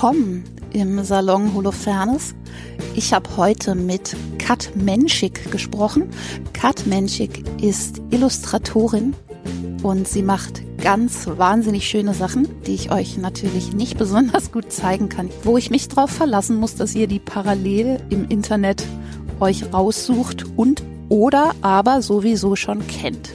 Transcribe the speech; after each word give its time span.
willkommen 0.00 0.44
im 0.72 1.02
Salon 1.02 1.54
Holofernes. 1.54 2.32
Ich 2.94 3.12
habe 3.12 3.36
heute 3.36 3.74
mit 3.74 4.14
Kat 4.38 4.70
Menschik 4.76 5.50
gesprochen. 5.50 6.08
Kat 6.52 6.86
Menschik 6.86 7.42
ist 7.60 8.00
Illustratorin 8.10 9.14
und 9.82 10.06
sie 10.06 10.22
macht 10.22 10.62
ganz 10.80 11.26
wahnsinnig 11.26 11.88
schöne 11.88 12.14
Sachen, 12.14 12.46
die 12.62 12.76
ich 12.76 12.92
euch 12.92 13.18
natürlich 13.18 13.72
nicht 13.72 13.98
besonders 13.98 14.52
gut 14.52 14.70
zeigen 14.70 15.08
kann, 15.08 15.30
wo 15.42 15.58
ich 15.58 15.68
mich 15.68 15.88
darauf 15.88 16.10
verlassen 16.10 16.58
muss, 16.58 16.76
dass 16.76 16.94
ihr 16.94 17.08
die 17.08 17.18
parallel 17.18 18.00
im 18.08 18.28
Internet 18.28 18.84
euch 19.40 19.72
raussucht 19.72 20.44
und 20.56 20.84
oder 21.08 21.56
aber 21.60 22.02
sowieso 22.02 22.54
schon 22.54 22.86
kennt. 22.86 23.30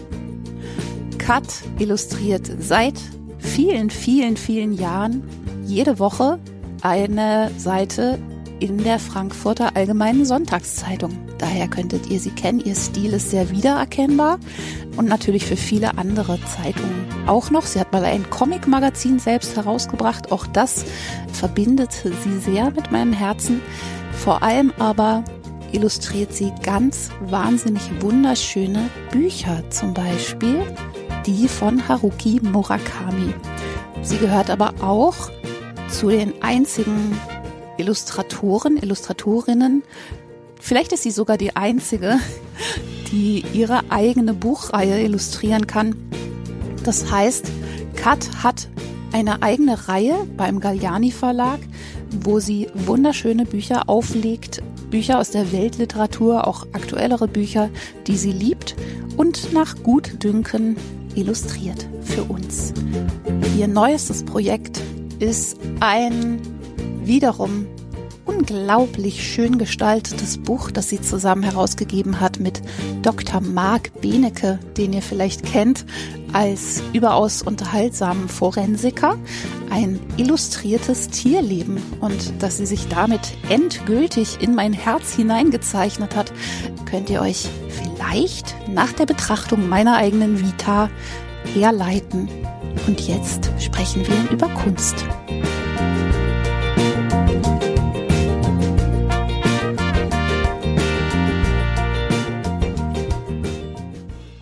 Kat 1.17 1.43
illustriert 1.77 2.49
seit 2.59 3.01
vielen, 3.37 3.89
vielen, 3.89 4.37
vielen 4.37 4.71
Jahren 4.71 5.23
jede 5.65 5.99
Woche 5.99 6.39
eine 6.83 7.51
Seite 7.57 8.19
in 8.59 8.77
der 8.77 8.99
Frankfurter 8.99 9.75
Allgemeinen 9.75 10.25
Sonntagszeitung. 10.25 11.17
Daher 11.37 11.67
könntet 11.67 12.07
ihr 12.09 12.19
sie 12.19 12.29
kennen. 12.29 12.61
Ihr 12.61 12.75
Stil 12.75 13.13
ist 13.13 13.31
sehr 13.31 13.49
wiedererkennbar 13.49 14.39
und 14.95 15.09
natürlich 15.09 15.45
für 15.45 15.57
viele 15.57 15.97
andere 15.97 16.39
Zeitungen 16.45 17.05
auch 17.27 17.49
noch. 17.49 17.65
Sie 17.65 17.79
hat 17.79 17.91
mal 17.91 18.05
ein 18.05 18.29
Comic-Magazin 18.29 19.19
selbst 19.19 19.55
herausgebracht. 19.55 20.31
Auch 20.31 20.45
das 20.47 20.85
verbindet 21.31 21.91
sie 21.91 22.39
sehr 22.39 22.71
mit 22.71 22.91
meinem 22.91 23.13
Herzen. 23.13 23.61
Vor 24.13 24.43
allem 24.43 24.71
aber 24.79 25.23
illustriert 25.71 26.33
sie 26.33 26.53
ganz 26.63 27.09
wahnsinnig 27.21 27.81
wunderschöne 28.01 28.89
Bücher, 29.11 29.63
zum 29.69 29.93
Beispiel 29.93 30.61
die 31.25 31.47
von 31.47 31.87
Haruki 31.87 32.39
Murakami. 32.41 33.33
Sie 34.01 34.17
gehört 34.17 34.49
aber 34.49 34.73
auch 34.81 35.31
zu 35.93 36.09
den 36.09 36.41
einzigen 36.41 37.17
Illustratoren, 37.77 38.77
Illustratorinnen, 38.77 39.83
vielleicht 40.59 40.91
ist 40.91 41.03
sie 41.03 41.11
sogar 41.11 41.37
die 41.37 41.55
einzige, 41.55 42.17
die 43.11 43.45
ihre 43.53 43.81
eigene 43.89 44.33
Buchreihe 44.33 45.03
illustrieren 45.03 45.67
kann. 45.67 45.95
Das 46.83 47.11
heißt, 47.11 47.45
Kat 47.95 48.27
hat 48.43 48.69
eine 49.11 49.43
eigene 49.43 49.87
Reihe 49.87 50.27
beim 50.35 50.59
Galliani 50.59 51.11
Verlag, 51.11 51.59
wo 52.23 52.39
sie 52.39 52.69
wunderschöne 52.73 53.45
Bücher 53.45 53.87
auflegt, 53.87 54.63
Bücher 54.89 55.19
aus 55.19 55.29
der 55.29 55.51
Weltliteratur, 55.51 56.47
auch 56.47 56.65
aktuellere 56.73 57.27
Bücher, 57.27 57.69
die 58.07 58.17
sie 58.17 58.31
liebt 58.31 58.75
und 59.15 59.53
nach 59.53 59.75
Gutdünken 59.83 60.75
illustriert 61.13 61.87
für 62.01 62.23
uns. 62.23 62.73
Ihr 63.57 63.67
neuestes 63.67 64.23
Projekt 64.23 64.81
ist 65.23 65.57
ein 65.79 66.41
wiederum 67.05 67.65
unglaublich 68.25 69.25
schön 69.25 69.57
gestaltetes 69.57 70.37
Buch, 70.37 70.69
das 70.69 70.89
sie 70.89 70.99
zusammen 70.99 71.43
herausgegeben 71.43 72.19
hat 72.19 72.41
mit 72.41 72.61
Dr. 73.03 73.39
Marc 73.39 74.01
Benecke, 74.01 74.59
den 74.75 74.91
ihr 74.91 75.01
vielleicht 75.01 75.45
kennt 75.45 75.85
als 76.33 76.83
überaus 76.91 77.41
unterhaltsamen 77.41 78.27
Forensiker, 78.27 79.17
ein 79.69 79.97
illustriertes 80.17 81.07
Tierleben 81.07 81.81
und 82.01 82.33
dass 82.43 82.57
sie 82.57 82.65
sich 82.65 82.89
damit 82.89 83.21
endgültig 83.47 84.41
in 84.41 84.55
mein 84.55 84.73
Herz 84.73 85.15
hineingezeichnet 85.15 86.17
hat, 86.17 86.33
könnt 86.85 87.09
ihr 87.09 87.21
euch 87.21 87.47
vielleicht 87.69 88.55
nach 88.69 88.91
der 88.91 89.05
Betrachtung 89.05 89.69
meiner 89.69 89.95
eigenen 89.95 90.41
Vita 90.41 90.89
herleiten. 91.53 92.27
Und 92.87 93.07
jetzt 93.07 93.49
sprechen 93.59 94.05
wir 94.07 94.31
über 94.31 94.49
Kunst. 94.49 95.05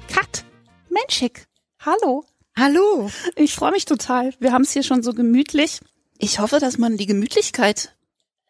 Kat, 0.07 0.43
Menschik, 0.89 1.47
hallo. 1.79 2.25
Hallo. 2.57 3.09
Ich 3.35 3.55
freue 3.55 3.71
mich 3.71 3.85
total. 3.85 4.33
Wir 4.39 4.51
haben 4.51 4.63
es 4.63 4.71
hier 4.71 4.83
schon 4.83 5.03
so 5.03 5.13
gemütlich. 5.13 5.79
Ich 6.17 6.39
hoffe, 6.39 6.59
dass 6.59 6.77
man 6.77 6.97
die 6.97 7.05
Gemütlichkeit 7.05 7.95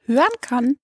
hören 0.05 0.33
kann. 0.41 0.77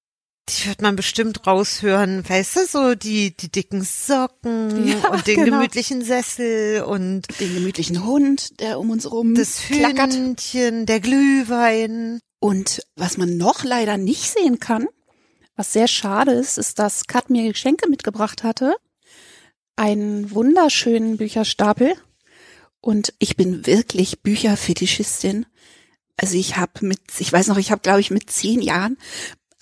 Die 0.50 0.68
wird 0.68 0.82
man 0.82 0.96
bestimmt 0.96 1.46
raushören, 1.46 2.28
weißt 2.28 2.56
du, 2.56 2.66
so 2.66 2.96
die, 2.96 3.36
die 3.36 3.52
dicken 3.52 3.84
Socken 3.84 4.88
Ja, 4.88 5.10
und 5.10 5.28
den 5.28 5.44
genau. 5.44 5.58
gemütlichen 5.58 6.04
Sessel 6.04 6.84
und 6.84 7.24
Den 7.40 7.54
gemütlichen 7.54 8.06
Hund, 8.06 8.60
der 8.62 8.80
um 8.80 8.90
uns 8.90 9.12
rum 9.12 9.36
das 9.36 9.58
klackert. 9.60 10.18
Der 10.54 11.00
Glühwein. 11.00 12.20
Und 12.40 12.82
was 12.96 13.18
man 13.18 13.36
noch 13.38 13.64
leider 13.64 13.98
nicht 13.98 14.32
sehen 14.32 14.60
kann, 14.60 14.88
was 15.56 15.74
sehr 15.74 15.88
schade 15.88 16.32
ist, 16.32 16.58
ist, 16.58 16.80
dass 16.80 17.08
Kat 17.08 17.30
mir 17.30 17.52
Geschenke 17.52 17.90
mitgebracht 17.90 18.44
hatte. 18.44 18.76
Einen 19.76 20.32
wunderschönen 20.32 21.18
Bücherstapel. 21.18 21.96
Und 22.80 23.14
ich 23.20 23.36
bin 23.36 23.66
wirklich 23.66 24.22
Bücherfetischistin. 24.22 25.46
Also 26.16 26.38
ich 26.38 26.58
habe 26.58 26.86
mit, 26.86 27.00
ich 27.20 27.34
weiß 27.34 27.48
noch, 27.48 27.58
ich 27.58 27.72
habe, 27.72 27.82
glaube 27.82 28.00
ich, 28.00 28.12
mit 28.12 28.30
zehn 28.30 28.62
Jahren 28.62 28.98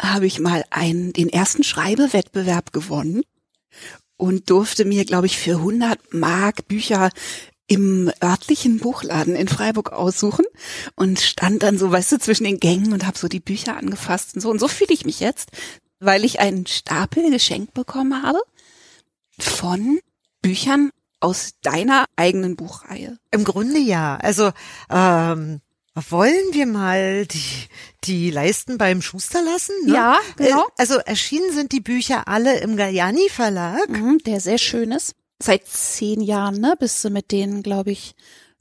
habe 0.01 0.25
ich 0.25 0.39
mal 0.39 0.63
einen, 0.69 1.13
den 1.13 1.29
ersten 1.29 1.63
Schreibewettbewerb 1.63 2.73
gewonnen 2.73 3.23
und 4.17 4.49
durfte 4.49 4.85
mir, 4.85 5.05
glaube 5.05 5.27
ich, 5.27 5.37
für 5.37 5.57
100 5.57 6.13
Mark 6.13 6.67
Bücher 6.67 7.09
im 7.67 8.11
örtlichen 8.23 8.79
Buchladen 8.79 9.35
in 9.35 9.47
Freiburg 9.47 9.91
aussuchen 9.91 10.45
und 10.95 11.19
stand 11.19 11.63
dann 11.63 11.77
so, 11.77 11.91
weißt 11.91 12.11
du, 12.13 12.19
zwischen 12.19 12.43
den 12.43 12.59
Gängen 12.59 12.93
und 12.93 13.07
habe 13.07 13.17
so 13.17 13.27
die 13.27 13.39
Bücher 13.39 13.75
angefasst 13.75 14.35
und 14.35 14.41
so. 14.41 14.49
Und 14.51 14.59
so 14.59 14.67
fühle 14.67 14.93
ich 14.93 15.05
mich 15.05 15.19
jetzt, 15.19 15.49
weil 15.99 16.23
ich 16.23 16.39
einen 16.39 16.67
Stapel 16.67 17.31
geschenkt 17.31 17.73
bekommen 17.73 18.21
habe 18.21 18.39
von 19.39 19.99
Büchern 20.41 20.91
aus 21.19 21.53
deiner 21.63 22.05
eigenen 22.15 22.55
Buchreihe. 22.55 23.17
Im 23.31 23.43
Grunde 23.43 23.79
ja. 23.79 24.17
Also 24.17 24.51
ähm, 24.91 25.61
wollen 26.09 26.53
wir 26.53 26.65
mal 26.65 27.25
die, 27.25 27.67
die 28.03 28.29
Leisten 28.29 28.77
beim 28.77 29.01
Schuster 29.01 29.41
lassen? 29.41 29.73
Ne? 29.85 29.93
Ja, 29.93 30.17
genau. 30.35 30.63
Äh, 30.63 30.71
Also 30.77 30.95
erschienen 30.95 31.51
sind 31.53 31.71
die 31.71 31.79
Bücher 31.79 32.27
alle 32.27 32.59
im 32.59 32.75
Galliani 32.75 33.29
Verlag. 33.29 33.89
Mhm, 33.89 34.19
der 34.25 34.39
sehr 34.41 34.57
schön 34.57 34.91
ist. 34.91 35.15
Seit 35.41 35.67
zehn 35.67 36.21
Jahren, 36.21 36.59
ne, 36.61 36.75
bist 36.79 37.03
du 37.03 37.09
mit 37.09 37.31
denen, 37.31 37.61
glaube 37.63 37.91
ich, 37.91 38.15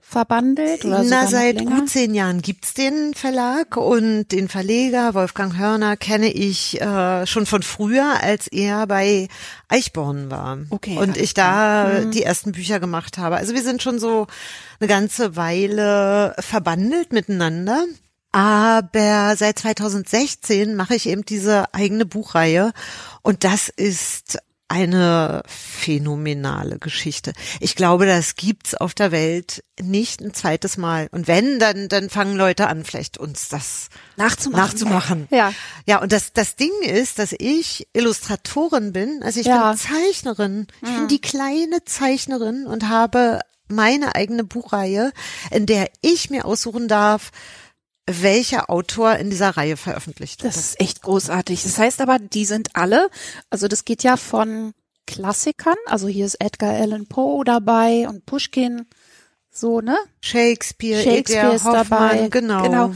verbandelt 0.06 0.84
oder 0.84 1.02
Na, 1.02 1.26
seit 1.26 1.56
länger? 1.56 1.80
gut 1.80 1.88
zehn 1.90 2.14
Jahren 2.14 2.40
gibt's 2.42 2.74
den 2.74 3.14
Verlag 3.14 3.76
und 3.76 4.28
den 4.28 4.48
Verleger 4.48 5.14
Wolfgang 5.14 5.58
Hörner 5.58 5.96
kenne 5.96 6.32
ich 6.32 6.80
äh, 6.80 7.26
schon 7.26 7.46
von 7.46 7.62
früher, 7.62 8.20
als 8.22 8.46
er 8.46 8.86
bei 8.86 9.28
Eichborn 9.68 10.30
war. 10.30 10.58
Okay, 10.70 10.96
Und 10.98 11.16
ich 11.16 11.34
da. 11.34 12.00
Mhm. 12.04 12.10
die 12.12 12.22
ersten 12.22 12.52
Bücher 12.52 12.78
gemacht 12.80 13.18
habe. 13.18 13.36
Also 13.36 13.54
wir 13.54 13.62
sind 13.62 13.82
schon 13.82 13.98
so 13.98 14.26
eine 14.78 14.88
ganze 14.88 15.36
Weile 15.36 16.34
verbandelt 16.38 17.12
miteinander. 17.12 17.84
Aber 18.30 19.34
seit 19.36 19.60
2016 19.60 20.74
mache 20.74 20.96
ich 20.96 21.08
eben 21.08 21.24
diese 21.24 21.72
eigene 21.72 22.04
Buchreihe 22.04 22.72
und 23.22 23.44
das 23.44 23.68
ist 23.68 24.38
eine 24.68 25.42
phänomenale 25.46 26.78
Geschichte. 26.78 27.32
Ich 27.60 27.76
glaube, 27.76 28.06
das 28.06 28.34
gibt's 28.36 28.74
auf 28.74 28.94
der 28.94 29.12
Welt 29.12 29.62
nicht 29.80 30.20
ein 30.20 30.32
zweites 30.34 30.76
Mal. 30.76 31.08
Und 31.12 31.28
wenn, 31.28 31.58
dann, 31.58 31.88
dann 31.88 32.08
fangen 32.10 32.36
Leute 32.36 32.66
an, 32.68 32.84
vielleicht 32.84 33.18
uns 33.18 33.48
das 33.48 33.88
Nachzumachen. 34.16 34.64
nachzumachen. 34.64 35.28
Ja. 35.30 35.52
Ja, 35.86 36.00
und 36.00 36.12
das, 36.12 36.32
das 36.32 36.56
Ding 36.56 36.72
ist, 36.82 37.18
dass 37.18 37.34
ich 37.38 37.86
Illustratorin 37.92 38.92
bin. 38.92 39.22
Also 39.22 39.40
ich 39.40 39.46
Ja. 39.46 39.70
bin 39.70 39.78
Zeichnerin. 39.78 40.66
Ich 40.82 40.88
bin 40.94 41.08
die 41.08 41.20
kleine 41.20 41.84
Zeichnerin 41.84 42.66
und 42.66 42.88
habe 42.88 43.40
meine 43.68 44.14
eigene 44.14 44.44
Buchreihe, 44.44 45.12
in 45.50 45.66
der 45.66 45.88
ich 46.02 46.30
mir 46.30 46.44
aussuchen 46.44 46.88
darf, 46.88 47.30
welcher 48.06 48.68
Autor 48.70 49.16
in 49.16 49.30
dieser 49.30 49.50
Reihe 49.56 49.76
veröffentlicht 49.76 50.42
wird. 50.42 50.54
Das 50.54 50.60
ist 50.62 50.80
echt 50.80 51.02
großartig. 51.02 51.62
Das 51.62 51.78
heißt 51.78 52.00
aber, 52.00 52.18
die 52.18 52.44
sind 52.44 52.68
alle, 52.74 53.08
also 53.50 53.66
das 53.68 53.84
geht 53.84 54.02
ja 54.02 54.16
von 54.16 54.74
Klassikern, 55.06 55.76
also 55.86 56.08
hier 56.08 56.26
ist 56.26 56.36
Edgar 56.40 56.72
Allan 56.74 57.06
Poe 57.06 57.44
dabei 57.44 58.06
und 58.08 58.24
Pushkin, 58.26 58.86
so, 59.50 59.80
ne? 59.80 59.96
Shakespeare, 60.20 61.02
Shakespeare 61.02 61.18
Edgar 61.48 61.54
ist 61.54 61.64
Hoffmann, 61.64 62.08
dabei. 62.16 62.28
genau. 62.28 62.62
Genau. 62.62 62.94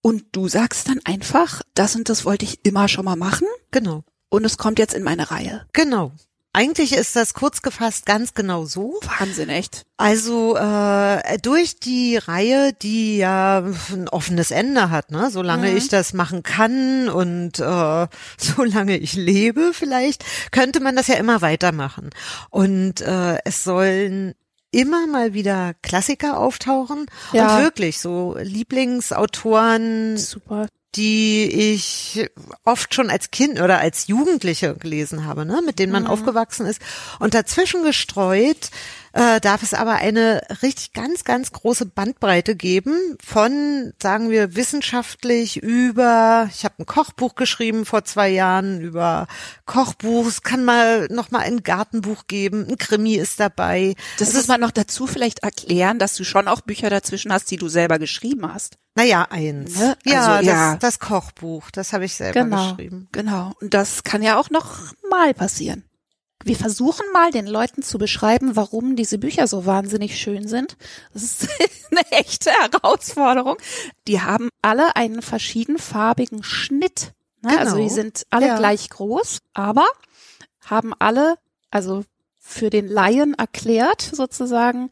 Und 0.00 0.24
du 0.32 0.48
sagst 0.48 0.88
dann 0.88 1.00
einfach, 1.04 1.62
das 1.74 1.94
und 1.96 2.08
das 2.08 2.24
wollte 2.24 2.44
ich 2.44 2.64
immer 2.64 2.88
schon 2.88 3.04
mal 3.04 3.16
machen 3.16 3.46
Genau. 3.70 4.04
und 4.30 4.44
es 4.44 4.58
kommt 4.58 4.78
jetzt 4.78 4.94
in 4.94 5.02
meine 5.02 5.30
Reihe. 5.30 5.66
Genau. 5.72 6.12
Eigentlich 6.56 6.92
ist 6.94 7.16
das 7.16 7.34
kurz 7.34 7.62
gefasst 7.62 8.06
ganz 8.06 8.32
genau 8.32 8.64
so. 8.64 8.98
Wahnsinn, 9.18 9.48
echt. 9.48 9.82
Also 9.96 10.56
äh, 10.56 11.36
durch 11.42 11.80
die 11.80 12.16
Reihe, 12.16 12.72
die 12.72 13.18
ja 13.18 13.64
ein 13.92 14.08
offenes 14.08 14.50
Ende 14.52 14.88
hat, 14.90 15.10
ne, 15.10 15.30
solange 15.30 15.70
Mhm. 15.72 15.76
ich 15.76 15.88
das 15.88 16.12
machen 16.14 16.42
kann 16.44 17.08
und 17.08 17.58
äh, 17.58 18.06
solange 18.38 18.96
ich 18.96 19.14
lebe, 19.14 19.72
vielleicht 19.74 20.24
könnte 20.52 20.78
man 20.80 20.94
das 20.96 21.08
ja 21.08 21.16
immer 21.16 21.42
weitermachen. 21.42 22.10
Und 22.50 23.00
äh, 23.00 23.38
es 23.44 23.64
sollen 23.64 24.34
immer 24.70 25.06
mal 25.06 25.34
wieder 25.34 25.74
Klassiker 25.82 26.38
auftauchen 26.38 27.06
Ja. 27.32 27.56
und 27.58 27.62
wirklich 27.64 28.00
so 28.00 28.36
Lieblingsautoren 28.40 30.16
Super. 30.16 30.68
Die 30.96 31.44
ich 31.74 32.28
oft 32.64 32.94
schon 32.94 33.10
als 33.10 33.30
Kind 33.30 33.60
oder 33.60 33.78
als 33.78 34.06
Jugendliche 34.06 34.74
gelesen 34.74 35.24
habe, 35.26 35.44
ne, 35.44 35.60
mit 35.64 35.78
denen 35.78 35.92
man 35.92 36.04
Mhm. 36.04 36.10
aufgewachsen 36.10 36.66
ist. 36.66 36.80
Und 37.18 37.34
dazwischen 37.34 37.82
gestreut 37.82 38.70
äh, 39.16 39.40
darf 39.40 39.62
es 39.62 39.74
aber 39.74 39.94
eine 39.94 40.42
richtig 40.62 40.92
ganz, 40.92 41.22
ganz 41.24 41.52
große 41.52 41.86
Bandbreite 41.86 42.56
geben 42.56 43.16
von, 43.24 43.92
sagen 44.02 44.28
wir, 44.28 44.56
wissenschaftlich 44.56 45.56
über, 45.62 46.48
ich 46.52 46.64
habe 46.64 46.74
ein 46.80 46.86
Kochbuch 46.86 47.36
geschrieben 47.36 47.86
vor 47.86 48.04
zwei 48.04 48.28
Jahren 48.28 48.80
über 48.80 49.28
Kochbuch, 49.66 50.26
es 50.26 50.42
kann 50.42 50.64
mal 50.64 51.06
noch 51.10 51.30
mal 51.30 51.38
ein 51.40 51.62
Gartenbuch 51.62 52.26
geben, 52.26 52.66
ein 52.68 52.76
Krimi 52.76 53.14
ist 53.14 53.38
dabei. 53.38 53.94
Das 54.18 54.28
Es 54.28 54.34
muss 54.34 54.48
man 54.48 54.60
noch 54.60 54.72
dazu 54.72 55.06
vielleicht 55.06 55.38
erklären, 55.44 55.98
dass 56.00 56.16
du 56.16 56.24
schon 56.24 56.48
auch 56.48 56.60
Bücher 56.60 56.90
dazwischen 56.90 57.32
hast, 57.32 57.50
die 57.50 57.56
du 57.56 57.68
selber 57.68 57.98
geschrieben 58.00 58.52
hast. 58.52 58.78
Naja, 58.96 59.26
eins. 59.30 59.78
Ne? 59.78 59.96
Ja, 60.04 60.36
Also, 60.36 60.46
ja. 60.50 60.72
Das, 60.72 60.80
das 60.80 60.98
Kochbuch, 60.98 61.70
das 61.70 61.92
habe 61.92 62.04
ich 62.04 62.14
selber 62.14 62.42
Genau, 62.44 62.70
geschrieben. 62.70 63.08
genau. 63.12 63.52
Und 63.60 63.74
das 63.74 64.02
kann 64.02 64.22
ja 64.22 64.38
auch 64.38 64.50
noch 64.50 64.92
mal 65.08 65.34
passieren. 65.34 65.84
Wir 66.44 66.56
versuchen 66.56 67.06
mal 67.12 67.30
den 67.30 67.46
Leuten 67.46 67.82
zu 67.82 67.96
beschreiben, 67.98 68.54
warum 68.54 68.96
diese 68.96 69.18
Bücher 69.18 69.46
so 69.46 69.64
wahnsinnig 69.66 70.18
schön 70.20 70.46
sind. 70.46 70.76
Das 71.12 71.22
ist 71.22 71.48
eine 71.90 72.02
echte 72.12 72.50
Herausforderung. 72.50 73.56
Die 74.06 74.20
haben 74.20 74.50
alle 74.62 74.94
einen 74.96 75.22
verschiedenfarbigen 75.22 76.42
Schnitt. 76.42 77.12
Ne? 77.42 77.58
Also 77.58 77.76
Genau. 77.76 77.88
die 77.88 77.94
sind 77.94 78.26
alle 78.30 78.46
Ja. 78.48 78.58
gleich 78.58 78.90
groß, 78.90 79.38
aber 79.54 79.86
haben 80.66 80.92
alle, 80.98 81.36
also 81.70 82.04
für 82.40 82.68
den 82.70 82.88
Laien 82.88 83.34
erklärt 83.34 84.02
sozusagen, 84.02 84.90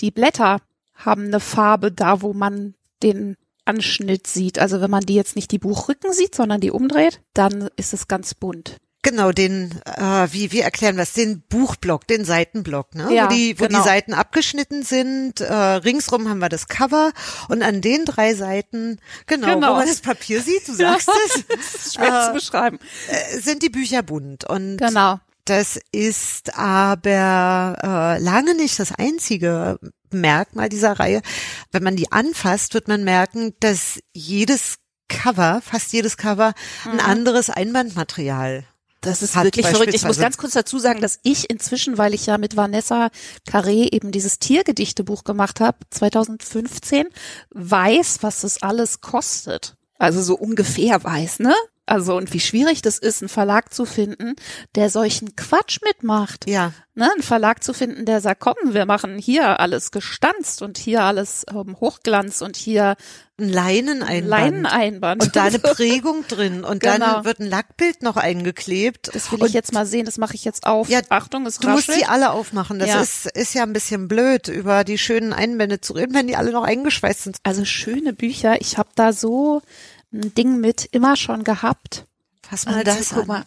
die 0.00 0.10
Blätter 0.10 0.58
haben 0.94 1.26
eine 1.26 1.40
Farbe 1.40 1.92
da, 1.92 2.22
wo 2.22 2.32
man 2.32 2.74
den 3.04 3.36
Anschnitt 3.64 4.26
sieht. 4.26 4.58
Also 4.58 4.80
wenn 4.80 4.90
man 4.90 5.02
die 5.06 5.14
jetzt 5.14 5.36
nicht 5.36 5.52
die 5.52 5.58
Buchrücken 5.58 6.12
sieht, 6.12 6.34
sondern 6.34 6.60
die 6.60 6.72
umdreht, 6.72 7.20
dann 7.34 7.68
ist 7.76 7.92
es 7.94 8.08
ganz 8.08 8.34
bunt. 8.34 8.78
Genau, 9.02 9.30
den, 9.30 9.80
äh, 9.84 10.26
wie, 10.32 10.50
wie 10.50 10.60
erklären 10.60 10.96
wir 10.96 11.04
es, 11.04 11.12
den 11.12 11.40
Buchblock, 11.48 12.06
den 12.08 12.24
Seitenblock, 12.24 12.96
ne? 12.96 13.14
Ja, 13.14 13.24
wo 13.24 13.28
die, 13.28 13.58
wo 13.58 13.66
genau. 13.66 13.78
die 13.78 13.84
Seiten 13.84 14.12
abgeschnitten 14.12 14.82
sind. 14.82 15.40
Äh, 15.40 15.52
ringsrum 15.54 16.28
haben 16.28 16.40
wir 16.40 16.48
das 16.48 16.66
Cover 16.66 17.12
und 17.48 17.62
an 17.62 17.80
den 17.80 18.04
drei 18.04 18.34
Seiten, 18.34 18.98
genau, 19.26 19.54
Genau. 19.54 19.70
wo 19.70 19.76
man 19.76 19.86
das 19.86 20.00
Papier 20.00 20.42
sieht, 20.42 20.66
du 20.66 20.72
sagst 20.74 21.08
es, 21.26 21.44
Das 21.48 21.74
ist 21.86 21.94
schwer 21.94 22.22
zu 22.24 22.30
Äh, 22.30 22.34
beschreiben. 22.34 22.78
äh, 23.08 23.38
sind 23.38 23.62
die 23.62 23.68
Bücher 23.70 24.02
bunt. 24.02 24.44
Und 24.44 24.78
Genau. 24.78 25.20
das 25.44 25.78
ist 25.92 26.58
aber 26.58 27.76
äh, 28.18 28.22
lange 28.22 28.54
nicht 28.56 28.80
das 28.80 28.92
einzige 28.92 29.78
Merkmal 30.10 30.68
dieser 30.70 30.98
Reihe. 30.98 31.22
Wenn 31.70 31.84
man 31.84 31.94
die 31.96 32.10
anfasst, 32.10 32.74
wird 32.74 32.88
man 32.88 33.04
merken, 33.04 33.54
dass 33.60 34.00
jedes 34.12 34.74
Cover, 35.08 35.62
fast 35.64 35.92
jedes 35.92 36.16
Cover, 36.16 36.52
ein 36.84 36.94
Mhm. 36.94 37.00
anderes 37.00 37.48
Einbandmaterial 37.48 38.64
Das 39.00 39.22
ist 39.22 39.36
wirklich 39.36 39.66
verrückt. 39.66 39.94
Ich 39.94 40.04
muss 40.04 40.18
ganz 40.18 40.38
kurz 40.38 40.54
dazu 40.54 40.78
sagen, 40.78 41.00
dass 41.00 41.20
ich 41.22 41.48
inzwischen, 41.50 41.98
weil 41.98 42.14
ich 42.14 42.26
ja 42.26 42.36
mit 42.36 42.56
Vanessa 42.56 43.10
Carré 43.48 43.92
eben 43.92 44.10
dieses 44.10 44.38
Tiergedichtebuch 44.40 45.24
gemacht 45.24 45.60
habe, 45.60 45.78
2015, 45.90 47.06
weiß, 47.50 48.18
was 48.22 48.40
das 48.40 48.62
alles 48.62 49.00
kostet. 49.00 49.76
Also 49.98 50.22
so 50.22 50.36
ungefähr 50.36 51.02
weiß, 51.02 51.40
ne? 51.40 51.54
Also 51.88 52.16
und 52.16 52.32
wie 52.32 52.40
schwierig 52.40 52.82
das 52.82 52.98
ist, 52.98 53.22
einen 53.22 53.28
Verlag 53.28 53.72
zu 53.72 53.84
finden, 53.84 54.34
der 54.74 54.90
solchen 54.90 55.36
Quatsch 55.36 55.78
mitmacht. 55.84 56.48
Ja, 56.48 56.72
Ne, 56.94 57.08
einen 57.12 57.22
Verlag 57.22 57.62
zu 57.62 57.74
finden, 57.74 58.06
der 58.06 58.20
sagt, 58.20 58.40
komm, 58.40 58.56
wir 58.74 58.84
machen 58.84 59.18
hier 59.18 59.60
alles 59.60 59.92
gestanzt 59.92 60.62
und 60.62 60.78
hier 60.78 61.04
alles 61.04 61.46
ähm, 61.48 61.76
Hochglanz 61.78 62.42
und 62.42 62.56
hier 62.56 62.96
ein 63.38 63.48
Leineneinband. 63.50 64.26
Leineneinband. 64.28 65.22
Und 65.22 65.36
da 65.36 65.44
eine 65.44 65.58
Prägung 65.60 66.24
drin. 66.26 66.64
Und 66.64 66.80
Genau. 66.82 66.98
dann 66.98 67.24
wird 67.24 67.38
ein 67.38 67.46
Lackbild 67.46 68.02
noch 68.02 68.16
eingeklebt. 68.16 69.10
Das 69.14 69.30
will 69.30 69.40
und 69.40 69.46
ich 69.46 69.52
jetzt 69.52 69.72
mal 69.72 69.86
sehen, 69.86 70.06
das 70.06 70.18
mache 70.18 70.34
ich 70.34 70.44
jetzt 70.44 70.66
auf. 70.66 70.88
Ja, 70.88 70.98
Achtung, 71.08 71.46
es 71.46 71.60
Du 71.60 71.68
musst 71.68 71.94
die 71.94 72.04
alle 72.04 72.30
aufmachen. 72.32 72.80
Das 72.80 72.88
Ja. 72.88 73.00
ist, 73.00 73.26
ist 73.26 73.54
ja 73.54 73.62
ein 73.62 73.72
bisschen 73.72 74.08
blöd, 74.08 74.48
über 74.48 74.82
die 74.82 74.98
schönen 74.98 75.32
Einbände 75.32 75.80
zu 75.80 75.92
reden, 75.92 76.14
wenn 76.14 76.26
die 76.26 76.34
alle 76.34 76.50
noch 76.50 76.64
eingeschweißt 76.64 77.22
sind. 77.22 77.36
Also 77.44 77.64
schöne 77.64 78.12
Bücher. 78.12 78.60
Ich 78.60 78.76
habe 78.76 78.88
da 78.96 79.12
so 79.12 79.62
ein 80.12 80.34
Ding 80.34 80.60
mit 80.60 80.86
immer 80.92 81.16
schon 81.16 81.44
gehabt. 81.44 82.04
Fass 82.42 82.66
mal 82.66 82.84
das 82.84 83.10
guck 83.10 83.26
mal. 83.26 83.44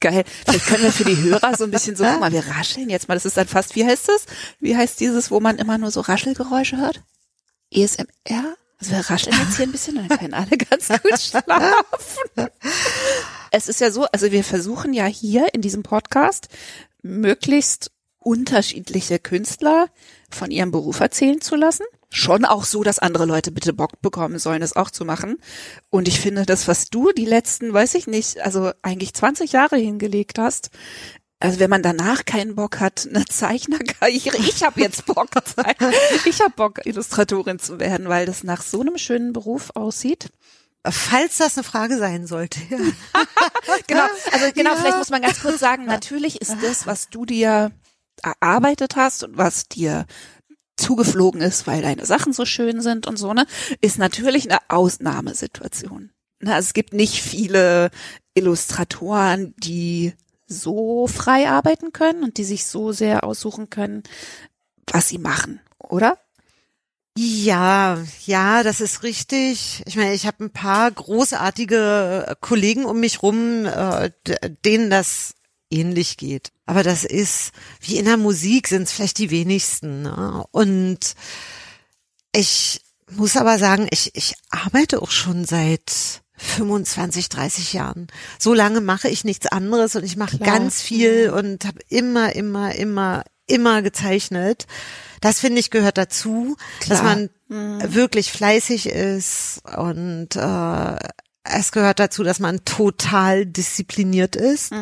Geil. 0.00 0.24
Vielleicht 0.46 0.66
können 0.66 0.82
wir 0.82 0.92
für 0.92 1.04
die 1.04 1.16
Hörer 1.16 1.56
so 1.56 1.64
ein 1.64 1.70
bisschen 1.70 1.96
so, 1.96 2.04
guck 2.04 2.20
mal, 2.20 2.32
wir 2.32 2.46
rascheln 2.46 2.90
jetzt 2.90 3.08
mal. 3.08 3.14
Das 3.14 3.24
ist 3.24 3.36
dann 3.36 3.48
fast, 3.48 3.74
wie 3.76 3.84
heißt 3.84 4.08
das? 4.08 4.26
Wie 4.60 4.76
heißt 4.76 5.00
dieses, 5.00 5.30
wo 5.30 5.40
man 5.40 5.56
immer 5.56 5.78
nur 5.78 5.90
so 5.90 6.00
Raschelgeräusche 6.00 6.76
hört? 6.76 7.00
ESMR? 7.70 8.56
Also 8.78 8.92
wir 8.92 9.00
rascheln 9.08 9.36
jetzt 9.38 9.56
hier 9.56 9.66
ein 9.66 9.72
bisschen, 9.72 9.94
dann 9.94 10.18
können 10.18 10.34
alle 10.34 10.56
ganz 10.58 10.88
gut 10.88 11.18
schlafen. 11.18 12.50
Es 13.50 13.68
ist 13.68 13.80
ja 13.80 13.90
so, 13.90 14.04
also 14.04 14.30
wir 14.32 14.44
versuchen 14.44 14.92
ja 14.92 15.06
hier 15.06 15.54
in 15.54 15.62
diesem 15.62 15.82
Podcast 15.82 16.48
möglichst 17.02 17.90
unterschiedliche 18.18 19.18
Künstler 19.18 19.88
von 20.30 20.50
ihrem 20.50 20.72
Beruf 20.72 21.00
erzählen 21.00 21.40
zu 21.40 21.56
lassen. 21.56 21.84
Schon 22.10 22.44
auch 22.44 22.64
so, 22.64 22.82
dass 22.82 22.98
andere 23.00 23.26
Leute 23.26 23.50
bitte 23.50 23.72
Bock 23.72 24.00
bekommen 24.00 24.38
sollen, 24.38 24.60
das 24.60 24.76
auch 24.76 24.90
zu 24.90 25.04
machen. 25.04 25.38
Und 25.90 26.06
ich 26.08 26.20
finde, 26.20 26.46
das, 26.46 26.68
was 26.68 26.88
du 26.88 27.12
die 27.12 27.24
letzten, 27.24 27.72
weiß 27.72 27.94
ich 27.94 28.06
nicht, 28.06 28.40
also 28.40 28.70
eigentlich 28.82 29.12
20 29.14 29.52
Jahre 29.52 29.76
hingelegt 29.76 30.38
hast, 30.38 30.70
also 31.38 31.58
wenn 31.60 31.68
man 31.68 31.82
danach 31.82 32.24
keinen 32.24 32.54
Bock 32.54 32.80
hat, 32.80 33.06
eine 33.10 33.24
Zeichnerkarriere, 33.26 34.38
ich 34.38 34.62
habe 34.62 34.80
jetzt 34.80 35.04
Bock, 35.06 35.28
ich 36.24 36.40
habe 36.40 36.52
Bock, 36.56 36.86
Illustratorin 36.86 37.58
zu 37.58 37.78
werden, 37.78 38.08
weil 38.08 38.24
das 38.24 38.42
nach 38.42 38.62
so 38.62 38.80
einem 38.80 38.96
schönen 38.98 39.32
Beruf 39.32 39.70
aussieht. 39.74 40.30
Falls 40.88 41.38
das 41.38 41.56
eine 41.58 41.64
Frage 41.64 41.98
sein 41.98 42.26
sollte. 42.26 42.60
Ja. 43.68 43.76
Genau, 43.88 44.06
also 44.32 44.46
genau, 44.54 44.70
Ja. 44.70 44.76
vielleicht 44.76 44.98
muss 44.98 45.10
man 45.10 45.22
ganz 45.22 45.40
kurz 45.42 45.58
sagen, 45.58 45.84
natürlich 45.86 46.40
ist 46.40 46.56
das, 46.62 46.86
was 46.86 47.08
du 47.08 47.26
dir 47.26 47.72
erarbeitet 48.22 48.94
hast 48.96 49.24
und 49.24 49.36
was 49.36 49.68
dir 49.68 50.06
zugeflogen 50.76 51.40
ist, 51.40 51.66
weil 51.66 51.82
deine 51.82 52.06
Sachen 52.06 52.32
so 52.32 52.44
schön 52.44 52.80
sind 52.80 53.06
und 53.06 53.16
so, 53.16 53.32
ne, 53.32 53.46
ist 53.80 53.98
natürlich 53.98 54.50
eine 54.50 54.60
Ausnahmesituation. 54.68 56.10
Ne, 56.40 56.54
also 56.54 56.66
es 56.66 56.74
gibt 56.74 56.92
nicht 56.92 57.22
viele 57.22 57.90
Illustratoren, 58.34 59.54
die 59.58 60.12
so 60.46 61.06
frei 61.06 61.48
arbeiten 61.48 61.92
können 61.92 62.22
und 62.22 62.38
die 62.38 62.44
sich 62.44 62.66
so 62.66 62.92
sehr 62.92 63.24
aussuchen 63.24 63.70
können, 63.70 64.02
was 64.92 65.08
sie 65.08 65.18
machen, 65.18 65.60
oder? 65.78 66.18
Ja, 67.18 67.98
ja, 68.26 68.62
das 68.62 68.82
ist 68.82 69.02
richtig. 69.02 69.82
Ich 69.86 69.96
meine, 69.96 70.12
ich 70.12 70.26
habe 70.26 70.44
ein 70.44 70.50
paar 70.50 70.90
großartige 70.90 72.36
Kollegen 72.42 72.84
um 72.84 73.00
mich 73.00 73.22
rum, 73.22 73.64
äh, 73.64 74.10
denen 74.64 74.90
das 74.90 75.34
ähnlich 75.70 76.16
geht. 76.16 76.52
Aber 76.66 76.82
das 76.82 77.04
ist, 77.04 77.52
wie 77.80 77.96
in 77.98 78.04
der 78.04 78.16
Musik 78.16 78.68
sind 78.68 78.82
es 78.82 78.92
vielleicht 78.92 79.18
die 79.18 79.30
wenigsten. 79.30 80.02
Ne? 80.02 80.44
Und 80.50 81.14
ich 82.32 82.80
muss 83.10 83.36
aber 83.36 83.58
sagen, 83.58 83.86
ich, 83.90 84.10
ich 84.14 84.34
arbeite 84.50 85.00
auch 85.02 85.10
schon 85.10 85.44
seit 85.44 86.22
25, 86.36 87.28
30 87.28 87.72
Jahren. 87.72 88.08
So 88.38 88.52
lange 88.52 88.80
mache 88.80 89.08
ich 89.08 89.24
nichts 89.24 89.46
anderes 89.46 89.96
und 89.96 90.04
ich 90.04 90.16
mache 90.16 90.38
Klar. 90.38 90.58
ganz 90.58 90.82
viel 90.82 91.30
und 91.30 91.64
habe 91.64 91.78
immer, 91.88 92.34
immer, 92.34 92.74
immer, 92.74 93.24
immer 93.46 93.82
gezeichnet. 93.82 94.66
Das 95.20 95.40
finde 95.40 95.60
ich 95.60 95.70
gehört 95.70 95.98
dazu, 95.98 96.56
dass 96.88 97.00
Klar. 97.00 97.16
man 97.48 97.94
wirklich 97.94 98.32
fleißig 98.32 98.86
ist 98.86 99.60
und 99.76 100.36
äh, 100.36 100.96
es 101.52 101.72
gehört 101.72 101.98
dazu, 101.98 102.22
dass 102.22 102.40
man 102.40 102.64
total 102.64 103.46
diszipliniert 103.46 104.36
ist. 104.36 104.72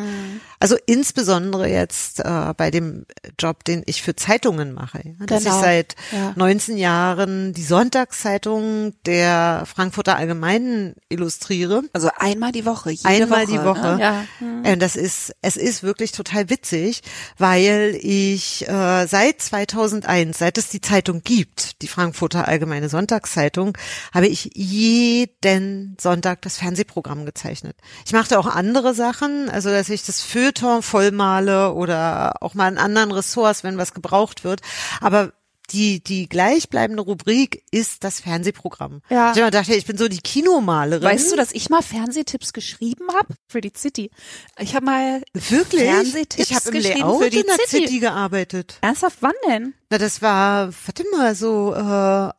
Also 0.59 0.77
insbesondere 0.85 1.67
jetzt 1.69 2.19
äh, 2.21 2.53
bei 2.57 2.71
dem 2.71 3.05
Job, 3.37 3.63
den 3.65 3.83
ich 3.85 4.01
für 4.01 4.15
Zeitungen 4.15 4.73
mache. 4.73 5.01
Ja, 5.19 5.25
dass 5.25 5.43
Genau. 5.43 5.55
ich 5.57 5.61
seit 5.61 5.95
Ja. 6.11 6.33
19 6.35 6.77
Jahren 6.77 7.53
die 7.53 7.63
Sonntagszeitung 7.63 8.93
der 9.05 9.63
Frankfurter 9.65 10.15
Allgemeinen 10.15 10.95
illustriere. 11.09 11.83
Also 11.93 12.09
einmal 12.17 12.51
die 12.51 12.65
Woche, 12.65 12.91
jede 12.91 13.05
Einmal 13.07 13.43
Woche. 13.47 13.51
die 13.51 13.63
Woche. 13.63 13.95
Ne? 13.95 14.01
Ja. 14.01 14.25
Hm. 14.39 14.65
Und 14.65 14.79
das 14.81 14.95
ist, 14.95 15.33
es 15.41 15.57
ist 15.57 15.83
wirklich 15.83 16.11
total 16.13 16.49
witzig, 16.49 17.01
weil 17.37 17.97
ich 18.01 18.67
äh, 18.67 19.05
seit 19.07 19.41
2001, 19.41 20.37
seit 20.39 20.57
es 20.57 20.69
die 20.69 20.81
Zeitung 20.81 21.21
gibt, 21.23 21.81
die 21.81 21.87
Frankfurter 21.87 22.47
Allgemeine 22.47 22.89
Sonntagszeitung, 22.89 23.77
habe 24.13 24.27
ich 24.27 24.49
jeden 24.53 25.95
Sonntag 25.99 26.41
das 26.41 26.54
Fernsehprogramm 26.57 27.25
gezeichnet. 27.25 27.77
Ich 28.05 28.13
machte 28.13 28.39
auch 28.39 28.47
andere 28.47 28.93
Sachen, 28.93 29.49
also 29.49 29.69
dass 29.69 29.89
ich 29.89 30.03
das 30.03 30.21
Feuilleton 30.21 30.81
vollmale 30.81 31.73
oder 31.73 32.41
auch 32.41 32.53
mal 32.53 32.71
in 32.71 32.77
anderen 32.77 33.11
Ressorts, 33.11 33.63
wenn 33.63 33.77
was 33.77 33.93
gebraucht 33.93 34.43
wird. 34.43 34.61
Aber 35.01 35.33
die, 35.71 36.03
die 36.03 36.29
gleichbleibende 36.29 37.01
Rubrik 37.01 37.63
ist 37.71 38.03
das 38.03 38.19
Fernsehprogramm. 38.19 39.01
Ja. 39.09 39.33
Ich 39.35 39.41
hab 39.41 39.67
hey, 39.67 39.77
ich 39.77 39.85
bin 39.85 39.97
so 39.97 40.07
die 40.07 40.19
Kinomalerin. 40.19 41.03
Weißt 41.03 41.31
du, 41.31 41.35
dass 41.35 41.51
ich 41.51 41.69
mal 41.69 41.81
Fernsehtipps 41.81 42.53
geschrieben 42.53 43.07
habe 43.13 43.33
für 43.47 43.61
die 43.61 43.71
City? 43.75 44.11
Ich 44.59 44.75
habe 44.75 44.85
mal 44.85 45.21
Wirklich? 45.33 45.83
Fernsehtipps 45.83 46.49
ich 46.49 46.55
habe 46.55 46.69
im 46.69 46.73
geschrieben 46.75 46.99
Layout 46.99 47.23
für 47.23 47.29
die 47.29 47.39
in 47.39 47.47
der 47.47 47.55
City. 47.67 47.87
City 47.87 47.99
gearbeitet. 47.99 48.77
ernsthaft 48.81 49.17
wann 49.21 49.33
denn? 49.47 49.73
Na, 49.89 49.97
das 49.97 50.21
war, 50.21 50.71
warte 50.85 51.03
mal, 51.11 51.35
so 51.35 51.73
äh, 51.73 52.29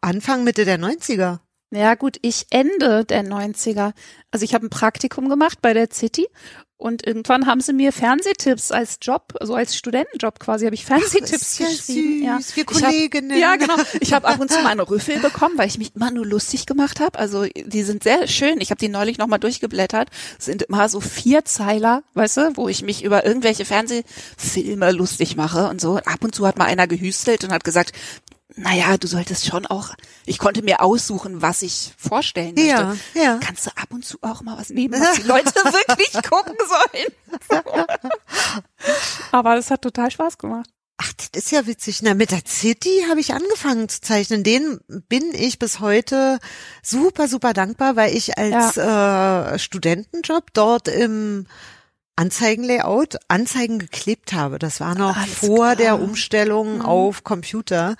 Anfang, 0.00 0.44
Mitte 0.44 0.64
der 0.64 0.78
90er. 0.78 1.40
Ja 1.70 1.94
gut, 1.94 2.18
ich 2.22 2.46
Ende 2.50 3.04
der 3.04 3.24
90er. 3.24 3.92
Also 4.30 4.44
ich 4.44 4.54
habe 4.54 4.66
ein 4.66 4.70
Praktikum 4.70 5.28
gemacht 5.28 5.60
bei 5.60 5.74
der 5.74 5.90
City 5.90 6.28
und 6.80 7.04
irgendwann 7.04 7.46
haben 7.46 7.60
sie 7.60 7.72
mir 7.72 7.92
Fernsehtipps 7.92 8.70
als 8.70 8.98
Job, 9.02 9.34
also 9.40 9.56
als 9.56 9.74
Studentenjob 9.76 10.38
quasi, 10.38 10.64
habe 10.64 10.76
ich 10.76 10.84
Fernsehtipps 10.84 11.58
Ach, 11.60 11.68
geschrieben. 11.68 12.38
Süß, 12.38 12.50
ja. 12.50 12.56
wir 12.56 12.64
Kolleginnen. 12.64 13.32
Hab, 13.32 13.38
ja, 13.38 13.56
genau. 13.56 13.74
Ich 13.98 14.12
habe 14.12 14.28
ab 14.28 14.38
und 14.38 14.48
zu 14.48 14.62
mal 14.62 14.70
einen 14.70 14.80
Rüffel 14.80 15.18
bekommen, 15.18 15.58
weil 15.58 15.66
ich 15.66 15.76
mich 15.76 15.96
immer 15.96 16.12
nur 16.12 16.24
lustig 16.24 16.66
gemacht 16.66 17.00
habe. 17.00 17.18
Also 17.18 17.46
die 17.46 17.82
sind 17.82 18.04
sehr 18.04 18.28
schön. 18.28 18.60
Ich 18.60 18.70
habe 18.70 18.78
die 18.78 18.88
neulich 18.88 19.18
nochmal 19.18 19.40
durchgeblättert. 19.40 20.08
Das 20.36 20.46
sind 20.46 20.62
immer 20.62 20.88
so 20.88 21.00
vier 21.00 21.44
Zeiler, 21.44 22.04
weißt 22.14 22.36
du, 22.36 22.56
wo 22.56 22.68
ich 22.68 22.82
mich 22.84 23.02
über 23.02 23.26
irgendwelche 23.26 23.64
Fernsehfilme 23.64 24.92
lustig 24.92 25.34
mache 25.34 25.66
und 25.68 25.80
so. 25.80 25.96
Ab 25.96 26.22
und 26.22 26.32
zu 26.32 26.46
hat 26.46 26.58
mal 26.58 26.66
einer 26.66 26.86
gehüstelt 26.86 27.42
und 27.42 27.50
hat 27.50 27.64
gesagt, 27.64 27.92
naja, 28.58 28.96
du 28.96 29.06
solltest 29.06 29.46
schon 29.46 29.66
auch, 29.66 29.94
ich 30.26 30.38
konnte 30.38 30.62
mir 30.62 30.80
aussuchen, 30.80 31.42
was 31.42 31.62
ich 31.62 31.92
vorstellen 31.96 32.54
möchte. 32.54 32.68
Ja, 32.68 32.96
ja. 33.14 33.40
Kannst 33.42 33.66
du 33.66 33.70
ab 33.70 33.88
und 33.90 34.04
zu 34.04 34.18
auch 34.22 34.42
mal 34.42 34.58
was 34.58 34.70
nehmen, 34.70 35.00
was 35.00 35.16
die 35.16 35.22
Leute 35.26 35.54
wirklich 35.54 36.12
gucken 36.28 36.56
sollen. 36.68 37.62
Aber 39.32 39.56
es 39.56 39.70
hat 39.70 39.82
total 39.82 40.10
Spaß 40.10 40.38
gemacht. 40.38 40.68
Ach, 41.00 41.12
das 41.12 41.44
ist 41.44 41.52
ja 41.52 41.66
witzig. 41.66 42.02
Na, 42.02 42.14
mit 42.14 42.32
der 42.32 42.42
City 42.44 43.04
habe 43.08 43.20
ich 43.20 43.32
angefangen 43.32 43.88
zu 43.88 44.00
zeichnen. 44.00 44.42
Den 44.42 44.80
bin 45.08 45.32
ich 45.32 45.60
bis 45.60 45.78
heute 45.78 46.40
super, 46.82 47.28
super 47.28 47.52
dankbar, 47.52 47.94
weil 47.94 48.16
ich 48.16 48.36
als 48.36 48.76
äh, 48.76 49.58
Studentenjob 49.60 50.52
dort 50.54 50.88
im 50.88 51.46
Anzeigenlayout 52.18 53.16
Anzeigen 53.28 53.78
geklebt 53.78 54.32
habe. 54.32 54.58
Das 54.58 54.80
war 54.80 54.94
noch 54.94 55.16
Alles 55.16 55.34
vor 55.34 55.56
klar. 55.56 55.76
der 55.76 56.00
Umstellung 56.00 56.76
Mhm. 56.78 56.82
auf 56.84 57.24
Computer. 57.24 57.96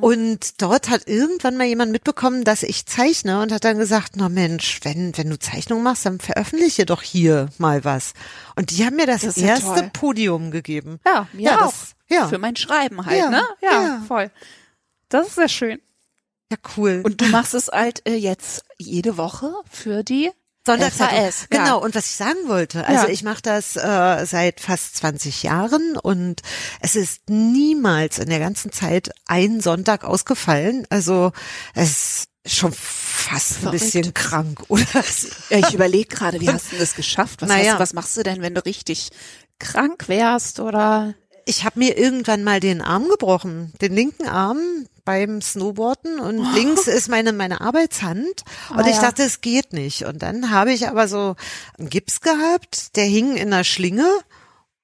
Und 0.00 0.62
dort 0.62 0.88
hat 0.88 1.08
irgendwann 1.08 1.56
mal 1.56 1.64
jemand 1.66 1.92
mitbekommen, 1.92 2.44
dass 2.44 2.62
ich 2.62 2.86
zeichne 2.86 3.40
und 3.42 3.52
hat 3.52 3.64
dann 3.64 3.78
gesagt, 3.78 4.12
na 4.16 4.28
Mensch, 4.28 4.80
wenn, 4.82 5.16
wenn 5.18 5.28
du 5.30 5.38
Zeichnung 5.38 5.82
machst, 5.82 6.06
dann 6.06 6.20
veröffentliche 6.20 6.86
doch 6.86 7.02
hier 7.02 7.48
mal 7.58 7.84
was. 7.84 8.12
Und 8.54 8.70
die 8.70 8.84
haben 8.84 8.96
mir 8.96 9.06
das, 9.06 9.22
Das 9.22 9.36
erste 9.36 9.66
toll. 9.66 9.90
Podium 9.92 10.50
gegeben. 10.50 11.00
Ja, 11.04 11.26
mir 11.32 11.42
Ja, 11.42 11.56
auch. 11.56 11.72
das- 11.72 11.92
ja. 12.08 12.28
Für 12.28 12.38
mein 12.38 12.56
Schreiben 12.56 13.04
halt, 13.04 13.18
Ja, 13.18 13.30
ne? 13.30 13.42
Ja, 13.62 13.70
ja. 13.72 14.02
voll. 14.06 14.30
Das 15.08 15.28
ist 15.28 15.34
sehr 15.36 15.48
schön. 15.48 15.80
Ja, 16.52 16.58
cool. 16.76 17.02
Und 17.04 17.20
du 17.20 17.26
machst 17.26 17.54
es 17.54 17.68
halt 17.68 18.06
äh, 18.08 18.14
jetzt 18.14 18.62
jede 18.78 19.16
Woche 19.16 19.52
für 19.70 20.04
die 20.04 20.30
Sonntagszeitung. 20.66 21.18
Ja. 21.52 21.64
Genau, 21.64 21.82
und 21.82 21.94
was 21.94 22.06
ich 22.06 22.16
sagen 22.16 22.38
wollte, 22.46 22.86
also 22.86 23.06
Ja. 23.06 23.08
ich 23.12 23.22
mache 23.22 23.40
das 23.42 23.76
äh, 23.76 24.26
seit 24.26 24.60
fast 24.60 24.96
20 24.98 25.42
Jahren 25.44 25.96
und 25.96 26.42
es 26.80 26.96
ist 26.96 27.28
niemals 27.30 28.18
in 28.18 28.28
der 28.28 28.38
ganzen 28.40 28.72
Zeit 28.72 29.10
ein 29.26 29.60
Sonntag 29.60 30.04
ausgefallen. 30.04 30.86
Also 30.90 31.32
es 31.74 32.26
ist 32.44 32.56
schon 32.56 32.72
fast 32.72 33.52
ein 33.58 33.62
Verrückt. 33.62 33.80
bisschen 33.82 34.14
krank, 34.14 34.60
oder? 34.68 34.84
Ja, 35.50 35.58
ich 35.58 35.72
überlege 35.74 36.08
gerade, 36.14 36.40
wie 36.40 36.50
hast 36.50 36.72
du 36.72 36.76
das 36.76 36.94
geschafft? 36.94 37.42
Was, 37.42 37.48
Naja. 37.48 37.72
hast, 37.72 37.80
was 37.80 37.92
machst 37.94 38.16
du 38.16 38.22
denn, 38.22 38.42
wenn 38.42 38.54
du 38.54 38.64
richtig 38.64 39.10
krank 39.58 40.08
wärst 40.08 40.60
oder? 40.60 41.14
Ich 41.48 41.64
habe 41.64 41.78
mir 41.78 41.96
irgendwann 41.96 42.44
mal 42.44 42.60
den 42.60 42.82
Arm 42.82 43.08
gebrochen, 43.08 43.72
den 43.80 43.94
linken 43.94 44.26
Arm 44.26 44.58
beim 45.04 45.40
Snowboarden 45.40 46.18
und 46.18 46.38
links 46.54 46.88
ist 46.88 47.08
meine 47.08 47.32
meine 47.32 47.60
Arbeitshand. 47.60 48.44
Und 48.70 48.80
Ah, 48.80 48.88
ich 48.88 48.98
dachte, 48.98 49.22
es 49.22 49.40
geht 49.40 49.72
nicht. 49.72 50.02
Und 50.02 50.22
dann 50.22 50.50
habe 50.50 50.72
ich 50.72 50.88
aber 50.88 51.08
so 51.08 51.36
einen 51.78 51.88
Gips 51.88 52.20
gehabt, 52.20 52.96
der 52.96 53.04
hing 53.04 53.36
in 53.36 53.52
einer 53.52 53.64
Schlinge 53.64 54.06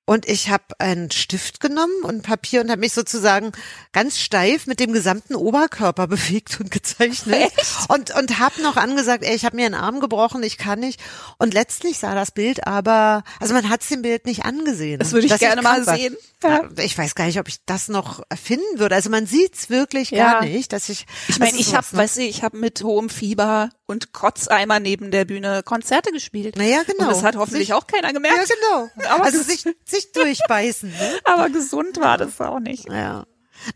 und 0.04 0.28
ich 0.28 0.50
habe 0.50 0.64
einen 0.78 1.10
Stift 1.10 1.60
genommen 1.60 2.02
und 2.02 2.22
Papier 2.22 2.60
und 2.60 2.70
habe 2.70 2.80
mich 2.80 2.92
sozusagen 2.92 3.52
ganz 3.92 4.18
steif 4.18 4.66
mit 4.66 4.80
dem 4.80 4.92
gesamten 4.92 5.34
Oberkörper 5.34 6.06
bewegt 6.08 6.58
und 6.60 6.70
gezeichnet 6.70 7.52
und 7.88 8.14
und 8.14 8.38
habe 8.38 8.60
noch 8.62 8.76
angesagt, 8.76 9.22
ey, 9.24 9.34
ich 9.34 9.44
habe 9.44 9.56
mir 9.56 9.66
einen 9.66 9.74
Arm 9.74 10.00
gebrochen, 10.00 10.42
ich 10.42 10.58
kann 10.58 10.80
nicht 10.80 11.00
und 11.38 11.54
letztlich 11.54 11.98
sah 11.98 12.14
das 12.14 12.30
Bild 12.32 12.66
aber, 12.66 13.22
also 13.40 13.54
man 13.54 13.68
hat 13.68 13.82
es 13.82 13.88
dem 13.88 14.02
Bild 14.02 14.26
nicht 14.26 14.44
angesehen. 14.44 14.98
Das 14.98 15.12
würde 15.12 15.26
ich 15.26 15.38
gerne 15.38 15.62
mal 15.62 15.74
krank 15.74 15.86
war. 15.86 15.96
sehen. 15.96 16.16
Ja, 16.44 16.68
ich 16.78 16.98
weiß 16.98 17.14
gar 17.14 17.26
nicht, 17.26 17.38
ob 17.38 17.46
ich 17.46 17.58
das 17.66 17.86
noch 17.86 18.20
erfinden 18.28 18.64
würde. 18.78 18.96
Also 18.96 19.10
man 19.10 19.26
sieht's 19.26 19.70
wirklich 19.70 20.10
Ja. 20.10 20.32
gar 20.32 20.42
nicht, 20.44 20.72
dass 20.72 20.88
ich. 20.88 21.06
Ich 21.28 21.38
meine, 21.38 21.52
das 21.52 21.60
ist 21.60 21.68
ich 21.68 21.74
habe, 21.76 21.86
ne? 21.92 21.98
weißt 22.02 22.16
du, 22.16 22.22
ich 22.22 22.42
habe 22.42 22.56
mit 22.56 22.82
hohem 22.82 23.08
Fieber 23.10 23.70
und 23.86 24.12
Kotzeimer 24.12 24.80
neben 24.80 25.12
der 25.12 25.24
Bühne 25.24 25.62
Konzerte 25.62 26.10
gespielt. 26.10 26.56
Naja, 26.56 26.82
genau. 26.84 27.04
Und 27.04 27.10
das 27.12 27.22
hat 27.22 27.36
hoffentlich 27.36 27.68
Sich- 27.68 27.74
auch 27.74 27.86
keiner 27.86 28.12
gemerkt. 28.12 28.38
Ja, 28.38 28.54
genau. 28.96 29.08
Aber 29.14 29.24
also 29.24 29.40
sich, 29.40 29.62
sich 29.92 30.12
durchbeißen. 30.12 30.90
Ne? 30.90 31.20
Aber 31.24 31.48
gesund 31.50 32.00
war 32.00 32.18
das 32.18 32.40
auch 32.40 32.60
nicht. 32.60 32.88
Ja. 32.88 33.24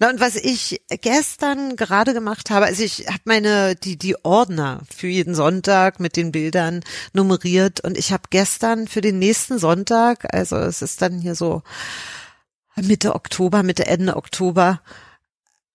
Na 0.00 0.11
und 0.11 0.18
was 0.18 0.35
ich 0.35 0.82
gestern 0.88 1.76
gerade 1.76 2.12
gemacht 2.12 2.50
habe, 2.50 2.66
also 2.66 2.82
ich 2.82 3.06
habe 3.06 3.20
meine 3.25 3.76
die 3.76 3.96
die 3.96 4.16
Ordner 4.25 4.80
für 4.94 5.06
jeden 5.06 5.35
Sonntag 5.35 6.00
mit 6.00 6.16
den 6.16 6.32
Bildern 6.32 6.82
nummeriert 7.12 7.80
und 7.80 7.96
ich 7.96 8.12
habe 8.12 8.25
gestern 8.30 8.88
für 8.88 9.00
den 9.00 9.20
nächsten 9.20 9.58
Sonntag, 9.58 10.35
also 10.35 10.56
es 10.56 10.82
ist 10.82 11.02
dann 11.02 11.20
hier 11.20 11.37
so 11.37 11.62
Mitte 12.75 13.14
Oktober, 13.14 13.62
Mitte 13.62 13.87
Ende 13.87 14.16
Oktober 14.16 14.80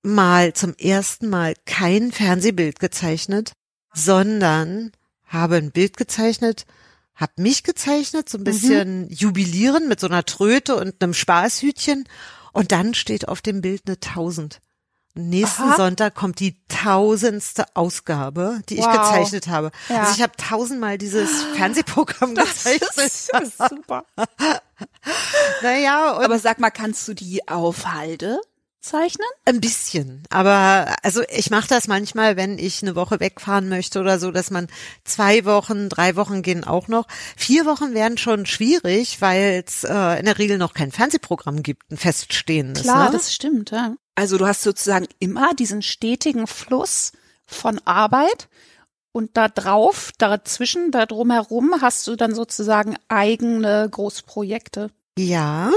mal 0.04 0.54
zum 0.54 0.76
ersten 0.76 1.30
Mal 1.30 1.54
kein 1.66 2.12
Fernsehbild 2.12 2.80
gezeichnet, 2.80 3.54
sondern 3.94 4.92
habe 5.26 5.56
ein 5.56 5.72
Bild 5.72 5.98
gezeichnet, 5.98 6.66
habe 7.22 7.34
mich 7.38 7.64
gezeichnet, 7.64 8.28
so 8.30 8.38
ein 8.38 8.44
bisschen 8.44 9.10
jubilieren 9.10 9.88
mit 9.88 10.00
so 10.00 10.08
einer 10.08 10.26
Tröte 10.26 10.76
und 10.76 11.02
einem 11.02 11.14
Spaßhütchen 11.14 12.06
und 12.52 12.72
dann 12.72 12.94
steht 12.94 13.28
auf 13.30 13.42
dem 13.42 13.62
Bild 13.62 13.84
eine 13.86 14.00
Tausend. 14.00 14.60
Nächsten 15.14 15.64
Aha. 15.64 15.76
Sonntag 15.76 16.16
kommt 16.16 16.40
die 16.40 16.56
tausendste 16.70 17.66
Ausgabe, 17.76 18.62
die 18.70 18.76
ich 18.80 18.86
Wow. 18.86 18.94
gezeichnet 18.98 19.48
habe. 19.50 19.72
Ja. 19.90 20.00
Also 20.04 20.14
ich 20.16 20.22
habe 20.22 20.32
tausendmal 20.38 20.98
dieses 20.98 21.30
Fernsehprogramm 21.58 22.34
gezeichnet. 22.34 22.90
Das 22.96 23.28
ist 23.30 23.58
super. 23.70 24.06
naja, 25.62 26.14
und 26.14 26.24
Aber 26.26 26.40
sag 26.40 26.60
mal, 26.60 26.70
kannst 26.72 27.08
du 27.08 27.14
die 27.14 27.46
auf 27.48 27.88
Halde 27.88 28.40
zeichnen? 28.82 29.28
Ein 29.46 29.62
bisschen, 29.62 30.24
aber 30.30 30.96
also 31.04 31.22
ich 31.30 31.50
mache 31.50 31.68
das 31.68 31.88
manchmal, 31.88 32.36
wenn 32.36 32.58
ich 32.58 32.82
eine 32.82 32.96
Woche 32.96 33.20
wegfahren 33.20 33.70
möchte 33.70 34.00
oder 34.00 34.20
so, 34.20 34.32
dass 34.32 34.52
man 34.52 34.68
zwei 35.04 35.46
Wochen, 35.46 35.90
drei 35.90 36.16
Wochen 36.16 36.42
gehen 36.42 36.64
auch 36.64 36.88
noch. 36.88 37.08
Vier 37.38 37.66
Wochen 37.66 37.94
wären 37.94 38.18
schon 38.18 38.46
schwierig, 38.46 39.22
weil 39.22 39.64
es 39.66 39.84
äh, 39.84 40.20
in 40.20 40.26
der 40.26 40.38
Regel 40.38 40.58
noch 40.58 40.74
kein 40.74 40.92
Fernsehprogramm 40.92 41.64
gibt, 41.64 41.92
ein 41.92 41.98
feststehendes. 41.98 42.84
Klar, 42.84 43.06
ne? 43.06 43.12
das 43.12 43.34
stimmt, 43.34 43.72
ja. 43.72 43.96
Also 44.16 44.38
du 44.38 44.46
hast 44.46 44.64
sozusagen 44.64 45.08
immer 45.20 45.54
diesen 45.54 45.82
stetigen 45.82 46.48
Fluss 46.48 47.14
von 47.46 47.80
Arbeit 47.86 48.50
und 49.12 49.36
da 49.36 49.50
drauf, 49.50 50.12
dazwischen, 50.18 50.92
da 50.92 51.06
drumherum 51.06 51.76
hast 51.82 52.08
du 52.08 52.16
dann 52.16 52.34
sozusagen 52.34 52.96
eigene 53.08 53.88
Großprojekte. 53.90 54.90
Ja, 55.18 55.72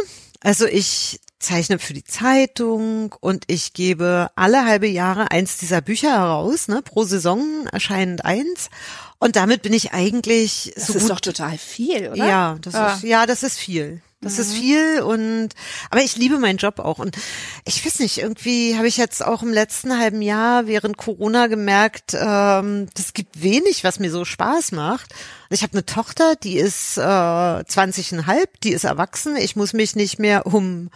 also 0.44 0.66
ich 0.66 1.18
zeichne 1.40 1.78
für 1.78 1.92
die 1.92 2.04
Zeitung 2.04 3.14
und 3.20 3.44
ich 3.48 3.72
gebe 3.72 4.30
alle 4.36 4.64
halbe 4.64 4.86
Jahre 4.86 5.30
eins 5.30 5.58
dieser 5.58 5.80
Bücher 5.80 6.10
heraus, 6.12 6.68
ne? 6.68 6.80
Pro 6.82 7.04
Saison 7.04 7.66
erscheinend 7.72 8.24
eins. 8.24 8.70
Und 9.18 9.36
damit 9.36 9.62
bin 9.62 9.72
ich 9.72 9.92
eigentlich 9.92 10.72
Das 10.74 10.86
so 10.86 10.94
ist 10.94 11.02
gut 11.02 11.10
doch 11.10 11.20
total 11.20 11.58
viel, 11.58 12.10
oder? 12.12 12.26
Ja, 12.26 12.58
das 12.60 12.74
Ja. 12.74 12.94
ist 12.94 13.02
ja, 13.02 13.26
das 13.26 13.42
ist 13.42 13.58
viel. 13.58 14.00
Das 14.24 14.34
Mhm. 14.34 14.40
ist 14.40 14.52
viel 14.54 15.02
und 15.02 15.50
aber 15.90 16.02
ich 16.02 16.16
liebe 16.16 16.38
meinen 16.38 16.56
Job 16.58 16.78
auch 16.80 16.98
und 16.98 17.16
ich 17.64 17.84
weiß 17.84 18.00
nicht, 18.00 18.18
irgendwie 18.18 18.76
habe 18.76 18.88
ich 18.88 18.96
jetzt 18.96 19.24
auch 19.24 19.42
im 19.42 19.52
letzten 19.52 19.96
halben 19.98 20.22
Jahr 20.22 20.66
während 20.66 20.96
Corona 20.96 21.46
gemerkt, 21.46 22.14
ähm, 22.14 22.88
das 22.94 23.12
gibt 23.12 23.42
wenig, 23.42 23.84
was 23.84 24.00
mir 24.00 24.10
so 24.10 24.24
Spaß 24.24 24.72
macht. 24.72 25.14
Ich 25.50 25.62
habe 25.62 25.74
eine 25.74 25.86
Tochter, 25.86 26.34
die 26.36 26.56
ist 26.56 26.96
äh, 26.96 27.00
20,5, 27.00 28.46
die 28.62 28.72
ist 28.72 28.84
erwachsen. 28.84 29.36
Ich 29.36 29.54
muss 29.54 29.72
mich 29.72 29.94
nicht 29.94 30.18
mehr 30.18 30.46
um 30.46 30.90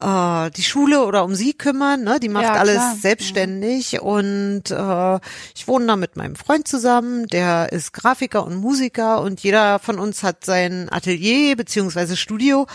äh, 0.00 0.50
die 0.50 0.62
Schule 0.62 1.04
oder 1.04 1.24
um 1.24 1.34
sie 1.34 1.52
kümmern, 1.52 2.02
ne? 2.02 2.18
Die 2.20 2.28
macht 2.28 2.44
Ja, 2.44 2.54
alles 2.54 2.76
klar. 2.76 2.96
selbstständig 3.00 4.00
und 4.00 4.70
äh, 4.70 5.18
ich 5.54 5.68
wohne 5.68 5.86
da 5.86 5.96
mit 5.96 6.16
meinem 6.16 6.36
Freund 6.36 6.66
zusammen, 6.66 7.26
der 7.26 7.72
ist 7.72 7.92
Grafiker 7.92 8.44
und 8.44 8.56
Musiker 8.56 9.20
und 9.20 9.40
jeder 9.40 9.78
von 9.78 9.98
uns 9.98 10.22
hat 10.22 10.44
sein 10.44 10.88
Atelier 10.90 11.56
beziehungsweise 11.56 12.16
Studio 12.16 12.66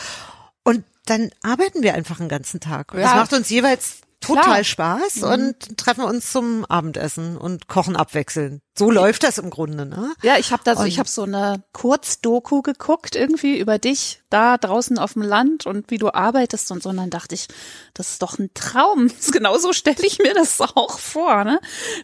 und 0.63 0.83
dann 1.05 1.29
arbeiten 1.43 1.83
wir 1.83 1.93
einfach 1.93 2.17
den 2.17 2.29
ganzen 2.29 2.59
Tag. 2.59 2.93
Und 2.93 2.99
Ja. 2.99 3.05
Das 3.07 3.15
macht 3.15 3.33
uns 3.33 3.49
jeweils 3.49 3.97
total 4.25 4.43
Klar. 4.43 4.57
Mhm. 4.57 4.63
Spaß 4.63 5.23
und 5.23 5.77
treffen 5.77 6.03
uns 6.03 6.31
zum 6.31 6.65
Abendessen 6.65 7.37
und 7.37 7.67
kochen 7.67 7.95
abwechselnd. 7.95 8.61
So 8.77 8.91
läuft 8.91 9.23
das 9.23 9.37
im 9.37 9.49
Grunde, 9.49 9.85
ne? 9.85 10.13
Ja, 10.21 10.37
ich 10.37 10.51
habe 10.51 10.63
da 10.65 10.75
so, 10.75 10.81
Und- 10.81 10.87
ich 10.87 10.99
habe 10.99 11.09
so 11.09 11.23
eine 11.23 11.63
Kurzdoku 11.73 12.61
geguckt 12.61 13.15
irgendwie 13.15 13.57
über 13.59 13.79
dich 13.79 14.21
da 14.29 14.57
draußen 14.57 14.97
auf 14.99 15.13
dem 15.13 15.21
Land 15.21 15.65
und 15.65 15.89
wie 15.91 15.97
du 15.97 16.13
arbeitest 16.13 16.71
und 16.71 16.83
so. 16.83 16.89
Und 16.89 16.97
dann 16.97 17.09
dachte 17.09 17.35
ich, 17.35 17.47
das 17.93 18.11
ist 18.11 18.21
doch 18.21 18.37
ein 18.39 18.49
Traum. 18.53 19.09
Genauso 19.31 19.73
stelle 19.73 20.05
ich 20.05 20.19
mir 20.19 20.33
das 20.33 20.59
auch 20.61 20.99
vor, 20.99 21.43
ne? 21.43 21.59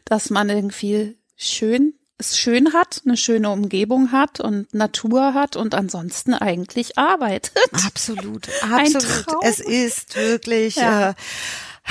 Dass 0.06 0.30
man 0.30 0.50
irgendwie 0.50 1.18
schön 1.36 1.94
es 2.22 2.38
schön 2.38 2.72
hat, 2.74 3.02
eine 3.04 3.18
schöne 3.18 3.50
Umgebung 3.50 4.12
hat 4.12 4.40
und 4.40 4.74
Natur 4.76 5.34
hat 5.34 5.56
und 5.56 5.74
ansonsten 5.74 6.36
eigentlich 6.36 6.98
arbeitet. 6.98 7.58
Absolut, 7.86 8.48
absolut. 8.72 9.44
Es 9.44 9.60
ist 9.60 10.16
wirklich. 10.16 10.76
Ja. 10.76 11.10
Äh, 11.10 11.14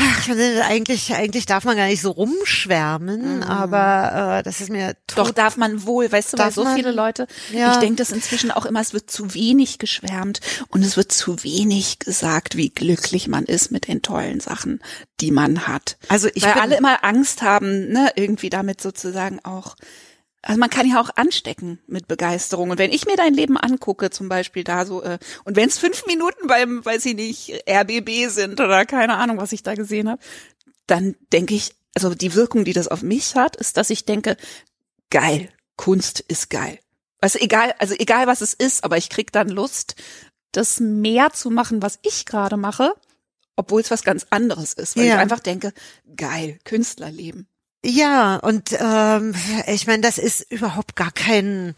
Ach, 0.02 0.28
eigentlich, 0.62 1.14
eigentlich 1.14 1.45
darf 1.45 1.64
man 1.64 1.76
gar 1.76 1.87
nicht 1.87 2.00
so 2.00 2.11
rumschwärmen, 2.11 3.37
mhm. 3.37 3.42
aber 3.42 4.38
äh, 4.38 4.42
das 4.42 4.61
ist 4.61 4.71
mir 4.71 4.95
Doch 5.14 5.30
darf 5.30 5.57
man 5.57 5.85
wohl, 5.85 6.11
weißt 6.11 6.33
du, 6.33 6.38
weil 6.38 6.52
so 6.52 6.64
man, 6.64 6.75
viele 6.75 6.90
Leute, 6.90 7.26
ja. 7.52 7.73
ich 7.73 7.78
denke 7.78 7.97
das 7.97 8.11
inzwischen 8.11 8.50
auch 8.50 8.64
immer, 8.64 8.80
es 8.80 8.95
wird 8.95 9.11
zu 9.11 9.35
wenig 9.35 9.78
geschwärmt 9.78 10.40
und 10.69 10.83
es 10.83 10.97
wird 10.97 11.12
zu 11.12 11.42
wenig 11.45 11.99
gesagt, 11.99 12.57
wie 12.57 12.71
glücklich 12.71 13.28
man 13.28 13.45
ist 13.45 13.71
mit 13.73 13.88
den 13.88 14.00
tollen 14.00 14.40
Sachen, 14.40 14.80
die 15.21 15.33
man 15.33 15.66
hat. 15.66 15.99
Also 16.09 16.28
ich 16.35 16.45
weil 16.45 16.52
alle 16.52 16.78
immer 16.78 17.04
Angst 17.04 17.42
haben, 17.42 17.88
ne, 17.88 18.11
irgendwie 18.16 18.50
damit 18.50 18.80
sozusagen 18.80 19.40
auch 19.45 19.76
also 20.42 20.59
man 20.59 20.70
kann 20.70 20.88
ja 20.88 21.00
auch 21.00 21.11
anstecken 21.16 21.80
mit 21.87 22.09
Begeisterung. 22.09 22.70
Und 22.70 22.78
wenn 22.78 22.92
ich 22.92 23.06
mir 23.06 23.16
dein 23.16 23.35
Leben 23.35 23.56
angucke, 23.56 24.11
zum 24.11 24.28
Beispiel 24.28 24.64
da 24.64 24.87
so, 24.87 25.02
äh, 25.02 25.18
und 25.44 25.56
wenn 25.56 25.68
es 25.68 25.78
fünf 25.78 26.06
Minuten 26.06 26.47
beim, 26.47 26.85
weiß 26.85 27.04
ich 27.06 27.14
nicht, 27.14 27.62
RBB 27.68 28.28
sind 28.28 28.61
oder 28.61 28.87
keine 28.87 29.16
Ahnung, 29.16 29.38
was 29.38 29.52
ich 29.52 29.62
da 29.62 29.75
gesehen 29.75 30.09
habe, 30.09 30.23
dann 30.87 31.14
denke 31.32 31.54
ich, 31.54 31.73
also 31.94 32.14
die 32.14 32.35
Wirkung, 32.35 32.64
die 32.64 32.73
das 32.73 32.88
auf 32.88 33.02
mich 33.02 33.35
hat, 33.35 33.56
ist, 33.56 33.76
dass 33.76 33.90
ich 33.90 34.04
denke, 34.04 34.37
geil, 35.11 35.50
Kunst 35.76 36.20
ist 36.20 36.50
geil. 36.50 36.78
Also 37.20 37.38
egal, 37.38 37.75
also 37.78 37.94
egal 37.99 38.26
was 38.26 38.40
es 38.40 38.54
ist, 38.54 38.82
aber 38.85 38.97
ich 38.97 39.11
krieg 39.11 39.32
dann 39.32 39.49
Lust, 39.49 39.97
das 40.52 40.80
mehr 40.80 41.32
zu 41.32 41.50
machen, 41.50 41.82
was 41.82 41.99
ich 42.02 42.25
gerade 42.25 42.56
mache, 42.56 42.94
obwohl 43.56 43.82
es 43.82 43.90
was 43.90 44.04
ganz 44.04 44.26
anderes 44.30 44.73
ist, 44.73 44.97
weil 44.97 45.04
ja. 45.04 45.14
ich 45.14 45.20
einfach 45.20 45.40
denke, 45.40 45.75
geil, 46.16 46.59
Künstlerleben. 46.64 47.47
Ja, 47.84 48.37
und 48.37 48.76
ähm, 48.78 49.34
ich 49.66 49.87
meine, 49.87 50.02
das 50.02 50.18
ist 50.18 50.50
überhaupt 50.52 50.96
gar 50.96 51.10
kein 51.10 51.75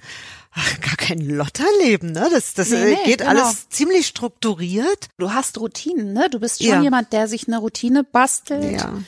gar 0.82 0.96
kein 0.96 1.20
Lotterleben, 1.20 2.12
ne? 2.12 2.28
Das, 2.30 2.54
das 2.54 2.70
nee, 2.70 2.84
nee, 2.84 3.04
geht 3.04 3.18
genau. 3.18 3.30
alles 3.30 3.68
ziemlich 3.70 4.06
strukturiert. 4.06 5.08
Du 5.16 5.32
hast 5.32 5.58
Routinen, 5.58 6.12
ne? 6.12 6.28
Du 6.30 6.40
bist 6.40 6.62
schon 6.62 6.74
ja. 6.74 6.82
jemand, 6.82 7.12
der 7.12 7.26
sich 7.26 7.48
eine 7.48 7.58
Routine 7.58 8.04
bastelt 8.04 8.80
ja. 8.80 8.98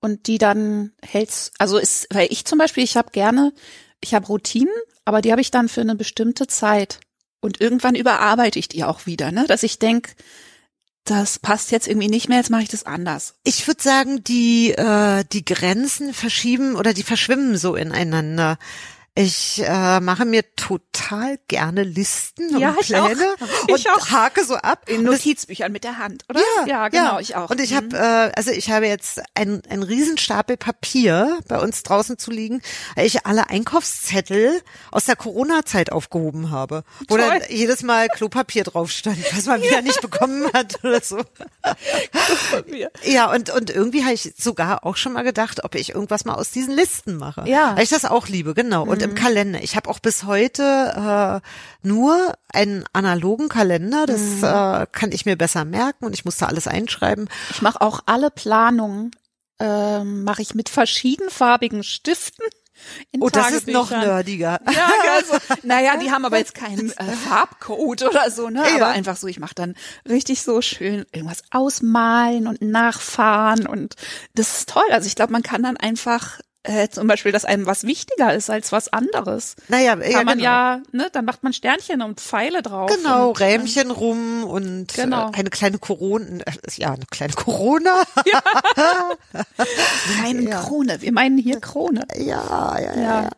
und 0.00 0.26
die 0.26 0.38
dann 0.38 0.92
hältst. 1.02 1.52
Also 1.58 1.76
ist, 1.76 2.06
weil 2.10 2.28
ich 2.30 2.46
zum 2.46 2.58
Beispiel, 2.58 2.82
ich 2.84 2.96
habe 2.96 3.10
gerne, 3.10 3.52
ich 4.00 4.14
habe 4.14 4.26
Routinen, 4.26 4.72
aber 5.04 5.20
die 5.20 5.32
habe 5.32 5.42
ich 5.42 5.50
dann 5.50 5.68
für 5.68 5.82
eine 5.82 5.96
bestimmte 5.96 6.46
Zeit. 6.46 7.00
Und 7.42 7.60
irgendwann 7.60 7.94
überarbeite 7.94 8.58
ich 8.58 8.68
die 8.68 8.84
auch 8.84 9.06
wieder, 9.06 9.32
ne? 9.32 9.46
Dass 9.46 9.62
ich 9.62 9.78
denk 9.78 10.14
das 11.04 11.38
passt 11.38 11.70
jetzt 11.70 11.88
irgendwie 11.88 12.08
nicht 12.08 12.28
mehr, 12.28 12.38
jetzt 12.38 12.50
mache 12.50 12.62
ich 12.62 12.68
das 12.68 12.86
anders. 12.86 13.34
Ich 13.42 13.66
würde 13.66 13.82
sagen, 13.82 14.22
die, 14.22 14.72
äh, 14.72 15.24
die 15.32 15.44
Grenzen 15.44 16.14
verschieben 16.14 16.76
oder 16.76 16.92
die 16.92 17.02
verschwimmen 17.02 17.56
so 17.56 17.74
ineinander. 17.74 18.58
Ich 19.16 19.60
äh, 19.66 19.98
mache 19.98 20.24
mir 20.24 20.44
total 20.54 21.38
gerne 21.48 21.82
Listen 21.82 22.58
ja, 22.58 22.70
und 22.70 22.78
Pläne 22.78 23.34
und 23.68 23.88
auch. 23.90 24.10
hake 24.10 24.44
so 24.44 24.54
ab. 24.54 24.88
In 24.88 25.02
Notizbüchern 25.02 25.72
mit 25.72 25.82
der 25.82 25.98
Hand, 25.98 26.22
oder? 26.30 26.40
Ja, 26.60 26.66
ja 26.66 26.88
genau, 26.88 27.14
ja. 27.14 27.20
ich 27.20 27.34
auch. 27.34 27.50
Und 27.50 27.60
ich 27.60 27.74
habe, 27.74 27.86
mhm. 27.86 27.94
äh, 27.94 28.32
also 28.36 28.52
ich 28.52 28.70
habe 28.70 28.86
jetzt 28.86 29.20
ein, 29.34 29.62
ein 29.68 29.82
Riesenstapel 29.82 30.56
Papier 30.56 31.40
bei 31.48 31.58
uns 31.58 31.82
draußen 31.82 32.18
zu 32.18 32.30
liegen, 32.30 32.62
weil 32.94 33.04
ich 33.04 33.26
alle 33.26 33.50
Einkaufszettel 33.50 34.62
aus 34.92 35.06
der 35.06 35.16
Corona-Zeit 35.16 35.90
aufgehoben 35.90 36.52
habe, 36.52 36.84
wo 37.08 37.16
Toll. 37.16 37.26
dann 37.26 37.42
jedes 37.48 37.82
Mal 37.82 38.08
Klopapier 38.08 38.62
drauf 38.62 38.92
stand, 38.92 39.18
was 39.34 39.46
man 39.46 39.60
wieder 39.60 39.82
nicht 39.82 40.00
bekommen 40.02 40.48
hat 40.52 40.84
oder 40.84 41.00
so. 41.00 41.20
ja, 43.02 43.32
und, 43.32 43.50
und 43.50 43.70
irgendwie 43.70 44.04
habe 44.04 44.14
ich 44.14 44.34
sogar 44.38 44.86
auch 44.86 44.96
schon 44.96 45.14
mal 45.14 45.22
gedacht, 45.22 45.64
ob 45.64 45.74
ich 45.74 45.90
irgendwas 45.90 46.24
mal 46.24 46.34
aus 46.34 46.52
diesen 46.52 46.74
Listen 46.74 47.16
mache. 47.16 47.42
Ja. 47.48 47.74
Weil 47.74 47.82
ich 47.82 47.90
das 47.90 48.04
auch 48.04 48.28
liebe, 48.28 48.54
genau. 48.54 48.84
Und 48.84 48.99
und 49.00 49.10
im 49.10 49.10
mhm. 49.10 49.14
Kalender. 49.16 49.62
Ich 49.62 49.76
habe 49.76 49.88
auch 49.88 49.98
bis 49.98 50.24
heute 50.24 51.42
äh, 51.42 51.86
nur 51.86 52.34
einen 52.52 52.84
analogen 52.92 53.48
Kalender. 53.48 54.06
Das 54.06 54.20
mhm. 54.20 54.44
äh, 54.44 54.86
kann 54.92 55.12
ich 55.12 55.26
mir 55.26 55.36
besser 55.36 55.64
merken 55.64 56.04
und 56.04 56.14
ich 56.14 56.24
muss 56.24 56.36
da 56.38 56.46
alles 56.46 56.68
einschreiben. 56.68 57.28
Ich 57.50 57.62
mache 57.62 57.80
auch 57.80 58.00
alle 58.06 58.30
Planungen 58.30 59.10
äh, 59.60 60.02
mache 60.02 60.42
ich 60.42 60.54
mit 60.54 60.68
verschiedenfarbigen 60.68 61.84
Stiften. 61.84 62.46
In 63.10 63.22
oh, 63.22 63.28
das 63.28 63.52
ist 63.52 63.66
noch 63.66 63.90
nerdiger. 63.90 64.58
Ja, 64.72 64.90
also, 65.16 65.34
naja, 65.62 65.98
die 65.98 66.10
haben 66.10 66.24
aber 66.24 66.38
jetzt 66.38 66.54
keinen 66.54 66.90
äh, 66.92 67.04
Farbcode 67.04 68.04
oder 68.04 68.30
so, 68.30 68.48
ne? 68.48 68.62
Ja. 68.66 68.76
Aber 68.76 68.86
einfach 68.86 69.16
so, 69.16 69.26
ich 69.26 69.38
mache 69.38 69.54
dann 69.54 69.74
richtig 70.08 70.40
so 70.40 70.62
schön 70.62 71.04
irgendwas 71.12 71.42
ausmalen 71.50 72.46
und 72.46 72.62
nachfahren 72.62 73.66
und 73.66 73.96
das 74.34 74.60
ist 74.60 74.70
toll. 74.70 74.82
Also 74.90 75.06
ich 75.06 75.14
glaube, 75.14 75.32
man 75.32 75.42
kann 75.42 75.62
dann 75.62 75.76
einfach 75.76 76.40
äh, 76.62 76.88
zum 76.88 77.06
Beispiel, 77.06 77.32
dass 77.32 77.44
einem 77.44 77.64
was 77.64 77.84
wichtiger 77.84 78.34
ist 78.34 78.50
als 78.50 78.70
was 78.70 78.92
anderes. 78.92 79.56
Naja, 79.68 79.96
Kann 79.96 80.10
ja, 80.10 80.24
man 80.24 80.38
genau. 80.38 80.44
ja, 80.44 80.82
ne, 80.92 81.08
dann 81.10 81.24
macht 81.24 81.42
man 81.42 81.52
Sternchen 81.52 82.02
und 82.02 82.20
Pfeile 82.20 82.62
drauf. 82.62 82.90
Genau, 82.94 83.30
und, 83.30 83.40
Rähmchen 83.40 83.90
rum 83.90 84.44
und 84.44 84.98
äh, 84.98 85.02
genau. 85.02 85.30
eine 85.32 85.48
kleine 85.48 85.78
Corona, 85.78 86.42
äh, 86.44 86.52
ja, 86.76 86.92
eine 86.92 87.06
kleine 87.10 87.32
Corona. 87.32 88.02
Ja. 88.30 88.42
meinen 90.22 90.46
ja. 90.46 90.62
Krone, 90.62 91.00
wir 91.00 91.12
meinen 91.12 91.38
hier 91.38 91.60
Krone. 91.60 92.06
Ja, 92.16 92.78
ja, 92.78 92.94
ja, 92.94 93.22
ja. 93.22 93.30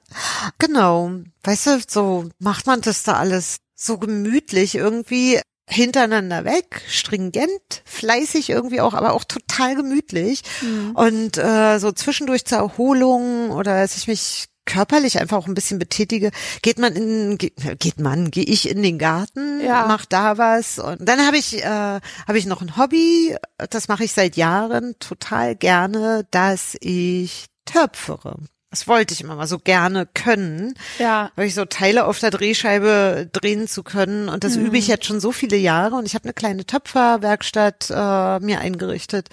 Genau. 0.58 1.12
Weißt 1.44 1.66
du, 1.66 1.80
so 1.88 2.28
macht 2.38 2.66
man 2.66 2.80
das 2.80 3.04
da 3.04 3.14
alles 3.14 3.58
so 3.74 3.98
gemütlich 3.98 4.74
irgendwie 4.74 5.40
hintereinander 5.68 6.44
weg, 6.44 6.83
stringent, 6.88 7.83
fleißig 7.85 8.51
irgendwie 8.51 8.81
auch, 8.81 8.94
aber 8.94 9.14
auch 9.14 9.25
total 9.25 9.77
gemütlich. 9.77 10.42
Mhm. 10.61 10.90
Und 10.94 11.38
äh, 11.38 11.79
so 11.79 11.92
zwischendurch 11.92 12.44
zur 12.44 12.59
Erholung 12.59 13.51
oder 13.51 13.81
dass 13.81 13.96
ich 13.96 14.09
mich 14.09 14.46
körperlich 14.64 15.20
einfach 15.20 15.37
auch 15.38 15.48
ein 15.48 15.55
bisschen 15.55 15.79
betätige, 15.79 16.31
geht 16.62 16.79
man 16.79 16.94
in 16.94 17.37
geht 17.37 17.98
man, 17.98 18.31
gehe 18.31 18.44
ich 18.44 18.68
in 18.68 18.83
den 18.83 18.98
Garten, 18.98 19.61
ja. 19.61 19.87
mach 19.88 20.07
da 20.07 20.38
was 20.38 20.79
und 20.79 21.01
dann 21.01 21.27
habe 21.27 21.37
ich 21.37 21.62
äh, 21.64 21.66
habe 21.66 22.38
ich 22.38 22.46
noch 22.46 22.62
ein 22.62 22.77
Hobby, 22.77 23.37
das 23.70 23.88
mache 23.88 24.05
ich 24.05 24.12
seit 24.12 24.37
Jahren 24.37 24.94
total 25.01 25.57
gerne, 25.57 26.27
dass 26.31 26.77
ich 26.81 27.46
töpfere. 27.64 28.37
Das 28.72 28.88
wollte 28.88 29.12
ich 29.12 29.20
immer 29.20 29.37
mal 29.37 29.46
so 29.46 29.58
gerne 29.58 30.06
können. 30.06 30.72
Ja. 30.98 31.30
Weil 31.37 31.46
ich 31.46 31.54
so 31.54 31.66
Teile 31.66 32.06
auf 32.06 32.18
der 32.20 32.30
Drehscheibe 32.30 33.28
drehen 33.30 33.68
zu 33.68 33.82
können. 33.82 34.30
Und 34.30 34.44
das 34.44 34.56
mhm. 34.56 34.66
übe 34.66 34.78
ich 34.78 34.88
jetzt 34.88 35.04
schon 35.04 35.20
so 35.20 35.30
viele 35.30 35.58
Jahre. 35.58 35.96
Und 35.96 36.06
ich 36.06 36.14
habe 36.14 36.24
eine 36.24 36.32
kleine 36.32 36.64
Töpferwerkstatt 36.64 37.90
äh, 37.90 38.40
mir 38.40 38.61
eingerichtet. 38.61 39.28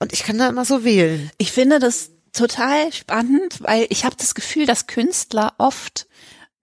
Und 0.00 0.12
ich 0.12 0.24
kann 0.24 0.36
da 0.36 0.48
immer 0.48 0.64
so 0.64 0.82
wählen. 0.82 1.30
Ich 1.38 1.52
finde 1.52 1.78
das 1.78 2.10
total 2.32 2.92
spannend, 2.92 3.62
weil 3.62 3.86
ich 3.88 4.04
habe 4.04 4.16
das 4.16 4.34
Gefühl, 4.34 4.66
dass 4.66 4.88
Künstler 4.88 5.54
oft 5.58 6.08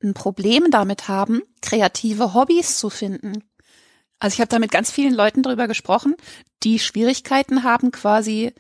ein 0.03 0.13
Problem 0.13 0.71
damit 0.71 1.07
haben, 1.07 1.41
kreative 1.61 2.33
Hobbys 2.33 2.79
zu 2.79 2.89
finden. 2.89 3.45
Also 4.19 4.33
ich 4.33 4.41
habe 4.41 4.49
da 4.49 4.59
mit 4.59 4.71
ganz 4.71 4.91
vielen 4.91 5.13
Leuten 5.13 5.41
drüber 5.41 5.69
gesprochen, 5.69 6.15
die 6.63 6.79
Schwierigkeiten 6.79 7.63
haben, 7.63 7.91
quasi 7.91 8.53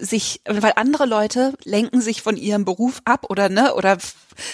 sich, 0.00 0.40
weil 0.46 0.72
andere 0.76 1.06
Leute 1.06 1.54
lenken 1.64 2.00
sich 2.00 2.22
von 2.22 2.36
ihrem 2.36 2.64
Beruf 2.64 3.00
ab 3.04 3.26
oder 3.28 3.48
ne 3.48 3.74
oder 3.74 3.98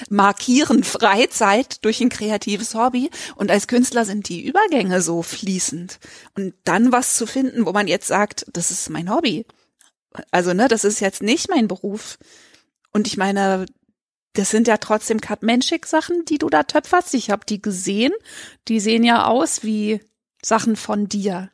markieren 0.09 0.85
Freizeit 0.85 1.85
durch 1.85 2.00
ein 2.00 2.09
kreatives 2.09 2.74
Hobby 2.74 3.11
und 3.37 3.50
als 3.50 3.66
Künstler 3.66 4.04
sind 4.04 4.28
die 4.28 4.44
Übergänge 4.44 5.02
so 5.02 5.22
fließend 5.22 5.98
und 6.37 6.54
dann 6.64 6.92
was 6.92 7.14
zu 7.14 7.26
finden, 7.26 7.66
wo 7.66 7.72
man 7.72 7.87
jetzt 7.87 8.07
sagt, 8.07 8.46
das 8.52 8.70
ist 8.70 8.90
mein 8.90 9.11
Hobby. 9.11 9.46
Also 10.30 10.54
ne, 10.54 10.68
das 10.68 10.85
ist 10.85 11.00
jetzt 11.00 11.22
nicht 11.22 11.50
mein 11.50 11.68
Beruf. 11.68 12.18
Und 12.92 13.07
ich 13.07 13.16
meine, 13.16 13.66
das 14.35 14.50
sind 14.50 14.68
ja 14.68 14.76
trotzdem 14.78 15.20
Cut 15.20 15.42
Menschik 15.42 15.87
Sachen, 15.87 16.24
die 16.24 16.38
du 16.38 16.48
da 16.48 16.64
töpferst. 16.64 17.14
Ich 17.14 17.30
habe 17.30 17.44
die 17.46 17.62
gesehen. 17.62 18.12
Die 18.68 18.80
sehen 18.80 19.04
ja 19.04 19.26
aus 19.26 19.62
wie 19.62 20.00
Sachen 20.42 20.76
von 20.76 21.09
dir. 21.09 21.50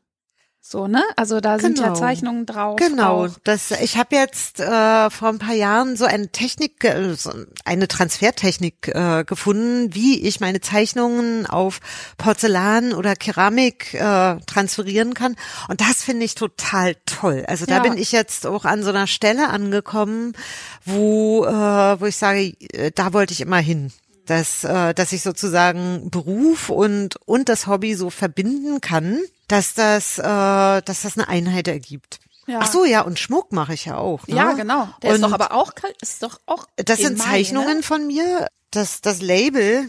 So, 0.62 0.87
ne? 0.87 1.03
Also 1.16 1.40
da 1.40 1.59
sind 1.59 1.79
ja 1.79 1.87
genau. 1.87 1.99
Zeichnungen 1.99 2.46
drauf. 2.46 2.77
Genau. 2.77 3.25
Auch. 3.25 3.31
Das, 3.44 3.70
ich 3.70 3.96
habe 3.96 4.14
jetzt 4.14 4.61
äh, 4.61 5.11
vor 5.11 5.29
ein 5.31 5.38
paar 5.38 5.55
Jahren 5.55 5.96
so 5.96 6.05
eine 6.05 6.29
Technik, 6.29 6.85
äh, 6.85 7.14
so 7.14 7.33
eine 7.64 7.88
Transfertechnik 7.88 8.88
äh, 8.88 9.25
gefunden, 9.25 9.94
wie 9.94 10.20
ich 10.20 10.38
meine 10.38 10.61
Zeichnungen 10.61 11.46
auf 11.46 11.81
Porzellan 12.18 12.92
oder 12.92 13.16
Keramik 13.16 13.94
äh, 13.94 14.37
transferieren 14.46 15.14
kann. 15.14 15.35
Und 15.68 15.81
das 15.81 16.05
finde 16.05 16.27
ich 16.27 16.35
total 16.35 16.94
toll. 17.07 17.44
Also 17.49 17.64
da 17.64 17.77
ja. 17.77 17.83
bin 17.83 17.96
ich 17.96 18.12
jetzt 18.12 18.46
auch 18.46 18.66
an 18.66 18.83
so 18.83 18.90
einer 18.90 19.07
Stelle 19.07 19.49
angekommen, 19.49 20.35
wo, 20.85 21.46
äh, 21.46 22.01
wo 22.01 22.05
ich 22.05 22.16
sage, 22.16 22.55
äh, 22.73 22.92
da 22.94 23.12
wollte 23.14 23.33
ich 23.33 23.40
immer 23.40 23.59
hin 23.59 23.92
dass, 24.27 24.62
äh, 24.62 24.94
dass 24.94 25.12
ich 25.12 25.23
sozusagen 25.23 26.09
Beruf 26.11 26.70
und, 26.70 27.16
und 27.27 27.49
das 27.49 27.66
Hobby 27.66 27.96
so 27.96 28.11
verbinden 28.11 28.81
kann 28.81 29.18
dass 29.51 29.75
das, 29.75 30.19
äh, 30.19 30.23
dass 30.23 31.03
das 31.03 31.17
eine 31.17 31.29
Einheit 31.29 31.67
ergibt. 31.69 32.21
Ja. 32.47 32.61
Ach 32.63 32.71
so, 32.71 32.85
ja, 32.85 33.03
und 33.03 33.19
Schmuck 33.19 33.53
mache 33.53 33.75
ich 33.75 33.85
ja 33.85 33.97
auch. 33.97 34.27
Ne? 34.27 34.37
Ja, 34.37 34.53
genau. 34.53 34.89
Der 35.03 35.11
und 35.11 35.17
ist 35.17 35.23
doch 35.23 35.33
aber 35.33 35.53
auch, 35.53 35.73
ist 36.01 36.23
doch 36.23 36.41
auch. 36.47 36.67
Das 36.77 36.99
sind 36.99 37.19
Mai, 37.19 37.25
Zeichnungen 37.25 37.79
ne? 37.79 37.83
von 37.83 38.07
mir. 38.07 38.49
Das, 38.71 39.01
das 39.01 39.21
Label, 39.21 39.89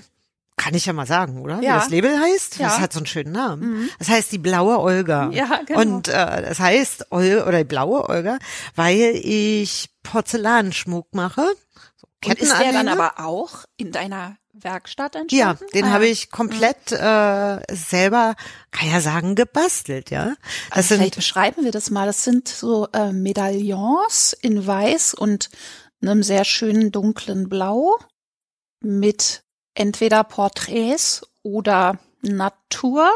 kann 0.57 0.73
ich 0.73 0.85
ja 0.85 0.93
mal 0.93 1.05
sagen, 1.05 1.41
oder? 1.41 1.55
Ja. 1.55 1.61
Wie 1.61 1.79
das 1.79 1.89
Label 1.89 2.19
heißt? 2.19 2.57
Ja. 2.57 2.67
Das 2.67 2.79
hat 2.79 2.93
so 2.93 2.99
einen 2.99 3.05
schönen 3.05 3.31
Namen. 3.31 3.61
Mhm. 3.61 3.89
Das 3.99 4.09
heißt 4.09 4.31
die 4.31 4.37
blaue 4.37 4.79
Olga. 4.79 5.29
Ja, 5.31 5.61
genau. 5.65 5.79
Und 5.79 6.07
äh, 6.07 6.41
das 6.41 6.59
heißt 6.59 7.07
Ol 7.11 7.43
oder 7.47 7.59
die 7.59 7.63
blaue 7.63 8.09
Olga, 8.09 8.37
weil 8.75 9.19
ich 9.23 9.89
Porzellanschmuck 10.03 11.13
mache. 11.13 11.47
So 11.95 12.29
und 12.29 12.39
ist 12.39 12.59
der 12.59 12.73
dann 12.73 12.87
aber 12.87 13.13
auch 13.17 13.65
in 13.77 13.91
deiner 13.91 14.35
Werkstatt 14.63 15.15
entstanden? 15.15 15.63
Ja, 15.63 15.67
den 15.73 15.85
ah, 15.85 15.91
habe 15.91 16.07
ich 16.07 16.31
komplett 16.31 16.91
äh, 16.91 17.59
selber, 17.73 18.35
kann 18.71 18.89
ja 18.89 19.01
sagen, 19.01 19.35
gebastelt, 19.35 20.09
ja. 20.09 20.35
Das 20.69 20.77
also 20.77 20.95
vielleicht 20.95 21.15
beschreiben 21.15 21.63
wir 21.63 21.71
das 21.71 21.89
mal. 21.89 22.05
Das 22.05 22.23
sind 22.23 22.47
so 22.47 22.87
äh, 22.93 23.11
Medaillons 23.11 24.33
in 24.33 24.65
Weiß 24.65 25.13
und 25.13 25.49
einem 26.01 26.23
sehr 26.23 26.45
schönen 26.45 26.91
dunklen 26.91 27.49
Blau 27.49 27.99
mit 28.81 29.43
entweder 29.73 30.23
Porträts 30.23 31.21
oder 31.43 31.99
Natur 32.21 33.09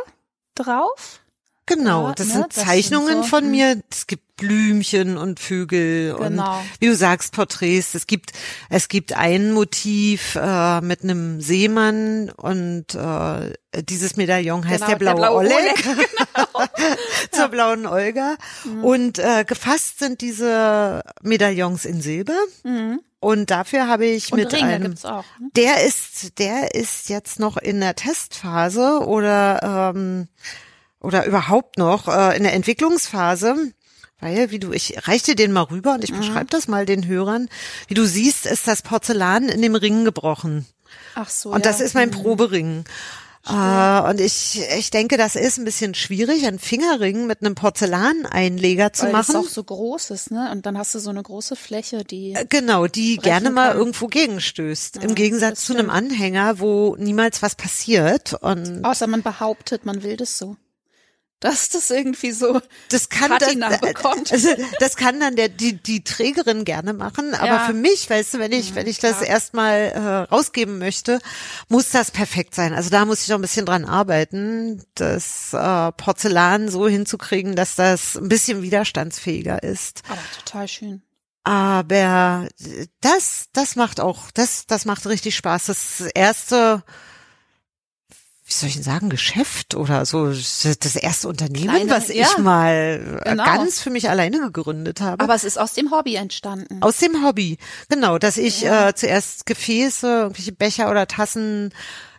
drauf. 0.55 1.21
Genau, 1.67 2.12
das 2.12 2.28
ne? 2.28 2.34
sind 2.34 2.45
das 2.56 2.65
Zeichnungen 2.65 3.08
sind 3.08 3.23
so, 3.23 3.30
von 3.30 3.43
hm. 3.45 3.51
mir. 3.51 3.82
Es 3.89 4.08
gibt 4.08 4.23
Blümchen 4.38 5.17
und 5.17 5.39
Vögel 5.39 6.15
genau. 6.17 6.58
und 6.58 6.65
wie 6.80 6.88
du 6.88 6.95
sagst 6.95 7.34
Porträts. 7.34 7.95
Es 7.95 8.06
gibt 8.06 8.34
es 8.69 8.89
gibt 8.89 9.13
ein 9.13 9.54
Motiv 9.54 10.36
äh, 10.36 10.82
mit 10.82 11.04
einem 11.04 11.39
Seemann 11.41 12.30
und 12.30 12.93
äh, 12.95 13.54
dieses 13.82 14.17
Medaillon 14.17 14.67
heißt 14.67 14.86
genau, 14.86 14.89
der 14.89 14.95
blaue, 14.97 15.15
der 15.15 15.21
blaue 15.21 15.38
Oleg, 15.38 15.88
Oleg. 15.88 16.08
Genau. 16.36 16.65
zur 17.32 17.39
ja. 17.41 17.47
blauen 17.47 17.86
Olga. 17.86 18.36
Mhm. 18.65 18.84
Und 18.84 19.19
äh, 19.19 19.45
gefasst 19.45 19.99
sind 19.99 20.21
diese 20.21 21.01
Medaillons 21.21 21.86
in 21.86 22.01
Silber. 22.01 22.38
Mhm. 22.63 22.99
Und 23.19 23.49
dafür 23.49 23.88
habe 23.88 24.06
ich 24.06 24.32
und 24.32 24.39
mit 24.39 24.54
Ringe 24.54 24.67
einem, 24.67 24.84
gibt's 24.84 25.06
auch, 25.06 25.23
ne? 25.39 25.49
der 25.56 25.84
ist, 25.84 26.38
der 26.38 26.75
ist 26.75 27.10
jetzt 27.10 27.39
noch 27.39 27.58
in 27.58 27.80
der 27.80 27.95
Testphase 27.95 28.99
oder 28.99 29.93
ähm, 29.95 30.28
oder 31.05 31.25
überhaupt 31.25 31.77
noch 31.77 32.07
äh, 32.07 32.35
in 32.35 32.43
der 32.43 32.53
Entwicklungsphase. 32.53 33.71
Weil, 34.19 34.49
wie 34.49 34.59
du, 34.59 34.71
ich 34.71 35.07
reichte 35.07 35.35
den 35.35 35.51
mal 35.51 35.63
rüber 35.63 35.93
und 35.93 36.03
ich 36.03 36.11
mhm. 36.11 36.17
beschreibe 36.17 36.47
das 36.49 36.67
mal 36.67 36.85
den 36.85 37.05
Hörern. 37.05 37.49
Wie 37.87 37.93
du 37.93 38.05
siehst, 38.05 38.45
ist 38.45 38.67
das 38.67 38.81
Porzellan 38.81 39.49
in 39.49 39.61
dem 39.61 39.75
Ring 39.75 40.05
gebrochen. 40.05 40.65
Ach 41.15 41.29
so. 41.29 41.49
Und 41.49 41.65
ja. 41.65 41.71
das 41.71 41.81
ist 41.81 41.95
mein 41.95 42.09
mhm. 42.09 42.13
Probering. 42.13 42.85
Uh, 43.47 44.09
und 44.09 44.19
ich, 44.19 44.59
ich 44.75 44.89
denke, 44.89 45.17
das 45.17 45.35
ist 45.35 45.59
ein 45.59 45.65
bisschen 45.65 45.93
schwierig, 45.93 46.47
einen 46.47 46.57
Fingerring 46.57 47.27
mit 47.27 47.41
einem 47.41 47.53
Porzellaneinleger 47.53 48.91
zu 48.91 49.03
Weil 49.05 49.11
machen. 49.11 49.35
Weil 49.35 49.41
es 49.41 49.47
auch 49.47 49.53
so 49.53 49.63
groß 49.63 50.09
ist, 50.09 50.31
ne? 50.31 50.49
Und 50.51 50.65
dann 50.65 50.79
hast 50.79 50.95
du 50.95 50.99
so 50.99 51.11
eine 51.11 51.21
große 51.21 51.55
Fläche, 51.55 52.03
die 52.03 52.33
äh, 52.33 52.47
genau, 52.49 52.87
die 52.87 53.17
gerne 53.17 53.51
mal 53.51 53.69
kann. 53.69 53.77
irgendwo 53.77 54.07
gegenstößt. 54.07 54.95
Ja, 54.95 55.01
Im 55.03 55.13
Gegensatz 55.13 55.63
zu 55.63 55.77
einem 55.77 55.91
Anhänger, 55.91 56.59
wo 56.59 56.95
niemals 56.97 57.43
was 57.43 57.53
passiert. 57.53 58.33
Und 58.33 58.83
Außer 58.83 59.05
man 59.05 59.21
behauptet, 59.21 59.85
man 59.85 60.01
will 60.01 60.17
das 60.17 60.39
so 60.39 60.55
dass 61.39 61.69
das 61.69 61.89
irgendwie 61.91 62.31
so 62.31 62.61
das 62.89 63.09
kann 63.09 63.29
Patina 63.29 63.69
das, 63.69 63.81
bekommt. 63.81 64.31
Also 64.31 64.49
das 64.79 64.95
kann 64.95 65.19
dann 65.19 65.35
der 65.35 65.49
die 65.49 65.73
die 65.73 66.03
Trägerin 66.03 66.65
gerne 66.65 66.93
machen, 66.93 67.33
aber 67.33 67.47
ja. 67.47 67.65
für 67.65 67.73
mich, 67.73 68.09
weißt 68.09 68.35
du, 68.35 68.39
wenn 68.39 68.51
ich 68.51 68.75
wenn 68.75 68.87
ich 68.87 68.99
das 68.99 69.21
ja. 69.21 69.27
erstmal 69.27 69.91
äh, 69.93 69.99
rausgeben 70.33 70.79
möchte, 70.79 71.19
muss 71.67 71.89
das 71.89 72.11
perfekt 72.11 72.55
sein. 72.55 72.73
Also 72.73 72.89
da 72.89 73.05
muss 73.05 73.21
ich 73.23 73.29
noch 73.29 73.37
ein 73.37 73.41
bisschen 73.41 73.65
dran 73.65 73.85
arbeiten, 73.85 74.83
das 74.95 75.53
äh, 75.53 75.91
Porzellan 75.91 76.69
so 76.69 76.87
hinzukriegen, 76.87 77.55
dass 77.55 77.75
das 77.75 78.15
ein 78.15 78.29
bisschen 78.29 78.61
widerstandsfähiger 78.61 79.61
ist. 79.61 80.03
Aber 80.09 80.21
total 80.43 80.67
schön. 80.67 81.01
Aber 81.43 82.47
das 83.01 83.49
das 83.53 83.75
macht 83.75 83.99
auch 83.99 84.31
das 84.31 84.65
das 84.65 84.85
macht 84.85 85.05
richtig 85.05 85.35
Spaß. 85.35 85.65
Das 85.65 86.01
erste 86.15 86.83
wie 88.47 88.53
soll 88.53 88.69
ich 88.69 88.75
denn 88.75 88.84
sagen, 88.84 89.10
Geschäft 89.10 89.73
oder 89.73 90.05
so, 90.05 90.27
das 90.27 90.95
erste 90.95 91.27
Unternehmen, 91.27 91.69
Kleine, 91.69 91.89
was 91.89 92.10
ich 92.10 92.17
ja, 92.17 92.38
mal 92.39 93.19
genau. 93.23 93.43
ganz 93.43 93.81
für 93.81 93.89
mich 93.89 94.08
alleine 94.08 94.39
gegründet 94.39 95.01
habe. 95.01 95.23
Aber 95.23 95.34
es 95.34 95.43
ist 95.43 95.58
aus 95.58 95.73
dem 95.73 95.89
Hobby 95.89 96.15
entstanden. 96.15 96.77
Aus 96.81 96.97
dem 96.97 97.25
Hobby, 97.25 97.58
genau, 97.89 98.19
dass 98.19 98.38
ich 98.38 98.62
ja. 98.62 98.89
äh, 98.89 98.93
zuerst 98.93 99.47
Gefäße, 99.47 100.08
irgendwelche 100.08 100.51
Becher 100.51 100.91
oder 100.91 101.08
Tassen 101.08 101.73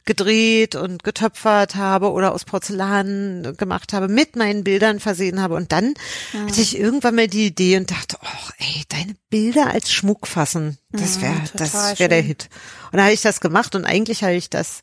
gedreht 0.04 0.74
und 0.74 1.04
getöpfert 1.04 1.76
habe 1.76 2.10
oder 2.10 2.32
aus 2.32 2.44
Porzellan 2.44 3.54
gemacht 3.56 3.92
habe, 3.92 4.08
mit 4.08 4.34
meinen 4.34 4.64
Bildern 4.64 4.98
versehen 4.98 5.40
habe. 5.40 5.54
Und 5.54 5.70
dann 5.70 5.94
ja. 6.32 6.40
hatte 6.40 6.60
ich 6.60 6.78
irgendwann 6.78 7.14
mal 7.14 7.28
die 7.28 7.46
Idee 7.46 7.76
und 7.76 7.90
dachte, 7.90 8.16
oh, 8.20 8.50
ey, 8.58 8.84
deine 8.88 9.14
Bilder 9.30 9.68
als 9.68 9.92
Schmuck 9.92 10.26
fassen, 10.26 10.78
das 10.90 11.20
wäre, 11.20 11.34
das 11.54 11.98
wäre 11.98 12.08
der 12.08 12.22
Hit. 12.22 12.48
Und 12.90 12.98
da 12.98 13.04
habe 13.04 13.14
ich 13.14 13.22
das 13.22 13.40
gemacht 13.40 13.74
und 13.76 13.84
eigentlich 13.84 14.22
habe 14.22 14.34
ich 14.34 14.50
das 14.50 14.82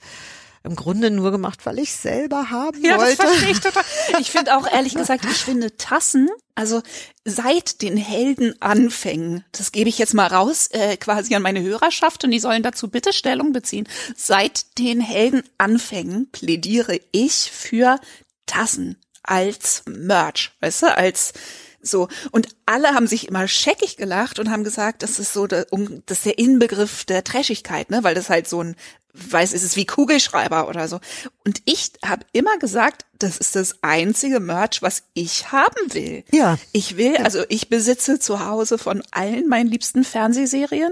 im 0.64 0.76
Grunde 0.76 1.12
nur 1.12 1.32
gemacht, 1.32 1.66
weil 1.66 1.78
ich 1.80 1.94
selber 1.94 2.50
haben 2.50 2.84
ja, 2.84 2.98
wollte. 2.98 3.18
Das 3.18 3.30
verstehe 3.32 3.52
ich 3.52 3.60
total. 3.60 3.84
Ich 4.20 4.32
finde 4.32 4.56
auch 4.58 4.66
ehrlich 4.72 4.96
gesagt, 4.96 5.26
ich 5.26 5.38
finde 5.38 5.76
Tassen, 5.76 6.30
also 6.56 6.82
seit 7.26 7.82
den 7.82 7.98
Heldenanfängen, 7.98 9.44
das 9.52 9.72
gebe 9.72 9.90
ich 9.90 9.98
jetzt 9.98 10.14
mal 10.14 10.28
raus, 10.28 10.68
äh, 10.72 10.96
quasi 10.98 11.36
an 11.36 11.42
meine 11.42 11.62
Hörerschaft 11.62 12.24
und 12.24 12.32
die 12.32 12.40
sollen 12.40 12.64
dazu 12.64 12.90
bitte 12.90 13.12
Stellung 13.12 13.52
beziehen. 13.52 13.88
Seit 14.16 14.78
den 14.78 15.02
Heldenanfängen 15.02 16.30
plädiere 16.32 17.00
ich 17.12 17.52
für 17.52 18.00
Tassen 18.46 18.98
als 19.24 19.84
Merch, 19.86 20.52
weißt 20.62 20.84
du, 20.84 20.98
als 20.98 21.34
so. 21.84 22.08
Und 22.32 22.48
alle 22.66 22.90
haben 22.90 23.08
sich 23.08 23.28
immer 23.28 23.48
scheckig 23.48 23.98
gelacht 23.98 24.40
und 24.40 24.50
haben 24.50 24.64
gesagt, 24.64 25.04
das 25.04 25.20
ist 25.20 25.34
so 25.34 25.48
der, 25.48 25.68
um, 25.72 26.02
das 26.06 26.20
ist 26.20 26.26
der 26.26 26.40
Inbegriff 26.40 27.06
der 27.06 27.24
Trashigkeit, 27.24 27.92
ne? 27.92 28.04
Weil 28.04 28.16
das 28.16 28.30
halt 28.30 28.48
so 28.48 28.64
ein, 28.64 28.76
weiß, 29.14 29.54
ist 29.54 29.64
es 29.64 29.76
wie 29.76 29.86
Kugelschreiber 29.86 30.68
oder 30.68 30.88
so. 30.88 31.00
Und 31.46 31.62
ich 31.66 31.92
habe 32.04 32.26
immer 32.32 32.58
gesagt, 32.58 33.06
das 33.20 33.38
ist 33.38 33.56
das 33.56 33.76
einzige 33.84 34.40
Merch, 34.40 34.82
was 34.82 35.04
ich 35.14 35.52
haben 35.52 35.94
will. 35.94 36.24
Ja. 36.32 36.58
Ich 36.72 36.98
will, 36.98 37.18
also 37.18 37.44
ich 37.50 37.70
besitze 37.70 38.20
zu 38.20 38.46
Hause 38.46 38.78
von 38.78 39.04
allen 39.12 39.48
meinen 39.48 39.68
liebsten 39.68 40.04
Fernsehserien 40.04 40.92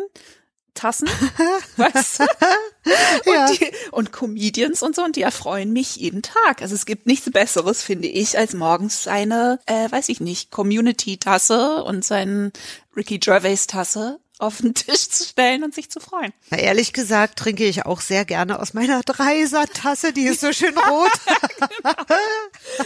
Tassen, 0.73 1.07
weißt 1.77 2.19
du? 2.19 2.23
Und, 3.25 3.35
ja. 3.35 3.51
die, 3.51 3.71
und 3.91 4.11
Comedians 4.11 4.81
und 4.81 4.95
so, 4.95 5.03
und 5.03 5.15
die 5.15 5.21
erfreuen 5.21 5.71
mich 5.71 5.97
jeden 5.97 6.23
Tag. 6.23 6.63
Also 6.63 6.73
es 6.73 6.87
gibt 6.87 7.05
nichts 7.05 7.29
Besseres, 7.29 7.83
finde 7.83 8.07
ich, 8.07 8.39
als 8.39 8.53
morgens 8.53 9.03
seine, 9.03 9.59
äh, 9.67 9.91
weiß 9.91 10.09
ich 10.09 10.19
nicht, 10.19 10.49
Community-Tasse 10.49 11.83
und 11.83 12.03
seinen 12.03 12.51
Ricky 12.95 13.19
Gervais-Tasse 13.19 14.19
auf 14.41 14.57
den 14.57 14.73
Tisch 14.73 15.07
zu 15.09 15.23
stellen 15.23 15.63
und 15.63 15.75
sich 15.75 15.91
zu 15.91 15.99
freuen. 15.99 16.33
Na, 16.49 16.57
ehrlich 16.57 16.93
gesagt 16.93 17.37
trinke 17.37 17.65
ich 17.65 17.85
auch 17.85 18.01
sehr 18.01 18.25
gerne 18.25 18.59
aus 18.59 18.73
meiner 18.73 19.01
Dreiser-Tasse, 19.03 20.13
die 20.13 20.23
ist 20.23 20.41
so 20.41 20.51
schön 20.51 20.75
rot. 20.75 21.11
genau. 21.59 21.93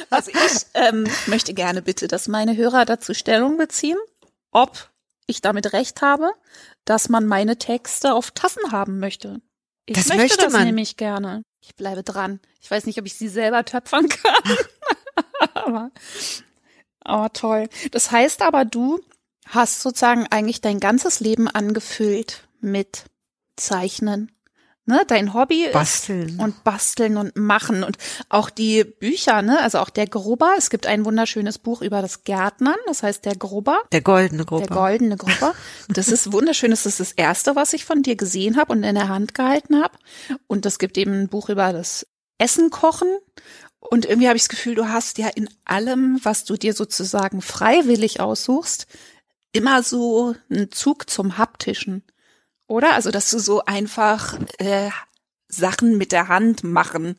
Also 0.09 0.31
ich 0.31 0.65
ähm, 0.73 1.07
möchte 1.27 1.53
gerne 1.53 1.81
bitte, 1.81 2.09
dass 2.09 2.27
meine 2.27 2.57
Hörer 2.57 2.83
dazu 2.83 3.13
Stellung 3.13 3.57
beziehen, 3.57 3.97
ob 4.51 4.89
ich 5.27 5.41
damit 5.41 5.71
recht 5.71 6.01
habe, 6.01 6.31
dass 6.85 7.09
man 7.09 7.25
meine 7.25 7.57
Texte 7.57 8.13
auf 8.13 8.31
Tassen 8.31 8.71
haben 8.71 8.99
möchte. 8.99 9.41
Ich 9.85 9.95
das 9.95 10.07
möchte, 10.07 10.21
möchte 10.23 10.37
das 10.45 10.53
man. 10.53 10.65
nämlich 10.65 10.97
gerne. 10.97 11.43
Ich 11.61 11.75
bleibe 11.75 12.03
dran. 12.03 12.39
Ich 12.61 12.69
weiß 12.69 12.85
nicht, 12.85 12.99
ob 12.99 13.05
ich 13.05 13.15
sie 13.15 13.27
selber 13.27 13.65
töpfern 13.65 14.07
kann. 14.07 14.57
aber, 15.53 15.91
aber 17.01 17.33
toll. 17.33 17.69
Das 17.91 18.11
heißt 18.11 18.41
aber, 18.41 18.65
du 18.65 18.99
hast 19.47 19.81
sozusagen 19.81 20.27
eigentlich 20.27 20.61
dein 20.61 20.79
ganzes 20.79 21.19
Leben 21.19 21.47
angefüllt 21.47 22.47
mit 22.61 23.05
Zeichnen, 23.55 24.31
ne, 24.85 25.01
dein 25.07 25.33
Hobby 25.33 25.69
basteln. 25.71 26.29
ist 26.29 26.39
und 26.39 26.63
basteln 26.63 27.17
und 27.17 27.35
machen 27.35 27.83
und 27.83 27.97
auch 28.29 28.49
die 28.49 28.83
Bücher, 28.83 29.41
ne, 29.41 29.59
also 29.61 29.79
auch 29.79 29.89
der 29.89 30.07
Grubber. 30.07 30.53
Es 30.57 30.69
gibt 30.69 30.85
ein 30.85 31.05
wunderschönes 31.05 31.57
Buch 31.57 31.81
über 31.81 32.01
das 32.01 32.23
Gärtnern, 32.23 32.75
das 32.87 33.03
heißt 33.03 33.25
der 33.25 33.35
Grubber. 33.35 33.79
Der 33.91 34.01
goldene 34.01 34.45
Grubber. 34.45 34.65
Der 34.65 34.75
goldene 34.75 35.17
Grubber. 35.17 35.53
Das 35.89 36.07
ist 36.07 36.31
wunderschön. 36.31 36.71
Das 36.71 36.85
ist 36.85 36.99
das 36.99 37.11
erste, 37.11 37.55
was 37.55 37.73
ich 37.73 37.85
von 37.85 38.03
dir 38.03 38.15
gesehen 38.15 38.57
habe 38.57 38.73
und 38.73 38.83
in 38.83 38.95
der 38.95 39.09
Hand 39.09 39.33
gehalten 39.33 39.81
habe. 39.81 39.97
Und 40.47 40.65
es 40.65 40.79
gibt 40.79 40.97
eben 40.97 41.13
ein 41.13 41.29
Buch 41.29 41.49
über 41.49 41.73
das 41.73 42.07
Essen 42.37 42.69
kochen. 42.69 43.09
Und 43.79 44.05
irgendwie 44.05 44.27
habe 44.27 44.37
ich 44.37 44.43
das 44.43 44.49
Gefühl, 44.49 44.75
du 44.75 44.89
hast 44.89 45.17
ja 45.17 45.27
in 45.27 45.49
allem, 45.63 46.19
was 46.23 46.43
du 46.43 46.55
dir 46.57 46.73
sozusagen 46.73 47.41
freiwillig 47.41 48.19
aussuchst, 48.19 48.87
immer 49.51 49.83
so 49.83 50.35
einen 50.49 50.71
Zug 50.71 51.09
zum 51.09 51.37
Haptischen. 51.37 52.03
Oder? 52.67 52.93
Also, 52.93 53.11
dass 53.11 53.29
du 53.29 53.39
so 53.39 53.63
einfach 53.65 54.37
äh, 54.57 54.89
Sachen 55.47 55.97
mit 55.97 56.11
der 56.11 56.27
Hand 56.27 56.63
machen 56.63 57.17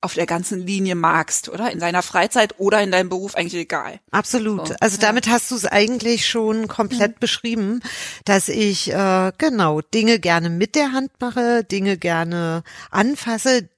auf 0.00 0.14
der 0.14 0.26
ganzen 0.26 0.64
Linie 0.64 0.94
magst, 0.94 1.48
oder? 1.48 1.72
In 1.72 1.80
deiner 1.80 2.02
Freizeit 2.02 2.54
oder 2.58 2.80
in 2.82 2.92
deinem 2.92 3.08
Beruf 3.08 3.34
eigentlich 3.34 3.60
egal. 3.60 3.98
Absolut. 4.12 4.68
So, 4.68 4.74
also 4.78 4.96
ja. 4.96 5.08
damit 5.08 5.28
hast 5.28 5.50
du 5.50 5.56
es 5.56 5.66
eigentlich 5.66 6.28
schon 6.28 6.68
komplett 6.68 7.16
mhm. 7.16 7.20
beschrieben, 7.20 7.80
dass 8.24 8.48
ich 8.48 8.92
äh, 8.92 9.32
genau 9.38 9.80
Dinge 9.80 10.20
gerne 10.20 10.50
mit 10.50 10.76
der 10.76 10.92
Hand 10.92 11.10
mache, 11.18 11.64
Dinge 11.64 11.96
gerne 11.98 12.62
anfasse, 12.92 13.68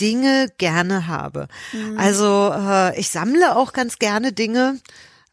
Dinge 0.00 0.48
gerne 0.58 1.08
habe. 1.08 1.48
Mhm. 1.72 1.98
Also 1.98 2.52
äh, 2.54 2.98
ich 2.98 3.08
sammle 3.08 3.56
auch 3.56 3.72
ganz 3.72 3.98
gerne 3.98 4.32
Dinge 4.32 4.78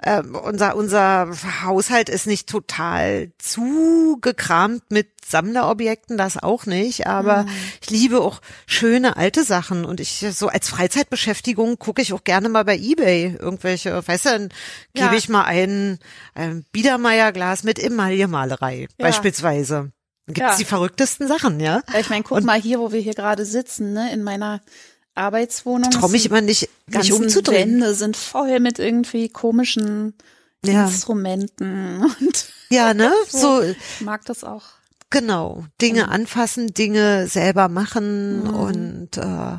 äh, 0.06 0.22
unser, 0.22 0.76
unser 0.76 1.32
Haushalt 1.64 2.10
ist 2.10 2.28
nicht 2.28 2.48
total 2.48 3.32
zugekramt 3.40 4.84
mit 4.90 5.10
Sammlerobjekten, 5.26 6.16
das 6.16 6.38
auch 6.38 6.68
nicht, 6.68 7.08
aber 7.08 7.44
mhm. 7.44 7.50
ich 7.82 7.90
liebe 7.90 8.22
auch 8.22 8.40
schöne 8.68 9.18
alte 9.18 9.44
Sachen 9.44 9.84
und 9.84 10.00
ich 10.00 10.24
so 10.32 10.48
als 10.48 10.70
Freizeitbeschäftigung 10.70 11.80
gucke 11.80 12.04
ich 12.04 12.14
auch 12.14 12.24
gerne 12.24 12.50
mal 12.50 12.64
bei 12.64 12.78
eBay 12.78 13.36
irgendwelche, 13.40 14.08
weißt 14.08 14.26
du, 14.26 14.30
dann 14.30 14.50
ja. 14.96 15.06
gebe 15.06 15.18
ich 15.18 15.28
mal 15.28 15.46
ein, 15.46 15.98
ein 16.36 16.64
Biedermeierglas 16.72 17.64
mit 17.64 17.80
Emaillemalerei 17.80 18.82
ja. 18.82 18.88
beispielsweise. 19.00 19.92
Gibt's 20.28 20.40
Ja. 20.40 20.56
die 20.56 20.66
verrücktesten 20.66 21.28
Sachen, 21.28 21.60
ja? 21.60 21.82
Ja, 21.92 22.00
Ich 22.00 22.10
meine, 22.10 22.24
guck 22.24 22.44
mal 22.44 22.62
hier, 22.62 22.80
wo 22.80 22.92
wir 22.92 23.00
hier 23.00 23.14
gerade 23.16 23.46
sitzen, 23.46 23.94
ne, 23.94 24.14
in 24.14 24.24
meiner 24.24 24.62
Arbeitswohnung. 25.16 25.92
Trau 25.92 26.08
mich 26.10 26.26
immer 26.26 26.42
nicht, 26.42 26.70
ganzen 26.92 27.14
umzudrehen. 27.14 27.74
Wände 27.82 27.94
sind 27.96 28.18
voll 28.18 28.60
mit 28.60 28.80
irgendwie 28.80 29.30
komischen 29.30 30.14
Ja. 30.66 30.86
Instrumenten 30.86 32.02
und 32.20 32.46
Ja, 32.70 32.94
ne? 32.94 33.12
So, 33.30 33.62
ich 33.62 33.78
mag 34.02 34.26
das 34.26 34.44
auch. 34.44 34.64
genau. 35.10 35.66
Dinge 35.82 36.10
anfassen, 36.10 36.74
Dinge 36.74 37.28
selber 37.28 37.70
machen 37.70 38.42
und 38.48 39.18
äh, 39.18 39.58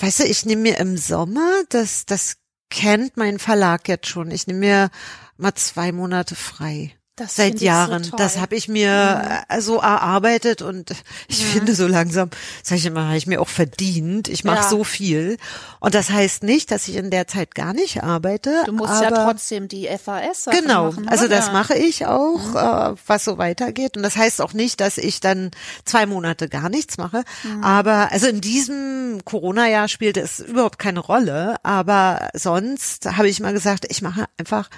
weißt 0.00 0.20
du, 0.20 0.24
ich 0.24 0.46
nehme 0.46 0.62
mir 0.62 0.78
im 0.78 0.96
Sommer, 0.96 1.48
das, 1.68 2.06
das 2.06 2.36
kennt 2.70 3.16
mein 3.16 3.38
Verlag 3.38 3.88
jetzt 3.88 4.06
schon. 4.08 4.30
Ich 4.30 4.46
nehme 4.46 4.60
mir 4.60 4.90
mal 5.36 5.54
zwei 5.54 5.92
Monate 5.92 6.34
frei. 6.34 6.94
Das 7.18 7.34
Seit 7.36 7.58
so 7.58 7.64
Jahren. 7.64 8.02
toll. 8.04 8.12
das 8.18 8.38
habe 8.38 8.54
ich 8.56 8.68
mir 8.68 9.42
äh, 9.48 9.60
so 9.60 9.76
erarbeitet 9.78 10.62
und 10.62 10.92
ich 11.26 11.44
finde 11.44 11.74
so 11.74 11.86
langsam, 11.86 12.30
sage 12.62 12.78
ich 12.78 12.86
immer, 12.86 13.06
habe 13.08 13.16
ich 13.16 13.26
mir 13.26 13.40
auch 13.40 13.48
verdient. 13.48 14.28
Ich 14.28 14.44
mache 14.44 14.58
Ja. 14.62 14.68
so 14.68 14.84
viel. 14.84 15.36
Und 15.80 15.94
das 15.94 16.10
heißt 16.10 16.42
nicht, 16.44 16.70
dass 16.70 16.88
ich 16.88 16.96
in 16.96 17.10
der 17.10 17.26
Zeit 17.26 17.54
gar 17.54 17.72
nicht 17.72 18.02
arbeite. 18.02 18.62
Du 18.66 18.72
musst 18.72 19.02
ja 19.02 19.10
trotzdem 19.10 19.68
die 19.68 19.86
FAS 19.88 20.46
Genau, 20.50 20.86
machen. 20.92 21.08
also 21.08 21.26
oder? 21.26 21.36
das 21.36 21.52
mache 21.52 21.74
ich 21.74 22.06
auch, 22.06 22.38
Mhm. 22.50 22.56
äh, 22.56 22.94
was 23.06 23.24
so 23.24 23.36
weitergeht. 23.38 23.96
Und 23.96 24.02
das 24.02 24.16
heißt 24.16 24.40
auch 24.40 24.52
nicht, 24.52 24.80
dass 24.80 24.98
ich 24.98 25.20
dann 25.20 25.50
zwei 25.84 26.06
Monate 26.06 26.48
gar 26.48 26.68
nichts 26.68 26.98
mache. 26.98 27.24
Mhm. 27.44 27.64
Aber 27.64 28.12
also 28.12 28.26
in 28.28 28.40
diesem 28.40 29.20
Corona-Jahr 29.24 29.88
spielte 29.88 30.20
es 30.20 30.40
überhaupt 30.40 30.78
keine 30.78 31.00
Rolle. 31.00 31.56
Aber 31.62 32.28
sonst 32.34 33.06
habe 33.16 33.28
ich 33.28 33.40
mal 33.40 33.52
gesagt, 33.52 33.86
ich 33.88 34.02
mache 34.02 34.26
einfach 34.38 34.68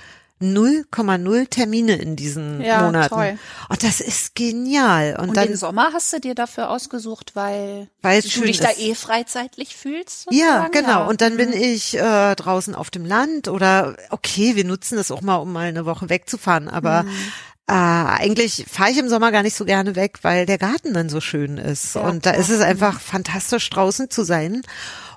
0,0 0.41 1.49
Termine 1.51 1.97
in 1.97 2.17
diesen 2.17 2.61
Ja, 2.63 2.83
Monaten. 2.83 3.15
toll. 3.15 3.39
Und 3.69 3.83
das 3.85 4.01
ist 4.01 4.35
genial. 4.35 5.17
Und, 5.21 5.29
Und 5.31 5.37
dann, 5.37 5.49
den 5.49 5.57
Sommer 5.57 5.91
hast 5.93 6.13
du 6.13 6.21
dir 6.21 6.35
dafür 6.35 6.71
ausgesucht, 6.71 7.33
weil, 7.35 7.89
Weil 8.03 8.23
du 8.23 8.29
dich 8.43 8.59
da 8.59 8.71
ist. 8.71 8.81
eh 8.81 8.95
freizeitlich 8.95 9.77
fühlst? 9.77 10.27
Ja, 10.31 10.47
sozusagen? 10.69 10.73
genau. 10.73 11.09
Und 11.09 11.21
dann 11.21 11.37
bin 11.37 11.51
Mhm. 11.51 11.57
ich 11.57 11.97
äh, 11.99 12.35
draußen 12.35 12.75
auf 12.75 12.91
dem 12.91 13.05
Land 13.05 13.49
oder 13.49 13.97
okay, 14.11 14.57
wir 14.57 14.65
nutzen 14.65 14.97
das 14.97 15.11
auch 15.11 15.21
mal, 15.21 15.37
um 15.37 15.53
mal 15.53 15.69
eine 15.69 15.85
Woche 15.85 16.09
wegzufahren. 16.09 16.69
Aber 16.69 17.03
Mhm. 17.03 17.09
äh, 17.69 17.73
eigentlich 17.73 18.65
fahre 18.71 18.91
ich 18.91 18.99
im 18.99 19.09
Sommer 19.09 19.31
gar 19.33 19.43
nicht 19.43 19.55
so 19.57 19.65
gerne 19.65 19.95
weg, 19.95 20.21
weil 20.23 20.47
der 20.47 20.59
Garten 20.59 20.95
dann 20.95 21.09
so 21.11 21.21
schön 21.21 21.59
ist. 21.59 21.95
Ja, 21.97 22.01
und 22.03 22.25
da 22.27 22.31
klar. 22.33 22.43
ist 22.43 22.49
es 22.51 22.61
einfach 22.61 22.99
fantastisch 23.01 23.69
draußen 23.71 24.11
zu 24.11 24.25
sein. 24.25 24.63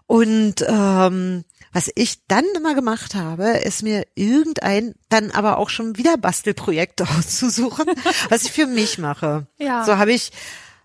Und 0.05 0.55
ähm, 0.67 1.45
was 1.73 1.91
ich 1.95 2.25
dann 2.27 2.45
immer 2.55 2.75
gemacht 2.75 3.15
habe, 3.15 3.57
ist 3.57 3.83
mir 3.83 4.05
irgendein, 4.15 4.93
dann 5.09 5.31
aber 5.31 5.57
auch 5.57 5.69
schon 5.69 5.97
wieder 5.97 6.17
Bastelprojekt 6.17 7.01
auszusuchen, 7.17 7.87
was 8.29 8.43
ich 8.43 8.51
für 8.51 8.67
mich 8.67 8.97
mache. 8.97 9.47
Ja. 9.57 9.83
So 9.83 9.97
habe 9.97 10.13
ich 10.13 10.31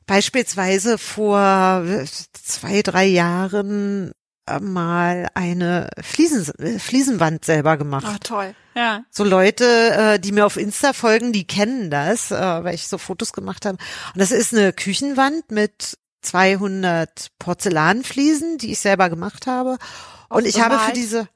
beispielsweise 0.07 0.99
vor 0.99 1.85
zwei, 2.33 2.83
drei 2.83 3.05
Jahren 3.05 4.13
äh, 4.47 4.59
mal 4.61 5.29
eine 5.35 5.91
Fliesen, 6.01 6.53
äh, 6.59 6.79
Fliesenwand 6.79 7.45
selber 7.45 7.77
gemacht. 7.77 8.07
Ah, 8.09 8.19
toll. 8.19 8.55
Ja. 8.75 9.05
So 9.11 9.25
Leute, 9.25 9.65
äh, 9.65 10.19
die 10.19 10.33
mir 10.33 10.47
auf 10.47 10.57
Insta 10.57 10.93
folgen, 10.93 11.33
die 11.33 11.47
kennen 11.47 11.91
das, 11.91 12.31
äh, 12.31 12.35
weil 12.37 12.75
ich 12.75 12.89
so 12.89 12.97
Fotos 12.97 13.33
gemacht 13.33 13.67
habe. 13.67 13.77
Und 14.15 14.21
das 14.21 14.31
ist 14.31 14.55
eine 14.55 14.73
Küchenwand 14.73 15.51
mit 15.51 15.99
200 16.23 17.29
Porzellanfliesen, 17.39 18.59
die 18.59 18.73
ich 18.73 18.79
selber 18.81 19.11
gemacht 19.11 19.47
habe. 19.47 19.79
Und 20.29 20.47
ich 20.47 20.61
habe 20.61 20.75
für 20.75 20.79
bemalt? 20.81 20.97
diese, 20.97 21.29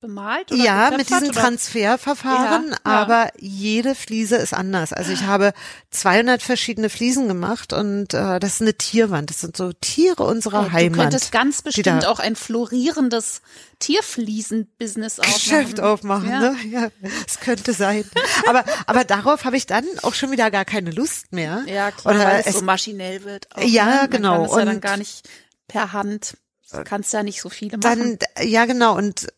Bemalt 0.00 0.50
oder 0.50 0.60
ja, 0.64 0.90
mit 0.90 1.08
diesem 1.10 1.28
oder? 1.28 1.40
Transferverfahren, 1.40 2.70
Ja, 2.70 2.76
ja. 2.92 3.02
aber 3.02 3.30
jede 3.38 3.94
Fliese 3.94 4.34
ist 4.34 4.52
anders. 4.52 4.92
Also 4.92 5.12
ich 5.12 5.22
habe 5.26 5.52
200 5.90 6.42
verschiedene 6.42 6.90
Fliesen 6.90 7.28
gemacht 7.28 7.72
und 7.72 8.12
äh, 8.12 8.40
das 8.40 8.54
ist 8.54 8.62
eine 8.62 8.74
Tierwand. 8.74 9.30
Das 9.30 9.42
sind 9.42 9.56
so 9.56 9.72
Tiere 9.74 10.24
unserer 10.24 10.64
Du 10.64 10.72
Heimat. 10.72 10.98
könntest 10.98 11.30
ganz 11.30 11.62
bestimmt 11.62 12.04
auch 12.04 12.18
ein 12.18 12.34
florierendes 12.34 13.42
Tierfliesen-Business 13.78 15.20
aufmachen. 15.20 15.34
Geschäft 15.40 15.80
aufmachen, 15.80 16.28
Ja. 16.30 16.40
ne? 16.40 16.56
Ja, 16.70 16.88
es 17.26 17.40
könnte 17.40 17.72
sein. 17.72 18.04
Aber, 18.48 18.64
aber 18.86 19.04
darauf 19.04 19.44
habe 19.44 19.56
ich 19.56 19.66
dann 19.66 19.84
auch 20.02 20.14
schon 20.14 20.30
wieder 20.32 20.50
gar 20.50 20.64
keine 20.64 20.90
Lust 20.90 21.32
mehr. 21.32 21.62
Ja, 21.66 21.90
klar, 21.92 22.14
Oder 22.16 22.24
weil 22.24 22.42
es, 22.44 22.54
so 22.58 22.62
maschinell 22.64 23.24
wird. 23.24 23.46
Auch, 23.54 23.62
Ja, 23.62 23.84
ne? 23.86 23.94
Man 24.02 24.10
genau. 24.10 24.34
Kann 24.34 24.44
es 24.46 24.50
ja 24.56 24.64
dann 24.64 24.74
Und- 24.76 24.80
gar 24.80 24.96
nicht 24.96 25.28
per 25.68 25.92
Hand. 25.92 26.36
Du 26.72 26.84
kannst 26.84 27.12
ja 27.12 27.22
nicht 27.22 27.40
so 27.40 27.48
viele 27.48 27.78
machen. 27.78 28.18
dann, 28.36 28.46
ja 28.48 28.64
genau, 28.64 28.96
und 28.96 29.28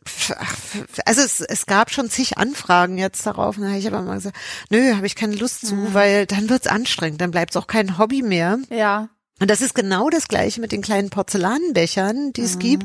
also 1.05 1.21
es, 1.23 1.41
es 1.41 1.67
gab 1.67 1.91
schon 1.91 2.09
zig 2.11 2.39
Anfragen 2.39 2.99
jetzt 2.99 3.27
darauf. 3.27 3.57
Habe 3.57 3.77
ich 3.77 3.87
aber 3.87 4.03
mal 4.03 4.15
gesagt, 4.15 4.37
nö, 4.71 4.95
habe 4.95 5.07
ich 5.07 5.15
keine 5.17 5.37
Lust 5.37 5.67
zu, 5.67 5.75
Mhm. 5.75 5.95
weil 5.95 6.27
dann 6.27 6.49
wird's 6.49 6.67
anstrengend, 6.67 7.21
dann 7.21 7.31
bleibt's 7.31 7.57
auch 7.57 7.67
kein 7.67 7.99
Hobby 7.99 8.23
mehr. 8.23 8.59
ja. 8.71 9.09
Und 9.41 9.51
das 9.51 9.61
ist 9.61 9.75
genau 9.75 10.11
das 10.11 10.29
gleiche 10.29 10.61
mit 10.61 10.71
den 10.73 10.81
kleinen 10.83 11.11
Porzellanbechern, 11.11 12.33
die 12.33 12.41
Mhm. 12.43 12.47
es 12.47 12.59
gibt. 12.59 12.85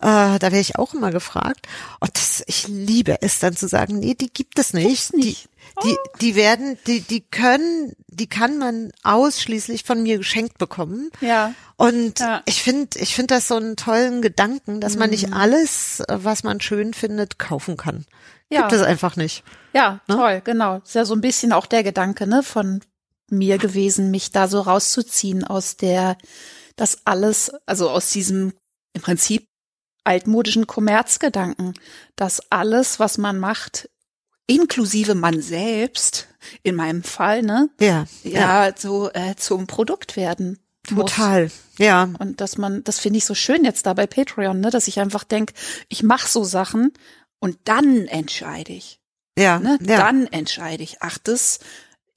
Äh, 0.00 0.38
da 0.38 0.40
werde 0.42 0.60
ich 0.60 0.76
auch 0.76 0.92
immer 0.94 1.10
gefragt. 1.10 1.66
Und 2.00 2.10
das, 2.14 2.42
ich 2.46 2.68
liebe 2.68 3.22
es 3.22 3.38
dann 3.40 3.56
zu 3.56 3.68
sagen, 3.68 3.98
nee, 3.98 4.14
die 4.14 4.30
gibt 4.32 4.58
es 4.58 4.72
nicht. 4.74 5.14
nicht. 5.14 5.48
Oh. 5.76 5.82
Die, 5.84 5.88
die, 5.90 5.96
die 6.20 6.34
werden, 6.36 6.78
die, 6.86 7.00
die 7.00 7.20
können, 7.22 7.92
die 8.06 8.28
kann 8.28 8.58
man 8.58 8.92
ausschließlich 9.02 9.84
von 9.84 10.02
mir 10.02 10.18
geschenkt 10.18 10.58
bekommen. 10.58 11.10
Ja. 11.20 11.54
Und 11.76 12.20
Ja. 12.20 12.42
ich 12.44 12.62
finde, 12.62 12.98
ich 12.98 13.14
finde 13.14 13.34
das 13.34 13.48
so 13.48 13.56
einen 13.56 13.76
tollen 13.76 14.20
Gedanken, 14.22 14.80
dass 14.80 14.96
man 14.96 15.08
Mhm. 15.08 15.12
nicht 15.12 15.32
alles, 15.32 16.00
äh, 16.00 16.18
was 16.22 16.42
man 16.44 16.60
schön 16.60 16.92
findet, 16.94 17.38
kaufen 17.38 17.76
kann. 17.76 18.04
Ja. 18.50 18.60
Gibt 18.62 18.72
es 18.72 18.82
einfach 18.82 19.16
nicht. 19.16 19.42
Ja, 19.74 20.00
Ne? 20.06 20.16
toll, 20.16 20.42
genau. 20.44 20.78
Ist 20.84 20.94
ja 20.94 21.04
so 21.04 21.14
ein 21.14 21.20
bisschen 21.20 21.52
auch 21.52 21.66
der 21.66 21.82
Gedanke, 21.82 22.26
ne, 22.26 22.42
von 22.42 22.80
mir 23.30 23.58
gewesen, 23.58 24.10
mich 24.10 24.30
da 24.30 24.48
so 24.48 24.60
rauszuziehen 24.60 25.44
aus 25.44 25.76
der, 25.76 26.16
das 26.76 27.06
alles, 27.06 27.52
also 27.66 27.90
aus 27.90 28.10
diesem 28.10 28.52
im 28.94 29.02
Prinzip 29.02 29.44
altmodischen 30.04 30.66
Kommerzgedanken, 30.66 31.74
dass 32.16 32.40
alles, 32.50 32.98
was 32.98 33.18
man 33.18 33.38
macht, 33.38 33.90
inklusive 34.46 35.14
man 35.14 35.42
selbst, 35.42 36.28
in 36.62 36.74
meinem 36.74 37.02
Fall, 37.02 37.42
ne, 37.42 37.68
Ja. 37.80 38.06
ja, 38.22 38.72
so 38.76 39.10
äh, 39.12 39.36
zum 39.36 39.66
Produkt 39.66 40.16
werden. 40.16 40.58
muss. 40.90 41.10
Total. 41.10 41.50
Ja. 41.78 42.08
Und 42.18 42.40
dass 42.40 42.56
man, 42.56 42.82
das 42.84 42.98
finde 42.98 43.18
ich 43.18 43.26
so 43.26 43.34
schön 43.34 43.64
jetzt 43.64 43.84
da 43.84 43.92
bei 43.92 44.06
Patreon, 44.06 44.60
ne, 44.60 44.70
dass 44.70 44.88
ich 44.88 45.00
einfach 45.00 45.24
denk, 45.24 45.52
ich 45.88 46.02
mache 46.02 46.28
so 46.28 46.44
Sachen 46.44 46.92
und 47.40 47.58
dann 47.64 48.06
entscheide 48.06 48.72
ich. 48.72 49.00
Ja. 49.38 49.58
Ne? 49.58 49.78
ja. 49.82 49.98
Dann 49.98 50.26
entscheide 50.26 50.82
ich. 50.82 50.96
Ach, 51.00 51.18
das. 51.18 51.60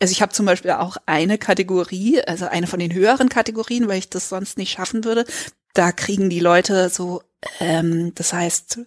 Also 0.01 0.13
ich 0.13 0.23
habe 0.23 0.33
zum 0.33 0.47
Beispiel 0.47 0.71
auch 0.71 0.97
eine 1.05 1.37
Kategorie, 1.37 2.21
also 2.23 2.47
eine 2.47 2.65
von 2.65 2.79
den 2.79 2.91
höheren 2.91 3.29
Kategorien, 3.29 3.87
weil 3.87 3.99
ich 3.99 4.09
das 4.09 4.29
sonst 4.29 4.57
nicht 4.57 4.71
schaffen 4.71 5.03
würde. 5.03 5.25
Da 5.75 5.91
kriegen 5.91 6.31
die 6.31 6.39
Leute 6.39 6.89
so, 6.89 7.21
ähm, 7.59 8.11
das 8.15 8.33
heißt 8.33 8.79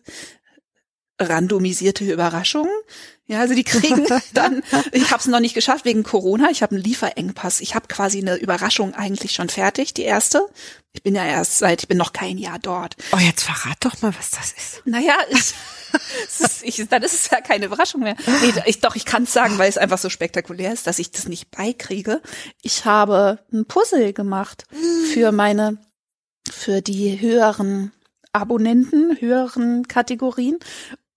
randomisierte 1.21 2.05
Überraschungen. 2.05 2.75
Ja, 3.27 3.41
also 3.41 3.55
die 3.55 3.65
kriegen 3.65 4.07
dann, 4.35 4.63
ich 4.93 5.11
habe 5.11 5.21
es 5.21 5.27
noch 5.27 5.41
nicht 5.41 5.55
geschafft 5.55 5.85
wegen 5.87 6.03
Corona, 6.03 6.51
ich 6.51 6.63
habe 6.63 6.75
einen 6.75 6.85
Lieferengpass. 6.85 7.61
Ich 7.61 7.75
habe 7.75 7.89
quasi 7.89 8.19
eine 8.19 8.37
Überraschung 8.37 8.95
eigentlich 8.95 9.33
schon 9.33 9.49
fertig, 9.49 9.95
die 9.95 10.03
erste. 10.03 10.47
Ich 10.93 11.03
bin 11.03 11.15
ja 11.15 11.25
erst 11.25 11.59
seit, 11.59 11.83
ich 11.83 11.89
bin 11.89 11.97
noch 11.97 12.13
kein 12.13 12.37
Jahr 12.37 12.59
dort. 12.59 12.97
Oh, 13.13 13.19
jetzt 13.19 13.45
verrat 13.45 13.79
doch 13.81 14.01
mal, 14.03 14.15
was 14.17 14.31
das 14.31 14.53
ist. 14.53 14.83
Naja, 14.85 15.17
ich, 15.31 15.55
ich, 16.63 16.89
dann 16.89 17.03
ist 17.03 17.15
es 17.15 17.31
ja 17.31 17.41
keine 17.41 17.67
Überraschung 17.67 18.03
mehr. 18.03 18.17
Nee, 18.43 18.53
ich, 18.67 18.81
doch, 18.81 18.95
ich 18.95 19.07
kann 19.07 19.25
es 19.25 19.33
sagen, 19.33 19.57
weil 19.57 19.71
es 19.71 19.79
einfach 19.79 19.99
so 19.99 20.11
spektakulär 20.11 20.73
ist, 20.73 20.87
dass 20.87 20.99
ich 20.99 21.11
das 21.11 21.27
nicht 21.27 21.51
beikriege. 21.51 22.21
Ich 22.63 22.85
habe 22.85 23.39
ein 23.53 23.65
Puzzle 23.65 24.13
gemacht 24.13 24.67
für 25.13 25.33
meine, 25.33 25.79
für 26.51 26.83
die 26.83 27.21
höheren 27.21 27.93
Abonnenten, 28.33 29.17
höheren 29.19 29.89
Kategorien. 29.89 30.59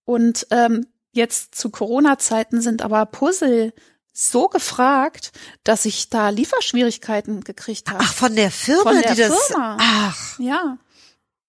Und 0.04 0.46
ähm, 0.50 0.86
jetzt 1.18 1.54
zu 1.54 1.68
Corona-Zeiten 1.70 2.62
sind 2.62 2.80
aber 2.82 3.04
Puzzle 3.06 3.74
so 4.12 4.48
gefragt, 4.48 5.30
dass 5.62 5.84
ich 5.84 6.08
da 6.10 6.30
Lieferschwierigkeiten 6.30 7.42
gekricht 7.44 7.88
habe. 7.90 8.00
Ach, 8.02 8.12
von 8.12 8.34
der 8.34 8.50
Firma, 8.50 8.92
Von 8.92 9.02
der 9.02 9.14
die 9.14 9.20
das. 9.20 9.46
Firma. 9.48 9.76
Ach, 9.80 10.38
Ja, 10.40 10.78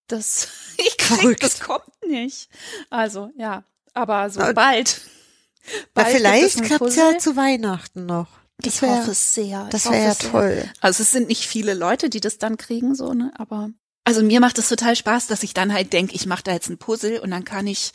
das, 0.07 0.47
ich 0.77 0.97
krieg, 0.97 1.19
Verrückt. 1.19 1.43
das 1.43 1.59
kommt 1.61 1.85
nicht. 2.05 2.49
Also, 2.89 3.31
ja, 3.37 3.63
aber 3.93 4.29
so 4.29 4.39
bald. 4.53 5.01
bald 5.93 6.07
vielleicht 6.09 6.43
es 6.45 6.57
ein 6.57 6.63
klappt's 6.63 6.95
ja 6.95 7.17
zu 7.17 7.35
Weihnachten 7.35 8.05
noch. 8.05 8.27
Das 8.57 8.75
Ich 8.75 8.81
wär- 8.81 8.89
hoffe 8.99 9.11
es 9.11 9.33
sehr. 9.33 9.67
Das 9.71 9.85
wäre 9.85 10.03
ja 10.03 10.11
es 10.11 10.19
sehr. 10.19 10.31
toll. 10.31 10.63
Also 10.81 11.01
es 11.03 11.11
sind 11.11 11.27
nicht 11.29 11.47
viele 11.47 11.73
Leute, 11.73 12.09
die 12.09 12.19
das 12.19 12.37
dann 12.39 12.57
kriegen, 12.57 12.93
so, 12.93 13.13
ne, 13.13 13.31
aber. 13.37 13.69
Also 14.03 14.21
mir 14.23 14.39
macht 14.41 14.57
es 14.57 14.67
total 14.69 14.95
Spaß, 14.95 15.27
dass 15.27 15.43
ich 15.43 15.53
dann 15.53 15.71
halt 15.73 15.93
denke, 15.93 16.13
ich 16.15 16.25
mache 16.25 16.43
da 16.43 16.51
jetzt 16.51 16.69
ein 16.69 16.77
Puzzle 16.77 17.19
und 17.19 17.31
dann 17.31 17.45
kann 17.45 17.67
ich 17.67 17.91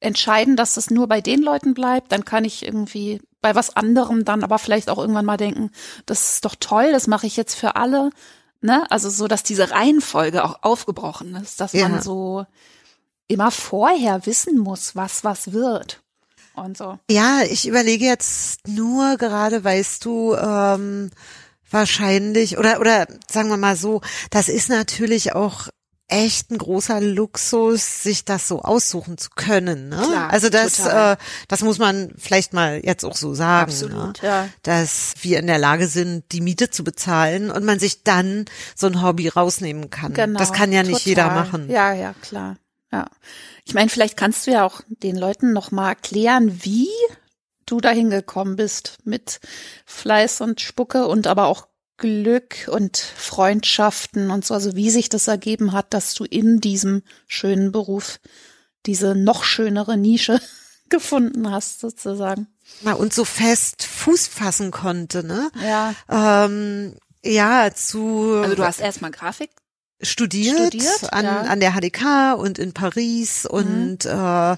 entscheiden, 0.00 0.56
dass 0.56 0.74
das 0.74 0.90
nur 0.90 1.06
bei 1.08 1.20
den 1.20 1.40
Leuten 1.42 1.74
bleibt. 1.74 2.10
Dann 2.12 2.24
kann 2.24 2.44
ich 2.44 2.64
irgendwie 2.64 3.20
bei 3.42 3.54
was 3.54 3.76
anderem 3.76 4.24
dann 4.24 4.42
aber 4.44 4.58
vielleicht 4.58 4.90
auch 4.90 4.98
irgendwann 4.98 5.24
mal 5.24 5.36
denken, 5.36 5.70
das 6.06 6.34
ist 6.34 6.44
doch 6.44 6.54
toll, 6.58 6.92
das 6.92 7.06
mache 7.06 7.26
ich 7.26 7.36
jetzt 7.36 7.54
für 7.54 7.76
alle. 7.76 8.10
Ne? 8.62 8.84
Also 8.90 9.08
so, 9.08 9.28
dass 9.28 9.42
diese 9.42 9.70
Reihenfolge 9.70 10.44
auch 10.44 10.62
aufgebrochen 10.62 11.34
ist, 11.36 11.60
dass 11.60 11.72
Ja. 11.72 11.88
man 11.88 12.02
so 12.02 12.44
immer 13.28 13.50
vorher 13.50 14.26
wissen 14.26 14.58
muss, 14.58 14.96
was 14.96 15.24
was 15.24 15.52
wird. 15.52 16.02
und 16.54 16.76
so. 16.76 16.98
Ja, 17.10 17.40
ich 17.48 17.66
überlege 17.66 18.04
jetzt 18.04 18.66
nur 18.68 19.16
gerade, 19.16 19.62
weißt 19.64 20.04
du, 20.04 20.34
ähm, 20.34 21.10
wahrscheinlich 21.70 22.58
oder 22.58 22.80
oder 22.80 23.06
sagen 23.30 23.48
wir 23.48 23.56
mal 23.56 23.76
so, 23.76 24.02
das 24.30 24.48
ist 24.48 24.68
natürlich 24.68 25.34
auch 25.34 25.68
echt 26.10 26.50
ein 26.50 26.58
großer 26.58 27.00
Luxus, 27.00 28.02
sich 28.02 28.24
das 28.24 28.48
so 28.48 28.62
aussuchen 28.62 29.16
zu 29.18 29.30
können. 29.30 29.88
Ne? 29.88 29.96
Klar, 29.96 30.30
also 30.30 30.48
das, 30.48 30.78
total. 30.78 31.14
äh, 31.14 31.16
das 31.48 31.62
muss 31.62 31.78
man 31.78 32.12
vielleicht 32.18 32.52
mal 32.52 32.80
jetzt 32.84 33.04
auch 33.04 33.16
so 33.16 33.34
sagen, 33.34 33.70
Absolut, 33.70 34.22
ne? 34.22 34.28
ja. 34.28 34.48
dass 34.62 35.14
wir 35.22 35.38
in 35.38 35.46
der 35.46 35.58
Lage 35.58 35.86
sind, 35.86 36.24
die 36.32 36.40
Miete 36.40 36.70
zu 36.70 36.84
bezahlen 36.84 37.50
und 37.50 37.64
man 37.64 37.78
sich 37.78 38.02
dann 38.02 38.44
so 38.74 38.86
ein 38.86 39.02
Hobby 39.02 39.28
rausnehmen 39.28 39.90
kann. 39.90 40.12
Genau. 40.14 40.38
das 40.38 40.52
kann 40.52 40.72
ja 40.72 40.82
nicht 40.82 41.04
total. 41.04 41.08
jeder 41.08 41.30
machen. 41.30 41.70
Ja, 41.70 41.92
ja, 41.92 42.14
klar. 42.20 42.56
Ja. 42.92 43.06
Ich 43.64 43.74
meine, 43.74 43.88
vielleicht 43.88 44.16
kannst 44.16 44.46
du 44.46 44.50
ja 44.50 44.64
auch 44.66 44.82
den 44.88 45.16
Leuten 45.16 45.52
noch 45.52 45.70
mal 45.70 45.90
erklären, 45.90 46.64
wie 46.64 46.88
du 47.66 47.80
dahin 47.80 48.10
gekommen 48.10 48.56
bist 48.56 48.98
mit 49.04 49.40
Fleiß 49.86 50.40
und 50.40 50.60
Spucke 50.60 51.06
und 51.06 51.28
aber 51.28 51.46
auch 51.46 51.69
Glück 52.00 52.66
und 52.68 52.96
Freundschaften 52.96 54.30
und 54.30 54.44
so, 54.44 54.54
also 54.54 54.74
wie 54.74 54.90
sich 54.90 55.08
das 55.10 55.28
ergeben 55.28 55.72
hat, 55.72 55.94
dass 55.94 56.14
du 56.14 56.24
in 56.24 56.60
diesem 56.60 57.02
schönen 57.28 57.70
Beruf 57.70 58.18
diese 58.86 59.14
noch 59.14 59.44
schönere 59.44 59.96
Nische 59.96 60.40
gefunden 60.88 61.50
hast, 61.50 61.78
sozusagen. 61.80 62.48
Na, 62.80 62.94
und 62.94 63.12
so 63.12 63.24
fest 63.24 63.84
Fuß 63.84 64.26
fassen 64.26 64.70
konnte, 64.70 65.22
ne? 65.22 65.50
Ja. 65.62 65.94
Ähm, 66.08 66.96
ja, 67.22 67.70
zu 67.74 68.40
Also 68.42 68.56
du 68.56 68.64
hast 68.64 68.80
erstmal 68.80 69.10
Grafik. 69.10 69.50
studiert, 70.00 70.56
Studiert, 70.68 71.12
an, 71.12 71.24
ja. 71.26 71.42
an 71.42 71.60
der 71.60 71.72
HDK 71.72 72.32
und 72.38 72.58
in 72.58 72.72
Paris 72.72 73.44
und 73.44 74.06
äh, 74.06 74.56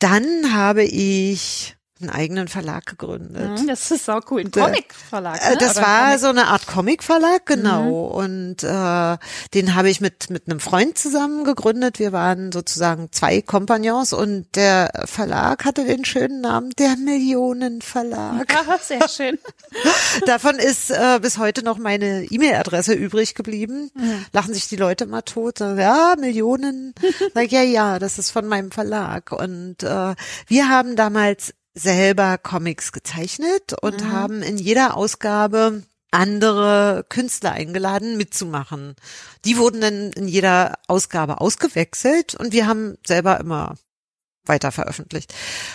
dann 0.00 0.52
habe 0.52 0.84
ich 0.84 1.77
einen 2.00 2.10
eigenen 2.10 2.48
Verlag 2.48 2.86
gegründet. 2.86 3.60
Mhm, 3.60 3.66
Das 3.66 3.90
ist 3.90 4.08
auch 4.10 4.20
cool. 4.30 4.40
Ein 4.42 4.50
Comic-Verlag. 4.50 5.40
Äh, 5.44 5.50
Ne? 5.50 5.56
Das 5.60 5.76
Oder 5.76 5.86
war 5.86 6.04
Comic- 6.06 6.20
so 6.20 6.26
eine 6.28 6.46
Art 6.48 6.66
Comic-Verlag, 6.66 7.46
genau. 7.46 7.82
Mhm. 7.82 8.24
Und 8.24 8.62
äh, 8.64 9.16
den 9.54 9.74
habe 9.74 9.90
ich 9.90 10.00
mit 10.00 10.30
mit 10.30 10.48
einem 10.48 10.60
Freund 10.60 10.98
zusammen 10.98 11.44
gegründet. 11.44 11.98
Wir 11.98 12.12
waren 12.12 12.52
sozusagen 12.52 13.08
zwei 13.12 13.40
Kompagnons 13.42 14.12
und 14.12 14.46
der 14.56 15.04
Verlag 15.06 15.64
hatte 15.64 15.84
den 15.84 16.04
schönen 16.04 16.40
Namen 16.40 16.70
der 16.78 16.96
Millionenverlag. 16.96 18.52
Ja, 18.52 18.78
sehr 18.78 19.08
schön. 19.08 19.38
Davon 20.26 20.56
ist 20.56 20.90
äh, 20.90 21.18
bis 21.20 21.38
heute 21.38 21.62
noch 21.64 21.78
meine 21.78 22.24
E-Mail-Adresse 22.24 22.92
übrig 22.94 23.34
geblieben. 23.34 23.90
Mhm. 23.94 24.24
Lachen 24.32 24.54
sich 24.54 24.68
die 24.68 24.76
Leute 24.76 25.06
mal 25.06 25.22
tot. 25.22 25.60
Ja, 25.60 26.14
Millionen. 26.18 26.94
Sag 27.34 27.50
ja, 27.52 27.62
ja, 27.62 27.98
das 27.98 28.18
ist 28.18 28.30
von 28.30 28.46
meinem 28.46 28.70
Verlag. 28.70 29.32
Und 29.32 29.82
äh, 29.82 30.14
wir 30.46 30.68
haben 30.68 30.96
damals 30.96 31.54
selber 31.78 32.38
Comics 32.38 32.92
gezeichnet 32.92 33.74
und 33.80 34.02
Mhm. 34.04 34.12
haben 34.12 34.42
in 34.42 34.58
jeder 34.58 34.96
Ausgabe 34.96 35.82
andere 36.10 37.04
Künstler 37.08 37.52
eingeladen 37.52 38.16
mitzumachen. 38.16 38.96
Die 39.44 39.58
wurden 39.58 39.80
dann 39.80 40.12
in 40.12 40.26
jeder 40.26 40.78
Ausgabe 40.86 41.40
ausgewechselt 41.40 42.34
und 42.34 42.52
wir 42.52 42.66
haben 42.66 42.96
selber 43.06 43.38
immer 43.40 43.74
weiter 44.46 44.72
veröffentlicht. 44.72 45.34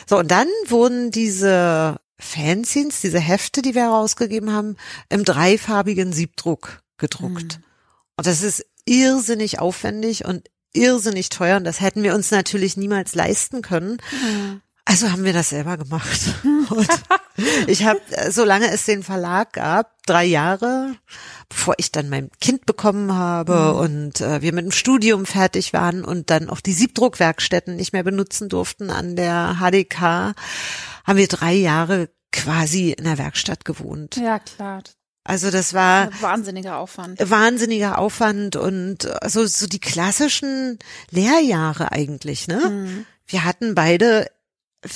So, 0.10 0.18
und 0.18 0.32
dann 0.32 0.48
wurden 0.68 1.12
diese 1.12 1.98
Fanzines, 2.20 3.02
diese 3.02 3.20
Hefte, 3.20 3.62
die 3.62 3.76
wir 3.76 3.84
herausgegeben 3.84 4.52
haben, 4.52 4.78
im 5.10 5.24
dreifarbigen 5.24 6.14
Siebdruck 6.14 6.82
gedruckt. 6.98 7.60
Und 8.18 8.26
das 8.28 8.42
ist 8.42 8.66
irrsinnig 8.86 9.60
aufwendig 9.60 10.26
und 10.26 10.50
irrsinnig 10.74 11.30
teuer 11.30 11.58
und 11.58 11.64
das 11.66 11.82
hätten 11.82 12.02
wir 12.02 12.16
uns 12.16 12.32
natürlich 12.32 12.76
niemals 12.78 13.14
leisten 13.14 13.62
können. 13.62 13.98
Also 14.86 15.12
haben 15.12 15.24
wir 15.24 15.34
das 15.34 15.50
selber 15.50 15.78
gemacht. 15.78 16.20
Und 16.70 16.88
ich 17.68 17.86
habe, 17.86 18.02
solange 18.30 18.70
es 18.72 18.86
den 18.86 19.02
Verlag 19.02 19.54
gab, 19.54 20.04
drei 20.06 20.26
Jahre, 20.26 20.96
bevor 21.50 21.76
ich 21.78 21.92
dann 21.92 22.10
mein 22.10 22.30
Kind 22.42 22.66
bekommen 22.66 23.14
habe 23.14 23.76
und 23.76 24.22
äh, 24.22 24.42
wir 24.42 24.54
mit 24.54 24.66
dem 24.66 24.72
Studium 24.72 25.26
fertig 25.26 25.74
waren 25.74 26.04
und 26.04 26.30
dann 26.30 26.50
auch 26.50 26.62
die 26.62 26.74
Siebdruckwerkstätten 26.74 27.76
nicht 27.76 27.94
mehr 27.94 28.04
benutzen 28.04 28.50
durften 28.50 28.90
an 28.90 29.16
der 29.16 29.58
HDK, 29.60 30.36
haben 31.06 31.18
wir 31.18 31.28
drei 31.28 31.54
Jahre 31.54 32.10
quasi 32.32 32.92
in 32.92 33.06
der 33.06 33.18
Werkstatt 33.18 33.66
gewohnt. 33.66 34.18
Ja, 34.18 34.40
klar. 34.40 34.84
Also 35.24 35.52
das 35.52 35.74
war 35.74 36.10
wahnsinniger 36.22 36.78
Aufwand. 36.78 37.18
wahnsinniger 37.30 37.98
Aufwand 37.98 38.58
und 38.58 39.06
äh, 39.06 39.30
so, 39.30 39.46
so 39.46 39.68
die 39.68 39.80
klassischen 39.80 40.78
Lehrjahre 41.12 41.94
eigentlich, 41.94 42.48
ne? 42.48 42.58
Mhm. 42.70 43.06
Wir 43.26 43.46
hatten 43.46 43.74
beide 43.74 44.28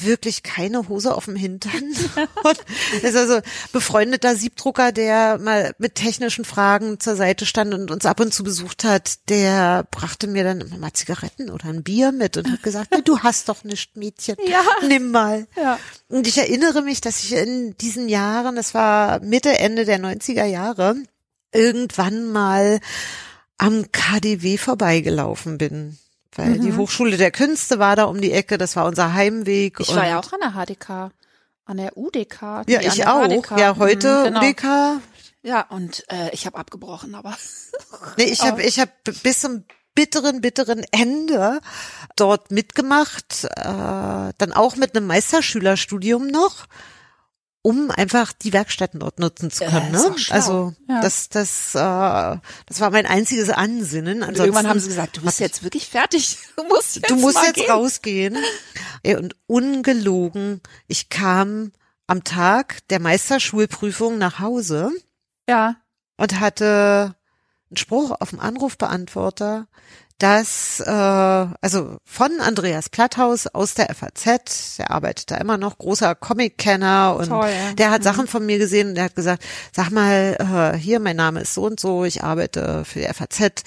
wirklich 0.02 0.44
keine 0.44 0.88
Hose 0.90 1.16
auf 1.16 1.26
dem 1.26 1.36
Hintern. 1.36 1.72
Und 2.44 2.60
ist 3.02 3.16
also 3.16 3.40
befreundeter 3.72 4.36
Siebdrucker, 4.36 4.92
der 4.92 5.38
mal 5.38 5.74
mit 5.78 5.96
technischen 5.96 6.46
Fragen 6.46 7.00
zur 7.00 7.16
Seite 7.16 7.46
stand 7.46 7.74
und 7.74 7.92
uns 7.92 8.06
ab 8.06 8.20
und 8.20 8.34
zu 8.34 8.44
besucht 8.44 8.84
hat, 8.84 9.30
der 9.30 9.88
brachte 9.92 10.28
mir 10.28 10.44
dann 10.44 10.62
immer 10.62 10.78
mal 10.78 10.94
Zigaretten 10.94 11.50
oder 11.50 11.66
ein 11.66 11.84
Bier 11.84 12.12
mit 12.12 12.38
und 12.38 12.52
hat 12.52 12.64
gesagt, 12.64 12.92
"Nee, 12.92 13.02
du 13.04 13.20
hast 13.20 13.50
doch 13.50 13.64
nicht 13.64 13.96
Mädchen. 13.96 14.36
Ja. 14.48 14.64
Nimm 14.88 15.12
mal. 15.12 15.48
Ja. 15.56 15.80
Und 16.10 16.28
ich 16.28 16.38
erinnere 16.38 16.82
mich, 16.82 17.02
dass 17.02 17.24
ich 17.24 17.34
in 17.34 17.76
diesen 17.78 18.10
Jahren, 18.10 18.56
das 18.56 18.74
war 18.74 19.20
Mitte, 19.22 19.58
Ende 19.60 19.86
der 19.86 20.00
90er 20.00 20.46
Jahre, 20.46 20.96
irgendwann 21.54 22.32
mal 22.32 22.80
am 23.58 23.92
KDW 23.92 24.58
vorbeigelaufen 24.58 25.58
bin. 25.58 25.98
Weil 26.38 26.60
die 26.60 26.74
Hochschule 26.74 27.18
der 27.18 27.32
Künste 27.32 27.80
war 27.80 27.96
da 27.96 28.06
um 28.06 28.22
die 28.22 28.32
Ecke, 28.32 28.58
das 28.58 28.76
war 28.76 28.86
unser 28.86 29.14
Heimweg. 29.14 29.80
Ich 29.80 29.94
war 29.96 30.08
ja 30.08 30.20
auch 30.20 30.32
an 30.32 30.40
der 30.42 30.52
HDK. 30.52 31.12
An 31.66 31.78
der 31.78 31.98
UDK. 31.98 32.42
Ja, 32.42 32.80
Nee, 32.80 32.88
ich 32.88 33.08
auch. 33.08 33.28
HDK. 33.28 33.58
Ja, 33.58 33.76
heute 33.78 34.20
Mhm, 34.20 34.24
genau. 34.26 34.40
UDK. 34.40 35.02
Ja, 35.44 35.62
und 35.70 36.04
äh, 36.10 36.30
ich 36.32 36.46
habe 36.46 36.58
abgebrochen, 36.58 37.16
aber 37.16 37.36
Nee, 38.18 38.26
ich 38.26 38.42
habe 38.42 38.62
ich 38.64 38.80
hab 38.80 38.90
bis 39.24 39.42
zum 39.42 39.66
bitteren, 39.96 40.42
bitteren 40.42 40.86
Ende 40.92 41.60
dort 42.16 42.52
mitgemacht, 42.52 43.46
äh, 43.56 43.64
dann 44.38 44.54
auch 44.54 44.76
mit 44.76 44.96
einem 44.96 45.08
Meisterschülerstudium 45.08 46.28
noch, 46.28 46.68
um 47.62 47.92
einfach 47.92 48.32
die 48.34 48.54
Werkstätten 48.54 49.00
dort 49.00 49.20
nutzen 49.20 49.52
zu 49.52 49.64
Ja, 49.66 49.72
können. 49.72 49.94
ist 49.94 50.04
ne? 50.10 50.16
Also 50.30 50.74
Ja. 50.88 51.02
das, 51.02 51.30
das, 51.30 51.76
äh, 51.76 51.80
das 52.66 52.80
war 52.80 52.92
mein 52.92 53.06
einziges 53.06 53.50
Ansinnen. 53.50 54.24
Ansonsten, 54.24 54.44
irgendwann 54.46 54.68
haben 54.70 54.80
sie 54.80 54.88
gesagt, 54.90 55.18
du 55.18 55.22
bist 55.22 55.40
jetzt 55.40 55.64
wirklich 55.64 55.88
fertig. 55.90 56.38
Du 56.56 56.64
musst 56.64 56.96
jetzt 56.96 57.10
du 57.10 57.16
musst 57.18 57.38
jetzt 57.44 57.56
gehen. 57.56 57.70
rausgehen. 57.72 58.38
Ey, 59.04 59.16
und 59.16 59.36
ungelogen, 59.48 60.62
ich 60.88 61.10
kam 61.10 61.72
am 62.08 62.24
Tag 62.24 62.80
der 62.90 63.00
Meisterschulprüfung 63.00 64.18
nach 64.18 64.40
Hause 64.40 64.92
Ja. 65.50 65.76
und 66.18 66.40
hatte 66.40 67.16
einen 67.70 67.78
Spruch 67.78 68.12
auf 68.20 68.30
dem 68.32 68.40
Anrufbeantworter, 68.40 69.68
dass, 70.20 70.80
äh, 70.80 70.90
also 70.90 71.98
von 72.06 72.40
Andreas 72.42 72.90
Platthaus 72.90 73.46
aus 73.48 73.76
der 73.76 73.94
FAZ, 73.94 74.78
der 74.78 74.90
arbeitet 74.92 75.30
da 75.32 75.38
immer 75.38 75.58
noch, 75.58 75.78
großer 75.78 76.16
Comic-Kenner 76.16 77.16
und 77.20 77.28
Toll, 77.28 77.50
ja. 77.50 77.74
der 77.74 77.92
hat 77.92 78.02
Mhm. 78.02 78.04
Sachen 78.06 78.28
von 78.28 78.46
mir 78.46 78.58
gesehen 78.58 78.90
und 78.90 78.96
der 78.96 79.06
hat 79.06 79.16
gesagt, 79.16 79.44
sag 79.76 79.92
mal, 79.92 80.74
äh, 80.74 80.78
hier, 80.78 81.00
mein 81.00 81.16
Name 81.18 81.42
ist 81.42 81.54
so 81.54 81.64
und 81.66 81.80
so, 81.80 82.04
ich 82.04 82.24
arbeite 82.24 82.84
für 82.86 83.00
die 83.00 83.06
FAZ. 83.14 83.64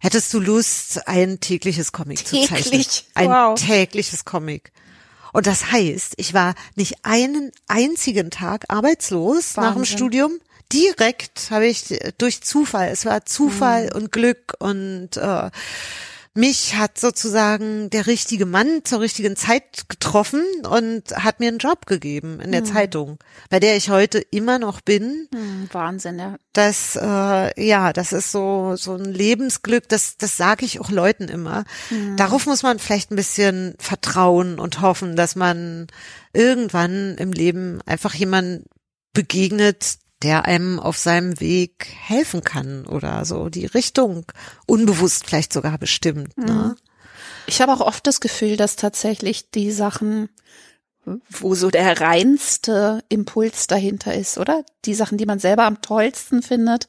Hättest 0.00 0.32
du 0.32 0.40
Lust, 0.40 1.06
ein 1.06 1.40
tägliches 1.40 1.92
Comic 1.92 2.26
zu 2.26 2.36
zeichnen? 2.40 2.62
Täglich? 2.62 3.06
Ein 3.14 3.28
Wow. 3.30 3.60
tägliches 3.60 4.24
Comic. 4.24 4.72
Und 5.32 5.46
das 5.46 5.70
heißt, 5.70 6.14
ich 6.16 6.34
war 6.34 6.54
nicht 6.74 6.96
einen 7.04 7.52
einzigen 7.68 8.30
Tag 8.30 8.64
arbeitslos 8.68 9.56
nach 9.56 9.72
dem 9.74 9.80
Wahnsinn. 9.82 9.96
Studium. 9.96 10.32
Direkt 10.72 11.50
habe 11.50 11.66
ich 11.66 11.98
durch 12.18 12.42
Zufall, 12.42 12.88
es 12.92 13.04
war 13.04 13.24
Zufall 13.26 13.86
Mhm. 13.86 13.92
und 13.96 14.12
Glück 14.12 14.54
und 14.60 15.16
äh, 15.16 15.50
mich 16.32 16.76
hat 16.76 16.96
sozusagen 16.96 17.90
der 17.90 18.06
richtige 18.06 18.46
Mann 18.46 18.84
zur 18.84 19.00
richtigen 19.00 19.34
Zeit 19.34 19.88
getroffen 19.88 20.44
und 20.70 21.02
hat 21.16 21.40
mir 21.40 21.48
einen 21.48 21.58
Job 21.58 21.86
gegeben 21.86 22.38
in 22.38 22.50
Mhm. 22.50 22.52
der 22.52 22.64
Zeitung, 22.64 23.18
bei 23.48 23.58
der 23.58 23.76
ich 23.76 23.90
heute 23.90 24.20
immer 24.20 24.60
noch 24.60 24.80
bin. 24.80 25.26
Hm, 25.34 25.68
Wahnsinn, 25.72 26.20
ja. 26.20 26.36
Das, 26.52 26.94
äh, 26.94 27.60
ja, 27.66 27.92
das 27.92 28.12
ist 28.12 28.30
so 28.30 28.76
so 28.76 28.94
ein 28.94 29.06
Lebensglück. 29.12 29.88
Das, 29.88 30.18
das 30.18 30.36
sage 30.36 30.64
ich 30.64 30.78
auch 30.80 30.90
Leuten 30.90 31.24
immer. 31.28 31.64
Darauf 32.16 32.46
muss 32.46 32.62
man 32.62 32.78
vielleicht 32.78 33.10
ein 33.10 33.16
bisschen 33.16 33.74
vertrauen 33.80 34.60
und 34.60 34.80
hoffen, 34.80 35.16
dass 35.16 35.34
man 35.34 35.88
irgendwann 36.32 37.16
im 37.18 37.32
Leben 37.32 37.80
einfach 37.86 38.14
jemand 38.14 38.66
begegnet, 39.12 39.96
der 40.22 40.44
einem 40.44 40.78
auf 40.78 40.98
seinem 40.98 41.40
Weg 41.40 41.86
helfen 42.02 42.42
kann 42.44 42.86
oder 42.86 43.24
so 43.24 43.48
die 43.48 43.66
Richtung 43.66 44.26
unbewusst 44.66 45.26
vielleicht 45.26 45.52
sogar 45.52 45.78
bestimmt. 45.78 46.36
Ne? 46.36 46.76
Ich 47.46 47.60
habe 47.60 47.72
auch 47.72 47.80
oft 47.80 48.06
das 48.06 48.20
Gefühl, 48.20 48.56
dass 48.56 48.76
tatsächlich 48.76 49.50
die 49.50 49.70
Sachen, 49.70 50.28
wo 51.28 51.54
so 51.54 51.70
der 51.70 52.00
reinste 52.00 53.02
Impuls 53.08 53.66
dahinter 53.66 54.14
ist, 54.14 54.38
oder? 54.38 54.64
Die 54.84 54.94
Sachen, 54.94 55.18
die 55.18 55.26
man 55.26 55.38
selber 55.38 55.64
am 55.64 55.80
tollsten 55.80 56.42
findet, 56.42 56.88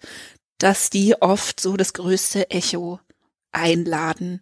dass 0.57 0.89
die 0.89 1.19
oft 1.21 1.59
so 1.59 1.77
das 1.77 1.93
größte 1.93 2.51
Echo 2.51 2.99
einladen. 3.51 4.41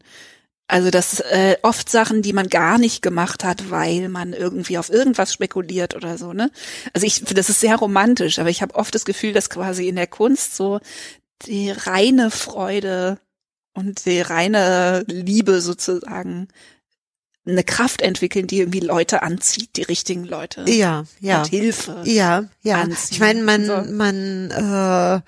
Also 0.69 0.91
das 0.91 1.19
äh, 1.19 1.57
oft 1.63 1.89
Sachen, 1.89 2.21
die 2.21 2.31
man 2.31 2.47
gar 2.47 2.77
nicht 2.77 3.01
gemacht 3.01 3.43
hat, 3.43 3.71
weil 3.71 4.07
man 4.07 4.33
irgendwie 4.33 4.77
auf 4.77 4.91
irgendwas 4.91 5.33
spekuliert 5.33 5.95
oder 5.95 6.19
so, 6.19 6.31
ne? 6.31 6.51
Also 6.93 7.07
ich, 7.07 7.23
das 7.23 7.49
ist 7.49 7.59
sehr 7.59 7.75
romantisch, 7.75 8.37
aber 8.37 8.49
ich 8.49 8.61
habe 8.61 8.75
oft 8.75 8.93
das 8.93 9.03
Gefühl, 9.03 9.33
dass 9.33 9.49
quasi 9.49 9.87
in 9.87 9.95
der 9.95 10.05
Kunst 10.05 10.55
so 10.55 10.79
die 11.47 11.71
reine 11.71 12.29
Freude 12.29 13.17
und 13.73 14.05
die 14.05 14.21
reine 14.21 15.05
Liebe 15.07 15.59
sozusagen 15.59 16.49
eine 17.47 17.63
Kraft 17.63 18.03
entwickeln, 18.03 18.45
die 18.45 18.59
irgendwie 18.59 18.81
Leute 18.81 19.23
anzieht, 19.23 19.75
die 19.75 19.83
richtigen 19.83 20.23
Leute. 20.23 20.65
Ja, 20.69 21.05
ja. 21.19 21.39
Und 21.39 21.47
Hilfe. 21.47 22.03
Ja, 22.05 22.43
ja. 22.61 22.81
Anziehen. 22.81 23.07
Ich 23.09 23.19
meine, 23.19 23.41
man, 23.41 23.65
So. 23.65 23.91
man 23.91 24.51
äh, 24.51 25.21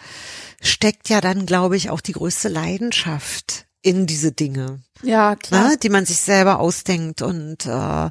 steckt 0.63 1.09
ja 1.09 1.19
dann, 1.19 1.47
glaube 1.47 1.77
ich, 1.77 1.89
auch 1.89 2.01
die 2.01 2.13
größte 2.13 2.47
Leidenschaft 2.47 3.65
in 3.81 4.05
diese 4.07 4.31
Dinge, 4.31 4.81
Ja, 5.01 5.35
klar. 5.35 5.69
ne, 5.69 5.77
die 5.77 5.89
man 5.89 6.05
sich 6.05 6.17
selber 6.17 6.59
ausdenkt 6.59 7.21
und 7.21 7.65
äh, 7.65 8.09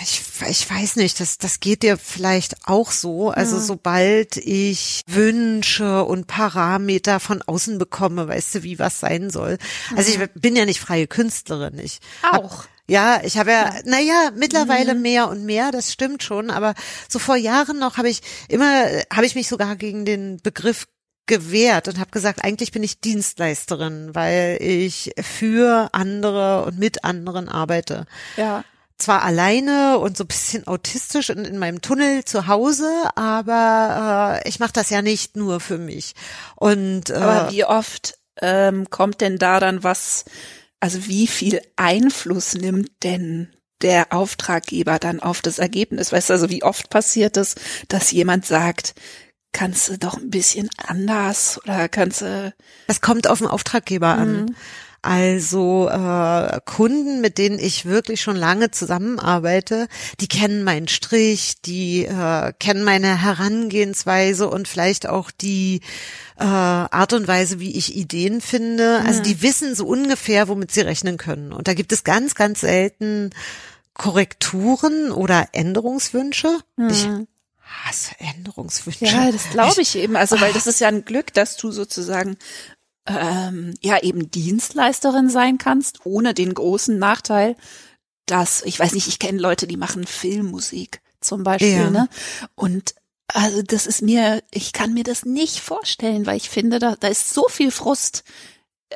ich, 0.00 0.22
ich 0.48 0.70
weiß 0.70 0.96
nicht, 0.96 1.20
das, 1.20 1.36
das 1.36 1.60
geht 1.60 1.82
dir 1.82 1.98
vielleicht 1.98 2.66
auch 2.66 2.90
so. 2.90 3.28
Also 3.30 3.56
Mhm. 3.56 3.60
sobald 3.62 4.36
ich 4.38 5.02
Wünsche 5.06 6.04
und 6.04 6.26
Parameter 6.26 7.20
von 7.20 7.42
außen 7.42 7.76
bekomme, 7.76 8.26
weißt 8.26 8.54
du, 8.54 8.62
wie 8.62 8.78
was 8.78 9.00
sein 9.00 9.28
soll. 9.28 9.58
Also 9.94 10.10
ich 10.10 10.30
bin 10.34 10.56
ja 10.56 10.64
nicht 10.64 10.80
freie 10.80 11.06
Künstlerin. 11.06 11.78
Ich 11.78 12.00
hab-. 12.22 12.42
Auch. 12.42 12.64
ja, 12.88 13.20
ich 13.22 13.36
habe 13.36 13.50
ja, 13.50 13.74
naja, 13.84 14.30
mittlerweile 14.34 14.94
Mhm. 14.94 15.02
mehr 15.02 15.28
und 15.28 15.44
mehr, 15.44 15.70
das 15.72 15.92
stimmt 15.92 16.22
schon, 16.22 16.48
aber 16.50 16.72
so 17.10 17.18
vor 17.18 17.36
Jahren 17.36 17.78
noch 17.78 17.98
habe 17.98 18.08
ich 18.08 18.22
immer, 18.48 18.86
habe 19.12 19.26
ich 19.26 19.34
mich 19.34 19.48
sogar 19.48 19.76
gegen 19.76 20.06
den 20.06 20.38
Begriff 20.42 20.86
gewehrt 21.30 21.86
und 21.88 21.98
habe 21.98 22.10
gesagt, 22.10 22.44
eigentlich 22.44 22.72
bin 22.72 22.82
ich 22.82 23.00
Dienstleisterin, 23.00 24.14
weil 24.14 24.58
ich 24.60 25.12
für 25.18 25.88
andere 25.92 26.64
und 26.64 26.78
mit 26.78 27.04
anderen 27.04 27.48
arbeite. 27.48 28.04
Ja. 28.36 28.64
Zwar 28.98 29.22
alleine 29.22 29.98
und 29.98 30.16
so 30.16 30.24
ein 30.24 30.26
bisschen 30.26 30.66
autistisch 30.66 31.30
und 31.30 31.46
in 31.46 31.56
meinem 31.56 31.80
Tunnel 31.80 32.24
zu 32.24 32.48
Hause, 32.48 32.90
aber 33.14 34.42
äh, 34.44 34.48
ich 34.48 34.58
mache 34.58 34.72
das 34.74 34.90
ja 34.90 35.00
nicht 35.00 35.36
nur 35.36 35.60
für 35.60 35.78
mich. 35.78 36.14
Und 36.56 37.08
äh, 37.08 37.14
Aber 37.14 37.52
wie 37.52 37.64
oft 37.64 38.18
ähm, 38.42 38.90
kommt 38.90 39.20
denn 39.20 39.38
da 39.38 39.60
dann 39.60 39.84
was, 39.84 40.24
also 40.80 41.06
wie 41.06 41.28
viel 41.28 41.62
Einfluss 41.76 42.54
nimmt 42.54 42.90
denn 43.04 43.54
der 43.82 44.12
Auftraggeber 44.12 44.98
dann 44.98 45.20
auf 45.20 45.42
das 45.42 45.60
Ergebnis? 45.60 46.10
Weißt 46.10 46.28
du, 46.28 46.34
also 46.34 46.50
wie 46.50 46.64
oft 46.64 46.90
passiert 46.90 47.36
es, 47.36 47.54
dass 47.88 48.10
jemand 48.10 48.44
sagt, 48.46 48.94
kannst 49.52 49.88
du 49.88 49.98
doch 49.98 50.16
ein 50.16 50.30
bisschen 50.30 50.68
anders 50.76 51.60
oder 51.64 51.88
kannst 51.88 52.22
du, 52.22 52.54
Das 52.86 53.00
kommt 53.00 53.28
auf 53.28 53.38
den 53.38 53.48
Auftraggeber 53.48 54.08
an. 54.08 54.54
Also 55.02 55.88
äh, 55.88 56.60
Kunden, 56.66 57.22
mit 57.22 57.38
denen 57.38 57.58
ich 57.58 57.86
wirklich 57.86 58.20
schon 58.20 58.36
lange 58.36 58.70
zusammenarbeite, 58.70 59.88
die 60.20 60.28
kennen 60.28 60.62
meinen 60.62 60.88
Strich, 60.88 61.62
die 61.62 62.04
äh, 62.04 62.52
kennen 62.58 62.84
meine 62.84 63.22
Herangehensweise 63.22 64.48
und 64.48 64.68
vielleicht 64.68 65.08
auch 65.08 65.30
die 65.30 65.80
äh, 66.38 66.44
Art 66.44 67.14
und 67.14 67.26
Weise, 67.26 67.60
wie 67.60 67.76
ich 67.78 67.96
Ideen 67.96 68.42
finde. 68.42 69.02
Also 69.06 69.22
die 69.22 69.40
wissen 69.40 69.74
so 69.74 69.86
ungefähr, 69.86 70.48
womit 70.48 70.70
sie 70.70 70.82
rechnen 70.82 71.16
können. 71.16 71.52
Und 71.52 71.66
da 71.66 71.72
gibt 71.72 71.92
es 71.92 72.04
ganz, 72.04 72.34
ganz 72.34 72.60
selten 72.60 73.30
Korrekturen 73.94 75.12
oder 75.12 75.48
Änderungswünsche. 75.52 76.58
Ich 76.90 77.08
hasse 77.84 78.14
Änderungswünsche. 78.18 79.04
ja, 79.04 79.30
das 79.30 79.50
glaube 79.50 79.80
ich 79.80 79.96
eben, 79.96 80.16
also 80.16 80.40
weil 80.40 80.52
das 80.52 80.66
ist 80.66 80.80
ja 80.80 80.88
ein 80.88 81.04
Glück, 81.04 81.32
dass 81.34 81.56
du 81.56 81.70
sozusagen 81.70 82.36
ähm, 83.06 83.74
ja 83.80 84.02
eben 84.02 84.30
Dienstleisterin 84.30 85.30
sein 85.30 85.58
kannst, 85.58 86.04
ohne 86.04 86.34
den 86.34 86.52
großen 86.54 86.98
Nachteil, 86.98 87.56
dass, 88.26 88.62
ich 88.62 88.78
weiß 88.78 88.92
nicht, 88.92 89.08
ich 89.08 89.18
kenne 89.18 89.40
Leute, 89.40 89.66
die 89.66 89.76
machen 89.76 90.06
Filmmusik 90.06 91.00
zum 91.20 91.42
Beispiel, 91.42 91.72
Ja. 91.76 91.90
ne? 91.90 92.08
Und 92.54 92.94
also 93.32 93.62
das 93.62 93.86
ist 93.86 94.02
mir, 94.02 94.42
ich 94.50 94.72
kann 94.72 94.92
mir 94.92 95.04
das 95.04 95.24
nicht 95.24 95.60
vorstellen, 95.60 96.26
weil 96.26 96.36
ich 96.36 96.50
finde, 96.50 96.78
da, 96.80 96.96
da 96.98 97.08
ist 97.08 97.32
so 97.32 97.46
viel 97.48 97.70
Frust 97.70 98.24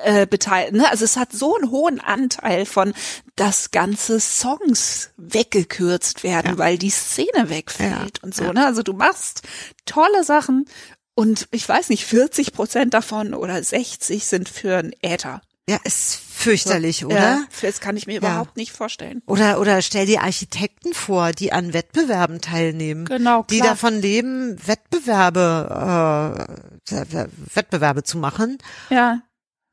äh, 0.03 0.27
beteiligt. 0.27 0.75
Ne? 0.75 0.89
Also 0.91 1.05
es 1.05 1.17
hat 1.17 1.33
so 1.33 1.57
einen 1.57 1.71
hohen 1.71 2.01
Anteil 2.01 2.67
von, 2.67 2.93
dass 3.37 3.71
ganze 3.71 4.19
Songs 4.21 5.11
weggekürzt 5.17 6.23
werden, 6.25 6.53
Ja. 6.53 6.59
weil 6.59 6.79
die 6.79 6.91
Szene 6.91 7.49
wegfällt 7.49 7.91
Ja, 7.93 8.07
und 8.23 8.35
so. 8.35 8.45
ja. 8.45 8.53
Ne? 8.53 8.67
Also 8.67 8.83
du 8.83 8.93
machst 8.93 9.43
tolle 9.87 10.25
Sachen 10.25 10.67
und 11.15 11.47
ich 11.53 11.69
weiß 11.69 11.91
nicht, 11.91 12.05
40 12.07 12.53
Prozent 12.53 12.93
davon 12.95 13.35
oder 13.35 13.63
60 13.63 14.25
sind 14.27 14.49
für 14.49 14.77
einen 14.79 14.93
Äther. 15.03 15.41
Ja, 15.67 15.79
ist 15.85 16.17
fürchterlich, 16.17 17.07
oder? 17.07 17.15
Ja, 17.17 17.45
das 17.63 17.81
kann 17.81 17.97
ich 17.97 18.07
mir 18.07 18.19
überhaupt 18.19 18.59
nicht 18.59 18.71
vorstellen. 18.73 19.23
Oder, 19.27 19.59
oder 19.61 19.81
stell 19.81 20.05
dir 20.05 20.21
Architekten 20.21 20.93
vor, 20.93 21.31
die 21.33 21.53
an 21.55 21.73
Wettbewerben 21.73 22.43
teilnehmen. 22.43 23.07
Genau, 23.07 23.45
Die 23.49 23.61
klar. 23.61 23.71
davon 23.71 23.99
leben, 23.99 24.59
Wettbewerbe, 24.67 26.47
äh, 26.91 27.07
Wettbewerbe 27.55 28.03
zu 28.03 28.19
machen 28.19 28.59
Ja, 28.91 29.21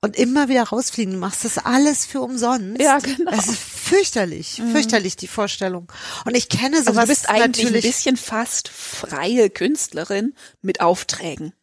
und 0.01 0.15
immer 0.15 0.49
wieder 0.49 0.63
rausfliegen. 0.63 1.13
Du 1.13 1.19
machst 1.19 1.45
das 1.45 1.57
alles 1.59 2.05
für 2.05 2.21
umsonst. 2.21 2.81
Ja, 2.81 2.97
genau. 2.97 3.31
Mhm. 3.31 3.35
Das 3.35 3.47
ist 3.47 3.59
fürchterlich, 3.59 4.61
fürchterlich, 4.71 5.15
die 5.15 5.27
Vorstellung. 5.27 5.91
Und 6.25 6.35
ich 6.35 6.49
kenne 6.49 6.77
sowas 6.81 6.97
also 6.97 7.01
du 7.01 7.07
bist 7.07 7.29
eigentlich 7.29 7.67
ein 7.67 7.73
bisschen 7.73 8.17
fast 8.17 8.67
freie 8.69 9.49
Künstlerin 9.49 10.33
mit 10.61 10.81
Aufträgen. 10.81 11.53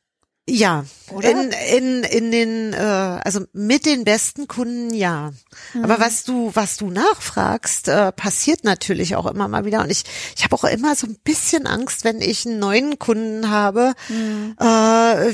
Ja, 0.50 0.86
Oder? 1.10 1.30
in 1.30 1.50
in 1.76 2.04
in 2.04 2.30
den 2.32 2.72
äh, 2.72 2.76
also 2.76 3.40
mit 3.52 3.84
den 3.84 4.04
besten 4.04 4.48
Kunden 4.48 4.94
ja. 4.94 5.32
Mhm. 5.74 5.84
Aber 5.84 6.00
was 6.00 6.24
du 6.24 6.50
was 6.54 6.78
du 6.78 6.88
nachfragst, 6.90 7.88
äh, 7.88 8.12
passiert 8.12 8.64
natürlich 8.64 9.14
auch 9.14 9.26
immer 9.26 9.46
mal 9.48 9.66
wieder 9.66 9.82
und 9.82 9.90
ich 9.90 10.04
ich 10.36 10.44
habe 10.44 10.54
auch 10.56 10.64
immer 10.64 10.94
so 10.96 11.06
ein 11.06 11.16
bisschen 11.22 11.66
Angst, 11.66 12.04
wenn 12.04 12.22
ich 12.22 12.46
einen 12.46 12.58
neuen 12.58 12.98
Kunden 12.98 13.50
habe, 13.50 13.92
Mhm. 14.08 14.56
äh, 14.58 14.64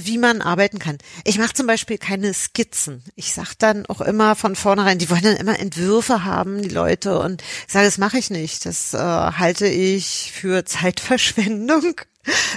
wie 0.04 0.18
man 0.18 0.42
arbeiten 0.42 0.78
kann. 0.80 0.98
Ich 1.24 1.38
mache 1.38 1.52
zum 1.54 1.66
Beispiel 1.68 1.98
keine 1.98 2.34
Skizzen. 2.34 3.02
Ich 3.14 3.32
sag 3.34 3.54
dann 3.58 3.86
auch 3.86 4.00
immer 4.00 4.34
von 4.34 4.56
vornherein, 4.56 4.98
die 4.98 5.10
wollen 5.10 5.22
dann 5.22 5.36
immer 5.36 5.58
Entwürfe 5.60 6.24
haben, 6.24 6.60
die 6.62 6.68
Leute 6.68 7.18
und 7.20 7.42
ich 7.66 7.72
sage, 7.72 7.86
das 7.86 7.98
mache 7.98 8.18
ich 8.18 8.30
nicht. 8.30 8.66
Das 8.66 8.94
äh, 8.94 8.98
halte 8.98 9.66
ich 9.66 10.32
für 10.34 10.64
Zeitverschwendung 11.18 12.00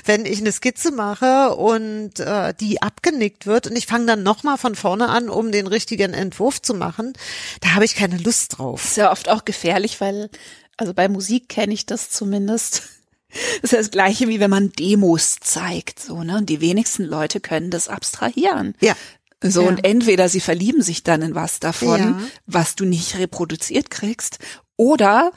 wenn 0.05 0.25
ich 0.25 0.39
eine 0.39 0.51
Skizze 0.51 0.91
mache 0.91 1.55
und 1.55 2.19
äh, 2.19 2.53
die 2.59 2.81
abgenickt 2.81 3.45
wird 3.45 3.67
und 3.67 3.75
ich 3.75 3.85
fange 3.87 4.05
dann 4.05 4.23
nochmal 4.23 4.57
von 4.57 4.75
vorne 4.75 5.09
an, 5.09 5.29
um 5.29 5.51
den 5.51 5.67
richtigen 5.67 6.13
Entwurf 6.13 6.61
zu 6.61 6.73
machen, 6.73 7.13
da 7.61 7.75
habe 7.75 7.85
ich 7.85 7.95
keine 7.95 8.17
Lust 8.17 8.57
drauf. 8.57 8.83
ist 8.85 8.97
ja 8.97 9.11
oft 9.11 9.29
auch 9.29 9.45
gefährlich, 9.45 9.99
weil, 10.01 10.29
also 10.77 10.93
bei 10.93 11.07
Musik 11.09 11.49
kenne 11.49 11.73
ich 11.73 11.85
das 11.85 12.09
zumindest. 12.09 12.83
Das 13.61 13.63
ist 13.63 13.71
ja 13.73 13.77
das 13.79 13.91
Gleiche, 13.91 14.29
wie 14.29 14.39
wenn 14.39 14.49
man 14.49 14.71
Demos 14.71 15.35
zeigt, 15.41 15.99
so, 15.99 16.23
ne? 16.23 16.37
Und 16.37 16.47
die 16.49 16.61
wenigsten 16.61 17.03
Leute 17.03 17.41
können 17.41 17.69
das 17.69 17.89
abstrahieren. 17.89 18.73
Ja. 18.79 18.95
So, 19.43 19.63
Ja. 19.63 19.67
und 19.67 19.83
entweder 19.83 20.29
sie 20.29 20.39
verlieben 20.39 20.81
sich 20.81 21.03
dann 21.03 21.21
in 21.21 21.35
was 21.35 21.59
davon, 21.59 21.99
Ja. 21.99 22.19
was 22.45 22.75
du 22.75 22.85
nicht 22.85 23.17
reproduziert 23.17 23.89
kriegst, 23.89 24.39
oder 24.77 25.33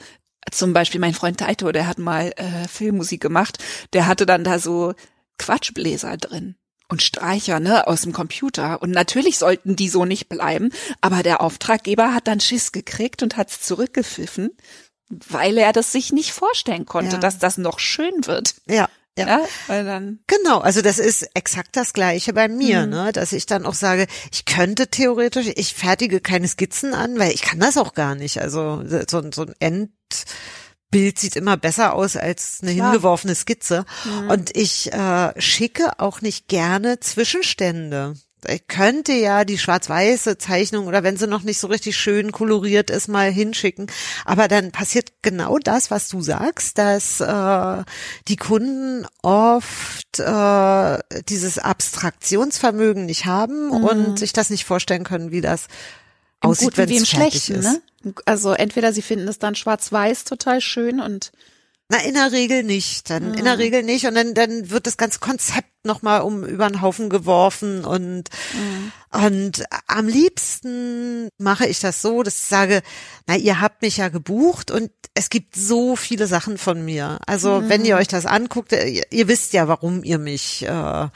zum 0.51 0.73
Beispiel 0.73 0.99
mein 0.99 1.13
Freund 1.13 1.39
Taito, 1.39 1.71
der 1.71 1.87
hat 1.87 1.97
mal 1.99 2.31
äh, 2.37 2.67
Filmmusik 2.67 3.21
gemacht, 3.21 3.59
der 3.93 4.07
hatte 4.07 4.25
dann 4.25 4.43
da 4.43 4.59
so 4.59 4.93
Quatschbläser 5.37 6.17
drin 6.17 6.55
und 6.87 7.01
Streicher, 7.01 7.59
ne, 7.59 7.87
aus 7.87 8.01
dem 8.01 8.11
Computer. 8.13 8.81
Und 8.81 8.91
natürlich 8.91 9.37
sollten 9.37 9.75
die 9.75 9.87
so 9.89 10.05
nicht 10.05 10.27
bleiben, 10.29 10.71
aber 10.99 11.23
der 11.23 11.41
Auftraggeber 11.41 12.13
hat 12.13 12.27
dann 12.27 12.39
Schiss 12.39 12.71
gekriegt 12.71 13.23
und 13.23 13.37
hat's 13.37 13.61
zurückgepfiffen, 13.61 14.51
weil 15.09 15.57
er 15.57 15.73
das 15.73 15.91
sich 15.91 16.11
nicht 16.11 16.31
vorstellen 16.33 16.85
konnte, 16.85 17.13
Ja. 17.15 17.19
dass 17.19 17.39
das 17.39 17.57
noch 17.57 17.79
schön 17.79 18.25
wird. 18.25 18.55
Ja. 18.67 18.89
Ja. 19.17 19.27
Ja, 19.27 19.39
weil 19.67 19.83
dann 19.83 20.19
Genau, 20.27 20.59
also 20.59 20.81
das 20.81 20.97
ist 20.97 21.29
exakt 21.33 21.75
das 21.75 21.91
gleiche 21.93 22.31
bei 22.31 22.47
mir, 22.47 22.83
Mhm. 22.85 22.89
ne, 22.91 23.11
dass 23.11 23.33
ich 23.33 23.45
dann 23.45 23.65
auch 23.65 23.73
sage, 23.73 24.07
ich 24.31 24.45
könnte 24.45 24.87
theoretisch, 24.87 25.47
ich 25.55 25.73
fertige 25.73 26.21
keine 26.21 26.47
Skizzen 26.47 26.93
an, 26.93 27.19
weil 27.19 27.31
ich 27.33 27.41
kann 27.41 27.59
das 27.59 27.75
auch 27.77 27.93
gar 27.93 28.15
nicht. 28.15 28.41
Also 28.41 28.81
so, 28.87 29.21
so 29.31 29.41
ein 29.43 29.53
Endbild 29.59 31.19
sieht 31.19 31.35
immer 31.35 31.57
besser 31.57 31.93
aus 31.93 32.15
als 32.15 32.59
eine 32.61 32.73
Klar. 32.73 32.91
hingeworfene 32.91 33.35
Skizze. 33.35 33.85
Mhm. 34.05 34.29
Und 34.29 34.55
ich 34.57 34.91
äh, 34.93 35.33
schicke 35.41 35.99
auch 35.99 36.21
nicht 36.21 36.47
gerne 36.47 36.99
Zwischenstände. 37.01 38.15
Ich 38.47 38.67
könnte 38.67 39.13
ja 39.13 39.45
die 39.45 39.57
schwarz-weiße 39.57 40.37
Zeichnung 40.37 40.87
oder 40.87 41.03
wenn 41.03 41.17
sie 41.17 41.27
noch 41.27 41.43
nicht 41.43 41.59
so 41.59 41.67
richtig 41.67 41.95
schön 41.95 42.31
koloriert 42.31 42.89
ist, 42.89 43.07
mal 43.07 43.31
hinschicken. 43.31 43.87
Aber 44.25 44.47
dann 44.47 44.71
passiert 44.71 45.11
genau 45.21 45.59
das, 45.59 45.91
was 45.91 46.09
du 46.09 46.21
sagst, 46.21 46.77
dass 46.77 47.19
äh, 47.19 47.83
die 48.27 48.37
Kunden 48.37 49.05
oft 49.21 50.19
äh, 50.19 51.21
dieses 51.29 51.59
Abstraktionsvermögen 51.59 53.05
nicht 53.05 53.25
haben 53.25 53.69
und 53.69 54.17
sich 54.19 54.33
das 54.33 54.49
nicht 54.49 54.65
vorstellen 54.65 55.03
können, 55.03 55.31
wie 55.31 55.41
das 55.41 55.67
im 56.43 56.49
aussieht, 56.49 56.77
wenn 56.77 56.89
es 56.89 57.09
fertig 57.09 57.43
Schlechten, 57.43 57.59
ist. 57.59 57.65
ne? 57.65 58.13
Also 58.25 58.53
entweder 58.53 58.93
sie 58.93 59.03
finden 59.03 59.27
es 59.27 59.37
dann 59.37 59.53
schwarz-weiß 59.53 60.23
total 60.23 60.59
schön 60.61 60.99
und 60.99 61.31
Na, 61.91 61.97
in 62.03 62.13
der 62.13 62.31
Regel 62.31 62.63
nicht. 62.63 63.09
Dann 63.09 63.33
in 63.33 63.41
Mhm. 63.41 63.43
der 63.43 63.57
Regel 63.57 63.83
nicht. 63.83 64.05
Und 64.05 64.15
dann, 64.15 64.33
dann 64.33 64.69
wird 64.69 64.87
das 64.87 64.95
ganze 64.95 65.19
Konzept 65.19 65.67
nochmal 65.83 66.21
um 66.21 66.45
über 66.45 66.69
den 66.69 66.81
Haufen 66.81 67.09
geworfen 67.09 67.83
und 67.83 68.29
Mhm. 68.53 68.91
und 69.25 69.63
am 69.87 70.07
liebsten 70.07 71.27
mache 71.37 71.65
ich 71.67 71.79
das 71.79 72.01
so, 72.01 72.23
dass 72.23 72.35
ich 72.35 72.47
sage, 72.47 72.81
na, 73.27 73.35
ihr 73.35 73.59
habt 73.61 73.81
mich 73.81 73.97
ja 73.97 74.07
gebucht 74.09 74.71
und 74.71 74.89
es 75.15 75.29
gibt 75.29 75.55
so 75.55 75.95
viele 75.97 76.27
Sachen 76.27 76.57
von 76.57 76.85
mir. 76.85 77.19
Also 77.27 77.63
wenn 77.67 77.83
ihr 77.83 77.97
euch 77.97 78.07
das 78.07 78.25
anguckt, 78.25 78.71
äh, 78.73 78.87
ihr, 78.87 79.03
ihr 79.11 79.27
wisst 79.27 79.51
ja, 79.53 79.67
warum 79.67 80.03
ihr 80.05 80.17
mich, 80.19 80.63
äh, 80.65 81.07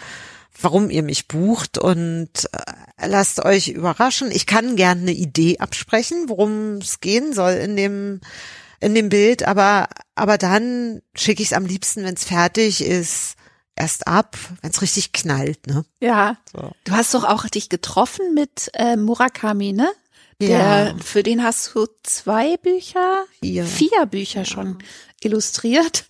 warum 0.61 0.89
ihr 0.89 1.03
mich 1.03 1.27
bucht 1.29 1.77
und 1.77 2.29
äh, 2.51 3.07
lasst 3.07 3.45
euch 3.45 3.69
überraschen. 3.69 4.29
Ich 4.31 4.45
kann 4.45 4.75
gern 4.75 4.99
eine 5.01 5.13
Idee 5.13 5.59
absprechen, 5.59 6.27
worum 6.27 6.77
es 6.77 6.99
gehen 6.99 7.33
soll 7.33 7.53
in 7.53 7.77
dem 7.77 8.19
in 8.79 8.95
dem 8.95 9.09
Bild, 9.09 9.43
aber 9.47 9.87
aber 10.15 10.37
dann 10.37 11.01
schicke 11.15 11.41
ich 11.41 11.49
es 11.49 11.53
am 11.53 11.65
liebsten, 11.65 12.03
wenn 12.03 12.13
es 12.15 12.23
fertig 12.23 12.81
ist, 12.83 13.35
erst 13.75 14.07
ab, 14.07 14.37
wenn 14.61 14.71
es 14.71 14.81
richtig 14.81 15.11
knallt, 15.11 15.67
ne? 15.67 15.85
Ja. 15.99 16.37
So. 16.51 16.71
Du 16.85 16.91
hast 16.93 17.13
doch 17.13 17.23
auch 17.25 17.45
dich 17.47 17.69
getroffen 17.69 18.33
mit 18.33 18.69
äh, 18.73 18.95
Murakami, 18.95 19.73
ne? 19.73 19.89
Der, 20.41 20.49
Ja. 20.49 20.95
Für 21.03 21.23
den 21.23 21.43
hast 21.43 21.73
du 21.75 21.85
zwei 22.03 22.57
Bücher, 22.57 23.25
Vier. 23.41 23.65
vier 23.65 24.05
Bücher 24.05 24.45
schon 24.45 24.79
illustriert. 25.21 26.05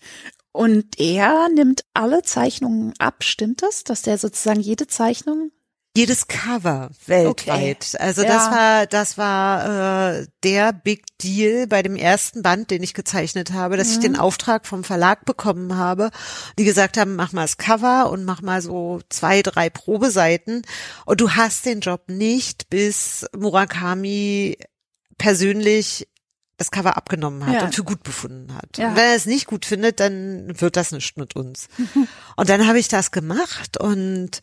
Und 0.51 0.99
er 0.99 1.49
nimmt 1.49 1.83
alle 1.93 2.21
Zeichnungen 2.23 2.93
ab, 2.97 3.23
stimmt 3.23 3.61
das? 3.61 3.83
Dass 3.83 4.03
der 4.03 4.17
sozusagen 4.17 4.61
jede 4.61 4.87
Zeichnung 4.87 5.51
jedes 5.95 6.27
Cover 6.27 6.89
weltweit. 7.07 7.95
Also 7.99 8.23
Ja. 8.23 8.27
das 8.27 8.51
war 8.51 8.85
das 8.87 9.17
war 9.17 10.17
äh, 10.19 10.27
der 10.43 10.73
Big 10.73 11.05
Deal 11.21 11.67
bei 11.67 11.81
dem 11.81 11.95
ersten 11.95 12.41
Band, 12.41 12.69
den 12.69 12.83
ich 12.83 12.93
gezeichnet 12.93 13.53
habe, 13.53 13.77
dass 13.77 13.91
ich 13.91 13.97
Mhm. 13.97 14.01
den 14.01 14.15
Auftrag 14.17 14.65
vom 14.67 14.83
Verlag 14.83 15.25
bekommen 15.25 15.75
habe, 15.77 16.09
die 16.59 16.65
gesagt 16.65 16.97
haben, 16.97 17.15
mach 17.15 17.31
mal 17.31 17.43
das 17.43 17.57
Cover 17.57 18.09
und 18.11 18.25
mach 18.25 18.41
mal 18.41 18.61
so 18.61 18.99
zwei, 19.09 19.41
drei 19.41 19.69
Probeseiten 19.69 20.63
und 21.05 21.21
du 21.21 21.31
hast 21.31 21.65
den 21.65 21.79
Job 21.79 22.03
nicht, 22.07 22.69
bis 22.69 23.25
Murakami 23.35 24.57
persönlich 25.17 26.07
das 26.57 26.71
Cover 26.71 26.95
abgenommen 26.95 27.45
hat 27.45 27.53
Ja. 27.55 27.63
und 27.65 27.75
für 27.75 27.83
gut 27.83 28.03
befunden 28.03 28.53
hat. 28.55 28.77
Ja. 28.77 28.89
Und 28.89 28.95
wenn 28.95 29.03
er 29.09 29.15
es 29.15 29.25
nicht 29.25 29.45
gut 29.45 29.65
findet, 29.65 29.99
dann 29.99 30.59
wird 30.61 30.77
das 30.77 30.91
nicht 30.91 31.17
mit 31.17 31.35
uns. 31.35 31.67
und 32.37 32.49
dann 32.49 32.67
habe 32.67 32.79
ich 32.79 32.87
das 32.87 33.11
gemacht 33.11 33.77
und 33.77 34.41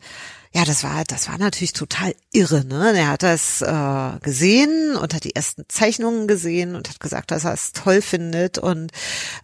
ja, 0.55 0.65
das 0.65 0.83
war, 0.83 1.03
das 1.07 1.27
war 1.29 1.37
natürlich 1.39 1.73
total 1.73 2.13
irre, 2.31 2.63
ne? 2.63 2.93
Er 2.95 3.07
hat 3.09 3.23
das 3.23 3.61
äh, 3.63 4.19
gesehen 4.21 4.95
und 4.95 5.13
hat 5.15 5.23
die 5.23 5.35
ersten 5.35 5.63
Zeichnungen 5.67 6.27
gesehen 6.27 6.75
und 6.75 6.87
hat 6.89 6.99
gesagt, 6.99 7.31
dass 7.31 7.43
er 7.45 7.53
es 7.53 7.71
toll 7.71 8.01
findet 8.03 8.59
und 8.59 8.91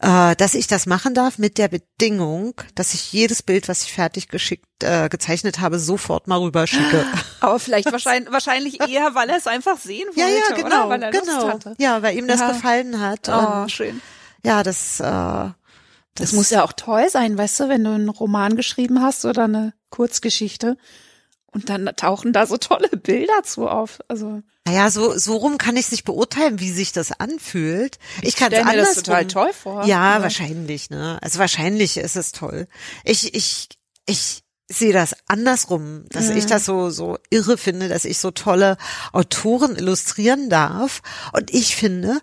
äh, 0.02 0.36
dass 0.36 0.54
ich 0.54 0.68
das 0.68 0.86
machen 0.86 1.16
darf 1.16 1.40
mit 1.40 1.58
der 1.58 1.68
Bedingung, 1.68 2.54
dass 2.76 2.94
ich 2.94 3.12
jedes 3.12 3.42
Bild, 3.42 3.68
was 3.68 3.84
ich 3.84 3.94
fertig 3.94 4.28
geschickt, 4.28 4.66
äh, 4.84 5.10
gezeichnet 5.10 5.60
habe, 5.60 5.80
sofort 5.80 6.28
mal 6.28 6.38
rüberschicke. 6.40 7.04
Aber 7.40 7.58
vielleicht 7.60 7.92
wahrscheinlich, 7.92 8.32
wahrscheinlich 8.32 8.80
eher, 8.88 9.16
weil 9.16 9.30
er 9.30 9.38
es 9.38 9.48
einfach 9.48 9.78
sehen 9.80 10.06
wollte, 10.10 10.20
ja, 10.20 10.28
ja, 10.28 10.56
genau, 10.56 10.68
oder? 10.68 10.90
Weil 10.90 11.04
er 11.04 11.12
genau. 11.12 11.42
Lust 11.42 11.54
hatte. 11.54 11.76
Ja, 11.80 12.02
weil 12.04 12.18
ihm 12.18 12.28
das 12.28 12.40
Ja. 12.40 12.52
gefallen 12.52 13.00
hat. 13.02 13.30
Oh, 13.30 13.62
und 13.64 13.72
schön. 13.72 14.00
ja, 14.46 14.62
das, 14.62 15.00
äh, 15.00 15.50
Das 16.16 16.34
muss 16.34 16.52
ja 16.52 16.64
auch 16.64 16.74
toll 16.74 17.10
sein, 17.10 17.36
weißt 17.38 17.62
du, 17.62 17.70
wenn 17.70 17.84
du 17.84 17.92
einen 17.92 18.10
Roman 18.10 18.56
geschrieben 18.56 19.02
hast 19.02 19.26
oder 19.26 19.46
eine 19.46 19.74
Kurzgeschichte 19.90 20.78
und 21.52 21.70
dann 21.70 21.90
tauchen 21.96 22.32
da 22.34 22.46
so 22.46 22.58
tolle 22.58 22.90
Bilder 22.90 23.44
zu 23.44 23.68
auf. 23.68 24.00
Also 24.08 24.42
Naja, 24.66 24.92
so, 24.92 25.18
so 25.18 25.36
rum 25.38 25.58
kann 25.58 25.78
ich 25.78 25.90
nicht 25.92 26.04
beurteilen, 26.06 26.60
wie 26.60 26.72
sich 26.72 26.92
das 26.92 27.12
anfühlt. 27.20 27.98
Ich 28.22 28.36
kann 28.36 28.52
es 28.54 28.64
das 28.96 28.96
total 29.04 29.26
toll 29.28 29.52
vor. 29.54 29.86
Ja, 29.86 30.16
Aber- 30.16 30.26
wahrscheinlich, 30.26 30.90
ne? 30.90 31.18
Also 31.22 31.40
wahrscheinlich 31.40 31.98
ist 31.98 32.16
es 32.16 32.32
toll. 32.32 32.68
Ich, 33.04 33.34
ich, 33.34 33.70
ich 34.06 34.44
sehe 34.72 34.94
das 34.94 35.16
andersrum, 35.28 36.06
dass 36.10 36.30
Mhm. 36.30 36.38
ich 36.38 36.46
das 36.46 36.66
so, 36.66 36.92
so 36.92 37.18
irre 37.32 37.58
finde, 37.58 37.90
dass 37.90 38.06
ich 38.06 38.20
so 38.20 38.30
tolle 38.30 38.78
Autoren 39.12 39.76
illustrieren 39.76 40.50
darf. 40.52 41.02
Und 41.34 41.52
ich 41.52 41.76
finde, 41.76 42.20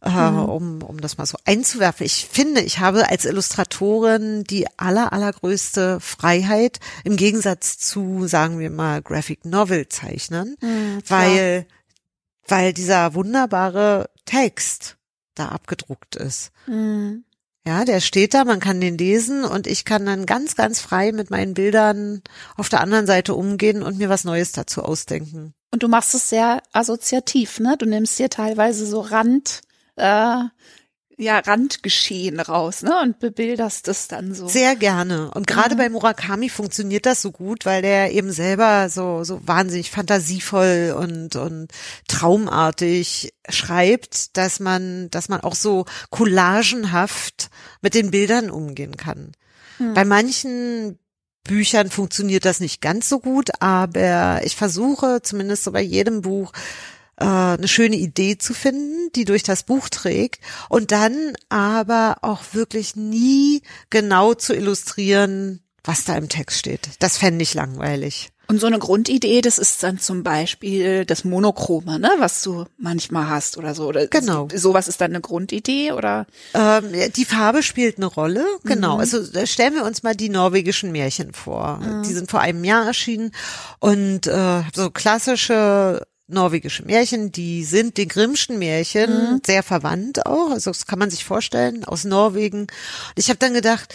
äh, 0.00 0.30
Mhm. 0.30 0.38
um, 0.44 0.82
um 0.82 1.00
das 1.00 1.18
mal 1.18 1.26
so 1.26 1.38
einzuwerfen, 1.44 2.06
ich 2.06 2.28
finde, 2.30 2.60
ich 2.60 2.78
habe 2.78 3.08
als 3.08 3.24
Illustratorin 3.24 4.44
die 4.44 4.66
aller, 4.78 5.12
allergrößte 5.12 5.98
Freiheit 6.00 6.78
im 7.04 7.16
Gegensatz 7.16 7.78
zu, 7.78 8.26
sagen 8.26 8.58
wir 8.58 8.70
mal, 8.70 9.02
Graphic 9.02 9.44
Novel 9.44 9.88
Zeichnern, 9.88 10.54
Mhm, 10.60 11.02
weil, 11.08 11.66
weil 12.46 12.72
dieser 12.72 13.14
wunderbare 13.14 14.10
Text 14.24 14.96
da 15.34 15.48
abgedruckt 15.48 16.16
ist. 16.16 16.50
Mhm. 16.66 17.24
Ja, 17.66 17.84
der 17.84 18.00
steht 18.00 18.32
da, 18.32 18.44
man 18.44 18.60
kann 18.60 18.80
den 18.80 18.96
lesen 18.96 19.44
und 19.44 19.66
ich 19.66 19.84
kann 19.84 20.06
dann 20.06 20.24
ganz, 20.24 20.54
ganz 20.56 20.80
frei 20.80 21.12
mit 21.12 21.28
meinen 21.30 21.52
Bildern 21.54 22.22
auf 22.56 22.68
der 22.70 22.80
anderen 22.80 23.06
Seite 23.06 23.34
umgehen 23.34 23.82
und 23.82 23.98
mir 23.98 24.08
was 24.08 24.24
Neues 24.24 24.52
dazu 24.52 24.82
ausdenken. 24.82 25.52
Und 25.70 25.82
du 25.82 25.88
machst 25.88 26.14
es 26.14 26.30
sehr 26.30 26.62
assoziativ, 26.72 27.60
ne? 27.60 27.76
Du 27.78 27.84
nimmst 27.84 28.18
dir 28.18 28.30
teilweise 28.30 28.86
so 28.86 29.00
Rand, 29.00 29.60
äh, 29.98 30.44
ja, 31.20 31.40
Randgeschehen 31.40 32.38
raus, 32.38 32.82
ne? 32.82 32.94
Und 33.02 33.18
bebilderst 33.18 33.88
es 33.88 34.06
dann 34.06 34.34
so. 34.34 34.46
Sehr 34.46 34.76
gerne. 34.76 35.32
Und 35.34 35.48
gerade 35.48 35.74
bei 35.74 35.88
Murakami 35.88 36.48
funktioniert 36.48 37.06
das 37.06 37.22
so 37.22 37.32
gut, 37.32 37.66
weil 37.66 37.82
der 37.82 38.12
eben 38.12 38.30
selber 38.30 38.88
so, 38.88 39.24
so 39.24 39.40
wahnsinnig 39.44 39.90
fantasievoll 39.90 40.94
und, 40.96 41.34
und 41.34 41.72
traumartig 42.06 43.34
schreibt, 43.48 44.36
dass 44.36 44.60
man, 44.60 45.10
dass 45.10 45.28
man 45.28 45.40
auch 45.40 45.56
so 45.56 45.86
collagenhaft 46.10 47.50
mit 47.82 47.94
den 47.94 48.12
Bildern 48.12 48.48
umgehen 48.48 48.96
kann. 48.96 49.32
Bei 49.94 50.04
manchen 50.04 50.98
Büchern 51.44 51.90
funktioniert 51.90 52.44
das 52.44 52.60
nicht 52.60 52.80
ganz 52.80 53.08
so 53.08 53.20
gut, 53.20 53.50
aber 53.60 54.40
ich 54.44 54.56
versuche 54.56 55.20
zumindest 55.22 55.64
so 55.64 55.72
bei 55.72 55.82
jedem 55.82 56.20
Buch 56.20 56.52
äh, 57.18 57.24
eine 57.24 57.68
schöne 57.68 57.96
Idee 57.96 58.38
zu 58.38 58.54
finden, 58.54 59.10
die 59.14 59.24
durch 59.24 59.42
das 59.42 59.62
Buch 59.62 59.88
trägt 59.88 60.40
und 60.68 60.92
dann 60.92 61.34
aber 61.48 62.18
auch 62.22 62.42
wirklich 62.52 62.96
nie 62.96 63.62
genau 63.90 64.34
zu 64.34 64.54
illustrieren, 64.54 65.60
was 65.84 66.04
da 66.04 66.16
im 66.16 66.28
Text 66.28 66.58
steht. 66.58 66.88
Das 66.98 67.18
fände 67.18 67.42
ich 67.42 67.54
langweilig. 67.54 68.30
Und 68.50 68.60
so 68.62 68.66
eine 68.66 68.78
Grundidee, 68.78 69.42
das 69.42 69.58
ist 69.58 69.82
dann 69.82 69.98
zum 69.98 70.22
Beispiel 70.22 71.04
das 71.04 71.22
Monochrome, 71.22 71.98
ne? 71.98 72.10
Was 72.16 72.42
du 72.42 72.64
manchmal 72.78 73.28
hast 73.28 73.58
oder 73.58 73.74
so. 73.74 73.86
Oder 73.86 74.06
Genau. 74.06 74.48
Sowas 74.54 74.88
ist 74.88 75.02
dann 75.02 75.10
eine 75.10 75.20
Grundidee 75.20 75.92
oder? 75.92 76.26
Ähm, 76.54 76.84
die 77.14 77.26
Farbe 77.26 77.62
spielt 77.62 77.98
eine 77.98 78.06
Rolle, 78.06 78.46
genau. 78.64 78.96
Also 78.96 79.18
äh, 79.18 79.46
stellen 79.46 79.74
wir 79.74 79.84
uns 79.84 80.02
mal 80.02 80.16
die 80.16 80.30
norwegischen 80.30 80.92
Märchen 80.92 81.34
vor. 81.34 82.02
Die 82.06 82.12
sind 82.14 82.30
vor 82.30 82.40
einem 82.40 82.64
Jahr 82.64 82.86
erschienen 82.86 83.32
und 83.80 84.26
äh, 84.26 84.62
so 84.74 84.88
klassische 84.90 86.06
norwegische 86.28 86.84
Märchen, 86.84 87.32
die 87.32 87.64
sind 87.64 87.96
den 87.96 88.08
Grimmschen 88.08 88.58
Märchen 88.58 89.40
sehr 89.44 89.62
verwandt 89.62 90.26
auch. 90.26 90.50
Also 90.50 90.70
das 90.70 90.86
kann 90.86 90.98
man 90.98 91.10
sich 91.10 91.24
vorstellen 91.24 91.84
aus 91.84 92.04
Norwegen. 92.04 92.60
Und 92.60 93.16
ich 93.16 93.28
habe 93.28 93.38
dann 93.38 93.54
gedacht, 93.54 93.94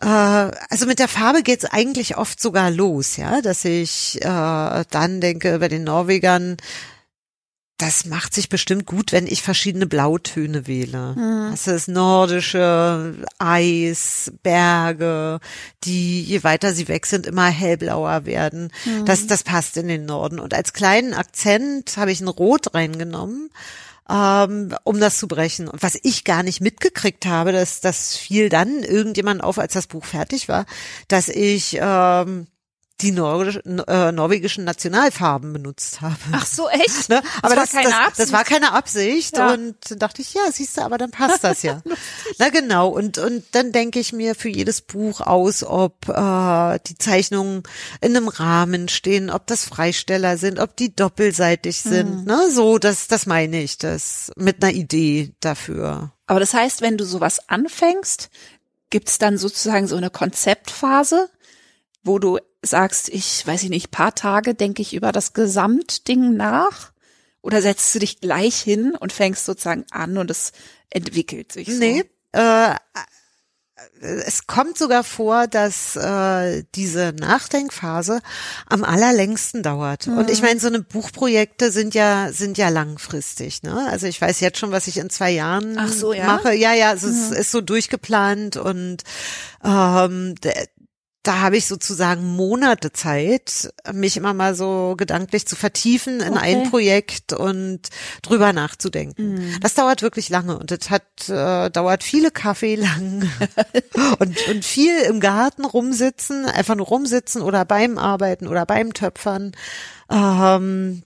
äh, 0.00 0.06
also 0.06 0.86
mit 0.86 0.98
der 0.98 1.08
Farbe 1.08 1.42
geht's 1.42 1.64
eigentlich 1.64 2.16
oft 2.16 2.40
sogar 2.40 2.70
los, 2.70 3.16
ja, 3.16 3.40
dass 3.42 3.64
ich 3.64 4.16
äh, 4.22 4.84
dann 4.90 5.20
denke 5.20 5.58
bei 5.58 5.68
den 5.68 5.84
Norwegern, 5.84 6.56
das 7.78 8.06
macht 8.06 8.34
sich 8.34 8.48
bestimmt 8.48 8.86
gut, 8.86 9.12
wenn 9.12 9.26
ich 9.26 9.42
verschiedene 9.42 9.86
Blautöne 9.86 10.66
wähle. 10.66 11.14
Das 11.50 11.66
ist 11.66 11.88
nordische 11.88 13.14
Eis, 13.38 14.32
Berge, 14.42 15.40
die 15.84 16.22
je 16.22 16.42
weiter 16.42 16.72
sie 16.72 16.88
weg 16.88 17.04
sind 17.04 17.26
immer 17.26 17.46
hellblauer 17.46 18.24
werden. 18.24 18.72
Das, 19.04 19.26
das 19.26 19.42
passt 19.42 19.76
in 19.76 19.88
den 19.88 20.06
Norden. 20.06 20.38
Und 20.38 20.54
als 20.54 20.72
kleinen 20.72 21.12
Akzent 21.12 21.96
habe 21.98 22.12
ich 22.12 22.20
ein 22.20 22.28
Rot 22.28 22.74
reingenommen 22.74 23.50
ähm, 24.08 24.74
um 24.84 25.00
das 25.00 25.18
zu 25.18 25.28
brechen. 25.28 25.68
Und 25.68 25.82
was 25.82 25.98
ich 26.02 26.24
gar 26.24 26.42
nicht 26.42 26.60
mitgekriegt 26.60 27.26
habe, 27.26 27.52
dass 27.52 27.80
das 27.80 28.16
fiel 28.16 28.48
dann 28.48 28.82
irgendjemand 28.82 29.42
auf, 29.42 29.58
als 29.58 29.72
das 29.72 29.86
Buch 29.86 30.04
fertig 30.04 30.48
war, 30.48 30.66
dass 31.08 31.28
ich 31.28 31.78
ähm, 31.80 32.46
die 33.02 33.10
äh, 33.10 34.12
norwegischen 34.12 34.64
Nationalfarben 34.64 35.52
benutzt 35.52 36.00
habe. 36.00 36.16
Ach 36.32 36.46
so, 36.46 36.68
echt? 36.68 37.10
Ne? 37.10 37.22
Aber 37.42 37.50
war 37.50 37.62
das, 37.62 37.72
keine 37.72 37.90
das, 37.90 37.98
Absicht? 37.98 38.18
das 38.20 38.32
war 38.32 38.44
keine 38.44 38.72
Absicht 38.72 39.36
Ja. 39.36 39.52
und 39.52 39.76
dann 39.88 39.98
dachte 39.98 40.22
ich, 40.22 40.32
ja, 40.32 40.40
siehst 40.50 40.78
du, 40.78 40.82
aber 40.82 40.96
dann 40.96 41.10
passt 41.10 41.44
das 41.44 41.62
ja. 41.62 41.82
Na 42.38 42.48
genau 42.48 42.88
und 42.88 43.18
und 43.18 43.44
dann 43.52 43.72
denke 43.72 43.98
ich 44.00 44.14
mir 44.14 44.34
für 44.34 44.48
jedes 44.48 44.80
Buch 44.80 45.20
aus, 45.20 45.62
ob 45.62 46.08
äh, 46.08 46.78
die 46.86 46.96
Zeichnungen 46.96 47.64
in 48.00 48.16
einem 48.16 48.28
Rahmen 48.28 48.88
stehen, 48.88 49.28
ob 49.28 49.46
das 49.46 49.64
Freisteller 49.66 50.38
sind, 50.38 50.58
ob 50.58 50.74
die 50.76 50.94
doppelseitig 50.94 51.82
sind, 51.82 52.26
ne? 52.26 52.50
So, 52.50 52.78
das 52.78 53.08
das 53.08 53.26
meine 53.26 53.62
ich, 53.62 53.76
das 53.76 54.32
mit 54.36 54.62
einer 54.64 54.72
Idee 54.72 55.34
dafür. 55.40 56.12
Aber 56.26 56.40
das 56.40 56.54
heißt, 56.54 56.80
wenn 56.80 56.96
du 56.96 57.04
sowas 57.04 57.40
anfängst, 57.48 58.30
gibt's 58.88 59.18
dann 59.18 59.36
sozusagen 59.36 59.86
so 59.86 59.96
eine 59.96 60.10
Konzeptphase, 60.10 61.28
wo 62.02 62.18
du 62.18 62.38
sagst, 62.66 63.08
ich 63.08 63.46
weiß 63.46 63.62
ich 63.62 63.70
nicht, 63.70 63.90
paar 63.90 64.14
Tage 64.14 64.54
denke 64.54 64.82
ich 64.82 64.94
über 64.94 65.12
das 65.12 65.32
Gesamtding 65.32 66.36
nach? 66.36 66.92
Oder 67.42 67.62
setzt 67.62 67.94
du 67.94 68.00
dich 68.00 68.20
gleich 68.20 68.60
hin 68.60 68.96
und 68.98 69.12
fängst 69.12 69.44
sozusagen 69.44 69.84
an 69.92 70.18
und 70.18 70.30
es 70.30 70.52
entwickelt 70.90 71.52
sich 71.52 71.68
so? 71.68 71.78
Nee, 71.78 72.04
äh, 72.32 72.74
es 74.00 74.46
kommt 74.46 74.78
sogar 74.78 75.04
vor, 75.04 75.46
dass 75.46 75.96
äh, 75.96 76.64
diese 76.74 77.14
Nachdenkphase 77.18 78.20
am 78.68 78.84
allerlängsten 78.84 79.62
dauert. 79.62 80.06
Mhm. 80.06 80.18
Und 80.18 80.30
ich 80.30 80.42
meine, 80.42 80.60
so 80.60 80.66
eine 80.66 80.80
Buchprojekte 80.80 81.70
sind 81.70 81.94
ja 81.94 82.32
sind 82.32 82.58
ja 82.58 82.68
langfristig. 82.68 83.62
Ne? 83.62 83.86
Also 83.90 84.06
ich 84.06 84.20
weiß 84.20 84.40
jetzt 84.40 84.58
schon, 84.58 84.72
was 84.72 84.86
ich 84.86 84.98
in 84.98 85.10
zwei 85.10 85.30
Jahren 85.30 85.88
so, 85.88 86.12
ja? 86.12 86.26
mache. 86.26 86.54
Ja, 86.54 86.74
ja, 86.74 86.90
also 86.90 87.06
mhm. 87.08 87.14
es 87.14 87.30
ist 87.30 87.50
so 87.50 87.60
durchgeplant 87.60 88.56
und 88.56 89.02
ähm, 89.64 90.34
da 91.26 91.40
habe 91.40 91.56
ich 91.56 91.66
sozusagen 91.66 92.36
Monate 92.36 92.92
Zeit, 92.92 93.72
mich 93.92 94.16
immer 94.16 94.34
mal 94.34 94.54
so 94.54 94.94
gedanklich 94.96 95.46
zu 95.46 95.56
vertiefen 95.56 96.20
in 96.20 96.34
okay. 96.34 96.42
ein 96.42 96.70
Projekt 96.70 97.32
und 97.32 97.80
drüber 98.22 98.52
nachzudenken. 98.52 99.34
Mm. 99.34 99.60
Das 99.60 99.74
dauert 99.74 100.02
wirklich 100.02 100.28
lange 100.28 100.58
und 100.58 100.70
das 100.70 100.90
hat 100.90 101.28
äh, 101.28 101.70
dauert 101.70 102.04
viele 102.04 102.30
Kaffee 102.30 102.76
lang 102.76 103.28
und, 104.18 104.48
und 104.48 104.64
viel 104.64 104.96
im 105.00 105.18
Garten 105.18 105.64
rumsitzen, 105.64 106.46
einfach 106.46 106.76
nur 106.76 106.86
rumsitzen 106.86 107.42
oder 107.42 107.64
beim 107.64 107.98
Arbeiten 107.98 108.46
oder 108.46 108.64
beim 108.64 108.92
Töpfern. 108.94 109.52
Ähm, 110.10 111.02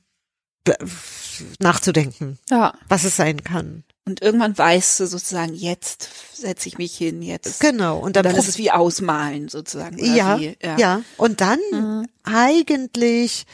nachzudenken, 1.59 2.39
ja. 2.51 2.75
was 2.89 3.05
es 3.05 3.17
sein 3.17 3.43
kann. 3.43 3.85
Und 4.07 4.23
irgendwann 4.23 4.57
weißt 4.57 5.01
du 5.01 5.07
sozusagen, 5.07 5.55
jetzt 5.55 6.09
setze 6.33 6.69
ich 6.69 6.79
mich 6.79 6.97
hin, 6.97 7.23
jetzt. 7.23 7.61
Genau. 7.61 7.99
Und 7.99 8.17
dann, 8.17 8.27
und 8.27 8.33
dann 8.33 8.41
ist 8.41 8.49
es 8.49 8.59
wie 8.59 8.71
ausmalen 8.71 9.49
sozusagen. 9.49 9.99
Ja, 9.99 10.39
wie, 10.39 10.57
ja, 10.63 10.79
ja. 10.79 11.03
Und 11.17 11.41
dann 11.41 11.61
mhm. 11.71 12.09
eigentlich 12.25 13.47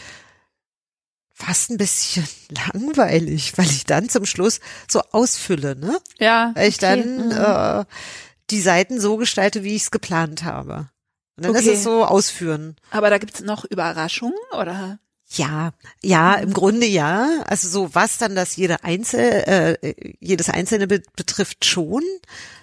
fast 1.35 1.71
ein 1.71 1.77
bisschen 1.77 2.27
langweilig, 2.73 3.53
weil 3.57 3.67
ich 3.67 3.85
dann 3.85 4.09
zum 4.09 4.25
Schluss 4.25 4.61
so 4.89 5.03
ausfülle, 5.13 5.77
ne? 5.77 5.99
Ja. 6.19 6.53
Weil 6.55 6.69
ich 6.69 6.77
okay. 6.77 7.03
dann 7.03 7.27
mhm. 7.27 7.33
äh, 7.33 7.85
die 8.51 8.61
Seiten 8.61 9.01
so 9.01 9.17
gestalte, 9.17 9.65
wie 9.65 9.75
ich 9.77 9.83
es 9.83 9.91
geplant 9.91 10.45
habe. 10.45 10.89
Und 11.37 11.45
dann 11.45 11.51
okay. 11.51 11.61
ist 11.61 11.67
es 11.67 11.83
so 11.83 12.05
ausführen. 12.05 12.77
Aber 12.91 13.11
da 13.11 13.19
gibt's 13.19 13.41
noch 13.41 13.65
Überraschungen 13.65 14.39
oder? 14.53 14.99
Ja, 15.29 15.73
ja, 16.03 16.35
im 16.35 16.53
Grunde 16.53 16.87
ja. 16.87 17.43
Also 17.47 17.69
so 17.69 17.95
was 17.95 18.19
dann 18.19 18.35
das 18.35 18.57
jede 18.57 18.85
Einzel, 18.85 19.21
äh, 19.21 19.95
jedes 20.21 20.49
Einzelne 20.49 20.87
be 20.87 21.03
betrifft 21.17 21.65
schon. 21.65 22.03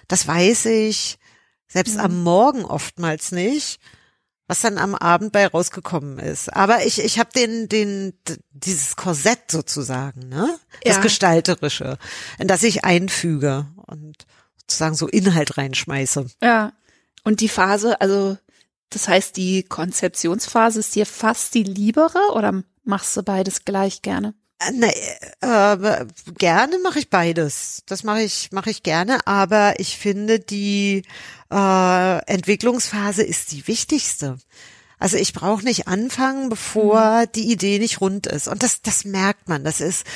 Das 0.08 0.26
weiß 0.26 0.66
ich 0.66 1.18
selbst 1.74 1.94
mhm. 1.94 2.00
am 2.00 2.22
Morgen 2.22 2.64
oftmals 2.64 3.32
nicht, 3.32 3.80
was 4.46 4.60
dann 4.60 4.78
am 4.78 4.94
Abend 4.94 5.32
bei 5.32 5.46
rausgekommen 5.46 6.18
ist. 6.20 6.52
Aber 6.52 6.86
ich, 6.86 7.02
ich 7.02 7.18
habe 7.18 7.30
den, 7.34 7.68
den, 7.68 8.14
dieses 8.52 8.94
Korsett 8.94 9.50
sozusagen, 9.50 10.28
ne? 10.28 10.58
Das 10.84 10.96
ja. 10.96 11.02
Gestalterische, 11.02 11.98
in 12.38 12.46
das 12.46 12.62
ich 12.62 12.84
einfüge 12.84 13.66
und 13.86 14.26
sozusagen 14.60 14.94
so 14.94 15.08
Inhalt 15.08 15.58
reinschmeiße. 15.58 16.26
Ja. 16.42 16.72
Und 17.24 17.40
die 17.40 17.48
Phase, 17.48 18.00
also 18.00 18.38
das 18.90 19.08
heißt, 19.08 19.36
die 19.36 19.62
Konzeptionsphase 19.62 20.80
ist 20.80 20.94
dir 20.94 21.06
fast 21.06 21.54
die 21.54 21.64
liebere 21.64 22.32
oder 22.32 22.62
machst 22.84 23.16
du 23.16 23.22
beides 23.22 23.64
gleich 23.64 24.02
gerne? 24.02 24.34
Äh, 24.60 24.72
nee, 24.72 24.92
äh, 25.40 26.06
gerne 26.38 26.78
mache 26.78 26.98
ich 26.98 27.10
beides. 27.10 27.82
Das 27.86 28.04
mache 28.04 28.22
ich 28.22 28.52
mache 28.52 28.70
ich 28.70 28.82
gerne, 28.82 29.26
aber 29.26 29.80
ich 29.80 29.98
finde 29.98 30.38
die 30.38 31.02
äh, 31.50 32.18
Entwicklungsphase 32.26 33.22
ist 33.22 33.52
die 33.52 33.66
wichtigste. 33.66 34.38
Also 34.98 35.16
ich 35.16 35.32
brauche 35.32 35.64
nicht 35.64 35.88
anfangen, 35.88 36.48
bevor 36.48 37.22
mhm. 37.22 37.32
die 37.34 37.50
Idee 37.50 37.78
nicht 37.78 38.00
rund 38.00 38.26
ist. 38.26 38.48
Und 38.48 38.62
das 38.62 38.80
das 38.80 39.04
merkt 39.04 39.48
man. 39.48 39.64
Das 39.64 39.80
ist, 39.80 40.06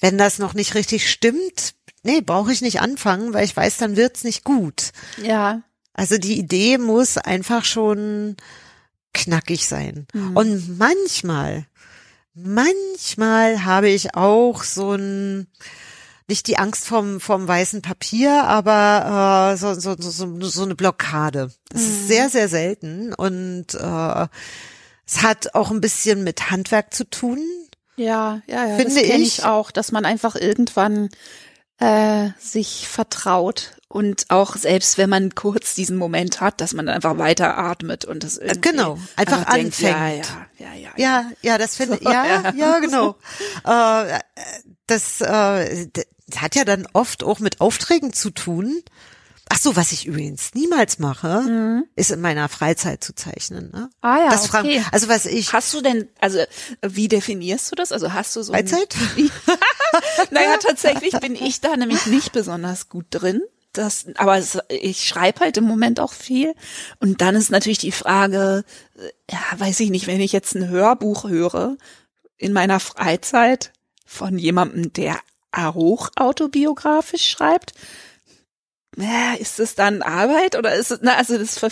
wenn 0.00 0.18
das 0.18 0.38
noch 0.38 0.54
nicht 0.54 0.74
richtig 0.74 1.10
stimmt, 1.10 1.74
nee, 2.02 2.20
brauche 2.20 2.52
ich 2.52 2.60
nicht 2.60 2.80
anfangen, 2.80 3.32
weil 3.32 3.44
ich 3.44 3.56
weiß, 3.56 3.78
dann 3.78 3.96
wird's 3.96 4.24
nicht 4.24 4.44
gut. 4.44 4.92
Ja. 5.22 5.62
Also 5.98 6.16
die 6.16 6.38
Idee 6.38 6.78
muss 6.78 7.18
einfach 7.18 7.64
schon 7.64 8.36
knackig 9.14 9.66
sein. 9.66 10.06
Mhm. 10.12 10.36
Und 10.36 10.78
manchmal, 10.78 11.66
manchmal 12.34 13.64
habe 13.64 13.88
ich 13.88 14.14
auch 14.14 14.62
so 14.62 14.92
ein, 14.92 15.48
nicht 16.28 16.46
die 16.46 16.56
Angst 16.56 16.86
vom, 16.86 17.18
vom 17.18 17.48
weißen 17.48 17.82
Papier, 17.82 18.44
aber 18.44 19.54
äh, 19.54 19.56
so, 19.56 19.74
so, 19.74 19.96
so, 19.98 20.40
so 20.40 20.62
eine 20.62 20.76
Blockade. 20.76 21.50
Das 21.68 21.82
mhm. 21.82 21.88
ist 21.88 22.06
sehr, 22.06 22.30
sehr 22.30 22.48
selten 22.48 23.12
und 23.12 23.74
äh, 23.74 24.28
es 25.04 25.22
hat 25.22 25.56
auch 25.56 25.72
ein 25.72 25.80
bisschen 25.80 26.22
mit 26.22 26.52
Handwerk 26.52 26.94
zu 26.94 27.10
tun. 27.10 27.40
Ja, 27.96 28.40
ja, 28.46 28.68
ja. 28.68 28.76
Finde 28.76 28.94
das 28.94 29.02
ich. 29.02 29.38
ich 29.38 29.44
auch, 29.44 29.72
dass 29.72 29.90
man 29.90 30.04
einfach 30.04 30.36
irgendwann 30.36 31.08
äh, 31.80 32.28
sich 32.38 32.86
vertraut 32.86 33.77
und 33.88 34.26
auch 34.28 34.56
selbst 34.56 34.98
wenn 34.98 35.08
man 35.08 35.34
kurz 35.34 35.74
diesen 35.74 35.96
Moment 35.96 36.42
hat, 36.42 36.60
dass 36.60 36.74
man 36.74 36.88
einfach 36.88 37.16
weiter 37.16 37.56
atmet 37.56 38.04
und 38.04 38.22
das 38.22 38.36
irgendwie 38.36 38.60
genau 38.60 38.98
einfach 39.16 39.46
anfängt. 39.46 39.80
Denkt, 39.80 39.80
ja, 40.58 40.66
ja, 40.66 40.74
ja, 40.74 40.74
ja, 40.74 40.90
ja, 40.96 41.30
ja, 41.40 41.58
das 41.58 41.76
finde 41.76 41.98
so, 42.02 42.10
ja, 42.10 42.26
ja, 42.26 42.52
ja, 42.54 42.78
genau. 42.80 43.16
äh, 43.64 44.18
das, 44.86 45.20
äh, 45.22 45.86
das 45.92 46.04
hat 46.36 46.54
ja 46.54 46.64
dann 46.64 46.86
oft 46.92 47.24
auch 47.24 47.38
mit 47.38 47.62
Aufträgen 47.62 48.12
zu 48.12 48.30
tun. 48.30 48.82
Ach 49.50 49.58
so, 49.58 49.76
was 49.76 49.92
ich 49.92 50.04
übrigens 50.04 50.52
niemals 50.52 50.98
mache, 50.98 51.40
mhm. 51.40 51.84
ist 51.96 52.10
in 52.10 52.20
meiner 52.20 52.50
Freizeit 52.50 53.02
zu 53.02 53.14
zeichnen. 53.14 53.70
Ne? 53.70 53.88
Ah 54.02 54.18
ja, 54.18 54.30
das 54.30 54.42
okay. 54.42 54.50
Fragen, 54.50 54.86
also 54.92 55.08
was 55.08 55.24
ich. 55.24 55.54
Hast 55.54 55.72
du 55.72 55.80
denn, 55.80 56.08
also 56.20 56.40
wie 56.82 57.08
definierst 57.08 57.72
du 57.72 57.74
das? 57.74 57.90
Also 57.90 58.12
hast 58.12 58.36
du 58.36 58.42
so 58.42 58.52
Freizeit? 58.52 58.94
naja, 60.30 60.58
tatsächlich 60.62 61.18
bin 61.20 61.34
ich 61.34 61.62
da 61.62 61.74
nämlich 61.74 62.04
nicht 62.04 62.32
besonders 62.32 62.90
gut 62.90 63.06
drin. 63.08 63.40
Das, 63.78 64.06
aber 64.16 64.42
ich 64.68 65.06
schreibe 65.06 65.38
halt 65.38 65.56
im 65.56 65.62
Moment 65.62 66.00
auch 66.00 66.12
viel. 66.12 66.52
Und 66.98 67.20
dann 67.20 67.36
ist 67.36 67.50
natürlich 67.50 67.78
die 67.78 67.92
Frage, 67.92 68.64
äh, 68.96 69.10
ja, 69.30 69.38
weiß 69.56 69.78
ich 69.78 69.90
nicht, 69.90 70.08
wenn 70.08 70.20
ich 70.20 70.32
jetzt 70.32 70.56
ein 70.56 70.68
Hörbuch 70.68 71.28
höre 71.28 71.76
in 72.36 72.52
meiner 72.52 72.80
Freizeit 72.80 73.72
von 74.04 74.36
jemandem, 74.36 74.92
der 74.92 75.20
auch 75.52 76.10
autobiografisch 76.16 77.28
schreibt, 77.28 77.72
ja, 78.96 79.34
ist 79.34 79.60
es 79.60 79.76
dann 79.76 80.02
Arbeit 80.02 80.56
oder 80.56 80.74
ist 80.74 80.90
es, 80.90 80.98
na, 81.02 81.14
also 81.14 81.38
das 81.38 81.56
ver, 81.56 81.70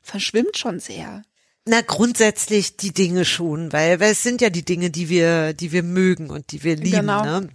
verschwimmt 0.00 0.56
schon 0.56 0.80
sehr. 0.80 1.22
Na, 1.66 1.82
grundsätzlich 1.82 2.78
die 2.78 2.94
Dinge 2.94 3.26
schon, 3.26 3.74
weil, 3.74 4.00
weil 4.00 4.12
es 4.12 4.22
sind 4.22 4.40
ja 4.40 4.48
die 4.48 4.64
Dinge, 4.64 4.90
die 4.90 5.10
wir, 5.10 5.52
die 5.52 5.70
wir 5.72 5.82
mögen 5.82 6.30
und 6.30 6.52
die 6.52 6.64
wir 6.64 6.76
lieben. 6.76 7.00
Genau. 7.00 7.22
Ne? 7.22 7.48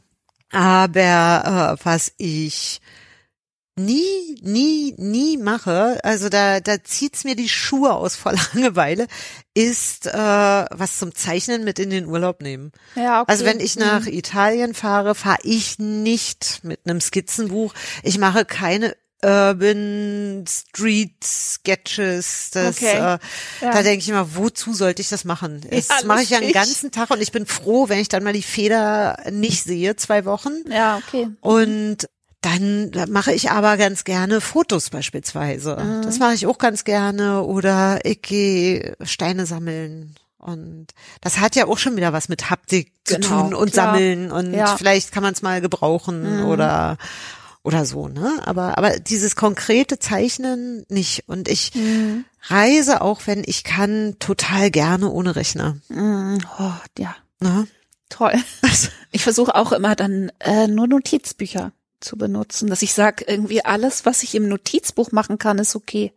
Aber 0.51 1.77
äh, 1.79 1.85
was 1.85 2.13
ich 2.17 2.79
nie, 3.77 4.37
nie, 4.41 4.93
nie 4.97 5.37
mache, 5.37 5.99
also 6.03 6.29
da, 6.29 6.59
da 6.59 6.83
zieht's 6.83 7.23
mir 7.23 7.35
die 7.35 7.49
Schuhe 7.49 7.93
aus 7.93 8.15
vor 8.15 8.33
Langeweile, 8.53 9.07
ist 9.53 10.07
äh, 10.07 10.11
was 10.13 10.97
zum 10.97 11.15
Zeichnen 11.15 11.63
mit 11.63 11.79
in 11.79 11.89
den 11.89 12.05
Urlaub 12.05 12.41
nehmen. 12.41 12.71
Ja, 12.95 13.21
okay. 13.21 13.31
Also 13.31 13.45
wenn 13.45 13.59
ich 13.59 13.77
nach 13.77 14.01
mhm. 14.01 14.13
Italien 14.13 14.73
fahre, 14.73 15.15
fahre 15.15 15.39
ich 15.43 15.79
nicht 15.79 16.61
mit 16.63 16.81
einem 16.85 17.01
Skizzenbuch. 17.01 17.73
Ich 18.03 18.17
mache 18.17 18.45
keine 18.45 18.95
Urban 19.23 20.45
Street 20.47 21.23
Sketches. 21.23 22.51
Das, 22.51 22.77
okay. 22.77 22.97
äh, 22.97 22.97
ja. 22.97 23.19
Da 23.61 23.83
denke 23.83 23.99
ich 23.99 24.09
immer, 24.09 24.35
wozu 24.35 24.73
sollte 24.73 25.01
ich 25.01 25.09
das 25.09 25.25
machen? 25.25 25.61
Das 25.69 25.87
ja, 25.87 26.05
mache 26.05 26.23
ich 26.23 26.31
ja 26.31 26.39
den 26.39 26.51
ganzen 26.51 26.91
Tag 26.91 27.11
und 27.11 27.21
ich 27.21 27.31
bin 27.31 27.45
froh, 27.45 27.87
wenn 27.87 27.99
ich 27.99 28.09
dann 28.09 28.23
mal 28.23 28.33
die 28.33 28.41
Feder 28.41 29.17
nicht 29.31 29.63
sehe, 29.63 29.95
zwei 29.95 30.25
Wochen. 30.25 30.53
Ja, 30.69 30.97
okay. 31.05 31.29
Und 31.41 32.07
dann 32.41 32.91
mache 33.09 33.33
ich 33.33 33.51
aber 33.51 33.77
ganz 33.77 34.03
gerne 34.03 34.41
Fotos 34.41 34.89
beispielsweise. 34.89 35.77
Mhm. 35.77 36.01
Das 36.01 36.17
mache 36.19 36.33
ich 36.33 36.47
auch 36.47 36.57
ganz 36.57 36.83
gerne. 36.83 37.43
Oder 37.43 37.99
ich 38.03 38.21
gehe 38.21 38.95
Steine 39.03 39.45
sammeln. 39.45 40.15
Und 40.37 40.87
das 41.21 41.39
hat 41.39 41.55
ja 41.55 41.67
auch 41.67 41.77
schon 41.77 41.95
wieder 41.95 42.13
was 42.13 42.27
mit 42.27 42.49
Haptik 42.49 42.93
zu 43.03 43.15
genau, 43.15 43.43
tun 43.43 43.53
und 43.53 43.73
klar. 43.73 43.93
sammeln. 43.93 44.31
Und 44.31 44.53
ja. 44.53 44.75
vielleicht 44.75 45.11
kann 45.11 45.21
man 45.21 45.33
es 45.33 45.43
mal 45.43 45.61
gebrauchen 45.61 46.41
mhm. 46.41 46.45
oder 46.47 46.97
oder 47.63 47.85
so, 47.85 48.07
ne? 48.07 48.41
Aber, 48.43 48.79
aber 48.79 48.99
dieses 48.99 49.35
konkrete 49.35 49.99
Zeichnen 49.99 50.83
nicht. 50.89 51.25
Und 51.27 51.47
ich 51.47 51.75
mhm. 51.75 52.25
reise 52.47 53.01
auch, 53.01 53.21
wenn 53.25 53.43
ich 53.45 53.63
kann, 53.63 54.15
total 54.17 54.71
gerne 54.71 55.11
ohne 55.11 55.35
Rechner. 55.35 55.77
Mhm. 55.89 56.39
Oh, 56.57 56.71
ja. 56.97 57.15
Na? 57.39 57.67
Toll. 58.09 58.33
Ich 59.13 59.23
versuche 59.23 59.55
auch 59.55 59.73
immer 59.73 59.93
dann 59.97 60.31
äh, 60.39 60.67
nur 60.67 60.87
Notizbücher 60.87 61.73
zu 62.01 62.17
benutzen, 62.17 62.69
dass 62.69 62.81
ich 62.81 62.93
sage, 62.93 63.25
irgendwie 63.27 63.63
alles, 63.63 64.05
was 64.05 64.23
ich 64.23 64.35
im 64.35 64.47
Notizbuch 64.47 65.11
machen 65.11 65.37
kann, 65.37 65.59
ist 65.59 65.75
okay. 65.75 66.11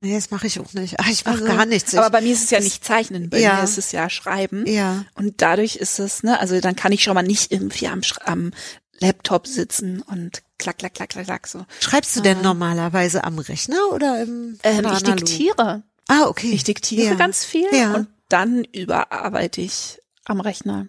Nee, 0.00 0.14
das 0.14 0.32
mache 0.32 0.48
ich 0.48 0.58
auch 0.58 0.72
nicht. 0.72 0.96
Ach, 0.98 1.08
ich 1.08 1.24
mache 1.24 1.44
also, 1.44 1.46
gar 1.46 1.64
nichts. 1.64 1.92
Ich, 1.92 1.98
aber 1.98 2.10
bei 2.10 2.20
mir 2.20 2.32
ist 2.32 2.42
es 2.42 2.50
ja 2.50 2.58
nicht 2.58 2.84
Zeichnen, 2.84 3.30
bei 3.30 3.38
ja. 3.38 3.54
mir 3.54 3.62
ist 3.64 3.78
es 3.78 3.92
ja 3.92 4.10
Schreiben. 4.10 4.66
Ja. 4.66 5.04
Und 5.14 5.42
dadurch 5.42 5.76
ist 5.76 6.00
es, 6.00 6.24
ne, 6.24 6.40
also 6.40 6.60
dann 6.60 6.74
kann 6.74 6.90
ich 6.90 7.04
schon 7.04 7.14
mal 7.14 7.22
nicht 7.22 7.52
irgendwie 7.52 7.86
am, 7.86 8.00
am 8.24 8.50
Laptop 8.98 9.46
sitzen 9.46 10.02
und 10.02 10.42
klack, 10.58 10.78
klack, 10.78 10.94
klack, 10.94 11.10
klack, 11.10 11.26
klack 11.26 11.46
so. 11.46 11.66
Schreibst 11.78 12.16
du 12.16 12.20
denn 12.20 12.40
äh, 12.40 12.42
normalerweise 12.42 13.22
am 13.22 13.38
Rechner 13.38 13.92
oder 13.92 14.22
im 14.22 14.58
ähm, 14.64 14.86
Ich 14.92 15.02
diktiere. 15.02 15.84
Ah, 16.08 16.26
okay. 16.26 16.50
Ich 16.50 16.64
diktiere 16.64 17.06
ja. 17.06 17.14
ganz 17.14 17.44
viel 17.44 17.68
ja. 17.72 17.94
und 17.94 18.08
dann 18.28 18.64
überarbeite 18.64 19.60
ich 19.60 20.00
am 20.24 20.40
Rechner. 20.40 20.88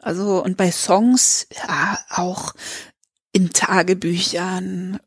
Also 0.00 0.42
und 0.42 0.56
bei 0.56 0.70
Songs 0.70 1.46
ja 1.54 1.98
auch 2.10 2.54
in 3.32 3.52
Tagebüchern 3.52 4.98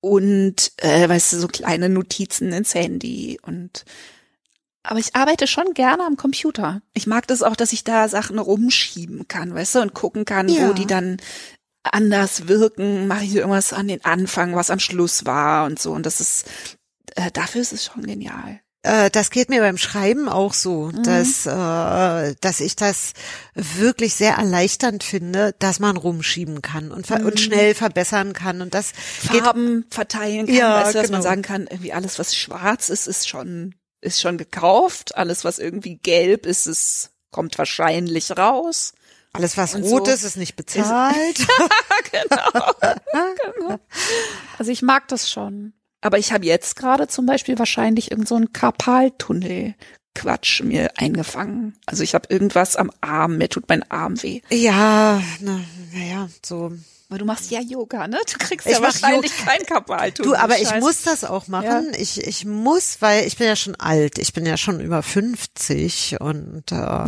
und 0.00 0.72
äh, 0.78 1.08
weißt 1.08 1.32
du, 1.32 1.36
so 1.38 1.48
kleine 1.48 1.88
Notizen 1.88 2.52
ins 2.52 2.74
Handy 2.74 3.38
und 3.42 3.84
aber 4.84 4.98
ich 4.98 5.14
arbeite 5.14 5.46
schon 5.46 5.74
gerne 5.74 6.04
am 6.04 6.16
Computer. 6.16 6.82
Ich 6.92 7.06
mag 7.06 7.28
das 7.28 7.44
auch, 7.44 7.54
dass 7.54 7.72
ich 7.72 7.84
da 7.84 8.08
Sachen 8.08 8.40
rumschieben 8.40 9.28
kann, 9.28 9.54
weißt 9.54 9.76
du, 9.76 9.80
und 9.80 9.94
gucken 9.94 10.24
kann, 10.24 10.48
Ja. 10.48 10.68
wo 10.68 10.72
die 10.72 10.86
dann 10.86 11.18
anders 11.84 12.48
wirken. 12.48 13.06
Mache 13.06 13.22
ich 13.24 13.34
irgendwas 13.36 13.72
an 13.72 13.86
den 13.86 14.04
Anfang, 14.04 14.56
was 14.56 14.70
am 14.70 14.80
Schluss 14.80 15.24
war 15.24 15.66
und 15.66 15.78
so. 15.78 15.92
Und 15.92 16.04
das 16.04 16.20
ist, 16.20 16.46
äh, 17.14 17.30
dafür 17.30 17.60
ist 17.60 17.72
es 17.72 17.84
schon 17.84 18.04
genial. 18.04 18.60
Äh, 18.84 19.10
das 19.10 19.30
geht 19.30 19.48
mir 19.48 19.60
beim 19.60 19.78
Schreiben 19.78 20.28
auch 20.28 20.54
so, 20.54 20.90
Mhm. 20.92 21.02
dass, 21.04 21.46
äh, 21.46 22.34
dass 22.40 22.58
ich 22.60 22.74
das 22.74 23.12
wirklich 23.54 24.14
sehr 24.14 24.34
erleichternd 24.34 25.04
finde, 25.04 25.54
dass 25.60 25.78
man 25.78 25.96
rumschieben 25.96 26.62
kann 26.62 26.90
und, 26.90 27.08
Mhm. 27.08 27.26
und 27.26 27.38
schnell 27.38 27.74
verbessern 27.76 28.32
kann. 28.32 28.60
Und 28.60 28.74
das 28.74 28.92
geht 29.30 29.42
Farben 29.44 29.86
verteilen 29.90 30.46
kann, 30.46 30.54
Ja, 30.56 30.82
weißt 30.82 30.94
du, 30.94 30.98
dass 30.98 31.10
man 31.10 31.20
genau. 31.20 31.30
sagen 31.30 31.42
kann, 31.42 31.66
irgendwie 31.70 31.92
alles, 31.92 32.18
was 32.18 32.34
schwarz 32.34 32.88
ist, 32.88 33.06
ist 33.06 33.28
schon, 33.28 33.74
ist 34.00 34.20
schon 34.20 34.36
gekauft. 34.36 35.16
Alles, 35.16 35.44
was 35.44 35.60
irgendwie 35.60 35.96
gelb 35.98 36.44
ist, 36.44 36.66
ist, 36.66 37.10
kommt 37.30 37.56
wahrscheinlich 37.58 38.36
raus. 38.36 38.94
alles, 39.32 39.56
was 39.56 39.74
und 39.74 39.84
rot 39.84 40.06
so 40.06 40.12
ist, 40.12 40.24
ist 40.24 40.36
nicht 40.36 40.56
bezahlt. 40.56 41.46
genau. 42.10 43.78
Also 44.58 44.70
ich 44.72 44.82
mag 44.82 45.08
das 45.08 45.30
schon. 45.30 45.72
Aber 46.02 46.18
ich 46.18 46.32
habe 46.32 46.44
jetzt 46.44 46.76
gerade 46.76 47.08
zum 47.08 47.24
Beispiel 47.26 47.58
wahrscheinlich 47.58 48.10
irgend 48.10 48.28
so 48.28 48.34
einen 48.34 48.52
Karpaltunnel 48.52 49.74
Quatsch 50.14 50.62
mir 50.62 50.90
eingefangen. 50.98 51.74
Also 51.86 52.02
ich 52.02 52.14
habe 52.14 52.26
irgendwas 52.28 52.76
am 52.76 52.90
Arm, 53.00 53.38
mir 53.38 53.48
tut 53.48 53.64
mein 53.68 53.90
Arm 53.90 54.22
weh. 54.22 54.42
ja, 54.50 55.22
na, 55.40 55.60
naja, 55.94 56.28
so. 56.44 56.72
Aber 57.08 57.18
du 57.18 57.24
machst 57.26 57.50
ja 57.50 57.60
Yoga, 57.60 58.08
ne? 58.08 58.18
Du 58.30 58.38
kriegst 58.38 58.66
Ich 58.66 58.72
ja 58.72 58.80
wahrscheinlich 58.82 59.36
keinen 59.44 59.66
Karpaltunnel. 59.66 60.32
Du, 60.32 60.36
aber 60.38 60.56
ich 60.58 60.68
Scheiße. 60.68 60.80
muss 60.80 61.02
das 61.02 61.24
auch 61.24 61.46
machen. 61.46 61.92
Ich, 61.98 62.18
ich 62.26 62.46
muss, 62.46 62.96
weil 63.00 63.26
ich 63.26 63.36
bin 63.36 63.46
ja 63.46 63.54
schon 63.56 63.74
alt. 63.76 64.18
Ich 64.18 64.32
bin 64.32 64.46
ja 64.46 64.56
schon 64.56 64.80
über 64.80 65.02
50 65.02 66.16
und 66.20 66.72
äh, 66.72 67.04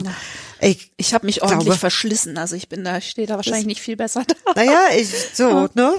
ich, 0.60 0.92
Ich 0.98 1.14
habe 1.14 1.24
mich 1.24 1.40
ordentlich 1.42 1.64
glaube- 1.64 1.78
verschlissen, 1.78 2.36
also 2.36 2.54
ich 2.54 2.68
bin 2.68 2.84
da, 2.84 2.98
ich 2.98 3.08
stehe 3.10 3.26
da 3.26 3.36
wahrscheinlich 3.36 3.64
nicht 3.66 3.80
viel 3.80 3.96
besser 3.96 4.24
da. 4.26 4.52
naja, 4.56 4.78
ich 4.94 5.08
so, 5.32 5.68
ne? 5.74 5.94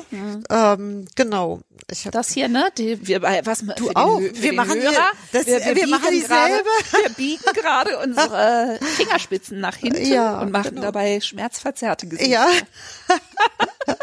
Ähm, 0.51 1.05
genau. 1.15 1.61
Ich 1.91 2.05
hab, 2.05 2.13
Das 2.13 2.31
hier, 2.31 2.47
ne? 2.47 2.69
Die, 2.79 3.05
wir 3.07 3.19
bei 3.19 3.45
was 3.45 3.59
Du 3.59 3.65
den 3.87 3.95
auch. 3.95 4.19
Für 4.19 4.33
Wir 4.33 4.41
den 4.51 4.55
machen 4.55 4.81
hier- 4.81 4.91
Hörer, 4.91 5.07
das- 5.31 5.45
wir, 5.45 5.59
wir, 5.59 5.65
wir 5.65 5.73
biegen 5.75 5.89
machen 5.91 6.01
gerade, 6.03 6.15
dieselbe. 6.15 6.69
wir 7.03 7.09
biegen 7.15 7.43
gerade 7.53 7.99
unsere 7.99 8.79
Fingerspitzen 8.97 9.59
nach 9.59 9.75
hinten 9.75 10.03
Ja, 10.11 10.41
und 10.41 10.51
machen 10.51 10.71
genau. 10.71 10.81
dabei 10.81 11.21
schmerzverzerrte 11.21 12.07
Gesichter. 12.07 12.31
ja. 12.31 12.47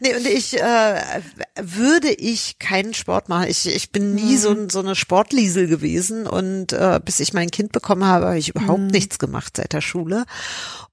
nee, 0.00 0.14
und 0.16 0.26
ich 0.26 0.60
äh, 0.60 1.00
würde 1.60 2.10
ich 2.10 2.58
keinen 2.58 2.94
Sport 2.94 3.28
machen. 3.28 3.46
Ich, 3.48 3.66
ich 3.66 3.90
bin 3.92 4.14
nie 4.14 4.36
so, 4.36 4.50
ein- 4.50 4.70
so 4.70 4.80
eine 4.80 4.94
Sportliesel 4.94 5.66
gewesen 5.66 6.26
und 6.26 6.72
äh, 6.72 7.00
bis 7.04 7.20
ich 7.20 7.32
mein 7.34 7.50
Kind 7.50 7.72
bekommen 7.72 8.04
habe, 8.04 8.26
habe 8.26 8.38
ich 8.38 8.48
überhaupt 8.48 8.80
nichts 8.80 9.18
gemacht 9.18 9.56
seit 9.56 9.72
der 9.72 9.80
Schule. 9.82 10.24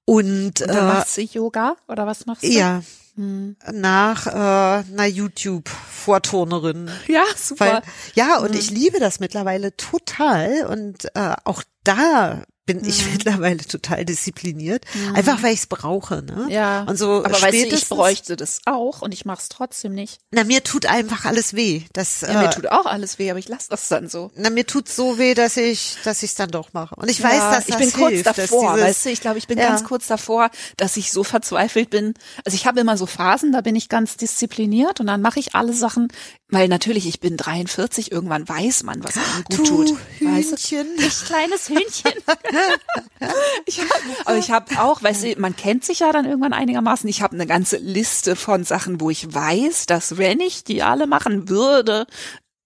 Und, 0.04 0.60
Und 0.60 0.68
äh, 0.68 0.82
machst 0.82 1.16
du 1.16 1.22
Yoga 1.22 1.76
oder 1.88 2.06
was 2.06 2.26
machst 2.26 2.42
du? 2.42 2.48
ja, 2.48 2.82
nach 3.16 4.26
äh, 4.26 4.30
einer 4.30 5.06
YouTube-Vorturnerin. 5.06 6.90
Ja, 7.08 7.24
super. 7.36 7.66
Weil, 7.66 7.82
ja, 8.14 8.38
und 8.38 8.54
ich 8.54 8.70
liebe 8.70 8.98
das 9.00 9.20
mittlerweile 9.20 9.76
total 9.76 10.66
und 10.66 11.14
äh, 11.14 11.34
auch 11.44 11.62
da 11.84 12.42
bin 12.64 12.84
ich 12.84 13.10
mittlerweile 13.12 13.58
total 13.58 14.04
diszipliniert, 14.04 14.84
einfach 15.14 15.42
weil 15.42 15.52
ich 15.52 15.60
es 15.60 15.66
brauche, 15.66 16.22
ne? 16.22 16.46
ja. 16.48 16.82
Und 16.84 16.96
so 16.96 17.24
aber 17.24 17.32
weißt 17.32 17.52
du, 17.52 17.66
ich 17.74 17.88
bräuchte 17.88 18.36
das 18.36 18.60
auch 18.66 19.02
und 19.02 19.12
ich 19.12 19.24
mach's 19.24 19.48
trotzdem 19.48 19.94
nicht. 19.94 20.20
na 20.30 20.44
mir 20.44 20.62
tut 20.62 20.86
einfach 20.86 21.24
alles 21.24 21.54
weh. 21.54 21.82
Das, 21.92 22.20
Ja, 22.20 22.40
mir 22.40 22.48
äh, 22.50 22.54
tut 22.54 22.68
auch 22.68 22.86
alles 22.86 23.18
weh, 23.18 23.30
aber 23.30 23.40
ich 23.40 23.48
lasse 23.48 23.68
das 23.70 23.88
dann 23.88 24.08
so. 24.08 24.30
na 24.36 24.48
mir 24.50 24.64
tut's 24.66 24.94
so 24.94 25.18
weh, 25.18 25.34
dass 25.34 25.56
ich, 25.56 25.96
dass 26.04 26.22
ich's 26.22 26.36
dann 26.36 26.50
doch 26.50 26.72
mache. 26.72 26.94
Und 26.94 27.10
ich 27.10 27.20
weiß, 27.22 27.32
Ja, 27.34 27.54
dass 27.56 27.68
ich 27.68 27.74
das 27.74 27.78
bin 27.82 27.92
kurz 27.92 28.10
hilft, 28.12 28.26
dass 28.26 28.36
davor, 28.36 28.74
dieses, 28.74 28.88
weißt 28.88 29.04
du, 29.06 29.10
ich 29.10 29.20
glaube, 29.20 29.38
ich 29.38 29.46
bin 29.48 29.58
Ja. 29.58 29.68
ganz 29.68 29.82
kurz 29.84 30.06
davor, 30.06 30.50
dass 30.76 30.96
ich 30.96 31.10
so 31.10 31.24
verzweifelt 31.24 31.90
bin. 31.90 32.14
Also 32.44 32.54
ich 32.54 32.66
habe 32.66 32.78
immer 32.80 32.96
so 32.96 33.06
Phasen, 33.06 33.50
da 33.52 33.60
bin 33.60 33.74
ich 33.74 33.88
ganz 33.88 34.16
diszipliniert 34.16 35.00
und 35.00 35.08
dann 35.08 35.20
mache 35.20 35.40
ich 35.40 35.54
alle 35.56 35.72
Sachen, 35.72 36.08
weil 36.48 36.68
natürlich, 36.68 37.06
ich 37.06 37.18
bin 37.18 37.36
43, 37.36 38.12
irgendwann 38.12 38.48
weiß 38.48 38.82
man, 38.84 39.02
was 39.02 39.16
einem 39.16 39.44
gut 39.44 39.58
du 39.58 39.64
tut. 39.64 39.96
Weißt 40.20 40.52
du? 40.52 40.56
Hühnchen. 40.56 40.86
Ich 40.98 41.24
kleines 41.24 41.68
Hühnchen. 41.68 42.12
ich 43.66 43.80
hab, 43.80 43.88
aber 44.26 44.38
ich 44.38 44.50
habe 44.50 44.80
auch, 44.80 45.02
weißt 45.02 45.24
du, 45.24 45.40
man 45.40 45.56
kennt 45.56 45.84
sich 45.84 46.00
ja 46.00 46.12
dann 46.12 46.24
irgendwann 46.24 46.52
einigermaßen. 46.52 47.08
Ich 47.08 47.22
habe 47.22 47.34
eine 47.34 47.46
ganze 47.46 47.76
Liste 47.76 48.36
von 48.36 48.64
Sachen, 48.64 49.00
wo 49.00 49.10
ich 49.10 49.32
weiß, 49.32 49.86
dass 49.86 50.18
wenn 50.18 50.40
ich 50.40 50.64
die 50.64 50.82
alle 50.82 51.06
machen 51.06 51.48
würde, 51.48 52.06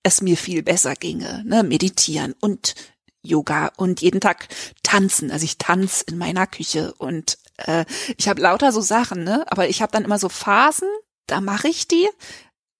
es 0.03 0.23
mir 0.23 0.37
viel 0.37 0.63
besser 0.63 0.95
ginge. 0.95 1.43
Ne? 1.47 1.63
Meditieren 1.63 2.35
und 2.41 2.75
Yoga 3.23 3.73
und 3.77 4.01
jeden 4.01 4.21
Tag 4.21 4.49
tanzen. 4.83 5.31
Also 5.31 5.45
ich 5.45 5.59
tanze 5.59 6.05
in 6.09 6.17
meiner 6.17 6.47
Küche 6.47 6.95
und 6.95 7.39
äh, 7.59 7.85
ich 8.17 8.29
habe 8.29 8.41
lauter 8.41 8.71
so 8.73 8.81
Sachen, 8.81 9.25
ne? 9.25 9.45
Aber 9.49 9.69
ich 9.69 9.83
habe 9.83 9.93
dann 9.93 10.05
immer 10.05 10.19
so 10.19 10.29
Phasen, 10.29 10.89
da 11.27 11.41
mache 11.41 11.69
ich 11.69 11.89
die. 11.89 12.09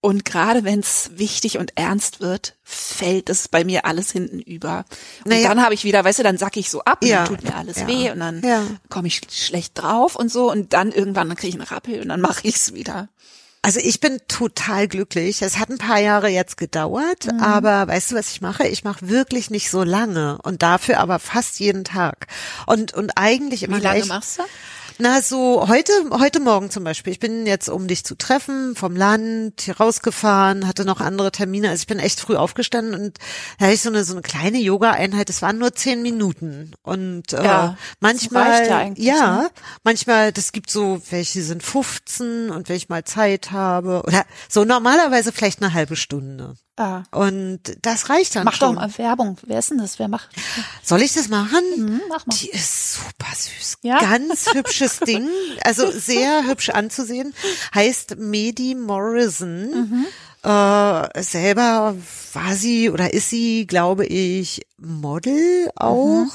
Und 0.07 0.25
gerade 0.25 0.63
wenn 0.63 0.79
es 0.79 1.11
wichtig 1.17 1.59
und 1.59 1.73
ernst 1.75 2.21
wird, 2.21 2.55
fällt 2.63 3.29
es 3.29 3.49
bei 3.49 3.65
mir 3.65 3.87
alles 3.87 4.13
hinten 4.13 4.39
über. 4.39 4.85
Und 5.25 5.31
Naja. 5.33 5.49
dann 5.49 5.61
habe 5.65 5.75
ich 5.75 5.83
wieder, 5.83 6.05
weißt 6.05 6.21
du, 6.21 6.23
dann 6.23 6.39
sack 6.39 6.57
ich 6.57 6.71
so 6.71 6.81
ab 6.85 6.99
und 7.03 7.09
Ja. 7.09 7.25
dann 7.25 7.27
tut 7.35 7.43
mir 7.43 7.57
alles 7.57 7.79
Ja. 7.81 7.89
weh 7.89 8.11
und 8.13 8.21
dann 8.21 8.41
Ja. 8.45 8.63
komme 8.89 9.09
ich 9.09 9.21
schlecht 9.31 9.73
drauf 9.75 10.15
und 10.15 10.31
so 10.31 10.49
und 10.49 10.75
dann 10.75 10.93
irgendwann 10.93 11.27
dann 11.29 11.37
kriege 11.37 11.49
ich 11.49 11.55
einen 11.61 11.67
Rappel 11.69 12.01
und 12.01 12.09
dann 12.09 12.21
mache 12.21 12.41
ich's 12.45 12.73
wieder. 12.73 13.09
Also 13.63 13.81
ich 13.81 13.99
bin 13.99 14.21
total 14.29 14.87
glücklich. 14.87 15.43
Es 15.43 15.59
hat 15.59 15.71
ein 15.71 15.79
paar 15.79 15.99
Jahre 15.99 16.29
jetzt 16.29 16.57
gedauert, 16.57 17.27
Mhm. 17.33 17.41
aber 17.41 17.89
weißt 17.89 18.13
du, 18.13 18.15
was 18.15 18.31
ich 18.31 18.41
mache? 18.41 18.69
Ich 18.69 18.85
mache 18.85 19.09
wirklich 19.09 19.51
nicht 19.51 19.71
so 19.71 19.83
lange 19.83 20.39
und 20.45 20.63
dafür 20.63 21.01
aber 21.01 21.19
fast 21.19 21.59
jeden 21.59 21.83
Tag. 21.83 22.29
Und 22.67 22.95
und 22.95 23.11
eigentlich 23.17 23.65
immer 23.65 23.79
Wie 23.79 23.83
lange 23.83 23.97
gleich. 24.03 24.09
machst 24.09 24.39
du? 24.39 24.43
Na, 24.99 25.21
so 25.21 25.69
heute, 25.69 25.93
heute 26.11 26.41
Morgen 26.41 26.71
zum 26.71 26.83
Beispiel. 26.83 27.13
Ich 27.13 27.21
bin 27.21 27.45
jetzt, 27.47 27.69
um 27.69 27.87
dich 27.87 28.03
zu 28.03 28.15
treffen, 28.17 28.75
vom 28.75 28.97
Land 28.97 29.61
hier 29.61 29.77
rausgefahren, 29.77 30.67
hatte 30.67 30.87
noch 30.87 31.03
andere 31.03 31.31
Termine. 31.31 31.69
Also 31.69 31.83
ich 31.83 31.87
bin 31.87 31.99
echt 31.99 32.19
früh 32.19 32.35
aufgestanden 32.35 32.95
und 32.95 33.19
da 33.59 33.67
hatte 33.67 33.75
ich 33.75 33.83
so 33.83 33.91
eine, 33.91 34.05
so 34.05 34.15
eine 34.15 34.23
kleine 34.23 34.59
Yoga-Einheit. 34.59 35.29
Es 35.29 35.43
waren 35.43 35.59
nur 35.59 35.75
zehn 35.75 36.01
Minuten. 36.01 36.73
Und 36.83 37.35
äh, 37.35 37.45
Ja, 37.45 37.77
manchmal, 38.01 38.67
ja 38.67 38.89
ja, 38.97 39.37
ne? 39.43 39.51
manchmal, 39.85 40.33
das 40.33 40.53
gibt 40.53 40.71
so, 40.71 41.03
welche 41.11 41.43
sind 41.43 41.63
15 41.63 42.49
und 42.49 42.71
wenn 42.71 42.77
ich 42.77 42.89
mal 42.89 43.05
Zeit 43.05 43.51
habe. 43.53 44.03
Oder 44.07 44.25
so 44.49 44.65
normalerweise 44.65 45.31
vielleicht 45.31 45.63
eine 45.63 45.75
halbe 45.75 45.97
Stunde. 45.97 46.55
Ah. 46.79 47.05
Und 47.11 47.61
das 47.83 48.11
reicht 48.11 48.37
dann 48.37 48.45
Mach 48.45 48.53
doch 48.59 48.67
schon. 48.67 48.75
mal 48.75 48.99
Werbung. 48.99 49.39
Wer 49.47 49.59
ist 49.59 49.71
denn 49.71 49.79
das? 49.79 49.99
Wer 49.99 50.09
macht? 50.09 50.29
Soll 50.83 51.01
ich 51.01 51.15
das 51.15 51.29
machen? 51.29 51.63
Hm, 51.75 52.01
mach 52.09 52.27
mal. 52.27 52.37
Die 52.37 52.51
ist 52.51 52.95
super 52.95 53.33
süß. 53.35 53.79
Ja? 53.83 53.99
Ganz 53.99 54.53
hübsches 54.53 54.99
Ding. 55.07 55.27
Also 55.65 55.91
sehr 55.91 56.45
hübsch 56.47 56.69
anzusehen. 56.69 57.35
Heißt 57.75 58.17
Medi 58.19 58.75
Morrison. 58.75 59.71
Mhm. 59.71 60.07
Äh, 60.43 61.23
selber 61.23 61.97
war 62.35 62.55
sie 62.55 62.91
oder 62.91 63.13
ist 63.15 63.31
sie, 63.31 63.67
glaube 63.67 64.05
ich, 64.05 64.67
Model 64.77 65.71
auch. 65.77 66.25
Mhm. 66.27 66.31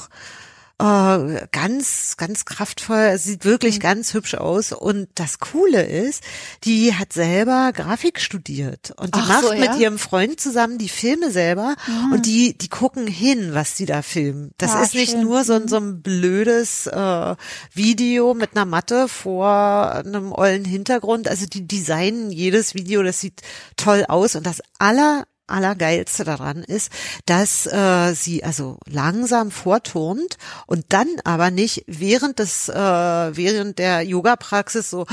Äh, 0.81 1.47
ganz, 1.51 2.15
ganz 2.17 2.45
kraftvoll, 2.45 3.17
sieht 3.19 3.45
wirklich 3.45 3.75
Mhm. 3.75 3.81
ganz 3.81 4.13
hübsch 4.15 4.33
aus. 4.35 4.71
Und 4.71 5.07
das 5.15 5.37
Coole 5.39 5.83
ist, 5.83 6.23
die 6.63 6.95
hat 6.95 7.13
selber 7.13 7.71
Grafik 7.73 8.19
studiert 8.19 8.91
und 8.97 9.13
die 9.15 9.19
Ach 9.21 9.27
macht 9.27 9.43
so, 9.43 9.51
mit 9.53 9.65
ja? 9.65 9.75
ihrem 9.77 9.99
Freund 9.99 10.39
zusammen 10.39 10.77
die 10.79 10.89
Filme 10.89 11.29
selber 11.31 11.75
und 12.11 12.25
die, 12.25 12.57
die 12.57 12.69
gucken 12.69 13.05
hin, 13.05 13.53
was 13.53 13.77
sie 13.77 13.85
da 13.85 14.01
filmen. 14.01 14.51
Das 14.57 14.71
Ah, 14.71 14.81
ist 14.81 14.95
nicht 14.95 15.11
schön. 15.11 15.21
nur 15.21 15.43
so 15.43 15.53
ein, 15.53 15.67
so 15.67 15.77
ein 15.77 16.01
blödes 16.01 16.87
äh, 16.87 17.35
Video 17.73 18.33
mit 18.33 18.55
einer 18.55 18.65
Matte 18.65 19.07
vor 19.07 19.91
einem 19.93 20.31
ollen 20.31 20.65
Hintergrund. 20.65 21.27
Also 21.27 21.45
die 21.45 21.67
designen 21.67 22.31
jedes 22.31 22.73
Video, 22.73 23.03
das 23.03 23.19
sieht 23.19 23.41
toll 23.77 24.05
aus 24.07 24.35
und 24.35 24.45
das 24.45 24.61
aller 24.79 25.25
Allergeilste 25.51 26.23
daran 26.23 26.63
ist, 26.63 26.91
dass 27.25 27.65
äh, 27.65 28.13
sie 28.13 28.43
also 28.43 28.77
langsam 28.87 29.51
vorturnt 29.51 30.37
und 30.65 30.85
dann 30.89 31.07
aber 31.23 31.51
nicht 31.51 31.83
während 31.87 32.39
des 32.39 32.69
äh, 32.69 32.75
während 32.75 33.79
der 33.79 34.01
Yoga-Praxis 34.03 34.89
so 34.89 35.05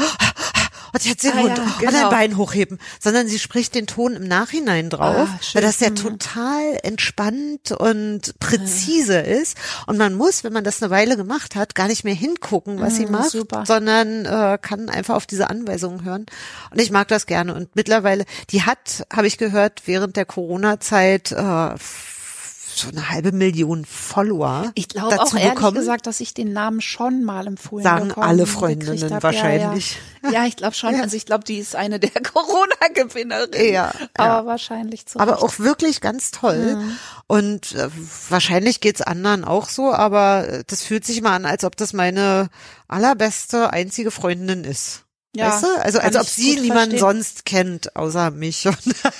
und 0.92 1.04
jetzt 1.04 1.24
den 1.24 1.32
Ah, 1.32 1.42
Hund 1.42 1.58
ja, 1.58 1.90
genau. 1.90 2.04
ein 2.04 2.10
Bein 2.10 2.36
hochheben, 2.36 2.78
sondern 3.00 3.28
sie 3.28 3.38
spricht 3.38 3.74
den 3.74 3.86
Ton 3.86 4.14
im 4.14 4.24
Nachhinein 4.28 4.90
drauf, 4.90 5.28
Ah, 5.32 5.38
weil 5.52 5.62
das 5.62 5.80
ja 5.80 5.90
total 5.90 6.78
entspannt 6.82 7.72
und 7.72 8.38
präzise 8.40 9.18
ist. 9.18 9.56
Und 9.86 9.98
man 9.98 10.14
muss, 10.14 10.44
wenn 10.44 10.52
man 10.52 10.64
das 10.64 10.82
eine 10.82 10.90
Weile 10.90 11.16
gemacht 11.16 11.56
hat, 11.56 11.74
gar 11.74 11.88
nicht 11.88 12.04
mehr 12.04 12.14
hingucken, 12.14 12.80
was 12.80 12.96
sie 12.96 13.06
Mm, 13.06 13.12
macht, 13.12 13.30
super. 13.30 13.64
sondern 13.66 14.24
äh, 14.24 14.58
kann 14.60 14.88
einfach 14.88 15.14
auf 15.14 15.26
diese 15.26 15.50
Anweisungen 15.50 16.04
hören. 16.04 16.26
Und 16.70 16.80
ich 16.80 16.90
mag 16.90 17.08
das 17.08 17.26
gerne. 17.26 17.54
Und 17.54 17.74
mittlerweile, 17.76 18.24
die 18.50 18.62
hat, 18.62 19.06
habe 19.12 19.26
ich 19.26 19.38
gehört, 19.38 19.82
während 19.86 20.16
der 20.16 20.24
Corona-Zeit 20.26 21.32
äh, 21.32 21.70
so 22.78 22.88
eine 22.88 23.10
halbe 23.10 23.32
Million 23.32 23.84
Follower. 23.84 24.70
Ich 24.74 24.88
glaube 24.88 25.20
auch 25.20 25.34
ehrlich 25.34 25.54
bekommen. 25.54 25.76
gesagt, 25.76 26.06
dass 26.06 26.20
ich 26.20 26.34
den 26.34 26.52
Namen 26.52 26.80
schon 26.80 27.24
mal 27.24 27.46
empfohlen 27.46 27.84
Sagen 27.84 28.12
alle 28.12 28.46
Freundinnen 28.46 29.22
wahrscheinlich. 29.22 29.98
Ja, 30.22 30.30
ja. 30.30 30.42
ja, 30.42 30.46
ich 30.46 30.56
glaube 30.56 30.74
schon. 30.74 30.94
Ja. 30.94 31.02
Also 31.02 31.16
ich 31.16 31.26
glaube, 31.26 31.44
die 31.44 31.58
ist 31.58 31.76
eine 31.76 32.00
der 32.00 32.10
Corona-Gewinnerinnen. 32.22 33.72
Ja, 33.72 33.92
aber 34.16 34.46
wahrscheinlich 34.46 35.06
zu. 35.06 35.18
Aber 35.18 35.42
auch 35.42 35.58
wirklich 35.58 36.00
ganz 36.00 36.30
toll. 36.30 36.76
Mhm. 36.76 36.98
Und 37.26 37.74
äh, 37.74 37.88
wahrscheinlich 38.28 38.80
geht's 38.80 39.02
anderen 39.02 39.44
auch 39.44 39.68
so, 39.68 39.92
aber 39.92 40.62
das 40.66 40.82
fühlt 40.82 41.04
sich 41.04 41.20
mal 41.22 41.36
an, 41.36 41.46
als 41.46 41.64
ob 41.64 41.76
das 41.76 41.92
meine 41.92 42.48
allerbeste, 42.88 43.72
einzige 43.72 44.10
Freundin 44.10 44.64
ist. 44.64 45.04
Ja, 45.34 45.52
weißt 45.52 45.62
du? 45.64 45.82
Also 45.82 45.98
als 46.00 46.16
ob 46.16 46.26
sie 46.26 46.58
niemanden 46.60 46.98
sonst 46.98 47.44
kennt, 47.44 47.94
außer 47.96 48.30
mich. 48.30 48.68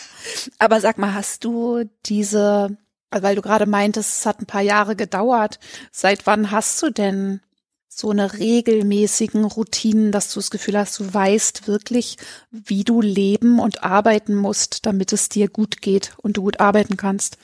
Aber 0.59 0.81
sag 0.81 0.99
mal, 0.99 1.15
hast 1.15 1.45
du 1.45 1.85
diese, 2.07 2.77
weil 3.11 3.37
du 3.37 3.43
gerade 3.43 3.67
meintest, 3.67 4.21
es 4.21 4.27
hat 4.27 4.41
ein 4.41 4.47
paar 4.47 4.63
Jahre 4.63 4.97
gedauert. 4.97 5.59
Seit 5.91 6.27
wann 6.27 6.51
hast 6.51 6.83
du 6.83 6.91
denn 6.91 7.41
so 7.89 8.11
eine 8.11 8.35
regelmäßigen 8.35 9.45
Routinen, 9.45 10.13
dass 10.13 10.33
du 10.33 10.41
das 10.41 10.51
Gefühl 10.51 10.79
hast, 10.79 10.99
du 11.01 11.13
weißt 11.13 11.67
wirklich, 11.67 12.17
wie 12.51 12.85
du 12.85 13.01
leben 13.01 13.59
und 13.59 13.83
arbeiten 13.83 14.35
musst, 14.35 14.87
damit 14.87 15.13
es 15.13 15.29
dir 15.29 15.49
gut 15.49 15.83
geht 15.83 16.13
und 16.19 16.37
du 16.37 16.43
gut 16.43 16.61
arbeiten 16.61 16.97
kannst? 16.97 17.39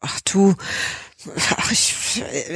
Ach 0.00 0.20
du, 0.24 0.56
Ach, 1.56 1.70
ich 1.70 1.94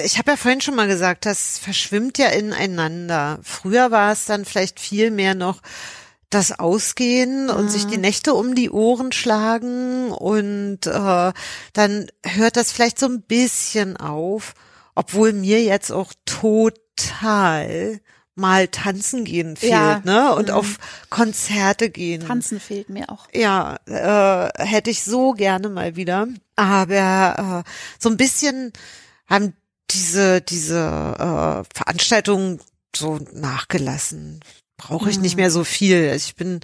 ich 0.04 0.18
habe 0.18 0.32
ja 0.32 0.36
vorhin 0.36 0.60
schon 0.60 0.74
mal 0.74 0.88
gesagt, 0.88 1.24
das 1.24 1.58
verschwimmt 1.58 2.18
ja 2.18 2.28
ineinander. 2.28 3.38
Früher 3.42 3.90
war 3.90 4.12
es 4.12 4.24
dann 4.24 4.44
vielleicht 4.44 4.80
viel 4.80 5.10
mehr 5.10 5.34
noch 5.34 5.62
das 6.30 6.58
Ausgehen 6.58 7.44
mhm. 7.44 7.50
und 7.50 7.70
sich 7.70 7.86
die 7.86 7.96
mhm. 7.96 8.02
Nächte 8.02 8.34
um 8.34 8.54
die 8.54 8.70
Ohren 8.70 9.12
schlagen 9.12 10.10
und 10.10 10.86
äh, 10.86 11.32
dann 11.72 12.06
hört 12.24 12.56
das 12.56 12.72
vielleicht 12.72 12.98
so 12.98 13.06
ein 13.06 13.22
bisschen 13.22 13.96
auf, 13.96 14.54
obwohl 14.94 15.32
mir 15.32 15.62
jetzt 15.62 15.92
auch 15.92 16.12
total 16.24 18.00
mal 18.36 18.68
tanzen 18.68 19.24
gehen 19.24 19.56
fehlt, 19.56 19.72
ja. 19.72 20.02
ne? 20.04 20.34
Und 20.34 20.48
mhm. 20.48 20.54
auf 20.54 20.76
Konzerte 21.08 21.88
gehen. 21.90 22.26
Tanzen 22.26 22.60
fehlt 22.60 22.90
mir 22.90 23.08
auch. 23.08 23.28
Ja, 23.32 23.78
äh, 23.86 24.62
hätte 24.62 24.90
ich 24.90 25.02
so 25.02 25.32
gerne 25.32 25.70
mal 25.70 25.96
wieder. 25.96 26.28
Aber 26.54 27.64
äh, 27.66 27.70
so 27.98 28.10
ein 28.10 28.18
bisschen 28.18 28.72
haben 29.26 29.54
diese 29.90 30.42
diese 30.42 30.78
äh, 30.78 31.74
Veranstaltungen 31.74 32.60
so 32.94 33.18
nachgelassen. 33.32 34.40
Brauche 34.76 35.10
ich 35.10 35.18
nicht 35.18 35.36
mehr 35.36 35.50
so 35.50 35.64
viel. 35.64 36.12
Ich 36.14 36.36
bin 36.36 36.60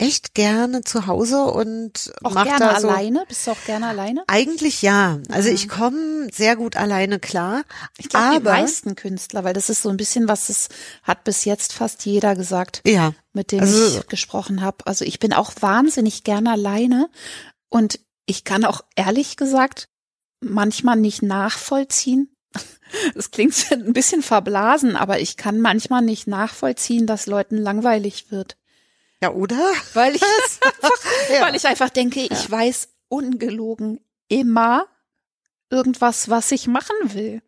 echt 0.00 0.34
gerne 0.34 0.82
zu 0.82 1.06
Hause 1.06 1.44
und 1.44 2.12
auch 2.22 2.32
mach 2.32 2.44
gerne 2.44 2.58
da 2.58 2.80
so, 2.80 2.88
alleine. 2.88 3.24
Bist 3.28 3.46
du 3.46 3.50
auch 3.50 3.64
gerne 3.66 3.88
alleine? 3.88 4.24
Eigentlich 4.28 4.80
ja. 4.82 5.18
Also 5.30 5.50
mhm. 5.50 5.54
ich 5.54 5.68
komme 5.68 6.28
sehr 6.32 6.56
gut 6.56 6.76
alleine 6.76 7.18
klar. 7.18 7.64
Ich 7.98 8.08
glaube 8.08 8.38
die 8.38 8.44
meisten 8.44 8.94
Künstler, 8.94 9.44
weil 9.44 9.52
das 9.52 9.68
ist 9.68 9.82
so 9.82 9.90
ein 9.90 9.98
bisschen 9.98 10.26
was 10.26 10.48
es 10.48 10.68
hat 11.02 11.24
bis 11.24 11.44
jetzt 11.44 11.74
fast 11.74 12.06
jeder 12.06 12.34
gesagt, 12.34 12.80
ja. 12.86 13.12
mit 13.34 13.52
dem 13.52 13.60
also, 13.60 13.98
ich 13.98 14.06
gesprochen 14.08 14.62
habe. 14.62 14.86
Also 14.86 15.04
ich 15.04 15.18
bin 15.18 15.34
auch 15.34 15.52
wahnsinnig 15.60 16.24
gerne 16.24 16.52
alleine 16.52 17.10
und 17.68 18.00
ich 18.24 18.44
kann 18.44 18.64
auch 18.64 18.82
ehrlich 18.96 19.36
gesagt 19.36 19.88
manchmal 20.40 20.96
nicht 20.96 21.22
nachvollziehen. 21.22 22.34
Das 23.14 23.30
klingt 23.30 23.54
ein 23.70 23.92
bisschen 23.92 24.20
verblasen, 24.20 24.96
aber 24.96 25.20
ich 25.20 25.36
kann 25.36 25.60
manchmal 25.60 26.02
nicht 26.02 26.26
nachvollziehen, 26.26 27.06
dass 27.06 27.26
Leuten 27.26 27.56
langweilig 27.56 28.32
wird. 28.32 28.56
Ja, 29.22 29.30
oder? 29.30 29.60
Weil 29.94 30.16
ich, 30.16 30.22
einfach, 30.22 31.04
ja. 31.32 31.42
weil 31.42 31.54
ich 31.54 31.66
einfach 31.66 31.90
denke, 31.90 32.20
ich 32.20 32.44
ja. 32.44 32.50
weiß 32.50 32.88
ungelogen 33.08 34.00
immer 34.28 34.86
irgendwas, 35.70 36.28
was 36.28 36.50
ich 36.52 36.66
machen 36.66 36.96
will. 37.04 37.42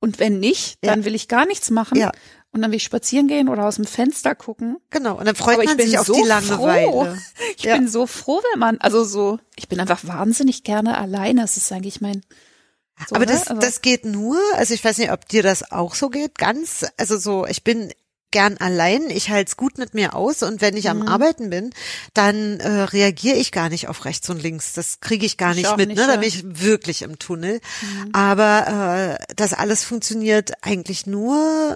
Und 0.00 0.18
wenn 0.18 0.40
nicht, 0.40 0.78
dann 0.82 1.00
ja. 1.00 1.04
will 1.04 1.14
ich 1.14 1.28
gar 1.28 1.46
nichts 1.46 1.70
machen. 1.70 1.98
Ja. 1.98 2.10
Und 2.52 2.62
dann 2.62 2.70
will 2.70 2.78
ich 2.78 2.84
spazieren 2.84 3.28
gehen 3.28 3.48
oder 3.48 3.66
aus 3.66 3.76
dem 3.76 3.84
Fenster 3.84 4.34
gucken. 4.34 4.78
Genau, 4.90 5.18
und 5.18 5.24
dann 5.24 5.36
freut 5.36 5.56
Aber 5.58 5.64
man 5.64 5.78
sich 5.78 5.98
auf 5.98 6.06
so 6.06 6.14
die 6.14 6.26
Langeweile. 6.26 6.86
Froh. 6.86 7.08
Ich 7.56 7.64
ja. 7.64 7.76
bin 7.76 7.86
so 7.86 8.06
froh, 8.06 8.40
wenn 8.52 8.58
man, 8.58 8.78
also 8.78 9.04
so, 9.04 9.38
ich 9.56 9.68
bin 9.68 9.78
einfach 9.78 10.04
wahnsinnig 10.04 10.64
gerne 10.64 10.98
alleine. 10.98 11.42
Das 11.42 11.56
ist 11.56 11.70
eigentlich 11.70 12.00
mein. 12.00 12.22
So, 13.08 13.16
Aber 13.16 13.26
das, 13.26 13.48
also, 13.48 13.60
das 13.60 13.82
geht 13.82 14.04
nur, 14.04 14.38
also 14.54 14.74
ich 14.74 14.84
weiß 14.84 14.98
nicht, 14.98 15.12
ob 15.12 15.28
dir 15.28 15.42
das 15.42 15.72
auch 15.72 15.94
so 15.94 16.10
geht, 16.10 16.38
ganz, 16.38 16.84
also 16.96 17.18
so, 17.18 17.46
ich 17.46 17.64
bin 17.64 17.92
gern 18.30 18.56
allein. 18.58 19.10
Ich 19.10 19.30
halte 19.30 19.48
es 19.48 19.56
gut 19.56 19.78
mit 19.78 19.94
mir 19.94 20.14
aus 20.14 20.42
und 20.42 20.60
wenn 20.60 20.76
ich 20.76 20.84
mhm. 20.84 21.02
am 21.02 21.08
Arbeiten 21.08 21.50
bin, 21.50 21.70
dann 22.14 22.60
äh, 22.60 22.82
reagiere 22.82 23.36
ich 23.36 23.52
gar 23.52 23.68
nicht 23.68 23.88
auf 23.88 24.04
rechts 24.04 24.28
und 24.30 24.42
links. 24.42 24.72
Das 24.72 25.00
kriege 25.00 25.26
ich 25.26 25.36
gar 25.36 25.50
ich 25.50 25.58
nicht 25.58 25.76
mit. 25.76 25.88
Nicht, 25.88 25.98
ne? 25.98 26.06
Da 26.06 26.16
bin 26.16 26.28
ich 26.28 26.44
wirklich 26.44 27.02
im 27.02 27.18
Tunnel. 27.18 27.60
Mhm. 27.82 28.14
Aber 28.14 29.18
äh, 29.18 29.24
das 29.34 29.52
alles 29.52 29.84
funktioniert 29.84 30.52
eigentlich 30.62 31.06
nur 31.06 31.74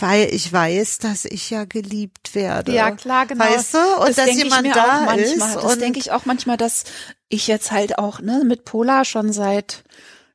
weil 0.00 0.32
ich 0.32 0.50
weiß, 0.50 0.98
dass 0.98 1.26
ich 1.26 1.50
ja 1.50 1.64
geliebt 1.64 2.34
werde. 2.34 2.72
Ja, 2.72 2.92
klar, 2.92 3.26
genau. 3.26 3.44
Weißt 3.44 3.74
du? 3.74 3.78
Und 3.98 4.08
das 4.08 4.16
dass 4.16 4.34
jemand 4.34 4.74
da 4.74 5.02
manchmal. 5.04 5.20
ist. 5.20 5.38
Das 5.38 5.78
denke 5.78 5.98
ich 5.98 6.12
auch 6.12 6.24
manchmal, 6.24 6.56
dass 6.56 6.84
ich 7.28 7.46
jetzt 7.46 7.72
halt 7.72 7.98
auch 7.98 8.20
ne, 8.20 8.42
mit 8.46 8.64
Pola 8.64 9.04
schon 9.04 9.34
seit 9.34 9.84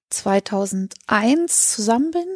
2001 0.10 1.74
zusammen 1.74 2.12
bin. 2.12 2.28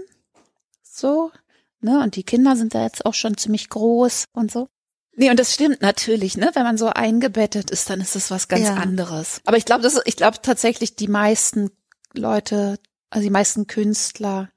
So. 0.84 1.32
Ne? 1.80 2.02
Und 2.02 2.16
die 2.16 2.24
Kinder 2.24 2.56
sind 2.56 2.76
da 2.76 2.84
jetzt 2.84 3.06
auch 3.06 3.14
schon 3.14 3.38
ziemlich 3.38 3.70
groß 3.70 4.26
und 4.34 4.52
so. 4.52 4.68
Nee, 5.16 5.30
und 5.30 5.40
das 5.40 5.54
stimmt 5.54 5.82
natürlich, 5.82 6.38
ne? 6.38 6.52
Wenn 6.54 6.64
man 6.64 6.78
so 6.78 6.88
eingebettet 6.88 7.70
ist, 7.70 7.90
dann 7.90 8.00
ist 8.00 8.16
das 8.16 8.32
was 8.32 8.48
ganz 8.48 8.64
ja. 8.64 8.76
anderes. 8.76 9.42
Aber 9.46 9.58
ich 9.58 9.66
glaube, 9.66 9.82
das 9.84 9.96
ist, 9.96 10.04
ich 10.06 10.16
glaube 10.16 10.38
tatsächlich, 10.42 10.96
die 10.96 11.10
meisten 11.10 11.70
Leute, 12.14 12.80
also 13.10 13.24
die 13.24 13.30
meisten 13.30 13.68
Künstler 13.68 14.50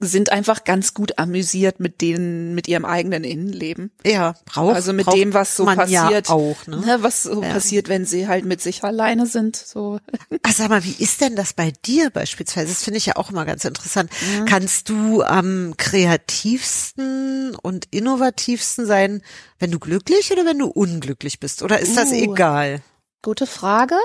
sind 0.00 0.30
einfach 0.30 0.62
ganz 0.62 0.94
gut 0.94 1.18
amüsiert 1.18 1.80
mit 1.80 2.00
denen, 2.00 2.54
mit 2.54 2.68
ihrem 2.68 2.84
eigenen 2.84 3.24
Innenleben. 3.24 3.90
Ja, 4.06 4.34
braucht 4.44 4.76
Also 4.76 4.92
mit 4.92 5.12
dem, 5.12 5.34
was 5.34 5.56
so 5.56 5.64
passiert. 5.64 6.28
Ja 6.28 6.34
auch, 6.34 6.66
ne? 6.68 6.76
ne? 6.76 6.98
Was 7.00 7.24
so 7.24 7.42
ja. 7.42 7.52
passiert, 7.52 7.88
wenn 7.88 8.04
sie 8.04 8.28
halt 8.28 8.44
mit 8.44 8.60
sich 8.60 8.84
alleine 8.84 9.26
sind, 9.26 9.56
so. 9.56 9.98
Ach, 10.42 10.52
sag 10.54 10.68
mal, 10.68 10.84
wie 10.84 10.94
ist 11.02 11.20
denn 11.20 11.34
das 11.34 11.52
bei 11.52 11.72
dir 11.84 12.10
beispielsweise? 12.10 12.68
Das 12.68 12.84
finde 12.84 12.98
ich 12.98 13.06
ja 13.06 13.16
auch 13.16 13.30
immer 13.30 13.44
ganz 13.44 13.64
interessant. 13.64 14.10
Mhm. 14.38 14.44
Kannst 14.44 14.88
du 14.88 15.22
am 15.22 15.74
kreativsten 15.76 17.56
und 17.56 17.86
innovativsten 17.90 18.86
sein, 18.86 19.22
wenn 19.58 19.72
du 19.72 19.80
glücklich 19.80 20.30
oder 20.30 20.44
wenn 20.44 20.58
du 20.60 20.68
unglücklich 20.68 21.40
bist? 21.40 21.62
Oder 21.62 21.80
ist 21.80 21.92
uh, 21.92 21.96
das 21.96 22.12
egal? 22.12 22.82
Gute 23.20 23.48
Frage. 23.48 23.96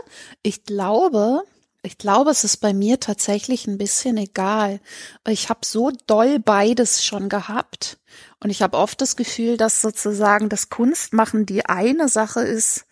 Ich 0.42 0.64
glaube, 0.64 1.44
ich 1.86 1.98
glaube, 1.98 2.32
es 2.32 2.46
ist 2.46 2.58
bei 2.58 2.74
mir 2.74 3.00
tatsächlich 3.02 3.68
ein 3.68 3.78
bisschen 3.78 4.16
egal. 4.18 4.80
Ich 5.28 5.50
habe 5.50 5.60
so 5.66 5.92
doll 6.08 6.40
beides 6.40 7.04
schon 7.04 7.28
gehabt. 7.28 7.98
Und 8.40 8.50
ich 8.50 8.62
habe 8.62 8.78
oft 8.78 9.02
das 9.02 9.18
Gefühl, 9.18 9.58
dass 9.58 9.82
sozusagen 9.82 10.48
das 10.48 10.70
Kunstmachen 10.70 11.46
die 11.46 11.66
eine 11.66 12.08
Sache 12.08 12.42
ist, 12.42 12.86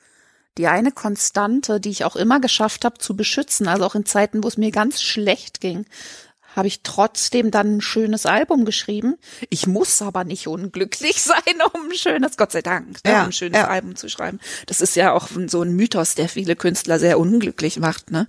die 0.57 0.67
eine 0.67 0.91
Konstante, 0.91 1.79
die 1.79 1.89
ich 1.89 2.03
auch 2.03 2.17
immer 2.17 2.41
geschafft 2.41 2.83
habe 2.83 2.97
zu 2.97 3.15
beschützen. 3.15 3.69
Also 3.69 3.85
auch 3.85 3.95
in 3.95 4.05
Zeiten, 4.05 4.43
wo 4.43 4.49
es 4.49 4.57
mir 4.57 4.71
ganz 4.71 5.01
schlecht 5.01 5.61
ging, 5.61 5.85
habe 6.55 6.67
ich 6.67 6.83
trotzdem 6.83 7.51
dann 7.51 7.77
ein 7.77 7.81
schönes 7.81 8.25
Album 8.25 8.65
geschrieben. 8.65 9.15
Ich 9.49 9.67
muss 9.67 10.01
aber 10.01 10.23
nicht 10.23 10.47
unglücklich 10.47 11.21
sein, 11.21 11.61
um 11.73 11.89
ein 11.89 11.95
schönes, 11.95 12.37
Gott 12.37 12.51
sei 12.51 12.61
Dank, 12.61 13.03
ne, 13.05 13.11
ja, 13.11 13.21
um 13.21 13.27
ein 13.27 13.31
schönes 13.31 13.59
ja. 13.59 13.67
Album 13.67 13.95
zu 13.95 14.09
schreiben. 14.09 14.39
Das 14.65 14.81
ist 14.81 14.95
ja 14.95 15.13
auch 15.13 15.29
so 15.47 15.61
ein 15.61 15.75
Mythos, 15.75 16.15
der 16.15 16.29
viele 16.29 16.55
Künstler 16.55 16.99
sehr 16.99 17.19
unglücklich 17.19 17.79
macht. 17.79 18.11
Ne? 18.11 18.27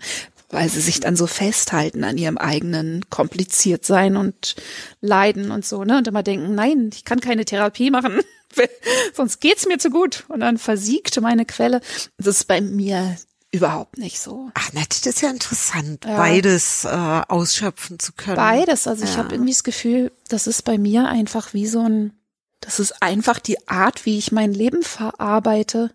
Weil 0.52 0.68
sie 0.68 0.80
sich 0.80 1.00
dann 1.00 1.16
so 1.16 1.26
festhalten 1.26 2.04
an 2.04 2.18
ihrem 2.18 2.38
eigenen 2.38 3.08
kompliziert 3.10 3.84
sein 3.84 4.16
und 4.16 4.54
leiden 5.00 5.50
und 5.50 5.64
so, 5.64 5.82
ne? 5.84 5.98
Und 5.98 6.06
immer 6.06 6.22
denken, 6.22 6.54
nein, 6.54 6.90
ich 6.92 7.04
kann 7.04 7.20
keine 7.20 7.44
Therapie 7.44 7.90
machen, 7.90 8.20
sonst 9.14 9.40
geht's 9.40 9.66
mir 9.66 9.78
zu 9.78 9.90
gut. 9.90 10.24
Und 10.28 10.40
dann 10.40 10.58
versiegte 10.58 11.20
meine 11.20 11.46
Quelle. 11.46 11.80
Das 12.18 12.26
ist 12.26 12.44
bei 12.44 12.60
mir 12.60 13.16
überhaupt 13.50 13.98
nicht 13.98 14.20
so. 14.20 14.50
Ach, 14.54 14.72
nett, 14.72 14.90
das 14.90 15.06
ist 15.06 15.22
ja 15.22 15.30
interessant, 15.30 16.04
ja. 16.06 16.16
beides 16.16 16.84
äh, 16.84 16.88
ausschöpfen 16.88 17.98
zu 17.98 18.12
können. 18.12 18.36
Beides, 18.36 18.86
also 18.86 19.04
ja. 19.04 19.10
ich 19.10 19.16
habe 19.16 19.34
irgendwie 19.34 19.52
das 19.52 19.64
Gefühl, 19.64 20.12
das 20.28 20.46
ist 20.46 20.62
bei 20.62 20.78
mir 20.78 21.06
einfach 21.06 21.52
wie 21.54 21.66
so 21.66 21.80
ein, 21.80 22.12
das 22.60 22.78
ist 22.78 23.02
einfach 23.02 23.38
die 23.38 23.68
Art, 23.68 24.06
wie 24.06 24.18
ich 24.18 24.32
mein 24.32 24.54
Leben 24.54 24.82
verarbeite, 24.82 25.90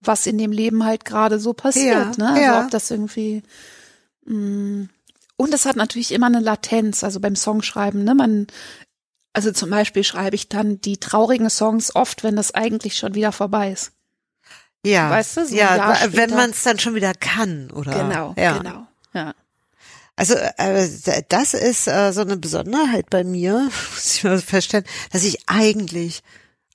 was 0.00 0.26
in 0.26 0.36
dem 0.36 0.52
Leben 0.52 0.84
halt 0.84 1.04
gerade 1.04 1.38
so 1.38 1.52
passiert, 1.52 2.18
ja, 2.18 2.24
ne? 2.24 2.50
Also 2.50 2.64
ob 2.64 2.70
das 2.70 2.90
irgendwie. 2.90 3.42
Und 4.24 5.54
es 5.54 5.66
hat 5.66 5.76
natürlich 5.76 6.12
immer 6.12 6.26
eine 6.26 6.40
Latenz, 6.40 7.02
also 7.02 7.20
beim 7.20 7.36
Songschreiben, 7.36 8.04
ne? 8.04 8.14
Man, 8.14 8.46
also 9.32 9.52
zum 9.52 9.70
Beispiel 9.70 10.04
schreibe 10.04 10.36
ich 10.36 10.48
dann 10.48 10.80
die 10.80 10.98
traurigen 10.98 11.50
Songs 11.50 11.94
oft, 11.94 12.22
wenn 12.22 12.36
das 12.36 12.54
eigentlich 12.54 12.96
schon 12.96 13.14
wieder 13.14 13.32
vorbei 13.32 13.72
ist. 13.72 13.92
Ja. 14.84 15.10
Weißt 15.10 15.36
du, 15.36 15.46
so 15.46 15.54
ja, 15.54 15.96
wenn 16.10 16.30
man 16.30 16.50
es 16.50 16.62
dann 16.62 16.78
schon 16.78 16.94
wieder 16.94 17.14
kann, 17.14 17.70
oder? 17.70 17.92
Genau, 17.92 18.34
ja. 18.36 18.58
genau, 18.58 18.86
ja. 19.14 19.34
Also 20.16 20.34
äh, 20.34 20.88
das 21.28 21.54
ist 21.54 21.88
äh, 21.88 22.12
so 22.12 22.20
eine 22.20 22.36
Besonderheit 22.36 23.08
bei 23.08 23.24
mir, 23.24 23.70
muss 23.94 24.16
ich 24.16 24.24
mal 24.24 24.38
feststellen, 24.38 24.86
dass 25.10 25.24
ich 25.24 25.48
eigentlich 25.48 26.22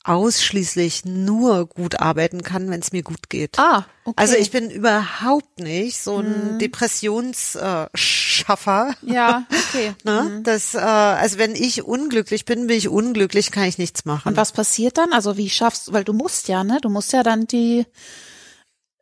ausschließlich 0.08 1.05
nur 1.05 1.68
gut 1.68 1.99
arbeiten 1.99 2.41
kann, 2.41 2.68
wenn 2.70 2.80
es 2.80 2.93
mir 2.93 3.03
gut 3.03 3.30
geht. 3.30 3.60
Ah, 3.60 3.86
okay. 4.05 4.16
Also 4.16 4.36
ich 4.36 4.51
bin 4.51 4.72
überhaupt 4.72 5.60
nicht 5.60 6.01
so 6.01 6.20
ein 6.20 6.53
mhm. 6.53 6.60
Depressionsschaffer. 6.60 8.95
Ja, 9.01 9.45
okay. 9.70 9.93
ne? 10.05 10.24
Mhm. 10.24 10.43
Das, 10.43 10.76
äh, 10.76 10.80
also 10.80 11.38
wenn 11.38 11.55
ich 11.55 11.84
unglücklich 11.84 12.45
bin, 12.45 12.68
bin 12.68 12.78
ich 12.78 12.88
unglücklich, 12.88 13.51
kann 13.51 13.66
ich 13.66 13.78
nichts 13.78 14.05
machen. 14.05 14.30
Und 14.30 14.38
was 14.38 14.53
passiert 14.53 14.97
dann? 14.97 15.12
Also 15.12 15.36
wie 15.36 15.49
schaffst 15.49 15.89
du, 15.89 15.93
weil 15.93 16.05
du 16.05 16.14
musst 16.14 16.47
ja, 16.47 16.64
ne? 16.64 16.80
Du 16.82 16.88
musst 16.89 17.12
ja 17.12 17.24
dann 17.24 17.45
die 17.45 17.86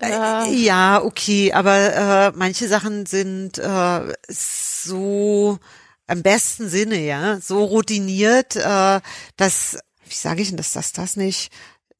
äh, 0.02 0.10
äh 0.10 0.52
ja, 0.54 1.04
okay, 1.04 1.54
aber 1.54 1.94
äh, 1.94 2.32
manche 2.36 2.68
Sachen 2.68 3.06
sind 3.06 3.60
äh, 3.60 4.14
so 4.28 5.60
im 6.08 6.24
besten 6.24 6.70
Sinne, 6.70 7.00
ja, 7.00 7.40
so 7.40 7.64
routiniert, 7.64 8.56
äh, 8.56 9.02
dass 9.38 9.78
wie 10.08 10.16
sage 10.16 10.42
ich 10.42 10.50
denn, 10.50 10.58
dass 10.58 10.74
das 10.74 10.92
das 10.92 11.16
nicht 11.16 11.52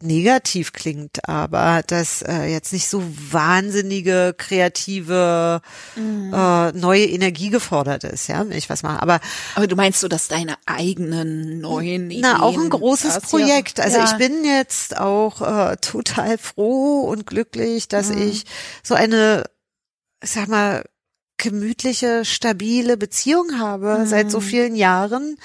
negativ 0.02 0.74
klingt, 0.74 1.28
aber 1.28 1.82
dass 1.88 2.22
äh, 2.22 2.46
jetzt 2.46 2.74
nicht 2.74 2.88
so 2.88 3.02
wahnsinnige 3.32 4.36
kreative 4.38 5.62
mhm. 5.96 6.34
äh, 6.34 6.72
neue 6.74 7.06
Energie 7.06 7.50
gefordert 7.50 8.04
ist, 8.04 8.28
ja, 8.28 8.48
wenn 8.48 8.58
ich 8.58 8.70
was 8.70 8.84
mache. 8.84 9.02
Aber 9.02 9.22
aber 9.56 9.68
du 9.68 9.76
meinst 9.76 10.02
so, 10.02 10.08
dass 10.10 10.28
deine 10.28 10.56
eigenen 10.66 11.62
neuen 11.62 12.12
Ideen, 12.12 12.22
na 12.22 12.42
auch 12.42 12.58
ein 12.58 12.70
großes 12.70 13.22
Projekt. 13.22 13.80
Also 13.80 13.98
ja. 13.98 14.06
ich 14.06 14.18
bin 14.18 14.44
jetzt 14.44 14.98
auch 14.98 15.42
äh, 15.42 15.78
total 15.78 16.38
froh 16.38 17.02
und 17.02 17.26
glücklich, 17.26 17.88
dass 17.88 18.10
mhm. 18.10 18.30
ich 18.30 18.46
so 18.84 18.96
eine, 18.96 19.46
sag 20.22 20.50
mal 20.50 20.84
gemütliche, 21.38 22.26
stabile 22.26 22.98
Beziehung 22.98 23.60
habe 23.60 24.00
mhm. 24.00 24.06
seit 24.08 24.30
so 24.32 24.40
vielen 24.40 24.76
Jahren 24.76 25.38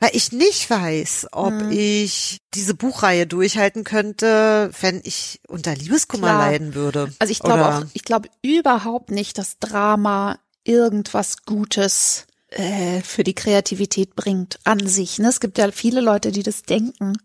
weil 0.00 0.10
ich 0.14 0.32
nicht 0.32 0.68
weiß, 0.70 1.28
ob 1.32 1.52
mhm. 1.52 1.70
ich 1.70 2.38
diese 2.54 2.74
Buchreihe 2.74 3.26
durchhalten 3.26 3.84
könnte, 3.84 4.70
wenn 4.80 5.00
ich 5.04 5.40
unter 5.46 5.74
Liebeskummer 5.74 6.28
Klar. 6.28 6.50
leiden 6.50 6.74
würde. 6.74 7.12
Also 7.18 7.30
ich 7.30 7.40
glaube 7.40 7.68
auch, 7.68 7.84
ich 7.92 8.04
glaube 8.04 8.30
überhaupt 8.42 9.10
nicht, 9.10 9.36
dass 9.36 9.58
Drama 9.58 10.38
irgendwas 10.64 11.44
Gutes 11.44 12.26
äh, 12.48 13.02
für 13.02 13.24
die 13.24 13.34
Kreativität 13.34 14.16
bringt 14.16 14.58
an 14.64 14.86
sich. 14.86 15.18
Ne? 15.18 15.28
Es 15.28 15.38
gibt 15.38 15.58
ja 15.58 15.70
viele 15.70 16.00
Leute, 16.00 16.32
die 16.32 16.42
das 16.42 16.62
denken. 16.62 17.18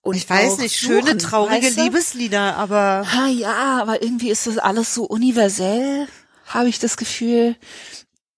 Und 0.00 0.16
ich 0.16 0.28
weiß 0.28 0.58
nicht, 0.58 0.76
schöne, 0.76 1.02
suchen, 1.02 1.18
traurige 1.18 1.66
weißt 1.66 1.78
du? 1.78 1.82
Liebeslieder, 1.84 2.56
aber. 2.56 3.06
Ah 3.12 3.28
ja, 3.28 3.80
aber 3.80 4.02
irgendwie 4.02 4.30
ist 4.30 4.46
das 4.48 4.58
alles 4.58 4.94
so 4.94 5.04
universell, 5.04 6.08
habe 6.46 6.68
ich 6.68 6.80
das 6.80 6.96
Gefühl, 6.96 7.54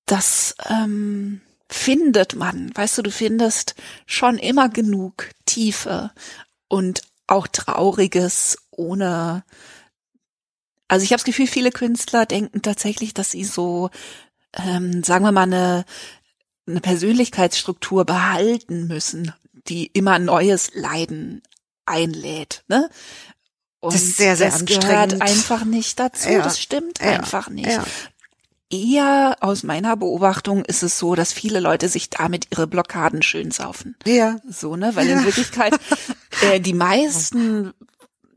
dass 0.05 0.57
ähm, 0.68 1.40
findet 1.75 2.37
man, 2.37 2.70
weißt 2.75 2.99
du, 2.99 3.03
du 3.03 3.11
findest 3.11 3.75
schon 4.07 4.39
immer 4.39 4.68
genug 4.68 5.31
Tiefe 5.45 6.12
und 6.68 7.03
auch 7.27 7.49
Trauriges 7.49 8.59
ohne, 8.70 9.45
also 10.87 11.03
ich 11.03 11.11
habe 11.11 11.18
das 11.18 11.25
Gefühl, 11.25 11.49
viele 11.49 11.72
Künstler 11.72 12.27
denken 12.27 12.62
tatsächlich, 12.62 13.12
dass 13.12 13.33
sie 13.33 13.45
so, 13.45 13.91
ähm, 14.53 15.03
sagen 15.03 15.25
wir 15.25 15.33
mal, 15.33 15.43
eine, 15.43 15.85
eine 16.66 16.81
Persönlichkeitsstruktur 16.81 18.05
behalten 18.05 18.87
müssen, 18.87 19.33
die 19.66 19.87
immer 19.87 20.18
neues 20.18 20.70
Leiden 20.75 21.43
einlädt, 21.87 22.64
ne? 22.68 22.89
Und 23.81 23.93
das 23.93 24.03
ist 24.03 24.16
sehr, 24.16 24.37
sehr 24.37 24.47
das 24.47 24.61
anstrengend. 24.61 24.87
gehört 24.87 25.20
einfach 25.20 25.64
nicht 25.66 25.99
dazu. 25.99 26.31
Ja. 26.31 26.43
Das 26.43 26.59
stimmt 26.59 27.01
ja. 27.01 27.07
einfach 27.18 27.51
nicht. 27.51 27.68
Ja 27.68 27.85
eher 28.75 29.37
aus 29.41 29.62
meiner 29.62 29.97
Beobachtung 29.97 30.64
ist 30.64 30.83
es 30.83 30.99
so, 30.99 31.14
dass 31.14 31.33
viele 31.33 31.61
Leute 31.61 31.89
sich 31.89 32.11
damit 32.11 32.49
ihre 32.51 32.66
Blockaden 32.66 33.22
schön 33.22 33.51
saufen. 33.51 33.97
Ja. 34.07 34.37
So, 34.49 34.77
ne? 34.77 34.97
Weil 34.97 35.09
ja. 35.09 35.18
in 35.18 35.25
Wirklichkeit 35.25 35.75
äh, 36.43 36.61
die 36.61 36.75
meisten, 36.75 37.72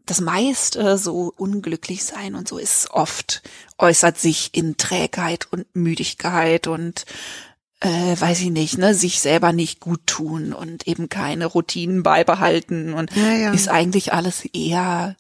das 0.06 0.22
meiste 0.22 0.98
so 0.98 1.34
unglücklich 1.36 2.04
sein 2.04 2.36
und 2.36 2.48
so 2.48 2.58
ist 2.58 2.92
oft, 2.92 3.42
äußert 3.78 4.18
sich 4.18 4.52
in 4.54 4.78
Trägheit 4.78 5.48
und 5.52 5.66
Müdigkeit 5.76 6.68
und 6.68 7.06
äh, 7.80 8.20
weiß 8.20 8.42
ich 8.42 8.50
nicht, 8.50 8.78
ne, 8.78 8.94
sich 8.94 9.20
selber 9.20 9.54
nicht 9.54 9.80
gut 9.80 10.02
tun 10.08 10.54
und 10.54 10.88
eben 10.88 11.10
keine 11.10 11.46
Routinen 11.46 12.02
beibehalten 12.02 12.94
und 12.94 13.16
ja, 13.16 13.34
ja. 13.34 13.54
ist 13.54 13.70
eigentlich 13.70 14.14
alles 14.14 14.46
eher 14.46 15.16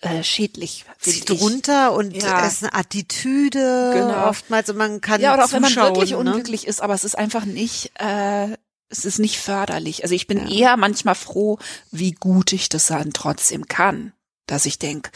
äh, 0.00 0.22
schädlich. 0.22 0.84
Zieht 0.98 1.30
runter 1.30 1.92
und 1.92 2.14
ja. 2.16 2.46
es 2.46 2.54
ist 2.54 2.64
eine 2.64 2.74
Attitüde 2.74 3.92
genau. 3.94 4.28
oftmals 4.28 4.68
und 4.70 4.76
man 4.76 5.00
kann 5.00 5.20
Ja, 5.20 5.34
oder 5.34 5.44
auch 5.44 5.52
wenn 5.52 5.62
man 5.62 5.74
wirklich 5.74 6.10
ne? 6.10 6.18
unglücklich 6.18 6.66
ist, 6.66 6.82
aber 6.82 6.94
es 6.94 7.04
ist 7.04 7.16
einfach 7.16 7.44
nicht, 7.44 7.92
äh, 7.98 8.56
es 8.88 9.04
ist 9.04 9.18
nicht 9.18 9.38
förderlich. 9.38 10.02
Also 10.02 10.14
ich 10.14 10.26
bin 10.26 10.48
ja. 10.48 10.54
eher 10.54 10.76
manchmal 10.76 11.14
froh, 11.14 11.58
wie 11.90 12.12
gut 12.12 12.52
ich 12.52 12.68
das 12.68 12.88
dann 12.88 13.12
trotzdem 13.12 13.66
kann. 13.68 14.12
Dass 14.46 14.66
ich 14.66 14.78
denk, 14.78 15.10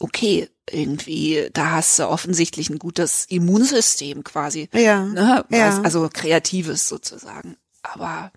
okay, 0.00 0.48
irgendwie, 0.70 1.50
da 1.52 1.72
hast 1.72 1.98
du 1.98 2.08
offensichtlich 2.08 2.70
ein 2.70 2.78
gutes 2.78 3.26
Immunsystem 3.26 4.24
quasi. 4.24 4.68
Ja. 4.72 5.04
Ne? 5.04 5.44
ja. 5.50 5.82
Also 5.82 6.08
kreatives 6.12 6.88
sozusagen. 6.88 7.56
Aber 7.82 8.32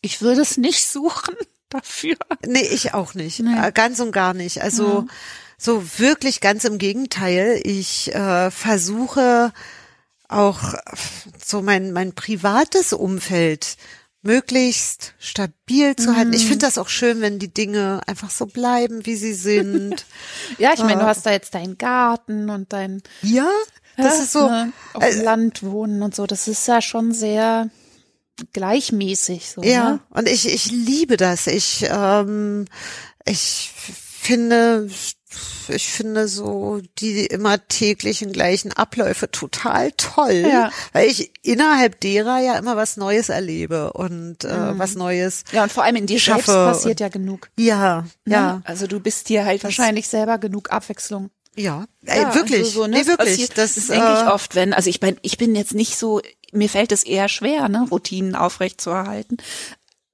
ich 0.00 0.22
würde 0.22 0.40
es 0.40 0.56
nicht 0.56 0.86
suchen 0.86 1.36
dafür. 1.70 2.16
Nee, 2.46 2.66
ich 2.70 2.94
auch 2.94 3.14
nicht. 3.14 3.40
Nee. 3.40 3.68
Äh, 3.68 3.72
ganz 3.72 4.00
und 4.00 4.12
gar 4.12 4.34
nicht. 4.34 4.62
Also 4.62 5.00
ja. 5.00 5.06
so 5.58 5.98
wirklich 5.98 6.40
ganz 6.40 6.64
im 6.64 6.78
Gegenteil. 6.78 7.60
Ich 7.64 8.14
äh, 8.14 8.50
versuche 8.50 9.52
auch 10.28 10.74
so 11.44 11.62
mein, 11.62 11.92
mein 11.92 12.14
privates 12.14 12.92
Umfeld 12.92 13.76
möglichst 14.22 15.14
stabil 15.18 15.96
zu 15.96 16.14
halten. 16.14 16.32
Ich 16.32 16.44
mhm. 16.44 16.48
finde 16.48 16.66
das 16.66 16.78
auch 16.78 16.88
schön, 16.88 17.20
wenn 17.20 17.38
die 17.38 17.52
Dinge 17.52 18.00
einfach 18.06 18.30
so 18.30 18.46
bleiben, 18.46 19.06
wie 19.06 19.16
sie 19.16 19.32
sind. 19.32 20.04
ja, 20.58 20.72
ich 20.74 20.80
meine, 20.80 21.00
du 21.00 21.06
äh. 21.06 21.08
hast 21.08 21.24
da 21.24 21.32
jetzt 21.32 21.54
deinen 21.54 21.78
Garten 21.78 22.50
und 22.50 22.72
dein 22.72 23.02
Ja, 23.22 23.50
das 23.96 24.18
ja, 24.18 24.22
ist 24.22 24.32
so 24.32 24.48
ne, 24.48 24.72
auf 24.92 25.02
äh, 25.02 25.22
Land 25.22 25.62
wohnen 25.62 26.02
und 26.02 26.14
so. 26.14 26.26
Das 26.26 26.48
ist 26.48 26.66
ja 26.68 26.82
schon 26.82 27.12
sehr 27.12 27.70
gleichmäßig. 28.52 29.50
So, 29.50 29.62
ja, 29.62 29.92
ne? 29.92 30.00
und 30.10 30.28
ich, 30.28 30.52
ich 30.52 30.70
liebe 30.70 31.16
das. 31.16 31.46
Ich, 31.46 31.86
ähm, 31.90 32.66
ich 33.24 33.70
finde, 34.20 34.88
ich 35.68 35.88
finde 35.88 36.28
so 36.28 36.80
die 36.98 37.26
immer 37.26 37.66
täglichen 37.68 38.32
gleichen 38.32 38.72
Abläufe 38.72 39.30
total 39.30 39.92
toll, 39.92 40.44
ja. 40.46 40.70
weil 40.92 41.08
ich 41.08 41.32
innerhalb 41.42 42.00
derer 42.00 42.38
ja 42.38 42.58
immer 42.58 42.76
was 42.76 42.96
Neues 42.96 43.28
erlebe 43.28 43.92
und 43.92 44.44
äh, 44.44 44.72
mhm. 44.72 44.78
was 44.78 44.94
Neues. 44.94 45.44
Ja, 45.52 45.62
und 45.62 45.72
vor 45.72 45.84
allem 45.84 45.96
in 45.96 46.06
dir 46.06 46.18
schaffe. 46.18 46.50
selbst 46.50 46.72
passiert 46.76 47.00
ja 47.00 47.08
genug. 47.08 47.50
Ja, 47.58 48.06
ne? 48.24 48.34
ja. 48.34 48.62
Also 48.64 48.86
du 48.86 49.00
bist 49.00 49.28
dir 49.28 49.44
halt 49.44 49.58
das 49.58 49.64
wahrscheinlich 49.64 50.08
selber 50.08 50.38
genug 50.38 50.70
Abwechslung. 50.70 51.30
Ja, 51.56 51.86
ey, 52.04 52.22
ja 52.22 52.34
wirklich. 52.34 52.60
Also 52.60 52.82
so, 52.82 52.86
ne? 52.86 52.98
Nee, 52.98 53.06
wirklich. 53.06 53.30
Passiert, 53.30 53.58
das, 53.58 53.74
das 53.74 53.88
denke 53.88 54.12
ich 54.14 54.20
äh, 54.20 54.30
oft, 54.30 54.54
wenn, 54.54 54.72
also 54.72 54.88
ich 54.88 55.00
bin, 55.00 55.16
ich 55.22 55.36
bin 55.36 55.54
jetzt 55.54 55.74
nicht 55.74 55.96
so 55.96 56.20
mir 56.52 56.68
fällt 56.68 56.92
es 56.92 57.02
eher 57.02 57.28
schwer, 57.28 57.68
ne, 57.68 57.86
Routinen 57.90 58.34
aufrechtzuerhalten. 58.34 59.38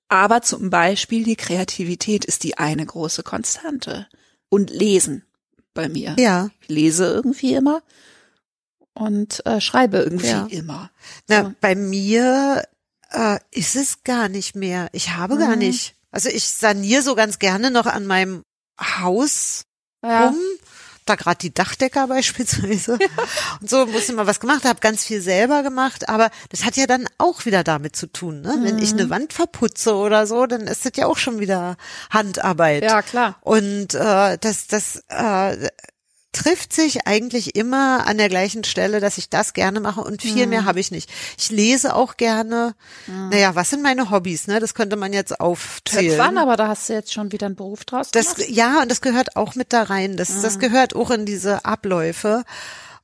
Aber 0.08 0.42
zum 0.42 0.70
Beispiel 0.70 1.24
die 1.24 1.36
Kreativität 1.36 2.24
ist 2.24 2.44
die 2.44 2.58
eine 2.58 2.86
große 2.86 3.22
Konstante. 3.22 4.06
Und 4.48 4.70
Lesen 4.70 5.24
bei 5.74 5.88
mir. 5.88 6.14
Ja. 6.18 6.50
Ich 6.62 6.68
lese 6.68 7.06
irgendwie 7.06 7.54
immer 7.54 7.82
und 8.94 9.44
äh, 9.44 9.60
schreibe 9.60 9.98
irgendwie 9.98 10.28
ja. 10.28 10.46
immer. 10.50 10.90
Na, 11.28 11.44
so. 11.44 11.52
bei 11.60 11.74
mir 11.74 12.64
äh, 13.10 13.38
ist 13.50 13.76
es 13.76 14.02
gar 14.04 14.28
nicht 14.28 14.56
mehr. 14.56 14.88
Ich 14.92 15.10
habe 15.10 15.34
mhm. 15.34 15.38
gar 15.40 15.56
nicht. 15.56 15.94
Also 16.10 16.28
ich 16.28 16.48
saniere 16.48 17.02
so 17.02 17.14
ganz 17.14 17.38
gerne 17.38 17.70
noch 17.70 17.86
an 17.86 18.06
meinem 18.06 18.42
Haus 18.80 19.64
ja. 20.02 20.28
rum 20.28 20.38
da 21.06 21.14
gerade 21.14 21.38
die 21.38 21.54
Dachdecker 21.54 22.06
beispielsweise. 22.08 22.98
Ja. 23.00 23.08
Und 23.60 23.70
so 23.70 23.86
musste 23.86 24.12
mal 24.12 24.26
was 24.26 24.40
gemacht, 24.40 24.64
habe 24.64 24.80
ganz 24.80 25.04
viel 25.04 25.20
selber 25.20 25.62
gemacht, 25.62 26.08
aber 26.08 26.30
das 26.50 26.64
hat 26.64 26.76
ja 26.76 26.86
dann 26.86 27.08
auch 27.18 27.46
wieder 27.46 27.64
damit 27.64 27.96
zu 27.96 28.06
tun, 28.06 28.42
ne? 28.42 28.56
Mhm. 28.56 28.64
Wenn 28.64 28.78
ich 28.78 28.92
eine 28.92 29.06
mhm. 29.06 29.10
Wand 29.10 29.32
verputze 29.32 29.94
oder 29.94 30.26
so, 30.26 30.46
dann 30.46 30.62
ist 30.62 30.84
das 30.84 30.92
ja 30.96 31.06
auch 31.06 31.16
schon 31.16 31.40
wieder 31.40 31.76
Handarbeit. 32.10 32.82
Ja, 32.82 33.02
klar. 33.02 33.36
Und 33.40 33.94
äh, 33.94 34.38
das, 34.38 34.66
das 34.66 35.02
äh, 35.08 35.68
trifft 36.36 36.72
sich 36.72 37.06
eigentlich 37.06 37.56
immer 37.56 38.06
an 38.06 38.18
der 38.18 38.28
gleichen 38.28 38.62
Stelle, 38.64 39.00
dass 39.00 39.16
ich 39.16 39.30
das 39.30 39.54
gerne 39.54 39.80
mache 39.80 40.02
und 40.02 40.20
viel 40.20 40.44
mhm. 40.44 40.50
mehr 40.50 40.64
habe 40.66 40.80
ich 40.80 40.90
nicht. 40.90 41.10
Ich 41.38 41.50
lese 41.50 41.94
auch 41.94 42.16
gerne. 42.16 42.74
Mhm. 43.06 43.30
Naja, 43.30 43.54
was 43.54 43.70
sind 43.70 43.82
meine 43.82 44.10
Hobbys? 44.10 44.46
Ne, 44.46 44.60
das 44.60 44.74
könnte 44.74 44.96
man 44.96 45.12
jetzt 45.12 45.40
aufzählen. 45.40 46.10
Töpfern, 46.10 46.38
aber 46.38 46.56
da 46.56 46.68
hast 46.68 46.88
du 46.88 46.92
jetzt 46.92 47.12
schon 47.12 47.32
wieder 47.32 47.46
einen 47.46 47.56
Beruf 47.56 47.84
draus 47.84 48.10
das, 48.10 48.34
gemacht. 48.34 48.50
Ja, 48.50 48.82
und 48.82 48.90
das 48.90 49.00
gehört 49.00 49.36
auch 49.36 49.54
mit 49.54 49.72
da 49.72 49.84
rein. 49.84 50.16
Das, 50.16 50.30
mhm. 50.30 50.42
das 50.42 50.58
gehört 50.58 50.94
auch 50.94 51.10
in 51.10 51.24
diese 51.24 51.64
Abläufe. 51.64 52.44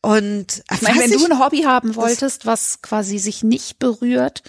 Und 0.02 0.62
ich 0.70 0.82
meine, 0.82 0.98
wenn 0.98 1.12
ich, 1.12 1.16
du 1.16 1.24
ein 1.24 1.38
Hobby 1.38 1.62
haben 1.62 1.94
wolltest, 1.94 2.44
was 2.44 2.82
quasi 2.82 3.18
sich 3.18 3.42
nicht 3.42 3.78
berührt 3.78 4.42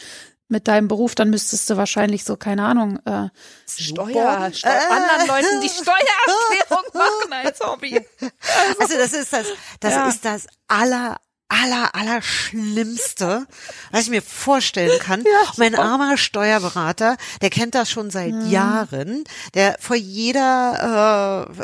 mit 0.48 0.68
deinem 0.68 0.88
Beruf, 0.88 1.16
dann 1.16 1.30
müsstest 1.30 1.70
du 1.70 1.78
wahrscheinlich 1.78 2.24
so, 2.24 2.36
keine 2.36 2.66
Ahnung, 2.66 3.00
äh, 3.06 3.30
Steuer, 3.68 4.52
Steuer 4.54 4.72
äh. 4.72 4.94
anderen 4.94 5.28
Leuten 5.28 5.62
die 5.62 5.70
Steuererklärung 5.70 6.84
machen 6.94 7.34
als 7.46 7.60
Hobby. 7.60 7.98
Also, 8.20 8.80
also 8.80 8.98
das 8.98 9.14
ist 9.14 9.34
das, 9.34 9.48
das 9.80 9.94
ja. 9.94 10.08
ist 10.08 10.26
das 10.26 10.48
aller 10.68 11.18
aller, 11.50 11.94
aller 11.94 12.22
Schlimmste, 12.22 13.46
was 13.92 14.04
ich 14.04 14.10
mir 14.10 14.22
vorstellen 14.22 15.00
kann. 15.00 15.22
Ja, 15.22 15.52
mein 15.58 15.76
armer 15.76 16.18
Steuerberater, 16.18 17.18
der 17.42 17.50
kennt 17.50 17.76
das 17.76 17.92
schon 17.92 18.10
seit 18.10 18.34
mhm. 18.34 18.50
Jahren, 18.50 19.24
der 19.54 19.78
vor 19.80 19.96
jeder 19.96 21.48
äh, 21.50 21.64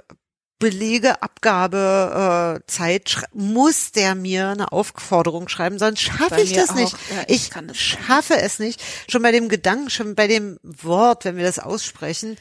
Belegeabgabe 0.60 2.60
äh, 2.60 2.68
Zeit 2.68 3.24
muss 3.34 3.94
der 3.94 4.14
mir 4.14 4.50
eine 4.50 4.74
Aufforderung 4.74 5.48
schreiben, 5.48 5.80
sonst 5.80 6.02
schaffe 6.02 6.42
ich 6.42 6.54
das 6.54 6.72
auch. 6.72 6.76
nicht. 6.76 6.96
Ja, 7.10 7.24
ich, 7.28 7.50
ich 7.72 7.80
schaffe 7.80 8.38
es 8.38 8.60
nicht. 8.60 8.82
Schon 9.10 9.22
bei 9.22 9.32
dem 9.32 9.48
Gedanken, 9.48 9.90
schon 9.90 10.16
bei 10.16 10.28
dem 10.28 10.60
Wort, 10.64 11.24
wenn 11.24 11.38
wir 11.38 11.46
das 11.46 11.60
aussprechen, 11.60 12.38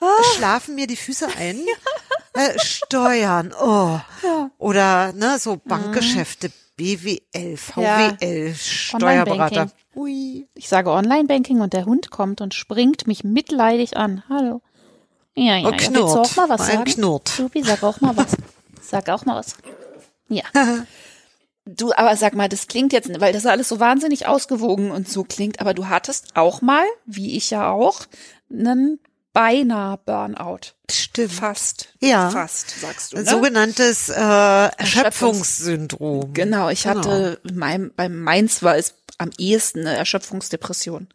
oh. 0.00 0.06
schlafen 0.34 0.74
mir 0.74 0.86
die 0.86 0.96
Füße 0.96 1.28
ein. 1.38 1.58
Ja. 2.36 2.46
Äh, 2.46 2.58
Steuern, 2.58 3.54
oh. 3.62 4.00
Ja. 4.24 4.50
Oder 4.58 5.12
ne, 5.12 5.38
so 5.38 5.56
Bankgeschäfte, 5.56 6.50
BWL, 6.76 7.56
VWL, 7.56 8.52
Steuerberater. 8.56 9.70
Ui. 9.94 10.48
Ich 10.54 10.68
sage 10.68 10.90
Online-Banking 10.90 11.60
und 11.60 11.74
der 11.74 11.84
Hund 11.84 12.10
kommt 12.10 12.40
und 12.40 12.52
springt 12.52 13.06
mich 13.06 13.22
mitleidig 13.22 13.96
an. 13.96 14.24
Hallo. 14.28 14.62
Ja, 15.34 15.56
ja, 15.56 15.68
und 15.68 15.78
knurrt. 15.78 15.94
Ja. 15.94 16.00
Willst 16.00 16.14
du 16.14 16.20
auch 16.20 16.36
mal 16.36 16.58
was 16.58 16.66
sagen? 16.66 16.84
Knurrt. 16.84 17.28
Supi, 17.28 17.62
sag 17.62 17.82
auch 17.82 18.00
mal 18.00 18.16
was. 18.16 18.32
Sag 18.82 19.08
auch 19.08 19.24
mal 19.24 19.36
was. 19.36 19.56
Ja. 20.28 20.44
Du, 21.66 21.94
aber 21.94 22.14
sag 22.14 22.34
mal, 22.34 22.50
das 22.50 22.66
klingt 22.66 22.92
jetzt, 22.92 23.08
weil 23.22 23.32
das 23.32 23.46
alles 23.46 23.70
so 23.70 23.80
wahnsinnig 23.80 24.26
ausgewogen 24.26 24.90
und 24.90 25.08
so 25.08 25.24
klingt, 25.24 25.60
aber 25.60 25.72
du 25.72 25.88
hattest 25.88 26.36
auch 26.36 26.60
mal, 26.60 26.84
wie 27.06 27.38
ich 27.38 27.48
ja 27.48 27.70
auch, 27.70 28.02
einen 28.52 29.00
beinahe 29.32 29.98
Burnout. 29.98 30.74
Stimmt. 30.90 31.32
Fast. 31.32 31.88
Ja. 32.00 32.28
Fast, 32.28 32.80
sagst 32.80 33.12
du. 33.12 33.16
Ne? 33.16 33.24
Sogenanntes 33.24 34.10
äh, 34.10 34.14
Erschöpfungssyndrom. 34.14 36.34
Genau, 36.34 36.68
ich 36.68 36.82
genau. 36.82 36.98
hatte, 36.98 37.40
mein, 37.52 37.92
beim 37.94 38.20
meins 38.20 38.62
war 38.62 38.76
es 38.76 38.94
am 39.16 39.30
ehesten 39.38 39.80
eine 39.80 39.96
Erschöpfungsdepression 39.96 41.08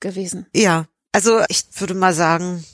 gewesen. 0.00 0.46
Ja, 0.52 0.86
also 1.12 1.42
ich 1.48 1.64
würde 1.78 1.94
mal 1.94 2.12
sagen, 2.12 2.64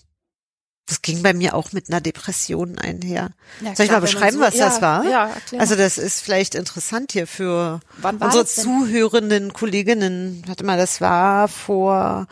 das 0.87 1.01
ging 1.01 1.23
bei 1.23 1.33
mir 1.33 1.55
auch 1.55 1.73
mit 1.73 1.89
einer 1.89 2.01
Depression 2.01 2.79
einher. 2.79 3.31
Ja, 3.61 3.75
Soll 3.75 3.87
ich 3.87 3.93
mal 3.93 4.01
beschreiben, 4.01 4.39
so, 4.39 4.43
was 4.43 4.55
ja, 4.55 4.69
das 4.69 4.83
war? 4.83 5.05
Ja. 5.05 5.31
Also 5.59 5.77
das 5.77 5.97
ist 5.97 6.21
vielleicht 6.21 6.55
interessant 6.55 7.13
hier 7.13 7.27
für 7.27 7.81
unsere 8.03 8.47
zuhörenden 8.47 9.53
Kolleginnen. 9.53 10.43
Warte 10.47 10.65
mal, 10.65 10.77
das 10.77 11.01
war 11.01 11.49
vor 11.49 12.27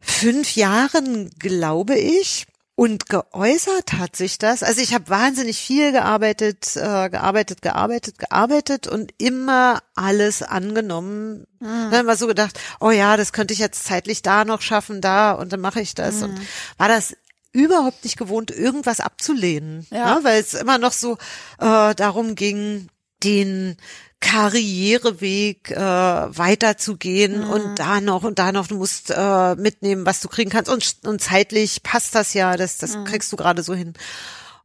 fünf 0.00 0.56
Jahren, 0.56 1.30
glaube 1.38 1.96
ich. 1.96 2.46
Und 2.74 3.10
geäußert 3.10 3.92
hat 3.92 4.16
sich 4.16 4.38
das. 4.38 4.62
Also 4.62 4.80
ich 4.80 4.94
habe 4.94 5.10
wahnsinnig 5.10 5.58
viel 5.58 5.92
gearbeitet, 5.92 6.74
äh, 6.74 7.10
gearbeitet, 7.10 7.60
gearbeitet, 7.60 8.18
gearbeitet 8.18 8.88
und 8.88 9.12
immer 9.18 9.82
alles 9.94 10.42
angenommen. 10.42 11.46
Mhm. 11.60 11.90
Dann 11.90 12.00
immer 12.00 12.16
so 12.16 12.26
gedacht, 12.26 12.58
oh 12.80 12.90
ja, 12.90 13.18
das 13.18 13.34
könnte 13.34 13.52
ich 13.52 13.60
jetzt 13.60 13.84
zeitlich 13.84 14.22
da 14.22 14.46
noch 14.46 14.62
schaffen, 14.62 15.02
da 15.02 15.32
und 15.32 15.52
dann 15.52 15.60
mache 15.60 15.82
ich 15.82 15.94
das. 15.94 16.16
Mhm. 16.16 16.22
Und 16.22 16.40
war 16.78 16.88
das 16.88 17.14
überhaupt 17.52 18.04
nicht 18.04 18.16
gewohnt, 18.16 18.50
irgendwas 18.50 19.00
abzulehnen, 19.00 19.86
ja. 19.90 20.16
ne? 20.16 20.24
weil 20.24 20.40
es 20.40 20.54
immer 20.54 20.78
noch 20.78 20.92
so 20.92 21.18
äh, 21.58 21.94
darum 21.94 22.34
ging, 22.34 22.88
den 23.22 23.76
Karriereweg 24.20 25.70
äh, 25.70 25.76
weiterzugehen 25.76 27.44
mhm. 27.44 27.50
und 27.50 27.78
da 27.78 28.00
noch 28.00 28.22
und 28.22 28.38
da 28.38 28.52
noch, 28.52 28.68
du 28.68 28.76
musst 28.76 29.10
äh, 29.10 29.54
mitnehmen, 29.56 30.06
was 30.06 30.20
du 30.20 30.28
kriegen 30.28 30.50
kannst 30.50 30.70
und, 30.70 30.96
und 31.04 31.20
zeitlich 31.20 31.82
passt 31.82 32.14
das 32.14 32.32
ja, 32.32 32.56
das, 32.56 32.78
das 32.78 32.96
mhm. 32.96 33.04
kriegst 33.04 33.32
du 33.32 33.36
gerade 33.36 33.62
so 33.62 33.74
hin. 33.74 33.94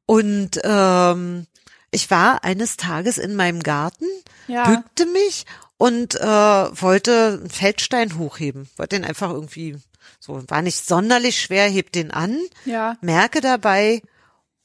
Und 0.06 0.62
ähm, 0.64 1.48
ich 1.92 2.10
war 2.12 2.44
eines 2.44 2.78
Tages 2.78 3.18
in 3.18 3.36
meinem 3.36 3.62
Garten, 3.62 4.06
ja. 4.48 4.70
bückte 4.70 5.06
mich 5.08 5.46
und 5.78 6.16
äh, 6.16 6.22
wollte 6.22 7.40
einen 7.40 7.50
Feldstein 7.50 8.18
hochheben, 8.18 8.70
wollte 8.78 8.96
den 8.96 9.06
einfach 9.06 9.32
irgendwie 9.32 9.78
so, 10.20 10.44
war 10.48 10.62
nicht 10.62 10.86
sonderlich 10.86 11.42
schwer, 11.42 11.70
heb 11.70 11.92
den 11.92 12.12
an, 12.12 12.38
ja. 12.66 12.98
merke 13.02 13.42
dabei, 13.42 14.02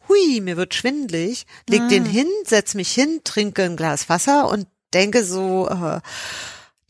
hui, 0.08 0.40
mir 0.40 0.56
wird 0.56 0.74
schwindlig, 0.74 1.46
leg 1.68 1.82
ah. 1.82 1.88
den 1.88 2.04
hin, 2.04 2.28
setz 2.46 2.74
mich 2.74 2.92
hin, 2.92 3.20
trinke 3.24 3.62
ein 3.64 3.76
Glas 3.76 4.08
Wasser 4.08 4.48
und 4.48 4.66
denke 4.94 5.24
so, 5.24 5.68
äh, 5.68 6.00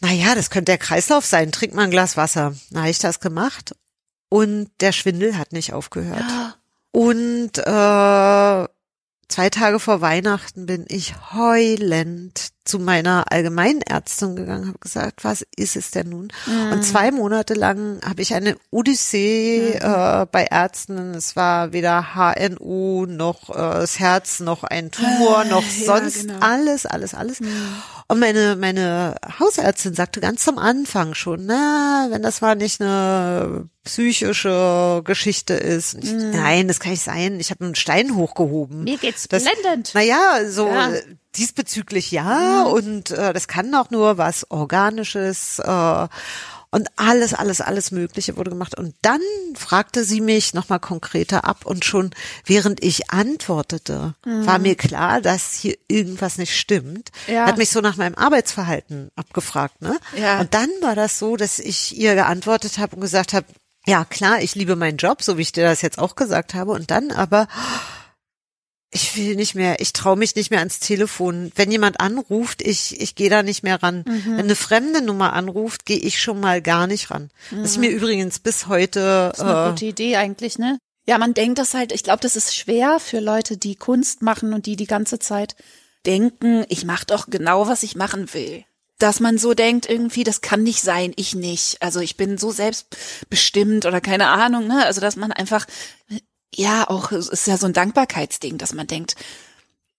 naja, 0.00 0.34
das 0.34 0.50
könnte 0.50 0.72
der 0.72 0.78
Kreislauf 0.78 1.24
sein, 1.24 1.53
trink 1.53 1.74
mal 1.74 1.84
ein 1.84 1.90
Glas 1.90 2.16
Wasser. 2.16 2.55
Na, 2.70 2.80
habe 2.80 2.90
ich 2.90 2.98
das 2.98 3.20
gemacht 3.20 3.74
und 4.28 4.70
der 4.80 4.92
Schwindel 4.92 5.38
hat 5.38 5.53
nicht 5.53 5.72
aufgehört. 5.72 6.24
Ja. 6.28 6.55
Und 6.90 7.59
äh, 7.59 8.68
zwei 9.28 9.50
Tage 9.50 9.80
vor 9.80 10.00
Weihnachten 10.00 10.66
bin 10.66 10.84
ich 10.88 11.14
heulend 11.32 12.52
zu 12.64 12.78
meiner 12.78 13.32
Allgemeinärztin 13.32 14.36
gegangen, 14.36 14.68
habe 14.68 14.78
gesagt, 14.78 15.24
was 15.24 15.44
ist 15.56 15.74
es 15.74 15.90
denn 15.90 16.10
nun? 16.10 16.28
Mhm. 16.46 16.72
Und 16.72 16.82
zwei 16.84 17.10
Monate 17.10 17.54
lang 17.54 18.00
habe 18.06 18.22
ich 18.22 18.34
eine 18.34 18.56
Odyssee 18.70 19.74
mhm. 19.74 19.80
äh, 19.80 20.26
bei 20.30 20.44
Ärzten. 20.44 21.14
Es 21.14 21.34
war 21.34 21.72
weder 21.72 22.14
HNO 22.14 23.06
noch 23.08 23.50
äh, 23.50 23.54
das 23.54 23.98
Herz 23.98 24.40
noch 24.40 24.62
ein 24.62 24.90
Tumor 24.92 25.38
ah, 25.38 25.44
noch 25.44 25.64
ja, 25.64 25.84
sonst 25.86 26.20
genau. 26.20 26.38
alles, 26.40 26.86
alles, 26.86 27.14
alles. 27.14 27.40
Mhm. 27.40 27.48
Und 28.12 28.20
meine 28.20 28.56
meine 28.56 29.14
Hausärztin 29.40 29.94
sagte 29.94 30.20
ganz 30.20 30.46
am 30.46 30.58
Anfang 30.58 31.14
schon, 31.14 31.46
na, 31.46 32.08
wenn 32.10 32.20
das 32.20 32.42
mal 32.42 32.56
nicht 32.56 32.82
eine 32.82 33.70
psychische 33.84 35.00
Geschichte 35.02 35.54
ist. 35.54 35.94
Ich, 35.94 36.12
mhm. 36.12 36.30
Nein, 36.32 36.68
das 36.68 36.78
kann 36.78 36.90
nicht 36.90 37.02
sein. 37.02 37.40
Ich 37.40 37.50
habe 37.50 37.64
einen 37.64 37.74
Stein 37.74 38.14
hochgehoben. 38.14 38.84
Mir 38.84 38.98
geht's 38.98 39.28
das, 39.28 39.44
blendend. 39.44 39.94
Naja, 39.94 40.46
so 40.46 40.68
ja. 40.68 40.90
diesbezüglich 41.36 42.10
ja. 42.10 42.66
Mhm. 42.66 42.72
Und 42.72 43.10
äh, 43.12 43.32
das 43.32 43.48
kann 43.48 43.74
auch 43.74 43.88
nur 43.88 44.18
was 44.18 44.50
Organisches. 44.50 45.58
Äh, 45.60 46.08
und 46.72 46.88
alles, 46.96 47.34
alles, 47.34 47.60
alles 47.60 47.90
Mögliche 47.90 48.36
wurde 48.36 48.50
gemacht. 48.50 48.76
Und 48.76 48.94
dann 49.02 49.20
fragte 49.54 50.04
sie 50.04 50.22
mich 50.22 50.54
nochmal 50.54 50.80
konkreter 50.80 51.44
ab 51.44 51.66
und 51.66 51.84
schon 51.84 52.10
während 52.46 52.82
ich 52.82 53.10
antwortete, 53.10 54.14
mhm. 54.24 54.46
war 54.46 54.58
mir 54.58 54.74
klar, 54.74 55.20
dass 55.20 55.52
hier 55.52 55.76
irgendwas 55.86 56.38
nicht 56.38 56.56
stimmt. 56.56 57.10
Ja. 57.26 57.44
Hat 57.46 57.58
mich 57.58 57.68
so 57.68 57.82
nach 57.82 57.98
meinem 57.98 58.14
Arbeitsverhalten 58.14 59.10
abgefragt, 59.16 59.82
ne? 59.82 59.98
Ja. 60.16 60.40
Und 60.40 60.54
dann 60.54 60.70
war 60.80 60.94
das 60.94 61.18
so, 61.18 61.36
dass 61.36 61.58
ich 61.58 61.96
ihr 61.96 62.14
geantwortet 62.14 62.78
habe 62.78 62.96
und 62.96 63.02
gesagt 63.02 63.34
habe, 63.34 63.46
ja 63.86 64.06
klar, 64.06 64.40
ich 64.40 64.54
liebe 64.54 64.74
meinen 64.74 64.96
Job, 64.96 65.22
so 65.22 65.36
wie 65.36 65.42
ich 65.42 65.52
dir 65.52 65.64
das 65.64 65.82
jetzt 65.82 65.98
auch 65.98 66.14
gesagt 66.14 66.54
habe. 66.54 66.72
Und 66.72 66.90
dann 66.90 67.10
aber, 67.10 67.48
ich 68.95 69.16
will 69.16 69.36
nicht 69.36 69.55
mehr, 69.55 69.80
ich 69.80 69.95
traue 69.95 70.16
mich 70.16 70.36
nicht 70.36 70.51
mehr 70.51 70.59
ans 70.59 70.78
Telefon. 70.78 71.51
Wenn 71.55 71.70
jemand 71.70 72.01
anruft, 72.01 72.61
ich, 72.61 73.01
ich 73.01 73.14
gehe 73.14 73.30
da 73.30 73.43
nicht 73.43 73.62
mehr 73.62 73.82
ran. 73.82 74.05
Mhm. 74.07 74.36
Wenn 74.36 74.45
eine 74.45 74.55
fremde 74.55 75.01
Nummer 75.01 75.32
anruft, 75.32 75.86
gehe 75.86 75.97
ich 75.97 76.20
schon 76.20 76.40
mal 76.40 76.61
gar 76.61 76.86
nicht 76.86 77.11
ran. 77.11 77.30
Mhm. 77.51 77.62
Das 77.62 77.70
ist 77.72 77.78
mir 77.78 77.90
übrigens 77.90 78.38
bis 78.38 78.66
heute. 78.66 79.30
Das 79.30 79.38
ist 79.38 79.45
eine 79.45 79.66
äh, 79.66 79.70
gute 79.70 79.86
Idee 79.86 80.16
eigentlich, 80.16 80.59
ne? 80.59 80.78
Ja, 81.07 81.16
man 81.16 81.32
denkt 81.32 81.59
das 81.59 81.72
halt, 81.72 81.90
ich 81.90 82.05
glaube, 82.05 82.20
das 82.20 82.36
ist 82.36 82.55
schwer 82.55 83.01
für 83.01 83.18
Leute, 83.18 83.57
die 83.57 83.76
Kunst 83.76 84.22
machen 84.22 84.53
und 84.53 84.66
die 84.66 84.76
die 84.76 84.86
ganze 84.86 85.18
Zeit 85.18 85.57
denken, 86.05 86.64
ich 86.68 86.84
mache 86.84 87.07
doch 87.07 87.26
genau, 87.28 87.66
was 87.66 87.82
ich 87.82 87.97
machen 87.97 88.32
will 88.34 88.64
dass 88.99 89.18
man 89.18 89.36
so 89.36 89.53
denkt, 89.53 89.90
irgendwie, 89.90 90.22
das 90.22 90.43
kann 90.43 90.62
nicht 90.62 90.80
sein, 90.80 91.12
ich 91.16 91.34
nicht. 91.34 91.82
Also 91.82 91.99
ich 91.99 92.16
bin 92.16 92.38
so 92.38 92.53
selbstbestimmt 92.53 93.84
oder 93.84 94.01
keine 94.01 94.28
Ahnung, 94.28 94.68
ne? 94.68 94.86
Also 94.86 95.01
dass 95.01 95.16
man 95.16 95.32
einfach, 95.32 95.66
ja, 96.55 96.88
auch, 96.88 97.12
es 97.12 97.28
ist 97.28 97.46
ja 97.46 97.57
so 97.57 97.66
ein 97.66 97.72
Dankbarkeitsding, 97.72 98.59
dass 98.59 98.74
man 98.74 98.86
denkt, 98.86 99.16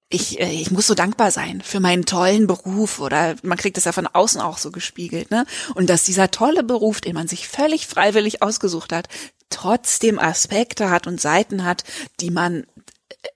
ich, 0.10 0.40
äh, 0.40 0.52
ich 0.52 0.72
muss 0.72 0.88
so 0.88 0.94
dankbar 0.94 1.32
sein 1.32 1.62
für 1.62 1.80
meinen 1.80 2.06
tollen 2.06 2.48
Beruf 2.48 3.00
oder 3.00 3.36
man 3.44 3.58
kriegt 3.58 3.78
das 3.78 3.86
ja 3.86 3.92
von 3.92 4.08
außen 4.08 4.40
auch 4.42 4.58
so 4.58 4.72
gespiegelt, 4.72 5.32
ne? 5.32 5.46
Und 5.74 5.90
dass 5.90 6.04
dieser 6.06 6.32
tolle 6.32 6.64
Beruf, 6.64 7.02
den 7.02 7.16
man 7.16 7.28
sich 7.28 7.48
völlig 7.48 7.88
freiwillig 7.88 8.42
ausgesucht 8.42 8.94
hat, 8.94 9.08
trotzdem 9.50 10.20
Aspekte 10.20 10.90
hat 10.90 11.08
und 11.08 11.20
Seiten 11.20 11.64
hat, 11.64 11.84
die 12.20 12.32
man 12.32 12.66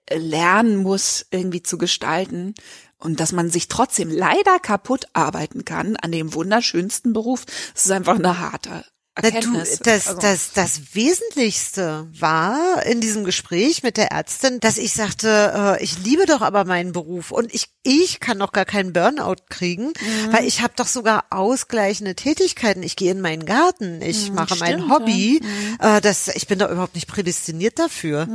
äh, 0.07 0.17
lernen 0.17 0.77
muss, 0.77 1.25
irgendwie 1.31 1.63
zu 1.63 1.77
gestalten, 1.77 2.53
und 2.99 3.19
dass 3.19 3.31
man 3.31 3.51
sich 3.51 3.67
trotzdem 3.67 4.09
leider 4.09 4.59
kaputt 4.59 5.05
arbeiten 5.13 5.65
kann 5.65 5.97
an 5.97 6.11
dem 6.11 6.33
wunderschönsten 6.33 7.13
Beruf, 7.13 7.45
das 7.73 7.85
ist 7.85 7.91
einfach 7.91 8.15
eine 8.15 8.39
harte 8.39 8.83
Erkenntnis. 9.23 9.77
Du, 9.77 9.83
das, 9.83 10.07
also. 10.07 10.21
das, 10.21 10.53
das 10.53 10.81
Wesentlichste 10.93 12.07
war 12.17 12.83
in 12.85 13.01
diesem 13.01 13.23
Gespräch 13.23 13.83
mit 13.83 13.97
der 13.97 14.11
Ärztin, 14.11 14.59
dass 14.59 14.77
ich 14.77 14.93
sagte, 14.93 15.77
äh, 15.79 15.83
ich 15.83 16.03
liebe 16.03 16.25
doch 16.25 16.41
aber 16.41 16.65
meinen 16.65 16.91
Beruf 16.91 17.31
und 17.31 17.53
ich, 17.53 17.69
ich 17.83 18.19
kann 18.19 18.39
doch 18.39 18.51
gar 18.51 18.65
keinen 18.65 18.93
Burnout 18.93 19.45
kriegen, 19.49 19.87
mhm. 19.87 20.33
weil 20.33 20.45
ich 20.45 20.61
habe 20.61 20.73
doch 20.75 20.87
sogar 20.87 21.25
ausgleichende 21.29 22.15
Tätigkeiten. 22.15 22.83
Ich 22.83 22.95
gehe 22.95 23.11
in 23.11 23.21
meinen 23.21 23.45
Garten, 23.45 24.01
ich 24.01 24.29
mhm, 24.29 24.35
mache 24.35 24.55
stimmt, 24.55 24.61
mein 24.61 24.89
Hobby. 24.89 25.41
Ja. 25.79 25.89
Mhm. 25.89 25.97
Äh, 25.97 26.01
das, 26.01 26.27
ich 26.29 26.47
bin 26.47 26.59
da 26.59 26.69
überhaupt 26.69 26.95
nicht 26.95 27.07
prädestiniert 27.07 27.79
dafür. 27.79 28.27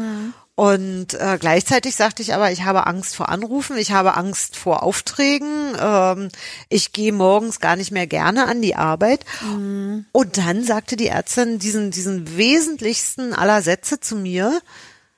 Mhm. 0.56 0.64
Und 0.64 1.14
äh, 1.14 1.38
gleichzeitig 1.40 1.96
sagte 1.96 2.22
ich 2.22 2.34
aber, 2.34 2.52
ich 2.52 2.64
habe 2.64 2.86
Angst 2.86 3.16
vor 3.16 3.28
Anrufen, 3.28 3.76
ich 3.76 3.92
habe 3.92 4.16
Angst 4.16 4.56
vor 4.56 4.82
Aufträgen, 4.82 5.76
ähm, 5.78 6.28
ich 6.68 6.92
gehe 6.92 7.12
morgens 7.12 7.60
gar 7.60 7.76
nicht 7.76 7.90
mehr 7.90 8.06
gerne 8.06 8.46
an 8.46 8.62
die 8.62 8.76
Arbeit. 8.76 9.24
Mhm. 9.42 10.06
Und 10.12 10.38
dann 10.38 10.64
sagte 10.64 10.96
die 10.96 11.08
Ärztin 11.08 11.58
diesen, 11.58 11.90
diesen 11.90 12.36
wesentlichsten 12.36 13.32
aller 13.32 13.62
Sätze 13.62 14.00
zu 14.00 14.16
mir, 14.16 14.60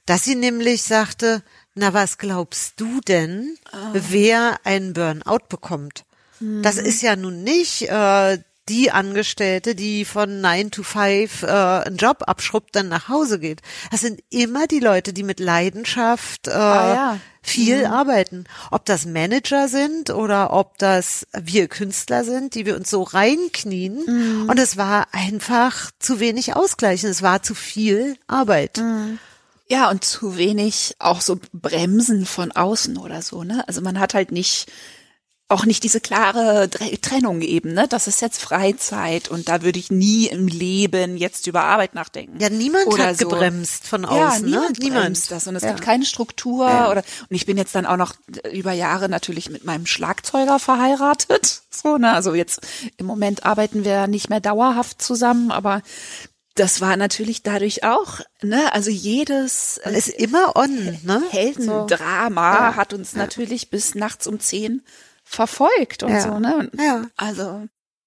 dass 0.06 0.24
sie 0.24 0.35
nämlich 0.36 0.82
sagte, 0.82 1.43
Na, 1.74 1.93
was 1.93 2.19
glaubst 2.19 2.81
du 2.81 3.01
denn, 3.01 3.59
wer 3.93 4.61
einen 4.65 4.93
Burnout 4.93 5.48
bekommt? 5.48 6.05
Das 6.62 6.77
ist 6.77 7.02
ja 7.02 7.16
nun 7.16 7.43
nicht 7.43 7.89
äh, 7.89 8.39
die 8.69 8.91
Angestellte, 8.91 9.74
die 9.74 10.05
von 10.05 10.41
9 10.41 10.70
to 10.70 10.82
5 10.82 11.43
äh, 11.43 11.47
einen 11.47 11.97
Job 11.97 12.23
abschrubbt, 12.27 12.74
dann 12.77 12.89
nach 12.89 13.09
Hause 13.09 13.39
geht. 13.39 13.61
Das 13.91 14.01
sind 14.01 14.23
immer 14.31 14.66
die 14.66 14.81
Leute, 14.81 15.12
die 15.12 15.23
mit 15.23 15.39
Leidenschaft 15.41 16.49
äh, 16.49 16.53
Ah, 16.53 16.95
ja. 16.95 17.19
viel 17.43 17.85
arbeiten. 17.85 18.45
Ob 18.70 18.85
das 18.86 19.05
Manager 19.05 19.69
sind 19.69 20.11
oder 20.11 20.53
ob 20.53 20.78
das 20.78 21.27
wir 21.39 21.69
Künstler 21.69 22.24
sind, 22.24 22.55
die 22.55 22.65
wir 22.65 22.77
uns 22.77 22.89
so 22.89 23.03
reinknien. 23.03 24.47
Und 24.49 24.59
es 24.59 24.77
war 24.78 25.09
einfach 25.12 25.91
zu 25.99 26.20
wenig 26.20 26.57
ausgleichen. 26.57 27.11
Es 27.11 27.20
war 27.23 27.43
zu 27.43 27.55
viel 27.55 28.16
Arbeit. 28.27 28.81
Ja, 29.69 29.91
und 29.91 30.05
zu 30.05 30.36
wenig 30.36 30.95
auch 30.99 31.20
so 31.20 31.39
Bremsen 31.53 32.27
von 32.27 32.53
außen 32.53 32.97
oder 32.99 33.23
so, 33.23 33.45
ne? 33.45 33.66
Also 33.66 33.81
man 33.81 33.99
hat 33.99 34.12
halt 34.15 34.31
nicht, 34.31 34.70
auch 35.55 35.64
nicht 35.66 35.82
diese 35.85 36.01
klare 36.01 36.68
Trennung 37.01 37.40
eben, 37.40 37.72
ne? 37.72 37.86
Das 37.89 38.06
ist 38.06 38.20
jetzt 38.20 38.43
Freizeit 38.43 39.28
und 39.28 39.48
da 39.48 39.62
würde 39.62 39.78
ich 39.78 39.90
nie 39.90 40.26
im 40.26 40.48
Leben 40.48 41.16
jetzt 41.16 41.47
über 41.47 41.64
Arbeit 41.64 41.94
nachdenken. 41.94 42.39
Ja, 42.40 42.51
niemand 42.51 42.86
Oder 42.89 43.06
hat 43.06 43.18
so. 43.18 43.28
gebremst 43.28 43.86
von 43.86 44.02
Ja, 44.02 44.28
außen. 44.28 44.44
niemand, 44.44 44.81
ne? 44.82 44.90
bremst 44.90 45.31
das 45.31 45.47
und 45.47 45.56
es 45.56 45.62
Ja. 45.62 45.70
gibt 45.70 45.81
keine 45.82 46.05
Struktur 46.05 46.68
Ja. 46.68 46.90
oder 46.90 47.02
und 47.31 47.36
ich 47.36 47.47
bin 47.47 47.56
jetzt 47.56 47.74
dann 47.74 47.86
auch 47.86 47.97
noch 47.97 48.14
über 48.52 48.72
Jahre 48.72 49.09
natürlich 49.09 49.48
mit 49.48 49.64
meinem 49.64 49.86
Schlagzeuger 49.86 50.59
verheiratet, 50.59 51.62
so 51.70 51.97
ne, 51.97 52.12
also 52.12 52.35
jetzt 52.35 52.60
im 52.97 53.06
Moment 53.06 53.47
arbeiten 53.47 53.85
wir 53.85 54.06
nicht 54.09 54.28
mehr 54.28 54.40
dauerhaft 54.40 55.01
zusammen, 55.01 55.51
aber 55.52 55.82
das 56.56 56.81
war 56.81 56.97
natürlich 56.97 57.43
dadurch 57.43 57.82
auch, 57.85 58.20
ne, 58.43 58.72
also 58.72 58.90
jedes 58.90 59.81
Man 59.85 59.94
ist 59.94 60.09
immer 60.09 60.56
on, 60.56 60.98
ne? 61.05 61.22
Heldendrama 61.31 62.76
hat 62.76 62.93
uns 62.93 63.14
natürlich 63.14 63.70
bis 63.70 63.94
nachts 63.94 64.26
um 64.26 64.40
zehn 64.40 64.82
verfolgt 65.25 66.03
und 66.03 66.11
Ja. 66.13 66.21
so, 66.23 66.39
ne? 66.39 66.57
Und 66.57 66.81
Ja. 66.81 67.07
Also 67.17 67.67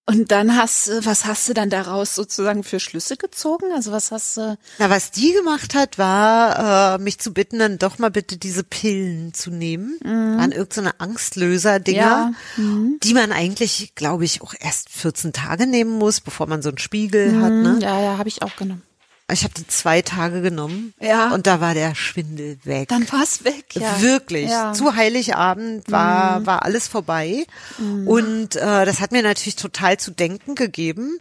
und 0.09 0.31
dann 0.31 0.55
hast 0.55 0.87
du, 0.87 1.05
was 1.05 1.25
hast 1.25 1.49
du 1.49 1.53
dann 1.53 1.69
daraus 1.69 2.15
sozusagen 2.15 2.63
für 2.63 2.79
Schlüsse 2.79 3.17
gezogen? 3.17 3.65
Also 3.75 3.91
was 3.91 4.09
hast 4.11 4.37
du? 4.37 4.57
Na, 4.79 4.89
was 4.89 5.11
die 5.11 5.33
gemacht 5.33 5.75
hat, 5.75 5.97
war, 5.97 6.95
äh, 6.95 6.97
mich 6.97 7.19
zu 7.19 7.33
bitten, 7.33 7.59
dann 7.59 7.77
doch 7.77 7.99
mal 7.99 8.09
bitte 8.09 8.37
diese 8.37 8.63
Pillen 8.63 9.33
zu 9.33 9.51
nehmen. 9.51 9.99
Waren 10.05 10.53
irgendeine 10.53 10.97
Angstlöser-Dinger, 11.01 12.31
Mhm. 12.55 12.91
Ja. 12.93 12.97
die 13.03 13.13
man 13.13 13.33
eigentlich, 13.33 13.95
glaube 13.95 14.23
ich, 14.23 14.41
auch 14.41 14.53
erst 14.57 14.89
14 14.89 15.33
Tage 15.33 15.67
nehmen 15.67 15.97
muss, 15.97 16.21
bevor 16.21 16.47
man 16.47 16.61
so 16.61 16.69
einen 16.69 16.77
Spiegel 16.77 17.41
hat. 17.41 17.51
Ne? 17.51 17.77
Ja, 17.81 17.99
ja, 17.99 18.17
habe 18.17 18.29
ich 18.29 18.41
auch 18.43 18.55
genommen. 18.55 18.83
Ich 19.29 19.43
habe 19.43 19.53
die 19.55 19.67
zwei 19.67 20.01
Tage 20.01 20.41
genommen 20.41 20.93
Ja. 21.01 21.33
und 21.33 21.47
da 21.47 21.59
war 21.59 21.73
der 21.73 21.95
Schwindel 21.95 22.57
weg. 22.63 22.87
Dann 22.87 23.11
war's 23.11 23.43
weg, 23.43 23.75
ja. 23.75 24.01
Wirklich. 24.01 24.49
Ja. 24.49 24.69
Mhm. 24.69 24.73
Zu 24.73 24.95
Heiligabend 24.95 25.91
war, 25.91 26.45
war 26.45 26.63
alles 26.63 26.87
vorbei. 26.87 27.45
Und 27.77 28.55
äh, 28.55 28.85
das 28.85 29.01
hat 29.01 29.11
mir 29.11 29.23
natürlich 29.23 29.57
total 29.57 29.97
zu 29.97 30.11
denken 30.11 30.55
gegeben. 30.55 31.19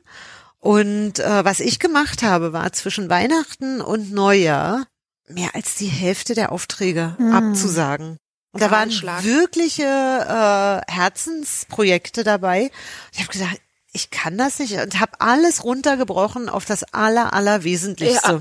Und 0.60 1.18
äh, 1.18 1.44
was 1.44 1.58
ich 1.60 1.78
gemacht 1.80 2.22
habe, 2.22 2.52
war 2.52 2.72
zwischen 2.72 3.10
Weihnachten 3.10 3.80
und 3.80 4.12
Neujahr 4.12 4.86
mehr 5.28 5.50
als 5.54 5.74
die 5.74 5.86
Hälfte 5.88 6.34
der 6.34 6.52
Aufträge 6.52 7.16
abzusagen. 7.32 8.18
Und 8.52 8.62
da 8.62 8.70
waren 8.70 8.90
wirkliche 8.90 9.82
äh, 9.82 10.90
Herzensprojekte 10.92 12.24
dabei. 12.24 12.70
Ich 13.12 13.18
habe 13.20 13.32
gedacht, 13.32 13.60
ich 13.96 14.10
kann 14.10 14.36
das 14.36 14.58
nicht 14.58 14.74
und 14.74 15.00
habe 15.00 15.20
alles 15.20 15.64
runtergebrochen 15.64 16.50
auf 16.50 16.66
das 16.66 16.84
aller 16.92 17.32
allerwesentlichste. 17.32 18.38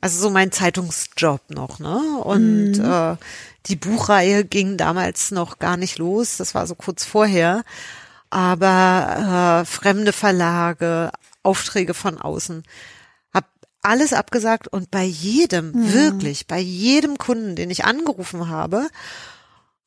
Also 0.00 0.20
so 0.20 0.30
mein 0.30 0.50
Zeitungsjob 0.50 1.50
noch, 1.50 1.78
ne? 1.78 1.98
Und 2.22 2.78
äh, 2.78 3.16
die 3.66 3.76
Buchreihe 3.76 4.44
ging 4.44 4.76
damals 4.76 5.30
noch 5.30 5.60
gar 5.60 5.76
nicht 5.76 5.98
los, 5.98 6.36
das 6.36 6.54
war 6.54 6.66
so 6.66 6.74
kurz 6.74 7.04
vorher. 7.04 7.62
Aber 8.30 9.62
äh, 9.62 9.64
fremde 9.64 10.12
Verlage, 10.12 11.12
Aufträge 11.44 11.94
von 11.94 12.18
außen, 12.18 12.64
hab 13.32 13.46
alles 13.82 14.12
abgesagt 14.12 14.66
und 14.66 14.90
bei 14.90 15.04
jedem, 15.04 15.92
wirklich, 15.92 16.48
bei 16.48 16.58
jedem 16.58 17.18
Kunden, 17.18 17.54
den 17.54 17.70
ich 17.70 17.84
angerufen 17.84 18.48
habe 18.48 18.88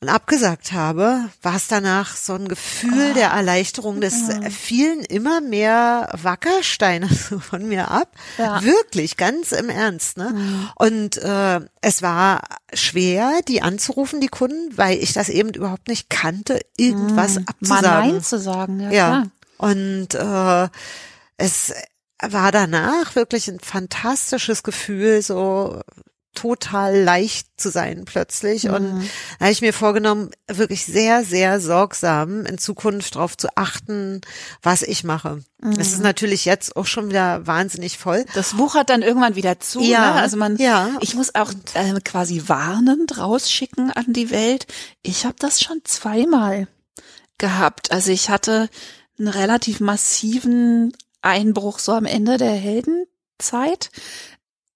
und 0.03 0.09
abgesagt 0.09 0.71
habe, 0.71 1.29
war 1.43 1.55
es 1.55 1.67
danach 1.67 2.15
so 2.15 2.33
ein 2.33 2.47
Gefühl 2.47 3.13
der 3.13 3.29
Erleichterung. 3.29 4.01
Das 4.01 4.15
fielen 4.49 5.01
immer 5.01 5.41
mehr 5.41 6.09
Wackersteine 6.19 7.07
von 7.39 7.67
mir 7.67 7.91
ab. 7.91 8.11
Ja. 8.39 8.63
Wirklich, 8.63 9.15
ganz 9.15 9.51
im 9.51 9.69
Ernst. 9.69 10.17
Ne? 10.17 10.33
Und 10.75 11.17
äh, 11.17 11.61
es 11.81 12.01
war 12.01 12.41
schwer, 12.73 13.41
die 13.47 13.61
anzurufen, 13.61 14.21
die 14.21 14.27
Kunden, 14.27 14.75
weil 14.75 14.97
ich 14.97 15.13
das 15.13 15.29
eben 15.29 15.49
überhaupt 15.53 15.87
nicht 15.87 16.09
kannte, 16.09 16.59
irgendwas 16.77 17.35
Mal 17.35 17.43
abzusagen. 17.45 18.11
Nein 18.13 18.23
zu 18.23 18.39
sagen, 18.39 18.79
ja, 18.79 18.89
Ja. 18.91 19.07
klar. 19.07 19.27
Und 19.59 20.15
äh, 20.15 20.69
es 21.37 21.73
war 22.23 22.51
danach 22.51 23.13
wirklich 23.13 23.47
ein 23.49 23.59
fantastisches 23.59 24.63
Gefühl, 24.63 25.21
so 25.21 25.79
total 26.33 26.97
leicht 26.97 27.47
zu 27.57 27.69
sein 27.69 28.05
plötzlich. 28.05 28.69
Und 28.69 29.09
da 29.39 29.45
habe 29.45 29.51
ich 29.51 29.61
mir 29.61 29.73
vorgenommen, 29.73 30.31
wirklich 30.47 30.85
sehr, 30.85 31.23
sehr 31.23 31.59
sorgsam 31.59 32.45
in 32.45 32.57
Zukunft 32.57 33.15
darauf 33.15 33.37
zu 33.37 33.49
achten, 33.55 34.21
was 34.61 34.81
ich 34.81 35.03
mache. 35.03 35.43
Es 35.77 35.93
ist 35.93 36.01
natürlich 36.01 36.45
jetzt 36.45 36.75
auch 36.75 36.87
schon 36.87 37.09
wieder 37.09 37.45
wahnsinnig 37.45 37.99
voll. 37.99 38.25
Das 38.33 38.55
Buch 38.55 38.73
hat 38.73 38.89
dann 38.89 39.03
irgendwann 39.03 39.35
wieder 39.35 39.59
zu. 39.59 39.81
Ja, 39.81 40.15
ne? 40.15 40.21
Also 40.21 40.35
man, 40.35 40.57
ja. 40.57 40.89
ich 41.01 41.13
muss 41.13 41.35
auch 41.35 41.51
äh, 41.75 41.99
quasi 42.03 42.43
warnend 42.47 43.19
rausschicken 43.19 43.91
an 43.91 44.05
die 44.07 44.31
Welt. 44.31 44.65
Ich 45.03 45.23
habe 45.23 45.35
das 45.37 45.61
schon 45.61 45.81
zweimal 45.83 46.67
gehabt. 47.37 47.91
Also 47.91 48.11
ich 48.11 48.31
hatte 48.31 48.69
einen 49.19 49.27
relativ 49.27 49.81
massiven 49.81 50.93
Einbruch 51.21 51.77
so 51.77 51.91
am 51.91 52.05
Ende 52.05 52.37
der 52.37 52.53
Heldenzeit. 52.53 53.91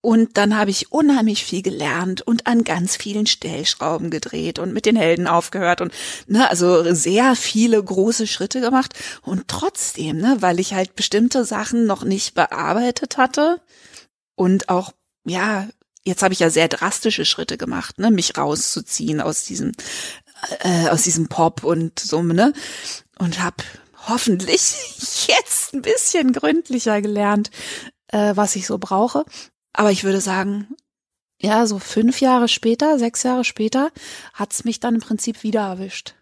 Und 0.05 0.37
dann 0.37 0.55
habe 0.55 0.69
ich 0.69 0.91
unheimlich 0.91 1.43
viel 1.43 1.63
gelernt 1.63 2.21
und 2.21 2.45
an 2.45 2.63
ganz 2.63 2.95
vielen 2.95 3.25
Stellschrauben 3.25 4.11
gedreht 4.11 4.59
und 4.59 4.71
mit 4.71 4.85
den 4.85 4.95
Helden 4.95 5.25
aufgehört 5.25 5.81
und 5.81 5.91
ne, 6.27 6.47
also 6.47 6.93
sehr 6.93 7.35
viele 7.35 7.83
große 7.83 8.27
Schritte 8.27 8.61
gemacht. 8.61 8.93
Und 9.23 9.47
trotzdem, 9.47 10.19
ne, 10.19 10.37
weil 10.41 10.59
ich 10.59 10.75
halt 10.75 10.93
bestimmte 10.93 11.43
Sachen 11.43 11.87
noch 11.87 12.03
nicht 12.03 12.35
bearbeitet 12.35 13.17
hatte 13.17 13.59
und 14.35 14.69
auch, 14.69 14.91
ja, 15.25 15.67
jetzt 16.03 16.21
habe 16.21 16.35
ich 16.35 16.39
ja 16.39 16.51
sehr 16.51 16.67
drastische 16.67 17.25
Schritte 17.25 17.57
gemacht, 17.57 17.97
ne, 17.97 18.11
mich 18.11 18.37
rauszuziehen 18.37 19.21
aus 19.21 19.43
diesem, 19.43 19.71
äh, 20.59 20.87
aus 20.89 21.01
diesem 21.01 21.29
Pop 21.29 21.63
und 21.63 21.97
so, 21.97 22.21
ne, 22.21 22.53
und 23.17 23.41
habe 23.41 23.63
hoffentlich 24.07 24.75
jetzt 25.27 25.73
ein 25.73 25.81
bisschen 25.81 26.31
gründlicher 26.31 27.01
gelernt, 27.01 27.49
äh, 28.09 28.35
was 28.35 28.55
ich 28.55 28.67
so 28.67 28.77
brauche. 28.77 29.25
Aber 29.75 29.91
ich 29.91 30.03
würde 30.03 30.21
sagen, 30.21 30.75
ja, 31.39 31.67
so 31.67 31.79
fünf 31.79 32.21
Jahre 32.21 32.47
später, 32.47 32.97
sechs 32.97 33.23
Jahre 33.23 33.43
später, 33.43 33.91
hat's 34.33 34.63
mich 34.63 34.79
dann 34.79 34.95
im 34.95 35.01
Prinzip 35.01 35.43
wieder 35.43 35.61
erwischt. 35.61 36.15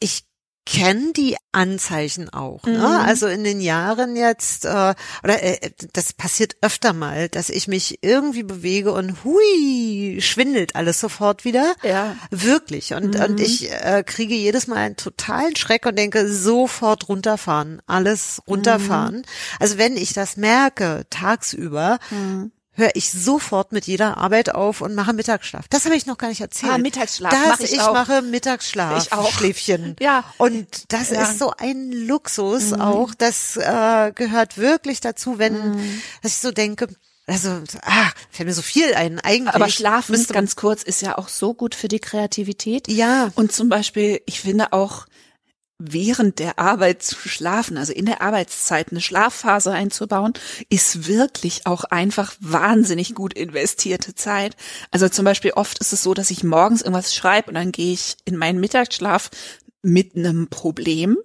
Ich 0.00 0.24
kenne 0.64 1.12
die 1.12 1.36
Anzeichen 1.50 2.28
auch. 2.28 2.64
Ne? 2.64 2.78
Mhm. 2.78 2.84
Also 2.84 3.26
in 3.26 3.42
den 3.42 3.60
Jahren 3.60 4.14
jetzt, 4.14 4.64
äh, 4.64 4.94
oder 5.24 5.42
äh, 5.42 5.70
das 5.92 6.12
passiert 6.12 6.56
öfter 6.60 6.92
mal, 6.92 7.28
dass 7.28 7.50
ich 7.50 7.66
mich 7.66 7.98
irgendwie 8.02 8.44
bewege 8.44 8.92
und 8.92 9.24
hui, 9.24 10.20
schwindelt 10.20 10.76
alles 10.76 11.00
sofort 11.00 11.44
wieder. 11.44 11.74
Ja. 11.82 12.16
Wirklich. 12.30 12.94
Und, 12.94 13.16
und 13.16 13.40
ich 13.40 13.72
äh, 13.72 14.04
kriege 14.06 14.34
jedes 14.34 14.68
Mal 14.68 14.76
einen 14.76 14.96
totalen 14.96 15.56
Schreck 15.56 15.84
und 15.84 15.98
denke, 15.98 16.28
sofort 16.32 17.08
runterfahren, 17.08 17.82
alles 17.86 18.40
runterfahren. 18.46 19.22
Also 19.58 19.78
wenn 19.78 19.96
ich 19.96 20.12
das 20.12 20.36
merke, 20.36 21.06
tagsüber, 21.10 21.98
höre 22.74 22.90
ich 22.94 23.10
sofort 23.10 23.72
mit 23.72 23.86
jeder 23.86 24.16
Arbeit 24.16 24.54
auf 24.54 24.80
und 24.80 24.94
mache 24.94 25.12
Mittagsschlaf. 25.12 25.66
Das 25.68 25.84
habe 25.84 25.94
ich 25.94 26.06
noch 26.06 26.16
gar 26.18 26.28
nicht 26.28 26.40
erzählt. 26.40 26.72
Ah, 26.72 26.78
Mittagsschlaf 26.78 27.30
das, 27.30 27.48
mach 27.48 27.60
ich 27.60 27.80
auch. 27.80 27.92
mache 27.92 28.22
Mittagsschlaf, 28.22 29.04
Ich 29.06 29.12
auch. 29.12 29.30
Schläfchen. 29.32 29.96
Ja. 30.00 30.24
Und 30.38 30.92
das 30.92 31.10
Ja. 31.10 31.18
Mhm. 31.18 31.24
ist 31.24 31.38
so 31.38 31.52
ein 31.56 31.92
Luxus 31.92 32.72
auch. 32.72 33.14
Das 33.14 33.56
äh, 33.56 34.12
gehört 34.14 34.56
wirklich 34.58 35.00
dazu, 35.00 35.38
wenn 35.38 35.52
dass 36.22 36.32
ich 36.32 36.38
so 36.38 36.50
denke, 36.50 36.88
also, 37.26 37.50
ah, 37.82 38.10
fällt 38.30 38.48
mir 38.48 38.54
so 38.54 38.62
viel 38.62 38.94
ein. 38.94 39.20
Eigentlich 39.20 39.54
Aber 39.54 39.68
Schlafen, 39.68 40.26
ganz 40.28 40.56
kurz, 40.56 40.82
ist 40.82 41.02
ja 41.02 41.16
auch 41.18 41.28
so 41.28 41.54
gut 41.54 41.74
für 41.76 41.86
die 41.88 42.00
Kreativität. 42.00 42.88
Ja. 42.88 43.30
Und 43.36 43.52
zum 43.52 43.68
Beispiel, 43.68 44.20
ich 44.26 44.40
finde 44.40 44.72
auch, 44.72 45.06
während 45.78 46.38
der 46.38 46.58
Arbeit 46.58 47.02
zu 47.02 47.16
schlafen, 47.28 47.76
also 47.76 47.92
in 47.92 48.06
der 48.06 48.20
Arbeitszeit 48.22 48.90
eine 48.90 49.00
Schlafphase 49.00 49.72
einzubauen, 49.72 50.32
ist 50.68 51.08
wirklich 51.08 51.66
auch 51.66 51.84
einfach 51.84 52.34
wahnsinnig 52.40 53.14
gut 53.14 53.34
investierte 53.34 54.14
Zeit. 54.14 54.56
Also 54.90 55.08
zum 55.08 55.24
Beispiel 55.24 55.52
oft 55.52 55.78
ist 55.78 55.92
es 55.92 56.02
so, 56.02 56.14
dass 56.14 56.30
ich 56.30 56.44
morgens 56.44 56.82
irgendwas 56.82 57.14
schreibe 57.14 57.48
und 57.48 57.54
dann 57.54 57.72
gehe 57.72 57.92
ich 57.92 58.16
in 58.24 58.36
meinen 58.36 58.60
Mittagsschlaf 58.60 59.30
mit 59.82 60.14
einem 60.14 60.48
Problem, 60.48 61.18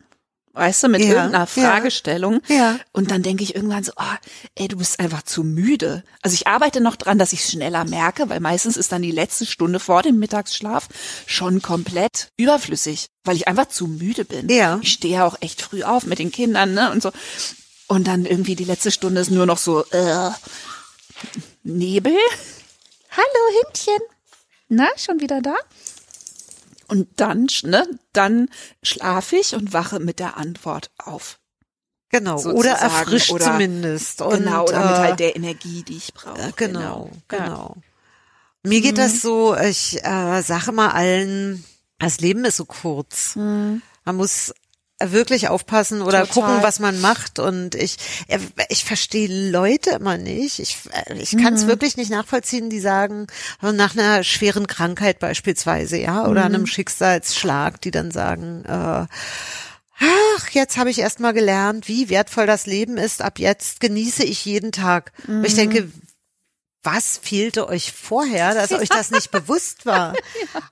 weißt 0.57 0.83
du, 0.83 0.87
mit 0.89 1.01
Ja, 1.01 1.07
irgendeiner 1.07 1.39
ja. 1.39 1.45
Fragestellung. 1.45 2.41
Ja. 2.47 2.79
Und 2.91 3.11
dann 3.11 3.23
denke 3.23 3.43
ich 3.43 3.55
irgendwann 3.55 3.83
so, 3.83 3.91
ah, 3.95 4.17
ey, 4.55 4.67
du 4.67 4.77
bist 4.77 4.99
einfach 4.99 5.21
zu 5.23 5.43
müde. 5.43 6.03
Also 6.21 6.33
ich 6.33 6.47
arbeite 6.47 6.81
noch 6.81 6.95
dran, 6.95 7.19
dass 7.19 7.33
ich 7.33 7.41
es 7.41 7.51
schneller 7.51 7.85
merke, 7.85 8.29
weil 8.29 8.39
meistens 8.39 8.77
ist 8.77 8.91
dann 8.91 9.01
die 9.01 9.11
letzte 9.11 9.45
Stunde 9.45 9.79
vor 9.79 10.01
dem 10.01 10.19
Mittagsschlaf 10.19 10.87
schon 11.25 11.61
komplett 11.61 12.31
überflüssig, 12.37 13.07
weil 13.23 13.35
ich 13.35 13.47
einfach 13.47 13.67
zu 13.67 13.87
müde 13.87 14.25
bin. 14.25 14.49
Ja. 14.49 14.79
Ich 14.81 14.91
stehe 14.93 15.15
ja 15.15 15.25
auch 15.25 15.37
echt 15.41 15.61
früh 15.61 15.83
auf 15.83 16.05
mit 16.05 16.19
den 16.19 16.31
Kindern, 16.31 16.73
ne, 16.73 16.91
und 16.91 17.01
so. 17.01 17.11
Und 17.87 18.07
dann 18.07 18.25
irgendwie 18.25 18.55
die 18.55 18.65
letzte 18.65 18.91
Stunde 18.91 19.21
ist 19.21 19.31
nur 19.31 19.45
noch 19.45 19.57
so, 19.57 19.85
äh, 19.91 20.31
Nebel. 21.63 22.15
Hallo, 23.11 23.63
Hündchen. 23.63 23.99
Na, 24.69 24.87
schon 24.97 25.19
wieder 25.21 25.41
da? 25.41 25.55
Und 26.87 27.07
dann, 27.19 27.47
ne, 27.63 27.85
dann 28.13 28.49
schlafe 28.81 29.35
ich 29.37 29.53
und 29.55 29.73
wache 29.73 29.99
mit 29.99 30.19
der 30.19 30.37
Antwort 30.37 30.91
auf. 30.97 31.39
Genau. 32.09 32.37
sozusagen. 32.37 32.57
Oder 32.59 32.71
erfrischt 32.71 33.31
Oder- 33.31 33.45
zumindest. 33.45 34.21
Und, 34.21 34.37
genau, 34.45 34.63
oder 34.63 34.79
mit 34.79 34.95
äh, 34.95 34.99
halt 34.99 35.19
der 35.19 35.35
Energie, 35.35 35.83
die 35.83 35.97
ich 35.97 36.13
brauche. 36.13 36.39
Äh, 36.41 36.51
Genau, 36.55 37.09
Ja. 37.31 37.37
genau. 37.39 37.75
Mir 38.63 38.79
geht 38.81 38.93
Mhm. 38.93 39.01
das 39.01 39.21
so, 39.21 39.55
ich 39.57 40.03
äh, 40.05 40.41
sage 40.41 40.71
mal 40.71 40.89
allen, 40.91 41.65
das 41.99 42.19
Leben 42.21 42.45
ist 42.45 42.57
so 42.57 42.65
kurz. 42.65 43.35
Man 43.35 43.81
muss 44.05 44.53
wirklich 45.03 45.47
aufpassen 45.49 46.01
oder 46.01 46.23
Mhm. 46.23 46.27
Total. 46.29 46.43
gucken, 46.49 46.63
was 46.63 46.79
man 46.79 46.99
macht. 47.01 47.39
Und 47.39 47.75
ich, 47.75 47.97
äh, 48.27 48.39
ich 48.69 48.83
verstehe 48.85 49.49
Leute 49.51 49.91
immer 49.91 50.17
nicht. 50.17 50.59
Ich, 50.59 50.77
äh, 51.07 51.13
ich 51.19 51.37
kann 51.37 51.53
es 51.53 51.63
Mhm. 51.65 51.67
wirklich 51.69 51.97
nicht 51.97 52.09
nachvollziehen, 52.11 52.69
die 52.69 52.79
sagen, 52.79 53.27
äh, 53.61 53.71
nach 53.71 53.95
einer 53.95 54.23
schweren 54.23 54.67
Krankheit 54.67 55.19
beispielsweise, 55.19 55.97
ja, 55.97 56.25
oder 56.27 56.47
Mhm. 56.49 56.55
einem 56.55 56.65
Schicksalsschlag, 56.65 57.79
die 57.81 57.91
dann 57.91 58.11
sagen, 58.11 58.63
äh, 58.65 59.05
Ach, 59.99 60.49
jetzt 60.51 60.77
habe 60.77 60.91
ich 60.91 60.99
erst 60.99 61.19
mal 61.19 61.33
gelernt, 61.33 61.87
wie 61.87 62.09
wertvoll 62.09 62.45
das 62.45 62.67
Leben 62.67 62.97
ist. 62.97 63.23
Ab 63.23 63.39
jetzt 63.39 63.79
genieße 63.79 64.23
ich 64.23 64.45
jeden 64.45 64.71
Tag. 64.71 65.11
Und 65.27 65.43
Ich 65.43 65.55
denke, 65.55 65.91
was 66.87 67.17
fehlte 67.17 67.67
euch 67.67 67.91
vorher, 67.91 68.53
dass 68.53 68.71
euch 68.81 68.89
das 68.89 69.11
nicht 69.11 69.31
bewusst 69.31 69.85
war? 69.85 70.13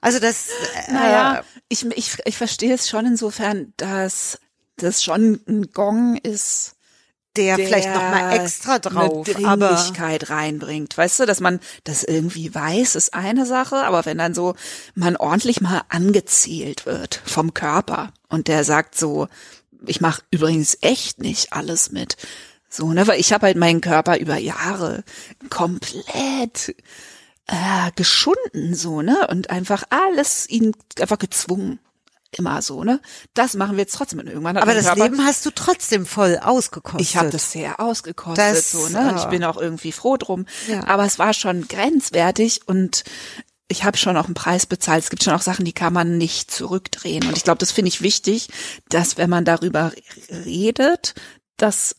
Also 0.01 0.19
das, 0.19 0.49
äh, 0.87 0.93
Naja, 0.93 1.43
ich, 1.67 1.85
ich, 1.85 2.17
ich 2.25 2.37
verstehe 2.37 2.73
es 2.73 2.87
schon 2.87 3.05
insofern, 3.05 3.73
dass 3.77 4.39
das 4.77 5.03
schon 5.03 5.41
ein 5.47 5.71
Gong 5.71 6.17
ist, 6.17 6.75
der, 7.35 7.57
der 7.57 7.65
vielleicht 7.65 7.89
noch 7.89 8.01
mal 8.01 8.33
extra 8.33 8.79
drauf, 8.79 9.27
eine 9.35 9.47
aber 9.47 9.67
Dringlichkeit 9.69 10.29
reinbringt. 10.29 10.97
Weißt 10.97 11.19
du, 11.19 11.25
dass 11.25 11.39
man 11.39 11.59
das 11.83 12.03
irgendwie 12.03 12.53
weiß, 12.53 12.95
ist 12.95 13.13
eine 13.13 13.45
Sache, 13.45 13.77
aber 13.77 14.05
wenn 14.05 14.17
dann 14.17 14.33
so 14.33 14.55
man 14.93 15.17
ordentlich 15.17 15.59
mal 15.59 15.81
angezählt 15.89 16.85
wird 16.85 17.21
vom 17.25 17.53
Körper 17.53 18.13
und 18.29 18.47
der 18.47 18.63
sagt 18.63 18.95
so, 18.95 19.27
ich 19.85 20.01
mache 20.01 20.21
übrigens 20.31 20.77
echt 20.81 21.19
nicht 21.19 21.51
alles 21.51 21.91
mit. 21.91 22.15
So, 22.69 22.91
ne, 22.91 23.07
weil 23.07 23.19
ich 23.19 23.31
habe 23.31 23.47
halt 23.47 23.57
meinen 23.57 23.81
Körper 23.81 24.17
über 24.17 24.37
Jahre 24.37 25.03
komplett 25.49 26.75
äh, 27.47 27.91
geschunden, 27.95 28.75
so, 28.75 29.01
ne, 29.01 29.27
und 29.29 29.49
einfach 29.49 29.83
alles 29.89 30.49
ihn 30.49 30.75
einfach 30.99 31.19
gezwungen. 31.19 31.79
Immer 32.37 32.61
so, 32.61 32.83
ne? 32.83 32.99
Das 33.33 33.53
machen 33.53 33.77
wir 33.77 33.83
jetzt 33.83 33.95
trotzdem. 33.95 34.19
Und 34.19 34.27
irgendwann 34.27 34.57
aber 34.57 34.73
das 34.73 34.87
Körper, 34.87 35.03
Leben 35.05 35.23
hast 35.23 35.45
du 35.45 35.51
trotzdem 35.51 36.05
voll 36.05 36.37
ausgekostet. 36.37 36.99
ich 36.99 37.15
habe 37.15 37.29
das 37.29 37.53
sehr 37.53 37.79
ausgekostet, 37.79 38.37
Das, 38.37 38.71
so, 38.71 38.89
ne? 38.89 39.09
Und 39.09 39.15
ich 39.15 39.23
ja. 39.23 39.29
bin 39.29 39.43
auch 39.45 39.55
irgendwie 39.55 39.93
froh 39.93 40.17
drum. 40.17 40.45
Ja. 40.67 40.85
Aber 40.85 41.05
es 41.05 41.17
war 41.17 41.33
schon 41.33 41.65
grenzwertig 41.69 42.61
und 42.65 43.05
ich 43.67 43.83
habe 43.83 43.97
schon 43.97 44.17
auch 44.17 44.25
einen 44.25 44.33
Preis 44.33 44.65
bezahlt. 44.65 45.03
Es 45.03 45.09
gibt 45.09 45.23
schon 45.23 45.33
auch 45.33 45.41
Sachen, 45.41 45.65
die 45.65 45.73
kann 45.73 45.93
man 45.93 46.17
nicht 46.17 46.51
zurückdrehen. 46.51 47.25
Und 47.27 47.37
ich 47.37 47.43
glaube, 47.43 47.59
das 47.59 47.71
finde 47.71 47.89
ich 47.89 48.01
wichtig, 48.01 48.49
dass 48.89 49.17
wenn 49.17 49.29
man 49.29 49.45
darüber 49.45 49.91
redet, 50.29 51.15
dass, 51.57 51.95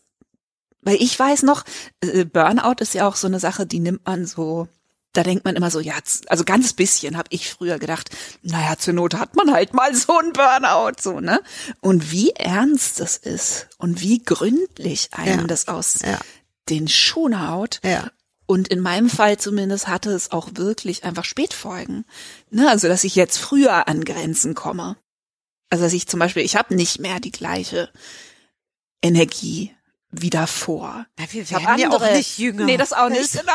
weil 0.86 1.02
ich 1.02 1.18
weiß 1.18 1.42
noch, 1.42 1.64
äh, 2.00 2.24
Burnout 2.24 2.76
ist 2.80 2.94
ja 2.94 3.06
auch 3.08 3.16
so 3.16 3.26
eine 3.26 3.40
Sache, 3.40 3.66
die 3.66 3.80
nimmt 3.80 4.06
man 4.06 4.24
so. 4.24 4.68
Da 5.12 5.22
denkt 5.22 5.46
man 5.46 5.56
immer 5.56 5.70
so, 5.70 5.80
ja, 5.80 5.94
also 6.28 6.44
ganz 6.44 6.74
bisschen 6.74 7.16
habe 7.16 7.28
ich 7.30 7.50
früher 7.50 7.78
gedacht, 7.78 8.10
naja, 8.42 8.76
zur 8.76 8.92
Not 8.92 9.14
hat 9.14 9.34
man 9.34 9.50
halt 9.52 9.72
mal 9.74 9.94
so 9.94 10.16
ein 10.18 10.32
Burnout, 10.32 11.00
so, 11.00 11.20
ne? 11.20 11.40
Und 11.80 12.12
wie 12.12 12.30
ernst 12.30 13.00
das 13.00 13.16
ist 13.16 13.66
und 13.78 14.00
wie 14.02 14.22
gründlich 14.22 15.08
einem 15.12 15.40
Ja. 15.40 15.46
das 15.46 15.68
aus 15.68 16.00
Ja. 16.02 16.18
den 16.68 16.86
Schuhen 16.86 17.48
haut. 17.48 17.80
Ja. 17.82 18.10
Und 18.46 18.68
in 18.68 18.78
meinem 18.80 19.08
Fall 19.10 19.38
zumindest 19.38 19.88
hatte 19.88 20.10
es 20.12 20.30
auch 20.32 20.50
wirklich 20.52 21.02
einfach 21.04 21.24
Spätfolgen. 21.24 22.04
Ne? 22.50 22.68
Also, 22.70 22.86
dass 22.86 23.02
ich 23.02 23.16
jetzt 23.16 23.38
früher 23.38 23.88
an 23.88 24.04
Grenzen 24.04 24.54
komme. 24.54 24.96
Also, 25.70 25.82
dass 25.84 25.94
ich 25.94 26.06
zum 26.06 26.20
Beispiel, 26.20 26.44
ich 26.44 26.54
habe 26.56 26.76
nicht 26.76 27.00
mehr 27.00 27.18
die 27.20 27.32
gleiche 27.32 27.90
Energie 29.02 29.74
wie 30.22 30.30
davor. 30.30 31.06
Ja, 31.18 31.26
wir 31.30 31.50
werden 31.50 31.78
ja 31.78 31.86
andere, 31.86 32.06
auch 32.06 32.12
nicht 32.14 32.38
jünger. 32.38 32.64
Nee, 32.64 32.76
das 32.76 32.92
auch 32.92 33.08
nicht, 33.08 33.32
genau. 33.32 33.52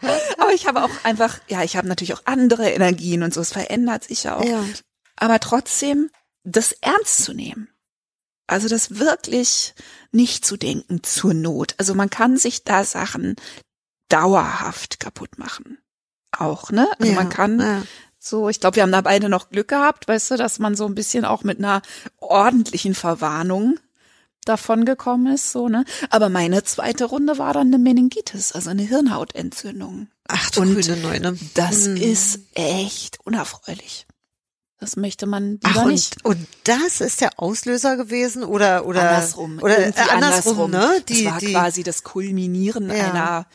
Aber 0.38 0.52
ich 0.52 0.66
habe 0.66 0.82
auch 0.84 0.90
einfach, 1.04 1.38
ja, 1.48 1.62
ich 1.62 1.76
habe 1.76 1.88
natürlich 1.88 2.14
auch 2.14 2.22
andere 2.24 2.70
Energien 2.70 3.22
und 3.22 3.34
so, 3.34 3.40
es 3.40 3.52
verändert 3.52 4.04
sich 4.04 4.24
ja 4.24 4.36
auch. 4.36 4.44
Ja. 4.44 4.64
Aber 5.16 5.40
trotzdem, 5.40 6.10
das 6.44 6.72
ernst 6.72 7.24
zu 7.24 7.34
nehmen. 7.34 7.68
Also 8.46 8.68
das 8.68 8.98
wirklich 8.98 9.74
nicht 10.10 10.44
zu 10.46 10.56
denken 10.56 11.02
zur 11.02 11.34
Not. 11.34 11.74
Also 11.76 11.94
man 11.94 12.08
kann 12.08 12.38
sich 12.38 12.64
da 12.64 12.84
Sachen 12.84 13.36
dauerhaft 14.08 15.00
kaputt 15.00 15.38
machen. 15.38 15.78
Auch, 16.36 16.70
ne? 16.70 16.88
Also 16.98 17.12
ja. 17.12 17.18
man 17.18 17.28
kann 17.28 17.60
Ja. 17.60 17.82
so, 18.18 18.48
ich 18.48 18.60
glaube, 18.60 18.76
wir 18.76 18.84
haben 18.84 18.92
da 18.92 19.02
beide 19.02 19.28
noch 19.28 19.50
Glück 19.50 19.68
gehabt, 19.68 20.08
weißt 20.08 20.30
du, 20.30 20.36
dass 20.36 20.58
man 20.58 20.76
so 20.76 20.86
ein 20.86 20.94
bisschen 20.94 21.26
auch 21.26 21.44
mit 21.44 21.58
einer 21.58 21.82
ordentlichen 22.18 22.94
Verwarnung 22.94 23.78
davon 24.48 24.84
gekommen 24.84 25.32
ist, 25.32 25.52
so, 25.52 25.68
ne? 25.68 25.84
Aber 26.10 26.28
meine 26.28 26.62
zweite 26.64 27.04
Runde 27.04 27.38
war 27.38 27.52
dann 27.52 27.68
eine 27.68 27.78
Meningitis, 27.78 28.52
also 28.52 28.70
eine 28.70 28.82
Hirnhautentzündung. 28.82 30.08
Ach 30.28 30.50
du 30.50 30.60
Und 30.62 30.74
grüne 30.74 30.96
Neune. 30.98 31.38
Das 31.54 31.86
Hm. 31.86 31.96
ist 31.96 32.40
echt 32.54 33.18
unerfreulich. 33.24 34.06
Das 34.80 34.94
möchte 34.96 35.26
man 35.26 35.58
Ach, 35.64 35.86
nicht. 35.86 36.24
und, 36.24 36.38
und 36.38 36.48
das 36.64 37.00
ist 37.00 37.20
der 37.20 37.30
Auslöser 37.40 37.96
gewesen 37.96 38.44
oder 38.44 38.86
oder 38.86 39.08
andersrum. 39.10 39.58
oder 39.60 39.78
äh, 39.78 39.92
andersrum, 40.10 40.70
ne? 40.70 41.02
Die, 41.08 41.24
das 41.24 41.32
war 41.32 41.40
die, 41.40 41.52
quasi 41.52 41.82
das 41.82 42.04
Kulminieren 42.04 42.88
Ja. 42.90 43.10
einer. 43.10 43.46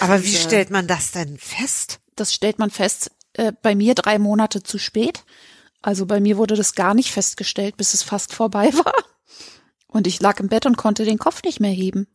aber 0.00 0.20
wie 0.22 0.30
Krise. 0.30 0.42
stellt 0.42 0.70
man 0.70 0.86
das 0.86 1.10
denn 1.10 1.36
fest? 1.38 2.00
Das 2.16 2.32
stellt 2.32 2.58
man 2.58 2.70
fest. 2.70 3.10
Äh, 3.34 3.52
bei 3.62 3.74
mir 3.74 3.94
drei 3.94 4.18
Monate 4.18 4.62
zu 4.62 4.78
spät. 4.78 5.24
Also 5.82 6.06
bei 6.06 6.18
mir 6.18 6.38
wurde 6.38 6.56
das 6.56 6.74
gar 6.74 6.94
nicht 6.94 7.12
festgestellt, 7.12 7.76
bis 7.76 7.92
es 7.94 8.02
fast 8.02 8.32
vorbei 8.34 8.70
war. 8.84 8.94
Und 9.88 10.06
ich 10.06 10.20
lag 10.20 10.38
im 10.40 10.48
Bett 10.48 10.66
und 10.66 10.76
konnte 10.76 11.04
den 11.04 11.18
Kopf 11.18 11.42
nicht 11.42 11.60
mehr 11.60 11.72
heben. 11.72 12.06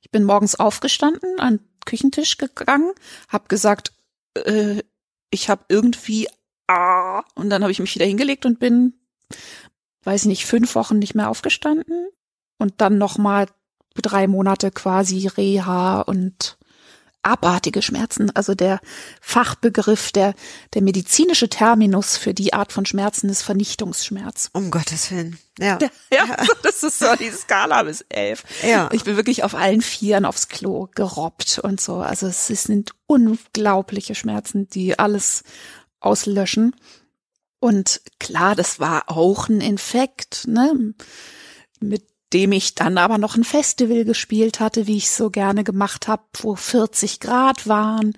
Ich 0.00 0.10
bin 0.10 0.24
morgens 0.24 0.54
aufgestanden, 0.54 1.40
an 1.40 1.58
den 1.58 1.68
Küchentisch 1.84 2.38
gegangen, 2.38 2.92
hab 3.28 3.48
gesagt, 3.48 3.92
äh, 4.34 4.82
ich 5.30 5.48
habe 5.50 5.64
irgendwie 5.68 6.28
ah, 6.68 7.22
und 7.34 7.50
dann 7.50 7.62
habe 7.62 7.72
ich 7.72 7.80
mich 7.80 7.94
wieder 7.94 8.06
hingelegt 8.06 8.46
und 8.46 8.58
bin, 8.58 8.94
weiß 10.04 10.22
ich 10.22 10.28
nicht, 10.28 10.46
fünf 10.46 10.74
Wochen 10.74 10.98
nicht 10.98 11.14
mehr 11.14 11.28
aufgestanden 11.28 12.08
und 12.58 12.80
dann 12.80 12.98
noch 12.98 13.18
mal 13.18 13.46
drei 13.94 14.26
Monate 14.26 14.70
quasi 14.70 15.26
Reha 15.26 16.02
und 16.02 16.58
abartige 17.26 17.82
Schmerzen. 17.82 18.30
Also 18.34 18.54
der 18.54 18.80
Fachbegriff, 19.20 20.12
der, 20.12 20.34
der 20.74 20.82
medizinische 20.82 21.48
Terminus 21.48 22.16
für 22.16 22.32
die 22.32 22.54
Art 22.54 22.72
von 22.72 22.86
Schmerzen 22.86 23.28
ist 23.28 23.42
Vernichtungsschmerz. 23.42 24.50
Um 24.52 24.70
Gottes 24.70 25.10
Willen. 25.10 25.38
Ja. 25.58 25.78
Ja, 26.10 26.36
das 26.62 26.82
ist 26.82 26.98
so 26.98 27.14
die 27.16 27.30
Skala 27.30 27.82
bis 27.82 28.02
elf. 28.08 28.44
Ja. 28.62 28.88
Ich 28.92 29.04
bin 29.04 29.16
wirklich 29.16 29.42
auf 29.42 29.54
allen 29.54 29.82
Vieren 29.82 30.24
aufs 30.24 30.48
Klo 30.48 30.88
gerobbt 30.94 31.58
und 31.58 31.80
so. 31.80 31.96
Also 31.96 32.28
es 32.28 32.46
sind 32.46 32.92
unglaubliche 33.06 34.14
Schmerzen, 34.14 34.68
die 34.68 34.98
alles 34.98 35.42
auslöschen. 36.00 36.74
Und 37.58 38.00
klar, 38.20 38.54
das 38.54 38.78
war 38.80 39.04
auch 39.10 39.48
ein 39.48 39.60
Infekt, 39.60 40.46
ne? 40.46 40.94
Mit 41.80 42.04
dem 42.36 42.52
ich 42.52 42.74
dann 42.74 42.98
aber 42.98 43.16
noch 43.16 43.34
ein 43.36 43.44
Festival 43.44 44.04
gespielt 44.04 44.60
hatte, 44.60 44.86
wie 44.86 44.98
ich 44.98 45.10
so 45.10 45.30
gerne 45.30 45.64
gemacht 45.64 46.06
habe, 46.06 46.22
wo 46.40 46.54
40 46.54 47.18
Grad 47.20 47.66
waren, 47.66 48.12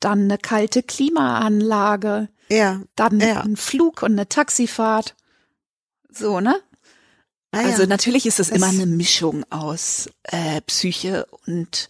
dann 0.00 0.22
eine 0.22 0.38
kalte 0.38 0.82
Klimaanlage, 0.82 2.30
Ja. 2.48 2.80
dann 2.96 3.20
Ja. 3.20 3.42
ein 3.42 3.56
Flug 3.56 4.02
und 4.02 4.12
eine 4.12 4.26
Taxifahrt. 4.26 5.14
So, 6.10 6.40
ne? 6.40 6.56
Ah, 7.50 7.58
Also 7.64 7.82
ja. 7.82 7.88
natürlich 7.88 8.24
ist 8.24 8.40
es 8.40 8.48
immer 8.48 8.68
eine 8.68 8.86
Mischung 8.86 9.44
aus 9.50 10.08
äh, 10.22 10.62
Psyche 10.62 11.26
und 11.46 11.88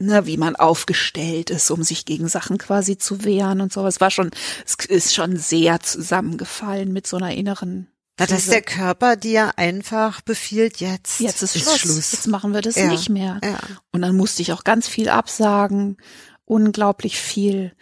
ne, 0.00 0.26
wie 0.26 0.36
man 0.36 0.56
aufgestellt 0.56 1.50
ist, 1.50 1.70
um 1.70 1.84
sich 1.84 2.04
gegen 2.06 2.26
Sachen 2.26 2.58
quasi 2.58 2.98
zu 2.98 3.22
wehren 3.22 3.60
und 3.60 3.72
so. 3.72 3.86
Es 3.86 4.00
war 4.00 4.10
schon, 4.10 4.32
es 4.66 4.74
ist 4.86 5.14
schon 5.14 5.36
sehr 5.36 5.78
zusammengefallen 5.78 6.92
mit 6.92 7.06
so 7.06 7.16
einer 7.18 7.32
inneren. 7.32 7.86
Na, 8.18 8.26
dass 8.26 8.46
der 8.46 8.62
Körper 8.62 9.16
dir 9.16 9.58
einfach 9.58 10.20
befiehlt, 10.20 10.78
jetzt, 10.80 11.18
Jetzt 11.18 11.42
ist, 11.42 11.58
Schluss. 11.58 12.12
Jetzt 12.12 12.26
machen 12.28 12.54
wir 12.54 12.60
das 12.60 12.76
Ja. 12.76 12.86
nicht 12.86 13.08
mehr. 13.08 13.40
Ja. 13.42 13.58
Und 13.90 14.02
dann 14.02 14.16
musste 14.16 14.42
ich 14.42 14.52
auch 14.52 14.62
ganz 14.62 14.86
viel 14.86 15.08
absagen, 15.08 15.96
unglaublich 16.44 17.18
viel. 17.18 17.72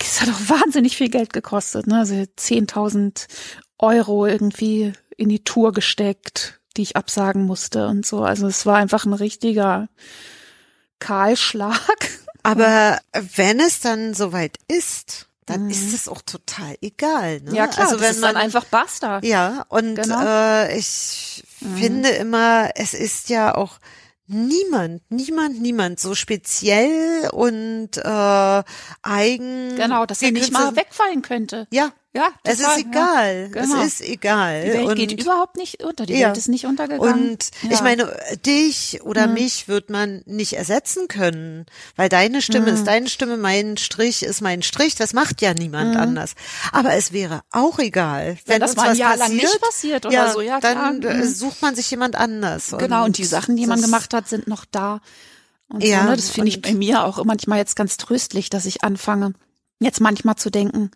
Es 0.00 0.20
hat 0.20 0.28
auch 0.30 0.60
wahnsinnig 0.60 0.96
viel 0.96 1.10
Geld 1.10 1.32
gekostet, 1.32 1.86
ne? 1.86 1.98
Also 1.98 2.14
10.000 2.14 3.28
Euro 3.78 4.26
irgendwie 4.26 4.92
in 5.16 5.28
die 5.28 5.44
Tour 5.44 5.72
gesteckt, 5.72 6.60
die 6.76 6.82
ich 6.82 6.96
absagen 6.96 7.44
musste 7.44 7.86
und 7.86 8.04
so. 8.04 8.22
Also 8.22 8.48
es 8.48 8.66
war 8.66 8.76
einfach 8.76 9.04
ein 9.04 9.12
richtiger 9.12 9.88
Kahlschlag. 10.98 11.80
Aber 12.42 12.98
wenn 13.36 13.60
es 13.60 13.80
dann 13.80 14.14
soweit 14.14 14.58
ist, 14.68 15.28
dann 15.50 15.64
mhm. 15.64 15.70
ist 15.70 15.92
es 15.92 16.08
auch 16.08 16.22
total 16.22 16.76
egal. 16.80 17.40
Ne? 17.40 17.54
Ja 17.54 17.66
klar, 17.66 17.88
also 17.88 18.00
wenn 18.00 18.20
man, 18.20 18.36
einfach 18.36 18.64
basta. 18.64 19.20
Ja, 19.22 19.64
und 19.68 19.96
genau. 19.96 20.24
äh, 20.24 20.78
ich 20.78 21.44
mhm. 21.60 21.76
finde 21.76 22.08
immer, 22.10 22.70
es 22.76 22.94
ist 22.94 23.28
ja 23.28 23.54
auch 23.54 23.78
niemand, 24.26 25.02
niemand, 25.10 25.60
niemand 25.60 25.98
so 25.98 26.14
speziell 26.14 27.28
und 27.32 27.96
äh, 27.96 28.62
eigen. 29.02 29.76
Genau, 29.76 30.06
dass 30.06 30.22
er 30.22 30.30
nicht 30.30 30.52
mal 30.52 30.76
wegfallen 30.76 31.22
könnte. 31.22 31.66
Ja, 31.70 31.92
ja, 32.12 32.28
es 32.42 32.58
ist 32.58 32.78
egal. 32.78 33.50
Ja, 33.54 33.62
genau. 33.62 33.82
Es 33.82 34.00
ist 34.00 34.00
egal. 34.00 34.64
Die 34.64 34.72
Welt 34.72 34.88
und, 34.88 34.94
geht 34.96 35.12
überhaupt 35.12 35.56
nicht 35.56 35.80
unter. 35.84 36.06
Die 36.06 36.14
ja. 36.14 36.28
Welt 36.28 36.38
ist 36.38 36.48
nicht 36.48 36.66
untergegangen. 36.66 37.30
Und 37.30 37.50
ja. 37.62 37.70
ich 37.70 37.82
meine, 37.82 38.12
dich 38.44 39.00
oder 39.04 39.28
mhm. 39.28 39.34
mich 39.34 39.68
wird 39.68 39.90
man 39.90 40.22
nicht 40.26 40.54
ersetzen 40.54 41.06
können, 41.06 41.66
weil 41.94 42.08
deine 42.08 42.42
Stimme 42.42 42.72
mhm. 42.72 42.78
ist 42.78 42.86
deine 42.88 43.08
Stimme, 43.08 43.36
mein 43.36 43.76
Strich 43.76 44.24
ist 44.24 44.40
mein 44.40 44.62
Strich. 44.62 44.96
Das 44.96 45.12
macht 45.12 45.40
ja 45.40 45.54
niemand 45.54 45.94
mhm. 45.94 46.00
anders. 46.00 46.34
Aber 46.72 46.94
es 46.94 47.12
wäre 47.12 47.42
auch 47.52 47.78
egal, 47.78 48.38
wenn 48.46 48.60
das 48.60 48.70
uns 48.70 48.78
mal 48.78 48.82
ein 48.86 48.90
was 48.90 48.98
Jahr 48.98 49.10
passiert, 49.10 49.28
lang 49.28 49.36
nicht 49.36 49.60
passiert 49.60 50.06
oder 50.06 50.14
ja, 50.14 50.32
so. 50.32 50.40
Ja, 50.40 50.58
dann 50.58 51.00
klar. 51.00 51.14
Äh, 51.14 51.18
mhm. 51.18 51.28
sucht 51.28 51.62
man 51.62 51.76
sich 51.76 51.88
jemand 51.92 52.16
anders. 52.16 52.74
Genau. 52.76 53.04
Und 53.04 53.18
die 53.18 53.24
Sachen, 53.24 53.54
die 53.54 53.68
man 53.68 53.80
gemacht 53.80 54.12
hat, 54.14 54.28
sind 54.28 54.48
noch 54.48 54.64
da. 54.64 55.00
Und 55.68 55.84
ja, 55.84 56.02
so, 56.02 56.08
ne? 56.08 56.16
Das 56.16 56.30
finde 56.30 56.48
ich 56.48 56.60
bei 56.60 56.74
mir 56.74 57.04
auch 57.04 57.24
manchmal 57.24 57.58
jetzt 57.58 57.76
ganz 57.76 57.96
tröstlich, 57.98 58.50
dass 58.50 58.66
ich 58.66 58.82
anfange, 58.82 59.34
jetzt 59.78 60.00
manchmal 60.00 60.34
zu 60.34 60.50
denken, 60.50 60.90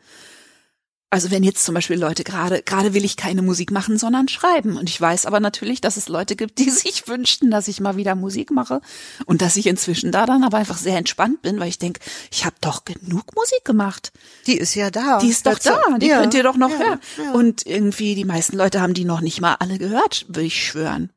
also 1.15 1.31
wenn 1.31 1.45
jetzt 1.45 1.65
zum 1.65 1.77
Beispiel 1.77 1.97
Leute 1.97 2.25
gerade, 2.25 2.61
gerade 2.61 2.93
will 2.93 3.05
ich 3.05 3.17
keine 3.17 3.41
Musik 3.41 3.71
machen, 3.71 3.99
sondern 3.99 4.27
schreiben. 4.27 4.77
Und 4.77 4.91
ich 4.91 5.01
weiß 5.01 5.27
aber 5.27 5.39
natürlich, 5.39 5.81
dass 5.81 5.97
es 5.97 6.09
Leute 6.09 6.35
gibt, 6.35 6.59
die 6.59 6.71
sich 6.71 7.07
wünschten, 7.07 7.53
dass 7.53 7.69
ich 7.69 7.79
mal 7.79 7.97
wieder 7.97 8.17
Musik 8.17 8.51
mache. 8.51 8.81
Und 9.25 9.41
dass 9.41 9.57
ich 9.57 9.69
inzwischen 9.69 10.11
da 10.11 10.27
dann 10.27 10.43
aber 10.43 10.57
einfach 10.57 10.77
sehr 10.77 10.99
entspannt 10.99 11.41
bin, 11.41 11.61
weil 11.61 11.69
ich 11.69 11.79
denke, 11.79 12.01
ich 12.33 12.45
habe 12.45 12.57
doch 12.61 12.85
genug 12.85 13.37
Musik 13.37 13.65
gemacht. 13.65 14.11
Die 14.49 14.59
ist 14.59 14.75
ja 14.75 14.91
da. 14.91 15.21
Die 15.21 15.29
ist 15.29 15.47
doch 15.47 15.61
da. 15.61 15.79
Die 15.99 16.09
ja, 16.09 16.19
könnt 16.19 16.35
ihr 16.35 16.43
doch 16.43 16.57
noch 16.57 16.71
ja, 16.71 16.79
hören. 16.79 17.01
Ja. 17.17 17.31
Und 17.31 17.65
irgendwie, 17.65 18.17
die 18.17 18.25
meisten 18.25 18.57
Leute 18.57 18.81
haben 18.81 18.95
die 18.95 19.05
noch 19.05 19.21
nicht 19.21 19.41
mal 19.41 19.55
alle 19.61 19.79
gehört, 19.79 20.27
will 20.29 20.47
ich 20.47 20.67
schwören. 20.67 21.11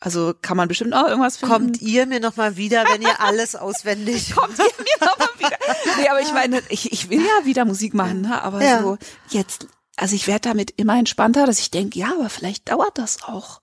Also 0.00 0.32
kann 0.40 0.56
man 0.56 0.66
bestimmt 0.66 0.94
auch 0.94 1.06
irgendwas 1.06 1.36
finden. 1.36 1.54
Kommt 1.54 1.82
ihr 1.82 2.06
mir 2.06 2.20
noch 2.20 2.36
mal 2.36 2.56
wieder, 2.56 2.84
wenn 2.90 3.02
ihr 3.02 3.20
alles 3.20 3.54
auswendig. 3.56 4.34
Kommt 4.34 4.58
ihr 4.58 4.64
mir 4.64 5.06
noch 5.06 5.18
mal 5.18 5.28
wieder. 5.38 5.58
Nee, 5.98 6.08
aber 6.08 6.20
ich 6.20 6.32
meine, 6.32 6.62
ich, 6.70 6.90
ich 6.90 7.10
will 7.10 7.20
ja 7.20 7.44
wieder 7.44 7.66
Musik 7.66 7.92
machen, 7.92 8.22
ne? 8.22 8.42
aber 8.42 8.64
ja. 8.64 8.80
so 8.80 8.96
jetzt, 9.28 9.66
also 9.96 10.16
ich 10.16 10.26
werde 10.26 10.48
damit 10.48 10.72
immer 10.78 10.98
entspannter, 10.98 11.44
dass 11.44 11.60
ich 11.60 11.70
denke, 11.70 11.98
ja, 11.98 12.12
aber 12.18 12.30
vielleicht 12.30 12.70
dauert 12.70 12.96
das 12.96 13.22
auch 13.24 13.60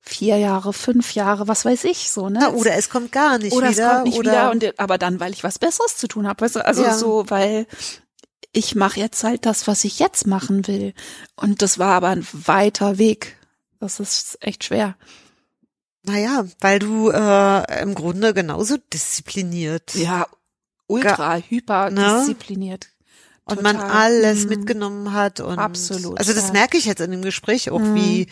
vier 0.00 0.38
Jahre, 0.38 0.72
fünf 0.72 1.14
Jahre, 1.14 1.48
was 1.48 1.64
weiß 1.64 1.84
ich, 1.84 2.10
so, 2.10 2.28
ne? 2.28 2.38
Na, 2.40 2.50
oder 2.50 2.74
es 2.74 2.90
kommt 2.90 3.12
gar 3.12 3.38
nicht 3.38 3.52
oder 3.52 3.70
wieder. 3.70 3.82
Oder 3.82 3.88
es 3.88 3.94
kommt 3.94 4.04
nicht 4.04 4.20
wieder, 4.20 4.50
und, 4.50 4.78
aber 4.78 4.98
dann, 4.98 5.20
weil 5.20 5.32
ich 5.32 5.44
was 5.44 5.58
Besseres 5.58 5.96
zu 5.96 6.08
tun 6.08 6.26
habe, 6.26 6.44
weißt 6.44 6.56
du, 6.56 6.64
also 6.64 6.82
ja. 6.82 6.96
so, 6.96 7.24
weil 7.28 7.66
ich 8.52 8.74
mache 8.74 8.98
jetzt 8.98 9.22
halt 9.22 9.46
das, 9.46 9.66
was 9.66 9.84
ich 9.84 9.98
jetzt 9.98 10.26
machen 10.26 10.66
will. 10.66 10.94
Und 11.34 11.60
das 11.60 11.78
war 11.78 11.94
aber 11.94 12.08
ein 12.08 12.26
weiter 12.32 12.98
Weg. 12.98 13.36
Das 13.80 14.00
ist 14.00 14.38
echt 14.40 14.64
schwer. 14.64 14.96
Naja, 16.06 16.44
weil 16.60 16.78
du 16.78 17.10
äh, 17.10 17.82
im 17.82 17.94
Grunde 17.94 18.32
genauso 18.32 18.76
diszipliniert. 18.92 19.94
Ja, 19.94 20.26
ultra, 20.86 21.36
hyper 21.36 21.90
ne? 21.90 22.20
diszipliniert. 22.20 22.88
Und 23.44 23.62
man 23.62 23.76
alles 23.76 24.44
mhm. 24.44 24.48
mitgenommen 24.48 25.12
hat 25.12 25.38
und 25.38 25.58
absolut. 25.58 26.18
Also 26.18 26.32
das 26.32 26.48
ja. 26.48 26.52
merke 26.52 26.78
ich 26.78 26.84
jetzt 26.84 27.00
in 27.00 27.12
dem 27.12 27.22
Gespräch 27.22 27.70
auch, 27.70 27.78
mhm. 27.78 27.94
wie 27.94 28.26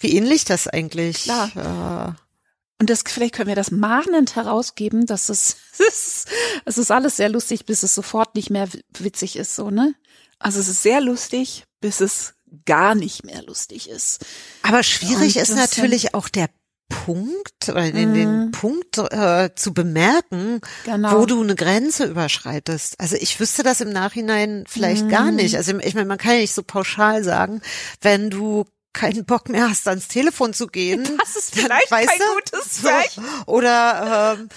wie 0.00 0.16
ähnlich 0.16 0.44
das 0.44 0.68
eigentlich. 0.68 1.24
Klar. 1.24 2.16
Äh, 2.16 2.80
und 2.80 2.90
das 2.90 3.02
vielleicht 3.06 3.34
können 3.34 3.48
wir 3.48 3.56
das 3.56 3.70
mahnend 3.70 4.36
herausgeben, 4.36 5.06
dass 5.06 5.28
es 5.28 5.56
es 5.78 5.80
ist, 5.80 6.28
es 6.64 6.78
ist 6.78 6.90
alles 6.90 7.16
sehr 7.16 7.28
lustig, 7.28 7.66
bis 7.66 7.82
es 7.82 7.94
sofort 7.94 8.34
nicht 8.34 8.50
mehr 8.50 8.68
witzig 8.98 9.36
ist, 9.36 9.54
so 9.54 9.70
ne? 9.70 9.94
Also 10.38 10.60
es 10.60 10.68
ist 10.68 10.82
sehr 10.82 11.00
lustig, 11.00 11.64
bis 11.80 12.00
es 12.00 12.34
gar 12.66 12.94
nicht 12.94 13.24
mehr 13.24 13.42
lustig 13.42 13.88
ist. 13.88 14.24
Aber 14.62 14.82
schwierig 14.82 15.36
ist 15.36 15.54
natürlich 15.54 16.14
auch 16.14 16.28
der 16.28 16.48
Punkt 16.88 17.68
oder 17.68 17.90
den, 17.90 18.10
mhm. 18.10 18.14
den 18.14 18.50
Punkt 18.52 18.98
äh, 18.98 19.50
zu 19.54 19.72
bemerken, 19.72 20.60
genau. 20.84 21.20
wo 21.20 21.26
du 21.26 21.42
eine 21.42 21.54
Grenze 21.54 22.04
überschreitest. 22.04 23.00
Also 23.00 23.16
ich 23.16 23.38
wüsste 23.40 23.62
das 23.62 23.80
im 23.80 23.90
Nachhinein 23.90 24.64
vielleicht 24.68 25.06
mhm. 25.06 25.10
gar 25.10 25.30
nicht. 25.30 25.56
Also 25.56 25.78
ich 25.78 25.94
meine, 25.94 26.06
man 26.06 26.18
kann 26.18 26.34
ja 26.34 26.40
nicht 26.40 26.54
so 26.54 26.62
pauschal 26.62 27.24
sagen, 27.24 27.62
wenn 28.00 28.30
du 28.30 28.64
keinen 28.94 29.24
Bock 29.24 29.48
mehr 29.48 29.68
hast, 29.68 29.88
ans 29.88 30.08
Telefon 30.08 30.54
zu 30.54 30.68
gehen. 30.68 31.06
Das 31.18 31.36
ist 31.36 31.54
vielleicht 31.54 31.90
dann, 31.90 32.06
kein 32.06 32.18
du, 32.18 32.34
gutes 32.34 32.82
Zeichen. 32.82 33.24
So, 33.24 33.52
oder 33.52 34.36
ähm, 34.38 34.48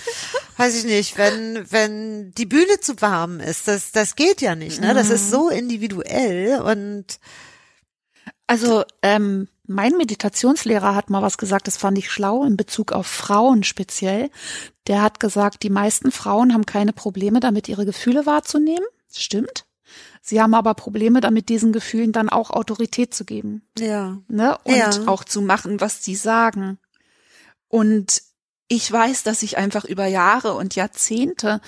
weiß 0.58 0.78
ich 0.78 0.86
nicht, 0.86 1.18
wenn 1.18 1.66
wenn 1.72 2.32
die 2.34 2.46
Bühne 2.46 2.80
zu 2.80 3.02
warm 3.02 3.40
ist, 3.40 3.68
das 3.68 3.92
das 3.92 4.16
geht 4.16 4.42
ja 4.42 4.56
nicht. 4.56 4.80
Ne, 4.80 4.94
das 4.94 5.10
ist 5.10 5.28
mhm. 5.28 5.32
so 5.32 5.50
individuell 5.50 6.62
und 6.62 7.20
also 8.48 8.84
ähm, 9.02 9.48
mein 9.68 9.98
Meditationslehrer 9.98 10.96
hat 10.96 11.10
mal 11.10 11.22
was 11.22 11.38
gesagt, 11.38 11.68
das 11.68 11.78
fand 11.78 11.98
ich 11.98 12.10
schlau 12.10 12.44
in 12.44 12.58
Bezug 12.58 12.94
auf 12.94 13.06
Frauen 13.06 13.64
speziell. 13.64 14.30
Der 14.88 15.02
hat 15.02 15.20
gesagt, 15.20 15.64
die 15.64 15.70
meisten 15.70 16.12
Frauen 16.12 16.54
haben 16.54 16.66
keine 16.66 16.94
Probleme 16.94 17.40
damit, 17.40 17.68
ihre 17.68 17.86
Gefühle 17.86 18.26
wahrzunehmen. 18.26 18.86
Stimmt. 19.12 19.66
Sie 20.22 20.42
haben 20.42 20.54
aber 20.54 20.74
Probleme 20.74 21.22
damit, 21.22 21.50
diesen 21.50 21.72
Gefühlen 21.72 22.12
dann 22.12 22.30
auch 22.30 22.52
Autorität 22.52 23.14
zu 23.14 23.26
geben. 23.26 23.62
Ja. 23.78 24.18
Ne? 24.28 24.58
Und 24.64 24.76
ja. 24.76 24.92
auch 25.06 25.24
zu 25.24 25.42
machen, 25.42 25.80
was 25.80 26.04
sie 26.04 26.16
sagen. 26.16 26.80
Und 27.68 28.22
ich 28.68 28.92
weiß, 28.92 29.24
dass 29.24 29.44
ich 29.44 29.58
einfach 29.58 29.86
über 29.86 30.06
Jahre 30.06 30.54
und 30.54 30.76
Jahrzehnte 30.76 31.62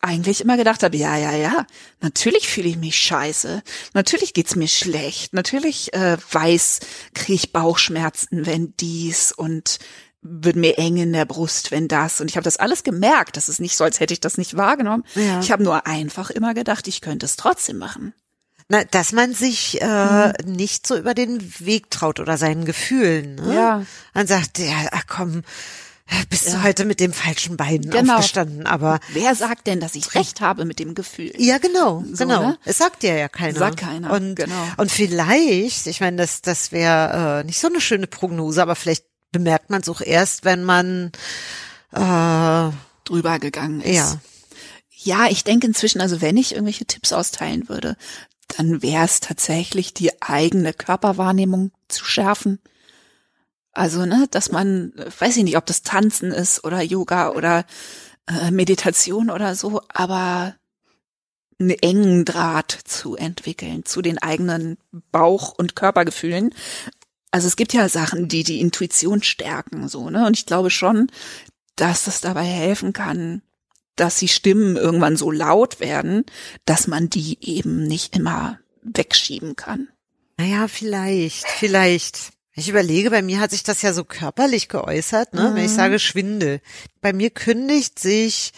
eigentlich 0.00 0.40
immer 0.40 0.56
gedacht 0.56 0.82
habe, 0.82 0.96
ja, 0.96 1.16
ja, 1.16 1.32
ja, 1.32 1.66
natürlich 2.00 2.48
fühle 2.48 2.68
ich 2.68 2.76
mich 2.76 2.96
scheiße, 2.96 3.62
natürlich 3.94 4.32
geht's 4.32 4.54
mir 4.54 4.68
schlecht, 4.68 5.34
natürlich 5.34 5.92
äh, 5.92 6.16
weiß, 6.30 6.80
kriege 7.14 7.34
ich 7.34 7.52
Bauchschmerzen, 7.52 8.46
wenn 8.46 8.74
dies 8.76 9.32
und 9.32 9.78
wird 10.20 10.56
mir 10.56 10.78
eng 10.78 10.96
in 10.96 11.12
der 11.12 11.24
Brust, 11.24 11.70
wenn 11.70 11.88
das. 11.88 12.20
Und 12.20 12.28
ich 12.28 12.36
habe 12.36 12.44
das 12.44 12.56
alles 12.56 12.82
gemerkt. 12.82 13.36
Das 13.36 13.48
ist 13.48 13.60
nicht 13.60 13.76
so, 13.76 13.84
als 13.84 14.00
hätte 14.00 14.12
ich 14.12 14.20
das 14.20 14.36
nicht 14.36 14.56
wahrgenommen. 14.56 15.04
Ja. 15.14 15.40
Ich 15.40 15.52
habe 15.52 15.62
nur 15.62 15.86
einfach 15.86 16.30
immer 16.30 16.54
gedacht, 16.54 16.88
ich 16.88 17.00
könnte 17.00 17.24
es 17.24 17.36
trotzdem 17.36 17.78
machen. 17.78 18.14
Na, 18.68 18.84
dass 18.84 19.12
man 19.12 19.32
sich 19.32 19.80
äh, 19.80 20.28
mhm. 20.28 20.32
nicht 20.44 20.86
so 20.86 20.96
über 20.96 21.14
den 21.14 21.40
Weg 21.60 21.90
traut 21.90 22.20
oder 22.20 22.36
seinen 22.36 22.66
Gefühlen. 22.66 23.36
Ne? 23.36 23.54
Ja. 23.54 23.86
Man 24.12 24.26
sagt, 24.26 24.58
ja, 24.58 24.88
ach 24.92 25.04
komm, 25.06 25.42
bist 26.30 26.48
du 26.48 26.62
heute 26.62 26.84
mit 26.84 27.00
dem 27.00 27.12
falschen 27.12 27.56
Bein 27.56 27.82
genau. 27.82 28.14
aufgestanden, 28.14 28.66
aber 28.66 29.00
wer 29.12 29.34
sagt 29.34 29.66
denn, 29.66 29.80
dass 29.80 29.94
ich 29.94 30.14
recht 30.14 30.40
habe 30.40 30.64
mit 30.64 30.78
dem 30.78 30.94
Gefühl? 30.94 31.32
Ja, 31.36 31.58
genau, 31.58 32.04
so, 32.12 32.24
genau. 32.24 32.48
Ne? 32.48 32.58
Es 32.64 32.78
sagt 32.78 33.02
dir 33.02 33.14
ja 33.14 33.28
keiner. 33.28 33.58
Sagt 33.58 33.78
keiner. 33.78 34.12
Und 34.12 34.34
genau. 34.36 34.54
und 34.76 34.90
vielleicht, 34.90 35.86
ich 35.86 36.00
meine, 36.00 36.16
das 36.16 36.40
das 36.42 36.72
wäre 36.72 37.40
äh, 37.40 37.44
nicht 37.44 37.58
so 37.58 37.68
eine 37.68 37.80
schöne 37.80 38.06
Prognose, 38.06 38.62
aber 38.62 38.74
vielleicht 38.74 39.04
bemerkt 39.32 39.70
man 39.70 39.82
es 39.82 39.88
auch 39.88 40.00
erst, 40.00 40.44
wenn 40.44 40.64
man 40.64 41.12
äh, 41.92 42.70
drüber 43.04 43.38
gegangen 43.38 43.80
ist. 43.80 43.96
Ja. 43.96 44.20
Ja, 45.00 45.26
ich 45.30 45.44
denke 45.44 45.68
inzwischen, 45.68 46.00
also 46.00 46.20
wenn 46.20 46.36
ich 46.36 46.52
irgendwelche 46.52 46.84
Tipps 46.84 47.12
austeilen 47.12 47.68
würde, 47.68 47.96
dann 48.56 48.82
wäre 48.82 49.04
es 49.04 49.20
tatsächlich 49.20 49.94
die 49.94 50.20
eigene 50.20 50.72
Körperwahrnehmung 50.72 51.70
zu 51.86 52.04
schärfen 52.04 52.58
also, 53.78 54.06
ne, 54.06 54.26
dass 54.32 54.50
man, 54.50 54.92
weiß 54.96 55.36
ich 55.36 55.44
nicht, 55.44 55.56
ob 55.56 55.64
das 55.64 55.82
Tanzen 55.82 56.32
ist 56.32 56.64
oder 56.64 56.82
Yoga 56.82 57.30
oder 57.30 57.64
äh, 58.26 58.50
Meditation 58.50 59.30
oder 59.30 59.54
so, 59.54 59.82
aber 59.86 60.56
einen 61.60 61.70
engen 61.70 62.24
Draht 62.24 62.72
zu 62.72 63.14
entwickeln 63.14 63.84
zu 63.84 64.02
den 64.02 64.18
eigenen 64.18 64.78
Bauch- 65.12 65.52
und 65.56 65.76
Körpergefühlen. 65.76 66.52
Also 67.30 67.46
es 67.46 67.54
gibt 67.54 67.72
ja 67.72 67.88
Sachen, 67.88 68.26
die 68.26 68.42
die 68.42 68.60
Intuition 68.60 69.22
stärken, 69.22 69.86
so, 69.86 70.10
ne? 70.10 70.26
Und 70.26 70.36
ich 70.36 70.46
glaube 70.46 70.70
schon, 70.70 71.08
dass 71.76 72.04
das 72.04 72.20
dabei 72.20 72.46
helfen 72.46 72.92
kann, 72.92 73.42
dass 73.94 74.18
die 74.18 74.28
Stimmen 74.28 74.76
irgendwann 74.76 75.16
so 75.16 75.30
laut 75.30 75.78
werden, 75.78 76.24
dass 76.64 76.88
man 76.88 77.10
die 77.10 77.38
eben 77.40 77.84
nicht 77.84 78.16
immer 78.16 78.58
wegschieben 78.82 79.54
kann. 79.54 79.86
Naja, 80.36 80.66
vielleicht, 80.66 81.46
vielleicht. 81.46 82.32
Ich 82.58 82.68
überlege, 82.68 83.10
bei 83.10 83.22
mir 83.22 83.38
hat 83.38 83.52
sich 83.52 83.62
das 83.62 83.82
ja 83.82 83.92
so 83.92 84.04
körperlich 84.04 84.68
geäußert, 84.68 85.32
ne? 85.32 85.50
Mhm. 85.50 85.54
wenn 85.54 85.64
ich 85.64 85.70
mhm. 85.70 85.76
sage 85.76 85.98
Schwindel. 85.98 86.60
Bei 87.00 87.12
mir 87.12 87.30
kündigt 87.30 87.98
sich 88.00 88.52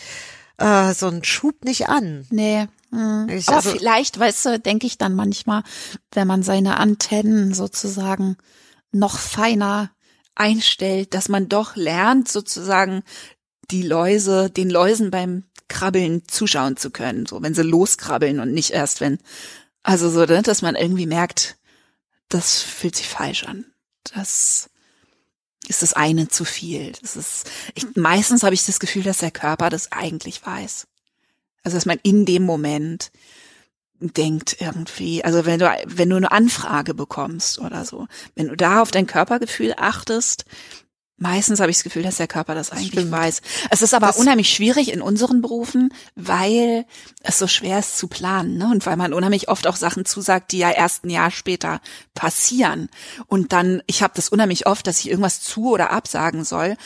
äh, 0.56 0.94
so 0.94 1.08
ein 1.08 1.22
Schub 1.22 1.64
nicht 1.64 1.88
an. 1.88 2.26
Nee. 2.30 2.66
Mhm. 2.90 3.28
Ich, 3.28 3.48
Aber 3.48 3.58
also, 3.58 3.70
vielleicht, 3.70 4.18
weißt 4.18 4.46
du, 4.46 4.58
denke 4.58 4.86
ich 4.86 4.96
dann 4.96 5.14
manchmal, 5.14 5.64
wenn 6.12 6.26
man 6.26 6.42
seine 6.42 6.78
Antennen 6.78 7.52
sozusagen 7.52 8.36
noch 8.90 9.18
feiner 9.18 9.90
einstellt, 10.34 11.12
dass 11.12 11.28
man 11.28 11.48
doch 11.48 11.76
lernt, 11.76 12.26
sozusagen 12.26 13.02
die 13.70 13.82
Läuse, 13.82 14.48
den 14.48 14.70
Läusen 14.70 15.10
beim 15.10 15.44
Krabbeln 15.68 16.22
zuschauen 16.26 16.76
zu 16.76 16.90
können, 16.90 17.26
so 17.26 17.42
wenn 17.42 17.54
sie 17.54 17.62
loskrabbeln 17.62 18.40
und 18.40 18.52
nicht 18.52 18.70
erst 18.70 19.00
wenn, 19.00 19.18
also 19.82 20.08
so, 20.08 20.24
ne, 20.24 20.42
dass 20.42 20.62
man 20.62 20.74
irgendwie 20.74 21.06
merkt, 21.06 21.58
das 22.28 22.62
fühlt 22.62 22.96
sich 22.96 23.06
falsch 23.06 23.44
an 23.44 23.66
das 24.14 24.70
ist 25.68 25.82
das 25.82 25.92
eine 25.92 26.28
zu 26.28 26.44
viel. 26.44 26.92
Das 27.00 27.16
ist, 27.16 27.50
ich, 27.74 27.84
meistens 27.94 28.42
habe 28.42 28.54
ich 28.54 28.64
das 28.64 28.80
Gefühl, 28.80 29.02
dass 29.02 29.18
der 29.18 29.30
Körper 29.30 29.70
das 29.70 29.92
eigentlich 29.92 30.44
weiß. 30.44 30.86
Also, 31.62 31.76
dass 31.76 31.86
man 31.86 32.00
in 32.02 32.24
dem 32.24 32.44
Moment 32.44 33.12
denkt 34.00 34.56
irgendwie, 34.60 35.22
also 35.24 35.44
wenn 35.44 35.58
du, 35.58 35.70
wenn 35.84 36.08
du 36.08 36.16
eine 36.16 36.32
Anfrage 36.32 36.94
bekommst 36.94 37.58
oder 37.58 37.84
so, 37.84 38.08
wenn 38.34 38.48
du 38.48 38.56
da 38.56 38.80
auf 38.80 38.90
dein 38.90 39.06
Körpergefühl 39.06 39.74
achtest, 39.76 40.46
Meistens 41.22 41.60
habe 41.60 41.70
ich 41.70 41.76
das 41.76 41.84
Gefühl, 41.84 42.02
dass 42.02 42.16
der 42.16 42.26
Körper 42.26 42.54
das 42.54 42.72
eigentlich 42.72 42.92
Stimmt. 42.92 43.12
weiß. 43.12 43.42
Es 43.68 43.82
ist 43.82 43.92
aber 43.92 44.06
das 44.06 44.16
unheimlich 44.16 44.48
schwierig 44.48 44.90
in 44.90 45.02
unseren 45.02 45.42
Berufen, 45.42 45.92
weil 46.16 46.86
es 47.22 47.38
so 47.38 47.46
schwer 47.46 47.78
ist 47.78 47.98
zu 47.98 48.08
planen, 48.08 48.56
ne? 48.56 48.70
Und 48.72 48.86
weil 48.86 48.96
man 48.96 49.12
unheimlich 49.12 49.50
oft 49.50 49.66
auch 49.66 49.76
Sachen 49.76 50.06
zusagt, 50.06 50.50
die 50.50 50.58
ja 50.58 50.70
erst 50.70 51.04
ein 51.04 51.10
Jahr 51.10 51.30
später 51.30 51.82
passieren. 52.14 52.88
Und 53.26 53.52
dann, 53.52 53.82
ich 53.86 54.02
habe 54.02 54.14
das 54.16 54.30
unheimlich 54.30 54.66
oft, 54.66 54.86
dass 54.86 55.00
ich 55.00 55.10
irgendwas 55.10 55.42
zu 55.42 55.68
oder 55.70 55.90
absagen 55.90 56.42
soll, 56.42 56.78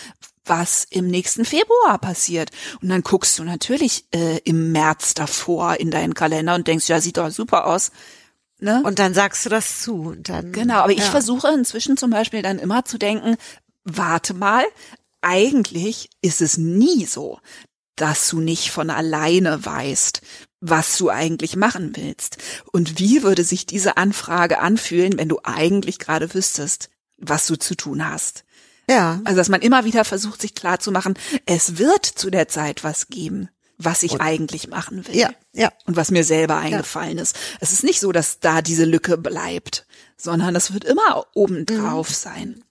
was 0.44 0.84
im 0.90 1.06
nächsten 1.06 1.44
Februar 1.44 1.98
passiert. 1.98 2.50
Und 2.82 2.88
dann 2.88 3.02
guckst 3.02 3.38
du 3.38 3.44
natürlich 3.44 4.04
äh, 4.12 4.38
im 4.38 4.72
März 4.72 5.14
davor 5.14 5.76
in 5.76 5.92
deinen 5.92 6.14
Kalender 6.14 6.56
und 6.56 6.66
denkst, 6.66 6.88
ja, 6.88 7.00
sieht 7.00 7.18
doch 7.18 7.30
super 7.30 7.66
aus. 7.66 7.92
Ne? 8.60 8.82
Und 8.84 8.98
dann 8.98 9.14
sagst 9.14 9.44
du 9.44 9.50
das 9.50 9.82
zu. 9.82 10.14
Dann, 10.18 10.52
genau, 10.52 10.80
aber 10.80 10.92
ja. 10.92 10.98
ich 10.98 11.04
versuche 11.04 11.48
inzwischen 11.48 11.96
zum 11.96 12.10
Beispiel 12.10 12.42
dann 12.42 12.58
immer 12.58 12.84
zu 12.84 12.98
denken, 12.98 13.36
warte 13.84 14.34
mal, 14.34 14.64
eigentlich 15.20 16.10
ist 16.20 16.42
es 16.42 16.58
nie 16.58 17.06
so, 17.06 17.38
dass 17.96 18.28
du 18.28 18.40
nicht 18.40 18.70
von 18.70 18.90
alleine 18.90 19.64
weißt, 19.64 20.20
was 20.60 20.96
du 20.96 21.10
eigentlich 21.10 21.56
machen 21.56 21.92
willst. 21.94 22.38
Und 22.72 22.98
wie 22.98 23.22
würde 23.22 23.44
sich 23.44 23.66
diese 23.66 23.96
Anfrage 23.96 24.58
anfühlen, 24.58 25.18
wenn 25.18 25.28
du 25.28 25.38
eigentlich 25.44 25.98
gerade 25.98 26.32
wüsstest, 26.34 26.90
was 27.18 27.46
du 27.46 27.56
zu 27.56 27.76
tun 27.76 28.08
hast? 28.08 28.44
Ja. 28.88 29.20
Also, 29.24 29.36
dass 29.36 29.48
man 29.48 29.62
immer 29.62 29.84
wieder 29.84 30.04
versucht, 30.04 30.40
sich 30.40 30.54
klarzumachen, 30.54 31.14
es 31.46 31.78
wird 31.78 32.04
zu 32.04 32.30
der 32.30 32.48
Zeit 32.48 32.84
was 32.84 33.08
geben, 33.08 33.48
was 33.78 34.02
ich 34.02 34.12
Und, 34.12 34.20
eigentlich 34.20 34.68
machen 34.68 35.06
will. 35.06 35.16
Ja, 35.16 35.30
ja. 35.52 35.72
Und 35.86 35.96
was 35.96 36.10
mir 36.10 36.24
selber 36.24 36.56
eingefallen 36.56 37.16
ja. 37.16 37.22
ist. 37.22 37.36
Es 37.60 37.72
ist 37.72 37.84
nicht 37.84 38.00
so, 38.00 38.12
dass 38.12 38.40
da 38.40 38.62
diese 38.62 38.84
Lücke 38.84 39.16
bleibt, 39.16 39.86
sondern 40.16 40.54
es 40.56 40.72
wird 40.72 40.84
immer 40.84 41.26
obendrauf 41.34 42.10
mhm. 42.10 42.14
sein. 42.14 42.64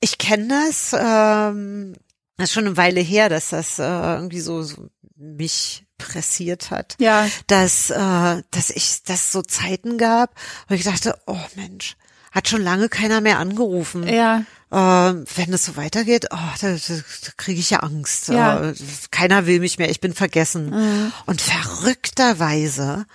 Ich 0.00 0.18
kenne 0.18 0.48
das, 0.48 0.92
ähm, 0.92 1.94
das 2.36 2.50
ist 2.50 2.54
schon 2.54 2.66
eine 2.66 2.76
Weile 2.76 3.00
her, 3.00 3.28
dass 3.28 3.50
das 3.50 3.78
äh, 3.78 3.82
irgendwie 3.82 4.40
so, 4.40 4.62
so 4.62 4.88
mich 5.16 5.86
pressiert 5.98 6.70
hat. 6.70 6.96
Ja. 6.98 7.28
Dass, 7.46 7.90
äh, 7.90 8.42
dass 8.50 8.70
ich, 8.70 9.02
dass 9.04 9.32
so 9.32 9.42
Zeiten 9.42 9.98
gab, 9.98 10.34
wo 10.68 10.74
ich 10.74 10.84
dachte, 10.84 11.18
oh 11.26 11.38
Mensch, 11.54 11.96
hat 12.32 12.48
schon 12.48 12.62
lange 12.62 12.90
keiner 12.90 13.22
mehr 13.22 13.38
angerufen. 13.38 14.06
Ja. 14.06 14.44
Äh, 14.70 15.24
wenn 15.36 15.52
es 15.54 15.64
so 15.64 15.76
weitergeht, 15.76 16.26
oh, 16.30 16.54
da, 16.60 16.72
da, 16.72 16.78
da 16.78 17.30
kriege 17.38 17.60
ich 17.60 17.70
ja 17.70 17.80
Angst. 17.80 18.28
Ja. 18.28 18.70
Äh, 18.70 18.74
keiner 19.10 19.46
will 19.46 19.60
mich 19.60 19.78
mehr, 19.78 19.90
ich 19.90 20.00
bin 20.00 20.12
vergessen. 20.12 20.70
Mhm. 20.70 21.12
Und 21.24 21.40
verrückterweise 21.40 23.06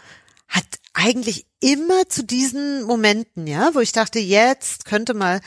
hat 0.48 0.66
eigentlich 0.94 1.46
immer 1.60 2.10
zu 2.10 2.24
diesen 2.24 2.84
Momenten, 2.84 3.46
ja, 3.46 3.70
wo 3.74 3.80
ich 3.80 3.92
dachte, 3.92 4.20
jetzt 4.20 4.86
könnte 4.86 5.14
mal 5.14 5.40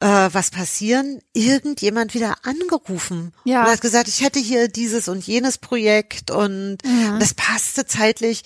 äh, 0.00 0.30
was 0.32 0.50
passieren, 0.50 1.20
irgendjemand 1.32 2.14
wieder 2.14 2.36
angerufen 2.42 3.32
ja. 3.44 3.64
und 3.64 3.70
hat 3.70 3.80
gesagt, 3.80 4.08
ich 4.08 4.22
hätte 4.22 4.38
hier 4.38 4.68
dieses 4.68 5.08
und 5.08 5.26
jenes 5.26 5.58
Projekt 5.58 6.30
und 6.30 6.78
mhm. 6.84 7.18
das 7.20 7.34
passte 7.34 7.86
zeitlich 7.86 8.42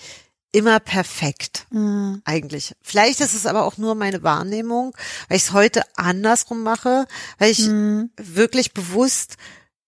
immer 0.51 0.79
perfekt 0.79 1.67
mhm. 1.71 2.21
eigentlich. 2.23 2.75
Vielleicht 2.81 3.19
ist 3.19 3.33
es 3.33 3.45
aber 3.45 3.65
auch 3.65 3.77
nur 3.77 3.95
meine 3.95 4.23
Wahrnehmung, 4.23 4.95
weil 5.27 5.37
ich 5.37 5.43
es 5.43 5.53
heute 5.53 5.83
andersrum 5.95 6.63
mache, 6.63 7.07
weil 7.39 7.51
ich 7.51 7.67
mhm. 7.67 8.09
wirklich 8.17 8.73
bewusst 8.73 9.35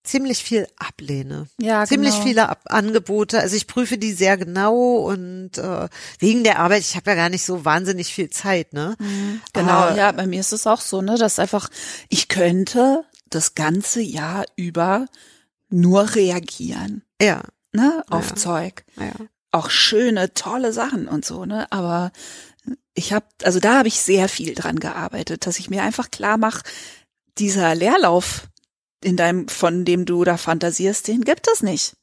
ziemlich 0.08 0.44
viel 0.44 0.68
ablehne. 0.78 1.48
Ja, 1.62 1.86
ziemlich 1.86 2.14
genau. 2.14 2.24
viele 2.24 2.50
Ab 2.50 2.62
Angebote. 2.66 3.40
Also 3.40 3.56
ich 3.56 3.68
prüfe 3.68 3.98
die 3.98 4.14
sehr 4.14 4.38
genau 4.38 4.98
und 5.08 5.58
äh, 5.58 5.88
wegen 6.20 6.44
der 6.44 6.60
Arbeit, 6.60 6.82
ich 6.82 6.96
habe 6.96 7.12
ja 7.12 7.16
gar 7.16 7.30
nicht 7.30 7.46
so 7.46 7.66
wahnsinnig 7.66 8.14
viel 8.14 8.30
Zeit, 8.30 8.74
ne? 8.74 8.96
Mhm, 9.00 9.42
genau, 9.54 9.72
Aber, 9.72 9.96
ja, 9.96 10.12
bei 10.12 10.26
mir 10.26 10.40
ist 10.40 10.54
es 10.54 10.68
auch 10.68 10.82
so, 10.82 11.02
ne, 11.02 11.18
dass 11.18 11.40
einfach 11.40 11.70
ich 12.10 12.28
könnte 12.28 13.04
das 13.30 13.56
ganze 13.56 14.02
Jahr 14.02 14.46
über 14.56 15.08
nur 15.70 16.16
reagieren. 16.16 17.04
Ja. 17.22 17.42
Ne, 17.74 18.04
auf 18.10 18.30
ja. 18.30 18.36
Zeug. 18.36 18.86
Ja. 19.00 19.12
Auch 19.52 19.70
schöne, 19.70 20.34
tolle 20.34 20.74
Sachen 20.74 21.08
und 21.08 21.26
so, 21.26 21.46
ne? 21.46 21.72
Aber 21.72 22.12
ich 22.94 23.14
habe, 23.14 23.26
also 23.44 23.60
da 23.60 23.78
habe 23.78 23.88
ich 23.88 24.00
sehr 24.00 24.28
viel 24.30 24.56
dran 24.56 24.80
gearbeitet, 24.80 25.46
dass 25.46 25.60
ich 25.60 25.70
mir 25.70 25.84
einfach 25.84 26.10
klar 26.10 26.38
mache, 26.38 26.64
dieser 27.38 27.76
Leerlauf, 27.76 28.48
in 29.04 29.18
deinem, 29.18 29.48
von 29.48 29.86
dem 29.86 30.06
du 30.06 30.24
da 30.24 30.38
fantasierst, 30.38 31.08
den 31.08 31.22
gibt 31.22 31.48
es 31.48 31.62
nicht. 31.62 31.96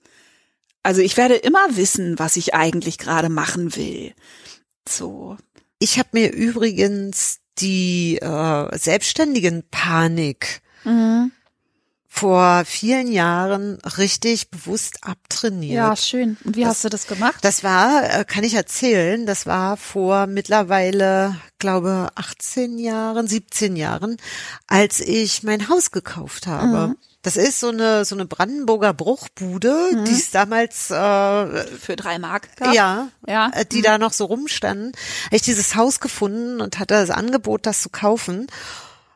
Also 0.83 1.01
ich 1.01 1.16
werde 1.16 1.35
immer 1.35 1.77
wissen, 1.77 2.19
was 2.19 2.37
ich 2.37 2.55
eigentlich 2.55 2.99
gerade 2.99 3.29
machen 3.29 3.75
will. 3.77 4.15
So. 4.89 5.37
Ich 5.79 5.99
habe 5.99 6.11
mir 6.12 6.33
übrigens 6.33 7.39
die 7.59 8.19
äh, 8.19 8.79
selbstständigen 8.79 9.65
Panik 9.71 10.62
mhm 10.85 11.33
vor 12.16 12.62
vielen 12.65 13.11
Jahren 13.11 13.81
richtig 13.99 14.49
bewusst 14.49 14.99
abtrainiert. 15.03 15.74
Ja, 15.74 15.97
schön. 15.97 16.36
Und 16.45 16.55
wie 16.55 16.61
das, 16.61 16.70
hast 16.70 16.85
du 16.85 16.89
das 16.89 17.09
gemacht? 17.09 17.39
Das 17.43 17.65
war, 17.65 18.05
äh, 18.05 18.24
kann 18.24 18.45
ich 18.45 18.55
erzählen, 18.55 19.27
das 19.27 19.47
war 19.47 19.77
vor 19.77 20.28
mittlerweile, 20.28 21.35
glaube 21.59 22.11
18 22.15 22.78
Jahren, 22.78 23.27
17 23.27 23.74
Jahren, 23.74 24.16
als 24.69 25.01
ich 25.01 25.43
mein 25.43 25.69
Haus 25.69 25.91
gekauft 25.91 26.47
habe. 26.47 26.89
Mhm. 26.89 26.97
Das 27.23 27.36
ist 27.36 27.59
so 27.59 27.70
eine 27.70 28.05
so 28.05 28.15
eine 28.15 28.27
Brandenburger 28.27 28.95
Bruchbude, 28.95 29.74
mhm. 29.93 30.05
die 30.05 30.12
es 30.12 30.31
damals 30.31 30.93
äh, 30.93 31.66
für 31.66 31.97
drei 31.97 32.20
Mark 32.20 32.57
gab. 32.59 32.73
Ja, 32.73 33.09
ja. 33.27 33.51
Äh, 33.53 33.66
die 33.66 33.78
mhm. 33.78 33.82
da 33.82 33.99
noch 33.99 34.12
so 34.12 34.27
rumstanden. 34.27 34.93
Habe 35.24 35.36
ich 35.36 35.43
dieses 35.43 35.74
Haus 35.74 35.99
gefunden 35.99 36.61
und 36.61 36.78
hatte 36.78 36.95
das 36.95 37.11
Angebot, 37.11 37.66
das 37.66 37.82
zu 37.82 37.89
kaufen 37.89 38.47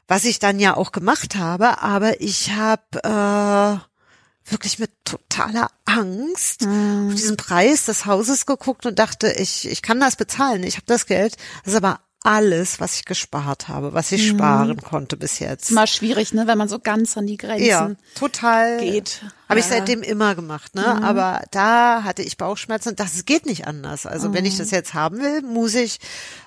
was 0.09 0.25
ich 0.25 0.39
dann 0.39 0.59
ja 0.59 0.77
auch 0.77 0.91
gemacht 0.91 1.37
habe, 1.37 1.83
aber 1.83 2.21
ich 2.21 2.53
habe 2.53 2.83
äh, 3.05 4.51
wirklich 4.51 4.79
mit 4.79 4.91
totaler 5.05 5.71
Angst 5.85 6.63
mhm. 6.63 7.09
auf 7.09 7.15
diesen 7.15 7.37
Preis 7.37 7.85
des 7.85 8.07
Hauses 8.07 8.47
geguckt 8.47 8.87
und 8.87 8.99
dachte, 8.99 9.31
ich, 9.31 9.69
ich 9.69 9.83
kann 9.83 10.01
das 10.01 10.17
bezahlen, 10.17 10.63
ich 10.63 10.77
habe 10.77 10.87
das 10.87 11.07
Geld. 11.07 11.37
Das 11.65 11.75
ist 11.75 11.77
aber 11.77 12.01
alles, 12.25 12.81
was 12.81 12.97
ich 12.97 13.05
gespart 13.05 13.69
habe, 13.69 13.95
was 13.95 14.11
ich 14.11 14.33
mhm. 14.33 14.37
sparen 14.37 14.83
konnte 14.83 15.17
bis 15.17 15.39
jetzt. 15.39 15.71
Ist 15.71 15.75
mal 15.75 15.87
schwierig, 15.87 16.35
ne, 16.35 16.47
wenn 16.47 16.59
man 16.59 16.69
so 16.69 16.79
ganz 16.79 17.17
an 17.17 17.27
die 17.27 17.37
Grenzen 17.37 17.67
ja, 17.67 17.91
total 18.17 18.79
geht. 18.81 19.23
Habe 19.49 19.61
ja. 19.61 19.65
ich 19.65 19.71
seitdem 19.71 20.03
immer 20.03 20.35
gemacht, 20.35 20.75
ne? 20.75 20.83
Mhm. 20.83 21.05
Aber 21.05 21.43
da 21.53 22.03
hatte 22.03 22.23
ich 22.23 22.37
Bauchschmerzen 22.37 22.91
und 22.91 23.01
das 23.01 23.25
geht 23.25 23.47
nicht 23.47 23.67
anders. 23.67 24.05
Also 24.05 24.29
mhm. 24.29 24.35
wenn 24.35 24.47
ich 24.47 24.55
mhm. 24.55 24.59
das 24.59 24.71
jetzt 24.73 24.95
haben 24.95 25.21
will, 25.21 25.43
muss 25.43 25.75
ich 25.75 26.01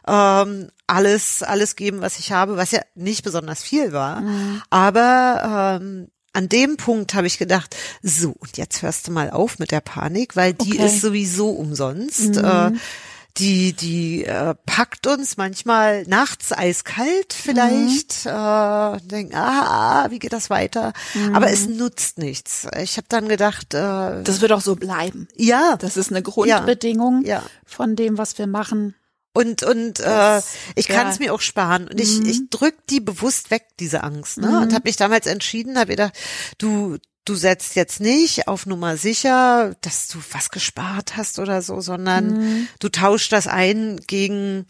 ähm, 0.07 0.69
alles 0.87 1.41
alles 1.41 1.77
geben, 1.77 2.01
was 2.01 2.19
ich 2.19 2.33
habe, 2.33 2.57
was 2.57 2.71
ja 2.71 2.81
nicht 2.95 3.23
besonders 3.23 3.63
viel 3.63 3.93
war. 3.93 4.21
Mhm. 4.21 4.61
Aber 4.69 5.79
ähm, 5.81 6.07
an 6.33 6.49
dem 6.49 6.77
Punkt 6.77 7.13
habe 7.13 7.27
ich 7.27 7.37
gedacht, 7.37 7.75
so, 8.01 8.31
und 8.31 8.57
jetzt 8.57 8.81
hörst 8.81 9.07
du 9.07 9.11
mal 9.11 9.29
auf 9.31 9.59
mit 9.59 9.71
der 9.71 9.81
Panik, 9.81 10.35
weil 10.35 10.53
die 10.53 10.73
okay. 10.73 10.85
ist 10.85 11.01
sowieso 11.01 11.49
umsonst. 11.49 12.35
Mhm. 12.35 12.43
Äh, 12.43 12.71
die, 13.37 13.73
die 13.73 14.25
äh, 14.25 14.55
packt 14.65 15.07
uns 15.07 15.37
manchmal 15.37 16.03
nachts 16.03 16.51
eiskalt 16.51 17.33
vielleicht, 17.33 18.25
mhm. 18.25 18.31
äh, 18.31 19.01
denken, 19.07 19.35
ah, 19.35 20.07
wie 20.09 20.19
geht 20.19 20.33
das 20.33 20.49
weiter? 20.49 20.93
Mhm. 21.13 21.35
Aber 21.35 21.49
es 21.49 21.67
nutzt 21.67 22.17
nichts. 22.17 22.67
Ich 22.81 22.97
habe 22.97 23.07
dann 23.09 23.27
gedacht, 23.27 23.73
äh, 23.73 24.23
das 24.23 24.41
wird 24.41 24.51
auch 24.51 24.61
so 24.61 24.75
bleiben. 24.75 25.27
Ja, 25.35 25.77
das 25.77 25.97
ist 25.97 26.11
eine 26.11 26.21
Grundbedingung 26.21 27.23
ja. 27.25 27.43
von 27.65 27.95
dem, 27.95 28.17
was 28.17 28.37
wir 28.37 28.47
machen. 28.47 28.95
Und 29.33 29.63
und 29.63 30.01
äh, 30.01 30.41
ich 30.75 30.89
kann 30.89 31.07
es 31.07 31.19
mir 31.19 31.33
auch 31.33 31.39
sparen 31.39 31.87
und 31.87 32.01
ich 32.01 32.19
mhm. 32.19 32.25
ich 32.25 32.49
drück 32.49 32.75
die 32.89 32.99
bewusst 32.99 33.49
weg 33.49 33.65
diese 33.79 34.03
Angst 34.03 34.39
ne 34.39 34.59
und 34.59 34.71
mhm. 34.71 34.73
habe 34.73 34.89
mich 34.89 34.97
damals 34.97 35.25
entschieden 35.25 35.77
habe 35.77 35.91
gedacht 35.91 36.11
du 36.57 36.97
du 37.25 37.35
setzt 37.35 37.75
jetzt 37.75 37.99
nicht 37.99 38.47
auf 38.47 38.65
Nummer 38.65 38.97
sicher, 38.97 39.75
dass 39.81 40.07
du 40.07 40.19
was 40.31 40.49
gespart 40.49 41.17
hast 41.17 41.39
oder 41.39 41.61
so, 41.61 41.81
sondern 41.81 42.33
mhm. 42.33 42.67
du 42.79 42.89
tauschst 42.89 43.31
das 43.31 43.47
ein 43.47 43.99
gegen 44.07 44.65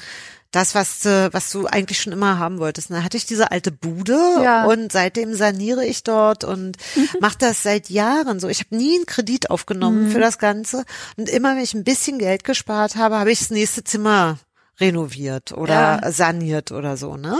das, 0.52 0.76
was 0.76 0.99
du, 0.99 1.30
was 1.32 1.49
du 1.49 1.65
eigentlich 1.65 2.02
schon 2.02 2.11
immer 2.11 2.38
haben 2.38 2.60
wolltest. 2.60 2.91
Da 2.91 3.03
hatte 3.03 3.15
ich 3.15 3.26
diese 3.26 3.52
alte 3.52 3.72
Bude 3.72 4.19
ja. 4.44 4.65
und 4.65 4.91
seitdem 4.91 5.34
saniere 5.34 5.86
ich 5.86 6.03
dort 6.03 6.44
und 6.44 6.78
mhm. 6.95 7.07
mache 7.22 7.38
das 7.40 7.64
seit 7.64 7.90
Jahren 7.90 8.40
so. 8.41 8.49
Ich 8.49 8.60
habe 8.60 8.76
nie 8.76 8.95
einen 8.95 9.06
Kredit 9.06 9.49
aufgenommen 9.49 10.07
mhm. 10.07 10.11
für 10.11 10.19
das 10.19 10.38
Ganze. 10.38 10.84
Und 11.15 11.30
immer, 11.30 11.56
wenn 11.56 11.64
ich 11.64 11.73
ein 11.73 11.86
bisschen 11.86 12.19
Geld 12.19 12.44
gespart 12.44 12.98
habe, 12.98 13.18
habe 13.18 13.32
ich 13.32 13.40
das 13.40 13.49
nächste 13.49 13.86
Zimmer 13.86 14.40
renoviert 14.80 15.53
oder 15.53 15.99
ja. 16.02 16.11
saniert 16.11 16.72
oder 16.72 16.98
so, 16.98 17.15
ne? 17.15 17.38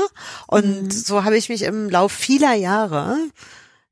Und 0.48 0.84
mhm. 0.84 0.92
so 0.92 1.24
habe 1.26 1.36
ich 1.36 1.50
mich 1.50 1.64
im 1.64 1.90
Lauf 1.90 2.14
vieler 2.14 2.54
Jahre 2.54 3.18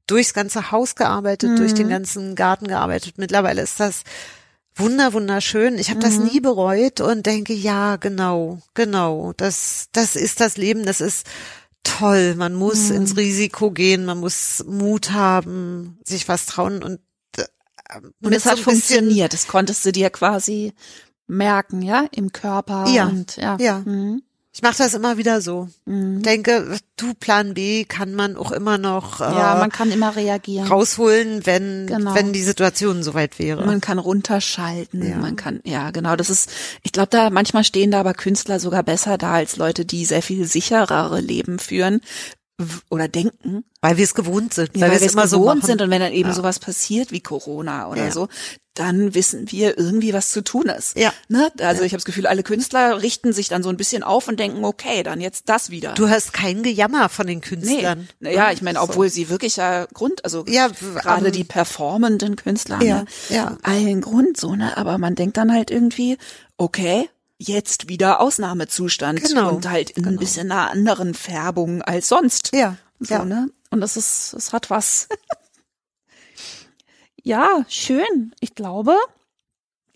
durchs 0.09 0.33
ganze 0.33 0.71
Haus 0.71 0.95
gearbeitet, 0.95 1.51
mhm. 1.51 1.55
durch 1.57 1.73
den 1.73 1.87
mhm. 1.87 1.91
ganzen 1.91 2.35
Garten 2.35 2.67
gearbeitet. 2.67 3.15
Mittlerweile 3.17 3.61
ist 3.61 3.79
das 3.79 4.03
wunder 4.75 5.13
wunderschön. 5.13 5.77
Ich 5.77 5.89
habe 5.89 5.99
mhm. 5.99 6.03
das 6.03 6.17
nie 6.19 6.39
bereut 6.39 7.01
und 7.01 7.25
denke, 7.25 7.53
ja, 7.53 7.97
genau, 7.97 8.59
genau, 8.73 9.33
das 9.35 9.89
das 9.91 10.15
ist 10.15 10.39
das 10.39 10.57
Leben, 10.57 10.85
das 10.85 11.01
ist 11.01 11.27
toll. 11.83 12.35
Man 12.35 12.53
muss 12.53 12.89
Mhm. 12.89 12.95
ins 12.97 13.17
Risiko 13.17 13.71
gehen, 13.71 14.05
man 14.05 14.19
muss 14.19 14.63
Mut 14.67 15.11
haben, 15.11 15.99
sich 16.05 16.27
was 16.27 16.45
trauen 16.45 16.83
und 16.83 16.99
äh, 17.37 17.45
Und 18.21 18.33
es 18.33 18.45
hat 18.45 18.57
so 18.57 18.63
funktioniert. 18.63 19.33
Das 19.33 19.47
konntest 19.47 19.85
du 19.85 19.91
dir 19.91 20.09
quasi 20.09 20.73
merken, 21.27 21.81
ja, 21.81 22.07
im 22.11 22.31
Körper. 22.31 22.87
Ja, 22.87 23.07
Und, 23.07 23.37
ja. 23.37 23.57
ja. 23.59 23.79
Mhm. 23.85 24.23
Ich 24.51 24.63
mache 24.63 24.77
das 24.79 24.95
immer 24.95 25.17
wieder 25.17 25.41
so. 25.41 25.69
Mhm. 25.85 26.23
Denke, 26.23 26.77
du 26.97 27.13
Plan 27.13 27.53
B 27.53 27.85
kann 27.85 28.15
man 28.15 28.35
auch 28.35 28.51
immer 28.51 28.79
noch 28.79 29.21
äh, 29.21 29.23
Ja, 29.25 29.55
man 29.59 29.71
kann 29.71 29.91
immer 29.91 30.15
reagieren. 30.15 30.67
rausholen, 30.67 31.45
wenn 31.45 31.85
Genau. 31.85 32.15
wenn 32.15 32.33
die 32.33 32.41
Situation 32.41 33.03
soweit 33.03 33.37
wäre. 33.37 33.63
Man 33.65 33.79
kann 33.79 33.99
runterschalten, 33.99 35.07
Ja. 35.07 35.17
man 35.17 35.35
kann, 35.35 35.59
ja, 35.65 35.91
genau, 35.91 36.15
das 36.15 36.31
ist, 36.31 36.49
ich 36.81 36.91
glaube, 36.91 37.09
da 37.11 37.29
manchmal 37.29 37.63
stehen 37.63 37.91
da 37.91 37.99
aber 37.99 38.15
Künstler 38.15 38.59
sogar 38.59 38.81
besser 38.81 39.19
da 39.19 39.33
als 39.33 39.55
Leute, 39.55 39.85
die 39.85 40.03
sehr 40.03 40.23
viel 40.23 40.45
sicherere 40.47 41.21
Leben 41.21 41.59
führen 41.59 42.01
oder 42.89 43.07
denken, 43.07 43.63
weil 43.81 43.97
wir 43.97 44.03
es 44.03 44.13
gewohnt 44.13 44.53
sind, 44.53 44.71
weil, 44.75 44.89
weil, 44.91 44.99
wir 44.99 45.05
es 45.07 45.13
immer 45.13 45.27
so 45.27 45.39
gewohnt 45.39 45.59
machen. 45.59 45.67
sind 45.67 45.81
und 45.81 45.89
wenn 45.89 46.01
dann 46.01 46.13
eben 46.13 46.29
Ja. 46.29 46.35
sowas 46.35 46.59
passiert 46.59 47.11
wie 47.11 47.21
Corona 47.21 47.89
oder 47.89 48.05
Ja. 48.05 48.11
so, 48.11 48.27
dann 48.73 49.13
wissen 49.13 49.51
wir 49.51 49.77
irgendwie, 49.77 50.13
was 50.13 50.31
zu 50.31 50.41
tun 50.41 50.67
ist. 50.67 50.97
Ja. 50.97 51.11
Ne? 51.27 51.51
Also 51.59 51.83
ich 51.83 51.91
habe 51.91 51.97
das 51.97 52.05
Gefühl, 52.05 52.27
alle 52.27 52.43
Künstler 52.43 53.01
richten 53.01 53.33
sich 53.33 53.49
dann 53.49 53.61
so 53.61 53.67
ein 53.69 53.75
bisschen 53.75 54.03
auf 54.03 54.27
und 54.29 54.39
denken, 54.39 54.63
okay, 54.63 55.03
dann 55.03 55.19
jetzt 55.19 55.49
das 55.49 55.69
wieder. 55.69 55.93
Du 55.95 56.07
hörst 56.07 56.31
kein 56.31 56.63
Gejammer 56.63 57.09
von 57.09 57.27
den 57.27 57.39
Nee, 57.39 57.45
Künstlern. 57.45 58.07
ja, 58.21 58.51
ich 58.51 58.61
meine, 58.61 58.79
obwohl 58.81 59.09
sie 59.09 59.29
wirklich 59.29 59.57
ja 59.57 59.85
Grund, 59.93 60.23
also 60.23 60.45
Ja, 60.47 60.69
gerade 60.69 61.27
ähm, 61.27 61.31
die 61.33 61.43
performenden 61.43 62.35
Künstler, 62.37 62.81
Ja, 62.81 62.99
ne, 63.01 63.05
ja. 63.29 63.57
allen 63.63 63.99
Grund 64.01 64.37
so, 64.37 64.55
ne, 64.55 64.77
aber 64.77 64.97
man 64.97 65.15
denkt 65.15 65.35
dann 65.37 65.51
halt 65.53 65.71
irgendwie, 65.71 66.17
okay, 66.57 67.09
jetzt 67.39 67.87
wieder 67.87 68.19
Ausnahmezustand 68.19 69.23
Genau, 69.23 69.55
und 69.55 69.67
halt 69.69 69.91
in 69.91 70.03
ein 70.03 70.09
genau. 70.09 70.19
bisschen 70.19 70.51
einer 70.51 70.69
anderen 70.69 71.13
Färbung 71.15 71.81
als 71.81 72.09
sonst. 72.09 72.51
Ja, 72.53 72.77
so, 72.99 73.15
ja. 73.15 73.25
ne, 73.25 73.49
und 73.71 73.81
das 73.81 73.97
ist, 73.97 74.33
es 74.33 74.53
hat 74.53 74.69
was. 74.69 75.07
ja, 77.23 77.65
schön. 77.69 78.33
Ich 78.41 78.55
glaube, 78.55 78.95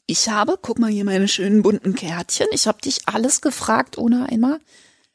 ich 0.07 0.29
habe, 0.29 0.57
guck 0.61 0.79
mal 0.79 0.89
hier 0.89 1.05
meine 1.05 1.27
schönen 1.27 1.61
bunten 1.61 1.95
Kärtchen. 1.95 2.47
Ich 2.51 2.65
habe 2.67 2.81
dich 2.81 3.07
alles 3.07 3.41
gefragt, 3.41 3.97
ohne 3.97 4.29
einmal 4.29 4.59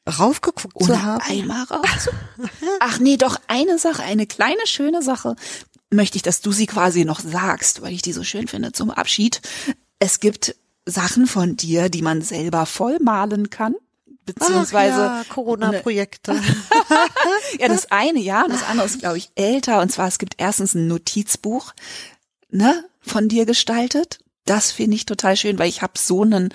raufgeguckt 0.09 0.75
ohne 0.77 0.87
zu 0.87 1.03
haben. 1.03 1.23
einmal 1.27 1.65
raus. 1.65 2.09
Ach 2.81 2.99
nee, 2.99 3.17
doch 3.17 3.39
eine 3.47 3.79
Sache, 3.79 4.03
eine 4.03 4.27
kleine 4.27 4.67
schöne 4.67 5.03
Sache 5.03 5.37
möchte 5.91 6.17
ich, 6.17 6.23
dass 6.23 6.41
du 6.41 6.53
sie 6.53 6.67
quasi 6.67 7.05
noch 7.05 7.21
sagst, 7.21 7.83
weil 7.83 7.93
ich 7.93 8.03
die 8.03 8.13
so 8.13 8.25
schön 8.25 8.49
finde 8.49 8.73
zum 8.73 8.91
Abschied. 8.91 9.41
Es 9.99 10.21
gibt 10.21 10.55
Sachen 10.91 11.27
von 11.27 11.57
dir, 11.57 11.89
die 11.89 12.03
man 12.03 12.23
selber 12.23 12.67
vollmalen 12.67 13.51
kann, 13.51 13.75
beziehungsweise 14.25 15.01
ja, 15.01 15.25
Corona-Projekte. 15.29 16.33
ja, 17.59 17.69
das 17.69 17.91
eine 17.91 18.21
ja, 18.21 18.45
und 18.45 18.53
das 18.53 18.63
andere 18.63 18.87
ist, 18.87 19.01
glaube 19.01 19.19
ich, 19.19 19.31
älter. 19.35 19.81
Und 19.81 19.91
zwar, 19.91 20.09
es 20.09 20.19
gibt 20.19 20.35
erstens 20.39 20.75
ein 20.75 20.87
Notizbuch, 20.87 21.73
ne, 22.51 22.85
von 23.01 23.29
dir 23.29 23.47
gestaltet. 23.47 24.19
Das 24.45 24.73
finde 24.73 24.97
ich 24.97 25.07
total 25.07 25.37
schön, 25.37 25.59
weil 25.59 25.69
ich 25.69 25.83
habe 25.83 25.93
so 25.97 26.23
einen 26.23 26.51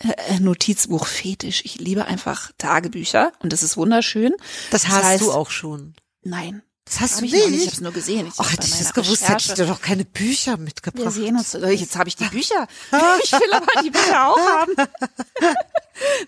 äh, 0.00 0.40
Notizbuch-Fetisch. 0.40 1.62
Ich 1.64 1.78
liebe 1.78 2.06
einfach 2.06 2.50
Tagebücher 2.58 3.32
und 3.40 3.52
das 3.52 3.62
ist 3.62 3.76
wunderschön. 3.76 4.34
Das 4.70 4.88
hast 4.88 5.04
heißt, 5.04 5.22
du 5.22 5.32
auch 5.32 5.50
schon. 5.50 5.94
Nein. 6.22 6.62
Das 6.86 7.00
hast 7.00 7.20
du 7.20 7.24
ich 7.24 7.32
nicht. 7.32 7.44
Ich 7.48 7.60
habe 7.62 7.72
es 7.72 7.80
nur 7.80 7.92
gesehen. 7.92 8.26
Ich 8.28 8.34
Ach, 8.38 8.44
hab 8.46 8.52
hätte 8.52 8.66
ich 8.68 8.78
das 8.78 8.94
gewusst, 8.94 9.28
hätte 9.28 9.38
ich 9.40 9.48
Recherche- 9.50 9.54
dir 9.56 9.66
doch 9.66 9.80
keine 9.82 10.04
Bücher 10.04 10.52
Wir 10.52 10.64
mitgebracht. 10.64 11.12
sehen 11.12 11.36
uns. 11.36 11.52
Jetzt 11.52 11.96
habe 11.96 12.08
ich 12.08 12.14
die 12.16 12.24
Bücher. 12.26 12.66
Ich 13.24 13.32
will 13.32 13.52
aber 13.52 13.82
die 13.82 13.90
Bücher 13.90 14.28
auch 14.28 14.38
haben. 14.38 14.72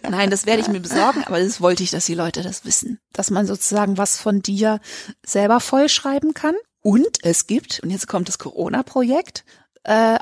Nein, 0.11 0.31
das 0.31 0.47
werde 0.47 0.61
ich 0.63 0.69
mir 0.69 0.81
besorgen, 0.81 1.23
aber 1.25 1.39
das 1.41 1.61
wollte 1.61 1.83
ich, 1.83 1.91
dass 1.91 2.07
die 2.07 2.15
Leute 2.15 2.43
das 2.43 2.65
wissen. 2.65 2.99
Dass 3.13 3.31
man 3.31 3.47
sozusagen 3.47 3.99
was 3.99 4.17
von 4.19 4.43
dir 4.43 4.81
selber 5.25 5.61
vollschreiben 5.61 6.35
kann. 6.35 6.55
Und 6.81 7.19
es 7.23 7.47
gibt, 7.47 7.81
und 7.81 7.91
jetzt 7.91 8.09
kommt 8.09 8.29
das 8.29 8.39
Corona-Projekt, 8.39 9.45
äh, 9.85 10.19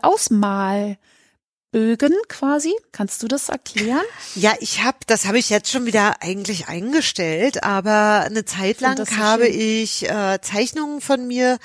Ausmalbögen 1.76 2.14
quasi. 2.28 2.74
Kannst 2.92 3.22
du 3.22 3.28
das 3.28 3.48
erklären? 3.48 4.02
Ja, 4.34 4.54
ich 4.60 4.82
habe, 4.82 4.98
das 5.06 5.26
habe 5.26 5.38
ich 5.38 5.50
jetzt 5.50 5.70
schon 5.70 5.86
wieder 5.86 6.22
eigentlich 6.22 6.68
eingestellt, 6.68 7.62
aber 7.62 8.24
eine 8.24 8.44
Zeit 8.44 8.80
lang 8.80 8.96
so 8.96 9.16
habe 9.16 9.44
schön. 9.44 9.60
ich 9.60 10.08
äh, 10.08 10.40
Zeichnungen 10.40 11.00
von 11.00 11.26
mir, 11.26 11.58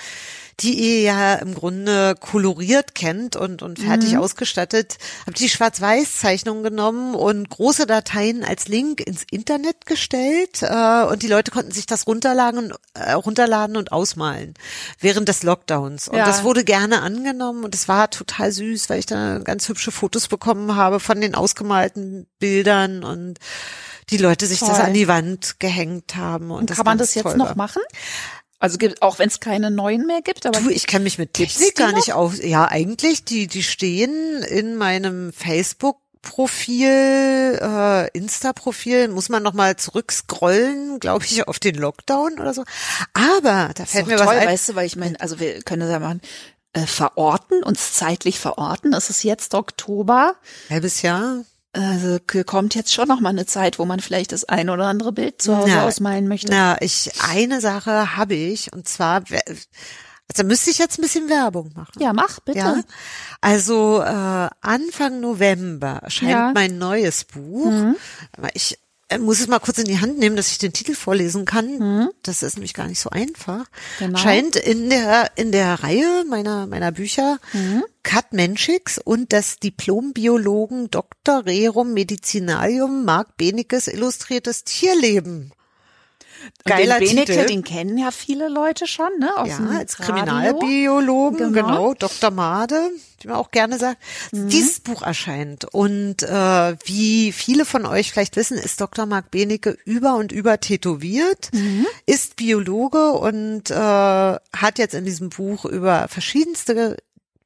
die 0.62 0.74
ihr 0.74 1.02
ja 1.02 1.34
im 1.36 1.54
Grunde 1.54 2.16
koloriert 2.20 2.94
kennt 2.96 3.36
und, 3.36 3.62
und 3.62 3.80
fertig 3.80 4.14
Mhm. 4.14 4.20
ausgestattet, 4.20 4.98
habe 5.22 5.34
die 5.34 5.50
Schwarz-Weiß-Zeichnungen 5.50 6.64
genommen 6.64 7.16
und 7.16 7.50
große 7.50 7.86
Dateien 7.88 8.44
als 8.44 8.68
Link 8.68 9.02
ins 9.02 9.24
Internet 9.32 9.86
gestellt 9.86 10.62
äh, 10.62 11.04
und 11.04 11.24
die 11.24 11.28
Leute 11.28 11.52
konnten 11.52 11.72
sich 11.72 11.86
das 11.86 12.08
runterladen, 12.08 12.74
äh, 12.94 13.14
runterladen 13.14 13.78
und 13.78 13.92
ausmalen 13.92 14.54
während 15.00 15.28
des 15.28 15.44
Lockdowns. 15.44 16.08
Und 16.08 16.18
Ja. 16.18 16.26
das 16.26 16.44
wurde 16.44 16.64
gerne 16.64 17.02
angenommen 17.02 17.64
und 17.64 17.74
es 17.76 17.88
war 17.88 18.10
total 18.10 18.52
süß, 18.52 18.90
weil 18.90 19.00
ich 19.00 19.06
da 19.06 19.40
ganz 19.40 19.68
hübsche 19.68 19.92
Fotos 19.92 20.28
bekommen 20.28 20.76
habe 20.76 21.00
von 21.00 21.20
den 21.22 21.36
ausgemalten 21.36 22.28
Bildern 22.40 23.04
und 23.04 23.40
die 24.10 24.18
Leute 24.18 24.46
sich 24.46 24.60
das 24.60 24.70
Toll. 24.70 24.82
an 24.82 24.94
die 24.94 25.08
Wand 25.08 25.60
gehängt 25.60 26.16
haben. 26.18 26.52
Und, 26.52 26.60
Und 26.62 26.70
das 26.70 26.78
kann 26.78 26.86
man 26.86 26.98
das 26.98 27.14
jetzt 27.14 27.24
toll 27.24 27.38
noch 27.38 27.50
war. 27.50 27.56
machen? 27.58 27.82
Also 28.62 28.78
gibt, 28.78 29.02
auch 29.02 29.20
wenn 29.20 29.28
es 29.28 29.40
keine 29.40 29.72
neuen 29.72 30.06
mehr 30.06 30.22
gibt, 30.22 30.46
aber 30.46 30.60
Du, 30.60 30.70
ich 30.70 30.86
kenne 30.88 31.04
mich 31.04 31.18
mit 31.18 31.34
Technik 31.34 31.76
gar 31.76 31.92
nicht 31.92 32.14
aus. 32.14 32.38
Ja, 32.42 32.66
eigentlich, 32.68 33.26
die, 33.26 33.48
die 33.48 33.64
stehen 33.64 34.44
in 34.44 34.76
meinem 34.78 35.34
Facebook. 35.34 35.98
Profil, 36.24 37.58
äh, 37.60 38.08
Insta-Profil, 38.16 39.08
muss 39.08 39.30
man 39.30 39.42
nochmal 39.42 39.76
zurückscrollen, 39.78 41.00
glaube 41.00 41.26
ich, 41.26 41.48
auf 41.48 41.58
den 41.58 41.74
Lockdown 41.74 42.40
oder 42.40 42.54
so. 42.54 42.64
Aber 43.14 43.72
da 43.74 43.86
fällt 43.88 44.06
mir 44.06 44.18
toll, 44.18 44.28
was 44.28 44.38
ein. 44.38 44.48
weißt 44.48 44.70
du, 44.70 44.76
weil 44.76 44.86
ich 44.86 44.96
meine, 44.96 45.20
also 45.20 45.40
wir 45.40 45.64
können 45.64 45.80
das 45.82 45.90
ja 45.90 45.98
mal 46.00 46.20
äh, 46.74 46.86
verorten, 46.86 47.64
uns 47.64 47.94
zeitlich 47.94 48.40
verorten. 48.40 48.94
Es 48.94 49.10
ist 49.10 49.24
jetzt 49.24 49.56
Oktober. 49.56 50.36
Halbes 50.70 51.02
Jahr. 51.02 51.44
Also 51.74 52.18
kommt 52.46 52.76
jetzt 52.76 52.94
schon 52.94 53.08
noch 53.08 53.22
mal 53.22 53.30
eine 53.30 53.46
Zeit, 53.46 53.80
wo 53.80 53.86
man 53.86 54.02
vielleicht 54.02 54.34
das 54.34 54.44
ein 54.44 54.70
oder 54.70 54.86
andere 54.88 55.14
Bild 55.14 55.42
zu 55.42 55.56
Hause 55.56 55.72
Na, 55.74 55.86
ausmalen 55.86 56.28
möchte. 56.28 56.52
Na, 56.52 56.82
ich, 56.82 57.12
eine 57.30 57.62
Sache 57.62 58.18
habe 58.18 58.34
ich, 58.36 58.74
und 58.74 58.90
zwar, 58.90 59.24
also 60.28 60.44
müsste 60.44 60.70
ich 60.70 60.80
jetzt 60.80 61.00
ein 61.00 61.02
bisschen 61.02 61.30
Werbung 61.30 61.72
machen. 61.74 61.94
Ja, 62.02 62.12
mach 62.12 62.42
bitte. 62.42 62.60
Ja, 62.60 62.82
also 63.40 64.02
äh, 64.02 64.50
Anfang 64.62 65.22
November 65.22 66.00
erscheint 66.04 66.32
Ja. 66.32 66.52
mein 66.54 66.78
neues 66.78 67.24
Buch. 67.24 67.72
Mhm. 67.72 67.96
Ich 68.54 68.78
muss 69.20 69.40
es 69.40 69.48
mal 69.48 69.60
kurz 69.60 69.78
in 69.78 69.86
die 69.86 70.00
Hand 70.00 70.18
nehmen, 70.18 70.36
dass 70.36 70.52
ich 70.52 70.58
den 70.58 70.74
Titel 70.74 70.96
vorlesen 70.96 71.46
kann. 71.46 71.78
Mhm. 71.78 72.10
Das 72.24 72.44
ist 72.44 72.56
nämlich 72.56 72.74
gar 72.74 72.88
nicht 72.88 73.00
so 73.00 73.10
einfach. 73.10 73.66
Genau. 74.00 74.18
Scheint 74.18 74.56
in 74.56 74.90
der 74.90 75.32
in 75.36 75.52
der 75.52 75.84
Reihe 75.84 76.24
meiner 76.30 76.68
meiner 76.68 76.92
Bücher 76.92 77.40
Mhm. 77.54 77.84
Kat 78.04 78.34
Menschicks 78.34 78.98
und 78.98 79.32
des 79.32 79.58
Diplombiologen 79.58 80.90
Dr. 80.90 81.46
Rerum 81.46 81.94
Medicinalium 81.94 83.06
Mark 83.06 83.38
Benekes 83.38 83.88
illustriertes 83.88 84.64
Tierleben. 84.64 85.52
Geiler 86.66 87.00
den 87.00 87.10
Benecke, 87.10 87.34
Titel. 87.34 87.46
den 87.48 87.64
kennen 87.64 87.98
ja 87.98 88.12
viele 88.12 88.48
Leute 88.50 88.88
schon, 88.88 89.10
ne? 89.20 89.36
Aus 89.38 89.50
Ja, 89.50 89.60
als 89.78 90.00
Radio. 90.00 90.14
Kriminalbiologen, 90.16 91.54
Genau. 91.54 91.68
genau. 91.68 91.94
Dr. 91.94 92.32
Made, 92.32 92.80
die 93.22 93.28
man 93.28 93.38
auch 93.38 93.52
gerne 93.52 93.78
sagt. 93.78 93.98
Mhm. 94.32 94.50
Dieses 94.50 94.80
Buch 94.80 95.02
erscheint. 95.04 95.66
Und 95.66 96.24
äh, 96.24 96.76
wie 96.86 97.32
viele 97.32 97.66
von 97.66 97.86
euch 97.86 98.12
vielleicht 98.12 98.36
wissen, 98.36 98.58
ist 98.58 98.80
Dr. 98.82 99.06
Marc 99.06 99.32
Benecke 99.32 99.78
über 99.86 100.16
und 100.16 100.32
über 100.32 100.60
tätowiert, 100.60 101.50
Mhm. 101.54 101.86
ist 102.06 102.36
Biologe 102.36 103.12
und 103.14 103.70
äh, 103.72 103.76
hat 103.76 104.78
jetzt 104.78 104.94
in 104.96 105.06
diesem 105.06 105.30
Buch 105.30 105.66
über 105.66 106.08
verschiedenste 106.08 106.98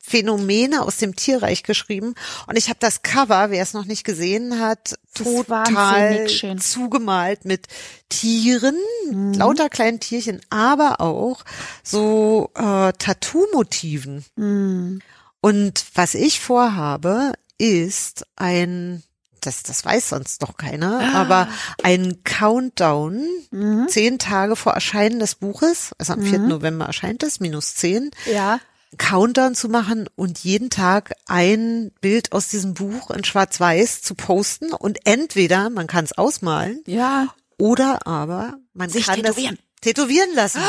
Phänomene 0.07 0.83
aus 0.83 0.97
dem 0.97 1.15
Tierreich 1.15 1.63
geschrieben. 1.63 2.13
Und 2.47 2.57
ich 2.57 2.69
habe 2.69 2.77
das 2.79 3.01
Cover, 3.01 3.49
wer 3.49 3.63
es 3.63 3.73
noch 3.73 3.85
nicht 3.85 4.03
gesehen 4.03 4.59
hat, 4.59 4.95
total 5.15 6.27
zugemalt 6.59 7.45
mit 7.45 7.67
Tieren, 8.09 8.75
Mhm. 9.09 9.33
lauter 9.33 9.69
kleinen 9.69 9.99
Tierchen, 9.99 10.41
aber 10.49 11.01
auch 11.01 11.43
so 11.83 12.51
äh, 12.55 12.91
Tattoo-Motiven. 12.93 14.25
Mhm. 14.35 15.01
Und 15.41 15.85
was 15.95 16.13
ich 16.15 16.39
vorhabe, 16.39 17.33
ist 17.57 18.25
ein, 18.35 19.03
das, 19.41 19.63
das 19.63 19.85
weiß 19.85 20.09
sonst 20.09 20.41
noch 20.41 20.57
keiner, 20.57 20.99
Ah. 21.01 21.21
aber 21.21 21.47
ein 21.83 22.23
Countdown, 22.23 23.25
Mhm. 23.51 23.87
zehn 23.89 24.19
Tage 24.19 24.55
vor 24.55 24.73
Erscheinen 24.73 25.19
des 25.19 25.35
Buches, 25.35 25.91
also 25.97 26.13
am 26.13 26.21
4. 26.21 26.39
November 26.39 26.85
erscheint 26.85 27.23
es, 27.23 27.39
minus 27.39 27.75
zehn, 27.75 28.11
Ja. 28.31 28.59
Countdown 28.97 29.55
zu 29.55 29.69
machen 29.69 30.09
und 30.15 30.39
jeden 30.39 30.69
Tag 30.69 31.13
ein 31.27 31.91
Bild 32.01 32.31
aus 32.31 32.47
diesem 32.47 32.73
Buch 32.73 33.09
in 33.11 33.23
Schwarz-Weiß 33.23 34.01
zu 34.01 34.15
posten 34.15 34.71
und 34.73 34.99
entweder 35.05 35.69
man 35.69 35.87
kann 35.87 36.05
es 36.05 36.17
ausmalen 36.17 36.81
Ja. 36.85 37.27
oder 37.57 38.05
aber 38.07 38.55
man 38.73 38.89
Sich 38.89 39.05
kann 39.05 39.15
tätowieren. 39.21 39.55
das 39.57 39.65
tätowieren 39.81 40.33
lassen. 40.33 40.61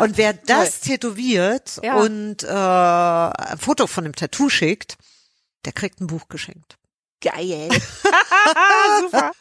Und 0.00 0.16
wer 0.16 0.32
das 0.32 0.80
tätowiert 0.80 1.80
Ja. 1.82 1.96
und 1.96 2.42
äh, 2.44 2.46
ein 2.48 3.58
Foto 3.58 3.86
von 3.86 4.04
dem 4.04 4.14
Tattoo 4.14 4.48
schickt, 4.48 4.96
der 5.64 5.72
kriegt 5.72 6.00
ein 6.00 6.06
Buch 6.06 6.28
geschenkt. 6.28 6.76
Geil. 7.20 7.68
Super. 9.00 9.32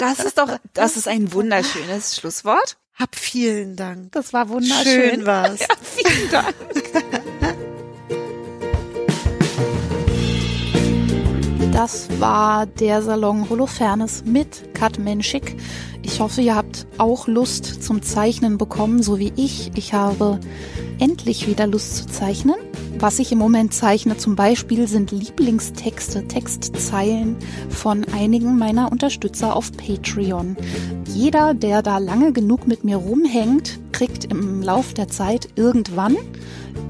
Das 0.00 0.20
ist 0.20 0.38
doch, 0.38 0.58
Das 0.72 0.96
ist 0.96 1.08
ein 1.08 1.32
wunderschönes 1.32 2.16
Schlusswort. 2.16 2.76
Hab 2.94 3.14
vielen 3.16 3.76
Dank. 3.76 4.12
Das 4.12 4.32
war 4.32 4.48
wunderschön. 4.48 4.84
Schön 5.10 5.26
war's. 5.26 5.60
Ja, 5.68 5.76
vielen 5.82 6.30
Dank. 6.30 6.54
Das 11.78 12.08
war 12.18 12.66
der 12.66 13.02
Salon 13.02 13.48
Holofernes 13.48 14.24
mit 14.24 14.74
Kat 14.74 14.98
Menschik. 14.98 15.54
Ich 16.02 16.18
hoffe, 16.18 16.40
ihr 16.40 16.56
habt 16.56 16.88
auch 16.98 17.28
Lust 17.28 17.84
zum 17.84 18.02
Zeichnen 18.02 18.58
bekommen, 18.58 19.00
so 19.00 19.20
wie 19.20 19.32
ich. 19.36 19.70
Ich 19.76 19.94
habe 19.94 20.40
endlich 20.98 21.46
wieder 21.46 21.68
Lust 21.68 21.96
zu 21.96 22.06
zeichnen. 22.08 22.56
Was 22.98 23.20
ich 23.20 23.30
im 23.30 23.38
Moment 23.38 23.74
zeichne 23.74 24.16
zum 24.16 24.34
Beispiel 24.34 24.88
sind 24.88 25.12
Lieblingstexte, 25.12 26.26
Textzeilen 26.26 27.36
von 27.68 28.04
einigen 28.12 28.58
meiner 28.58 28.90
Unterstützer 28.90 29.54
auf 29.54 29.70
Patreon. 29.70 30.56
Jeder, 31.06 31.54
der 31.54 31.82
da 31.82 31.98
lange 31.98 32.32
genug 32.32 32.66
mit 32.66 32.82
mir 32.82 32.96
rumhängt, 32.96 33.78
kriegt 33.92 34.24
im 34.24 34.62
Lauf 34.62 34.94
der 34.94 35.06
Zeit 35.06 35.50
irgendwann, 35.54 36.16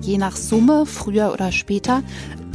je 0.01 0.17
nach 0.17 0.37
Summe, 0.37 0.87
früher 0.87 1.31
oder 1.35 1.53
später, 1.53 2.03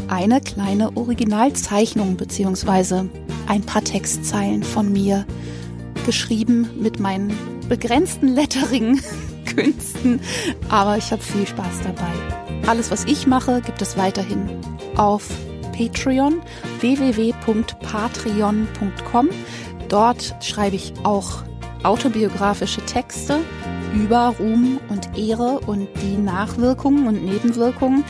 eine 0.07 0.41
kleine 0.41 0.95
Originalzeichnung 0.95 2.17
beziehungsweise 2.17 3.09
ein 3.47 3.61
paar 3.61 3.83
Textzeilen 3.83 4.63
von 4.63 4.91
mir 4.91 5.25
geschrieben 6.05 6.69
mit 6.79 6.99
meinen 6.99 7.31
begrenzten 7.69 8.27
Lettering-Künsten, 8.27 10.19
aber 10.69 10.97
ich 10.97 11.11
habe 11.11 11.21
viel 11.21 11.47
Spaß 11.47 11.81
dabei. 11.83 12.11
Alles, 12.67 12.91
was 12.91 13.05
ich 13.05 13.25
mache, 13.27 13.61
gibt 13.61 13.81
es 13.81 13.95
weiterhin 13.97 14.49
auf 14.95 15.29
Patreon, 15.75 16.41
www.patreon.com. 16.79 19.29
Dort 19.89 20.35
schreibe 20.41 20.75
ich 20.75 20.93
auch 21.03 21.43
autobiografische 21.83 22.85
Texte 22.85 23.39
über 23.93 24.35
Ruhm 24.39 24.79
und 24.89 25.17
Ehre 25.17 25.59
und 25.65 25.87
die 26.01 26.17
Nachwirkungen 26.17 27.07
und 27.07 27.25
Nebenwirkungen. 27.25 28.03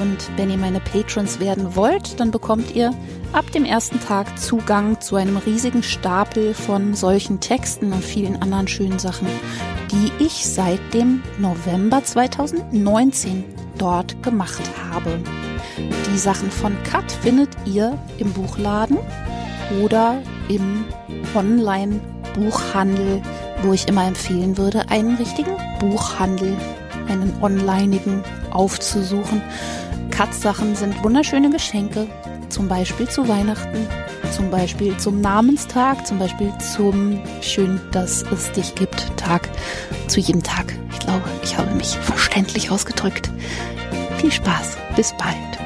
Und 0.00 0.18
wenn 0.36 0.50
ihr 0.50 0.56
meine 0.56 0.80
Patrons 0.80 1.38
werden 1.38 1.76
wollt, 1.76 2.18
dann 2.18 2.30
bekommt 2.30 2.74
ihr 2.74 2.94
ab 3.32 3.50
dem 3.52 3.64
ersten 3.64 4.00
Tag 4.00 4.38
Zugang 4.38 5.00
zu 5.00 5.16
einem 5.16 5.36
riesigen 5.36 5.82
Stapel 5.82 6.54
von 6.54 6.94
solchen 6.94 7.40
Texten 7.40 7.92
und 7.92 8.02
vielen 8.02 8.40
anderen 8.40 8.68
schönen 8.68 8.98
Sachen, 8.98 9.28
die 9.90 10.10
ich 10.24 10.46
seit 10.46 10.80
dem 10.94 11.22
November 11.38 12.02
2019 12.02 13.44
dort 13.76 14.22
gemacht 14.22 14.62
habe. 14.90 15.20
Die 16.10 16.18
Sachen 16.18 16.50
von 16.50 16.74
Kat 16.84 17.10
findet 17.10 17.50
ihr 17.66 17.98
im 18.18 18.32
Buchladen 18.32 18.98
oder 19.82 20.22
im 20.48 20.84
Online-Buchhandel, 21.34 23.22
wo 23.62 23.72
ich 23.72 23.88
immer 23.88 24.06
empfehlen 24.06 24.56
würde, 24.56 24.88
einen 24.88 25.16
richtigen 25.16 25.56
Buchhandel, 25.80 26.56
einen 27.08 27.32
onlineigen 27.42 28.22
aufzusuchen. 28.54 29.42
Kat-Sachen 30.10 30.76
sind 30.76 31.02
wunderschöne 31.02 31.50
Geschenke, 31.50 32.06
zum 32.48 32.68
Beispiel 32.68 33.08
zu 33.08 33.26
Weihnachten, 33.28 33.86
zum 34.30 34.50
Beispiel 34.50 34.96
zum 34.98 35.20
Namenstag, 35.20 36.06
zum 36.06 36.18
Beispiel 36.18 36.52
zum 36.58 37.18
Schön, 37.40 37.80
dass 37.92 38.22
es 38.30 38.52
dich 38.52 38.74
gibt 38.74 39.16
Tag, 39.16 39.48
zu 40.08 40.20
jedem 40.20 40.42
Tag. 40.42 40.74
Ich 40.92 40.98
glaube, 41.00 41.24
ich 41.42 41.56
habe 41.56 41.70
mich 41.74 41.96
verständlich 41.98 42.70
ausgedrückt. 42.70 43.30
Viel 44.18 44.32
Spaß, 44.32 44.76
bis 44.96 45.12
bald. 45.16 45.61